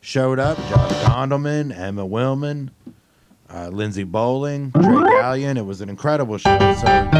showed 0.08 0.40
up, 0.40 0.58
Josh 0.70 0.94
Gondelman, 1.04 1.78
Emma 1.78 2.08
Willmann, 2.08 2.70
uh, 3.54 3.68
Lindsey 3.68 4.06
Bowling, 4.06 4.72
Trey 4.72 4.84
Galyon. 4.84 5.58
It 5.58 5.66
was 5.66 5.82
an 5.82 5.90
incredible 5.90 6.38
show. 6.38 6.58
So 6.58 6.88
you 6.88 7.12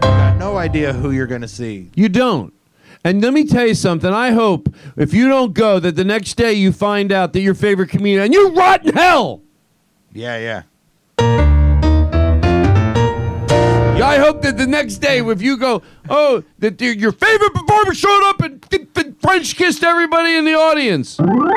got 0.00 0.36
no 0.38 0.56
idea 0.56 0.92
who 0.92 1.10
you're 1.10 1.26
gonna 1.26 1.48
see. 1.48 1.90
You 1.96 2.08
don't. 2.08 2.54
And 3.02 3.20
let 3.20 3.32
me 3.32 3.44
tell 3.44 3.66
you 3.66 3.74
something. 3.74 4.12
I 4.12 4.30
hope 4.30 4.72
if 4.96 5.12
you 5.12 5.26
don't 5.26 5.52
go, 5.52 5.80
that 5.80 5.96
the 5.96 6.04
next 6.04 6.34
day 6.34 6.52
you 6.52 6.70
find 6.72 7.10
out 7.10 7.32
that 7.32 7.40
your 7.40 7.54
favorite 7.54 7.88
comedian, 7.88 8.22
and 8.22 8.32
you 8.32 8.54
rot 8.54 8.86
in 8.86 8.94
hell. 8.94 9.42
Yeah, 10.12 10.38
yeah. 10.38 10.62
Yeah, 13.98 14.06
I 14.06 14.18
hope 14.18 14.42
that 14.42 14.56
the 14.56 14.66
next 14.66 14.98
day, 14.98 15.20
if 15.20 15.42
you 15.42 15.56
go, 15.56 15.82
oh, 16.10 16.42
that 16.58 16.80
your- 16.80 16.92
your 16.94 17.12
favorite 17.12 17.54
performer 17.54 17.94
showed 17.94 18.28
up 18.28 18.40
and, 18.42 18.66
and 18.96 19.16
French 19.20 19.56
kissed 19.56 19.82
everybody 19.84 20.36
in 20.36 20.44
the 20.44 20.54
audience. 20.54 21.18
What 21.18 21.28
were 21.28 21.34
you 21.36 21.48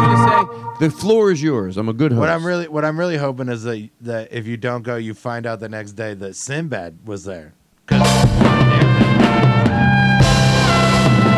gonna 0.00 0.46
say? 0.48 0.62
The 0.86 0.90
floor 0.90 1.30
is 1.32 1.42
yours. 1.42 1.76
I'm 1.76 1.88
a 1.88 1.92
good 1.92 2.12
host. 2.12 2.20
What 2.20 2.28
I'm 2.28 2.44
really 2.46 2.68
what 2.68 2.84
I'm 2.84 2.98
really 2.98 3.16
hoping 3.16 3.48
is 3.48 3.62
that 3.64 3.88
that 4.02 4.28
if 4.32 4.46
you 4.46 4.56
don't 4.56 4.82
go, 4.82 4.96
you 4.96 5.14
find 5.14 5.46
out 5.46 5.60
the 5.60 5.68
next 5.68 5.92
day 5.92 6.14
that 6.14 6.36
Sinbad 6.36 6.98
was 7.06 7.24
there. 7.24 7.54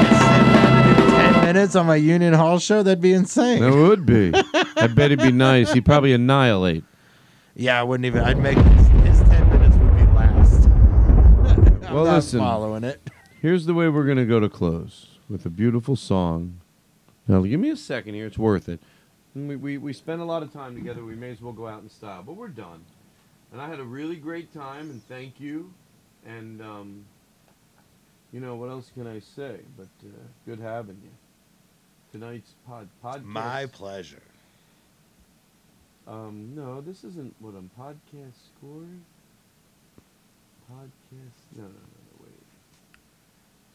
Ten 0.09 1.45
minutes 1.45 1.75
on 1.77 1.87
my 1.87 1.97
Union 1.97 2.33
Hall 2.35 2.59
show, 2.59 2.83
that'd 2.83 3.01
be 3.01 3.13
insane. 3.13 3.61
That 3.63 3.73
would 3.75 4.05
be. 4.07 4.33
I 4.77 4.87
bet 4.89 5.07
it'd 5.13 5.21
be 5.21 5.33
nice. 5.33 5.73
He'd 5.73 5.85
probably 5.85 6.13
annihilate. 6.13 6.85
Yeah, 7.55 7.81
I 7.81 7.83
wouldn't 7.83 8.07
even. 8.07 8.23
I'd 8.23 8.39
make 8.39 8.57
his, 8.59 8.87
his 9.19 9.29
ten 9.29 9.49
minutes 9.51 9.77
would 9.77 9.97
be 9.97 10.05
last. 10.15 10.69
I'm 11.89 11.95
well, 11.95 12.05
not 12.05 12.17
listen. 12.17 12.39
following 12.41 12.85
it. 12.85 13.01
Here's 13.41 13.65
the 13.65 13.73
way 13.73 13.89
we're 13.89 14.05
gonna 14.05 14.27
go 14.27 14.39
to 14.41 14.49
close 14.51 15.19
with 15.27 15.47
a 15.47 15.49
beautiful 15.49 15.97
song. 15.97 16.61
Now, 17.27 17.41
give 17.41 17.59
me 17.59 17.71
a 17.71 17.77
second 17.77 18.13
here. 18.13 18.27
It's 18.27 18.37
worth 18.37 18.69
it. 18.69 18.79
We, 19.35 19.57
we, 19.57 19.79
we 19.79 19.95
spent 19.95 20.21
a 20.21 20.25
lot 20.25 20.43
of 20.43 20.53
time 20.53 20.75
together. 20.75 21.03
We 21.03 21.15
may 21.15 21.31
as 21.31 21.41
well 21.41 21.55
go 21.55 21.67
out 21.67 21.83
in 21.83 21.89
style, 21.89 22.23
but 22.23 22.35
we're 22.35 22.49
done. 22.49 22.85
And 23.53 23.61
I 23.61 23.69
had 23.69 23.81
a 23.81 23.85
really 23.85 24.17
great 24.17 24.53
time, 24.53 24.91
and 24.91 25.03
thank 25.09 25.41
you. 25.41 25.73
And, 26.27 26.61
um, 26.61 27.07
you 28.33 28.41
know, 28.41 28.55
what 28.57 28.69
else 28.69 28.91
can 28.93 29.07
I 29.07 29.21
say? 29.21 29.61
But 29.79 29.89
uh, 30.05 30.11
good 30.45 30.61
having 30.61 31.01
you. 31.03 31.11
Tonight's 32.13 32.55
pod 32.67 32.89
podcast. 33.03 33.25
My 33.25 33.65
pleasure. 33.65 34.23
Um, 36.07 36.53
no, 36.55 36.83
this 36.83 37.03
isn't 37.05 37.35
what 37.39 37.55
I'm 37.55 37.71
podcast 37.79 38.35
score. 38.57 38.85
Podcast. 40.71 41.57
No, 41.57 41.63
no, 41.63 41.69
no, 41.69 41.71
no. 41.71 42.23
Wait. 42.23 42.33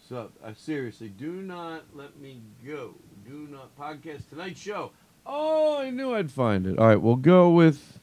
So, 0.07 0.30
uh, 0.44 0.53
seriously, 0.56 1.10
do 1.10 1.32
not 1.32 1.84
let 1.94 2.20
me 2.20 2.41
go. 2.65 2.94
Do 3.28 3.48
not 3.49 3.76
podcast 3.78 4.30
tonight's 4.30 4.60
show. 4.60 4.91
Oh, 5.26 5.80
I 5.80 5.90
knew 5.90 6.14
I'd 6.14 6.30
find 6.30 6.68
it. 6.68 6.78
All 6.78 6.88
right, 6.88 7.02
we'll 7.02 7.15
go 7.15 7.49
with. 7.49 7.99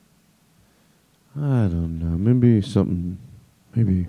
I 1.36 1.68
don't 1.68 1.98
know. 1.98 2.16
Maybe 2.18 2.60
something. 2.66 3.18
Maybe. 3.74 4.06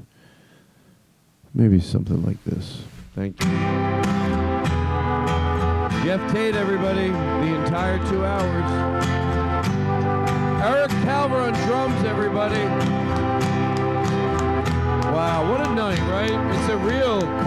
Maybe 1.54 1.80
something 1.80 2.26
like 2.26 2.44
this. 2.46 2.84
Thank 3.14 3.44
you. 3.44 3.52
Jeff 6.04 6.32
Tate, 6.32 6.56
everybody. 6.56 7.10
The 7.10 7.64
entire 7.64 8.00
two 8.10 8.26
hours. 8.26 8.72
Eric 10.64 10.92
Calver 11.04 11.48
on 11.48 11.54
drums, 11.68 12.04
everybody. 12.06 13.31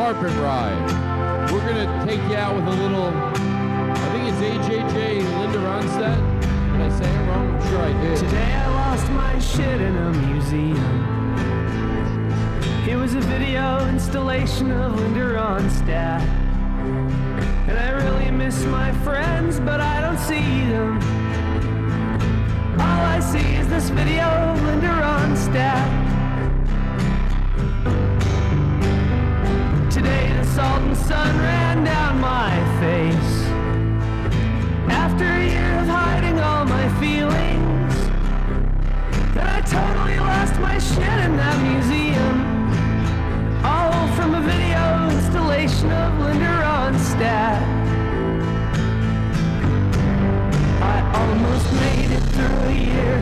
Carpet 0.05 0.37
ride. 0.37 1.51
We're 1.51 1.65
going 1.67 1.77
to 1.77 2.05
take 2.05 2.21
you 2.29 2.37
out 2.37 2.55
with 2.55 2.67
a 2.67 2.77
little, 2.77 3.07
I 3.07 4.09
think 4.13 4.29
it's 4.29 4.69
AJJ 4.69 5.23
Linda 5.41 5.59
Ronstadt. 5.61 6.21
Did 6.73 6.81
I 6.83 6.91
say 6.99 7.09
it 7.09 7.27
wrong? 7.27 7.55
I'm 7.55 7.71
sure 7.71 7.81
I 7.81 7.93
did. 8.03 8.19
Today 8.19 8.53
I 8.53 8.67
lost 8.69 9.11
my 9.13 9.39
shit 9.39 9.81
in 9.81 9.97
a 9.97 10.11
museum. 10.13 10.95
It 12.87 12.97
was 12.97 13.15
a 13.15 13.21
video 13.21 13.89
installation 13.89 14.73
of 14.73 15.01
Linda 15.01 15.21
Ronstadt. 15.21 16.21
And 17.67 17.79
I 17.79 17.89
really 17.93 18.31
miss 18.31 18.63
my 18.67 18.93
friends, 19.05 19.59
but 19.59 19.81
I 19.81 20.03
don't 20.03 20.19
see 20.19 20.69
them. 20.69 20.99
All 22.79 23.05
I 23.07 23.21
see 23.21 23.55
is 23.55 23.69
this 23.69 23.89
video 23.89 24.25
of 24.25 24.63
Linda 24.65 24.89
Ronstadt. 24.89 26.04
Salt 30.55 30.83
and 30.83 30.97
sun 30.97 31.37
ran 31.41 31.83
down 31.83 32.21
my 32.21 32.55
face. 32.79 33.43
After 34.89 35.25
a 35.25 35.49
year 35.49 35.81
of 35.81 35.89
hiding 35.89 36.39
all 36.39 36.65
my 36.65 36.89
feelings, 37.01 37.95
then 39.35 39.49
I 39.49 39.61
totally 39.63 40.17
lost 40.21 40.55
my 40.61 40.79
shit 40.79 41.19
in 41.27 41.37
that 41.37 41.59
museum. 41.61 42.37
All 43.65 44.07
from 44.15 44.37
a 44.37 44.41
video 44.43 45.11
installation 45.17 45.91
of 45.91 46.21
Linda 46.21 46.47
Ronstadt. 46.63 47.61
I 50.81 50.97
almost 51.19 51.73
made 51.83 52.13
it 52.13 52.25
through 52.33 52.59
a 52.69 52.77
year 52.93 53.19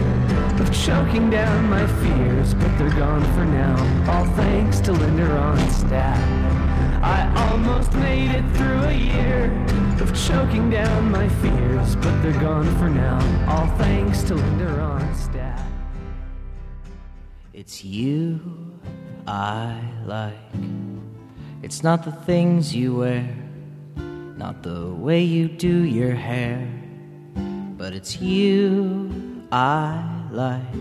of 0.61 0.71
choking 0.71 1.31
down 1.31 1.71
my 1.71 1.87
fears, 2.03 2.53
but 2.53 2.77
they're 2.77 2.91
gone 2.91 3.25
for 3.33 3.47
now. 3.47 3.79
All 4.13 4.27
thanks 4.37 4.81
to 4.81 4.93
Linda 4.93 5.25
Ronstadt. 5.29 6.42
I 7.03 7.51
almost 7.51 7.93
made 7.95 8.31
it 8.31 8.45
through 8.57 8.83
a 8.83 8.93
year 8.93 9.51
of 10.01 10.15
choking 10.15 10.71
down 10.71 11.11
my 11.11 11.29
fears, 11.29 11.97
but 11.97 12.23
they're 12.23 12.41
gone 12.41 12.73
for 12.79 12.89
now. 12.89 13.19
All 13.49 13.67
thanks 13.77 14.23
to 14.25 14.35
Linda 14.35 14.67
Ronstadt. 14.67 15.67
It's 17.53 17.85
you 17.85 18.41
I 19.27 19.81
like. 20.07 20.35
It's 21.63 21.83
not 21.83 22.05
the 22.05 22.13
things 22.13 22.75
you 22.75 22.97
wear, 22.97 23.29
not 24.37 24.63
the 24.63 24.87
way 24.87 25.23
you 25.23 25.49
do 25.49 25.83
your 25.85 26.15
hair, 26.15 26.69
but 27.77 27.95
it's 27.95 28.21
you 28.21 29.43
I 29.51 30.03
like. 30.31 30.73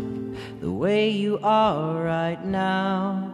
The 0.59 0.71
way 0.71 1.09
you 1.09 1.39
are 1.43 2.03
right 2.03 2.43
now, 2.45 3.33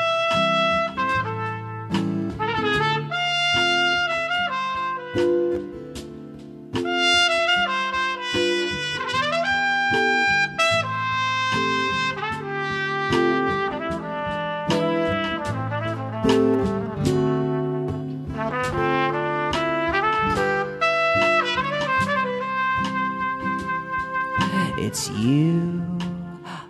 It's 24.91 25.09
you 25.11 25.81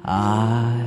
I 0.06 0.81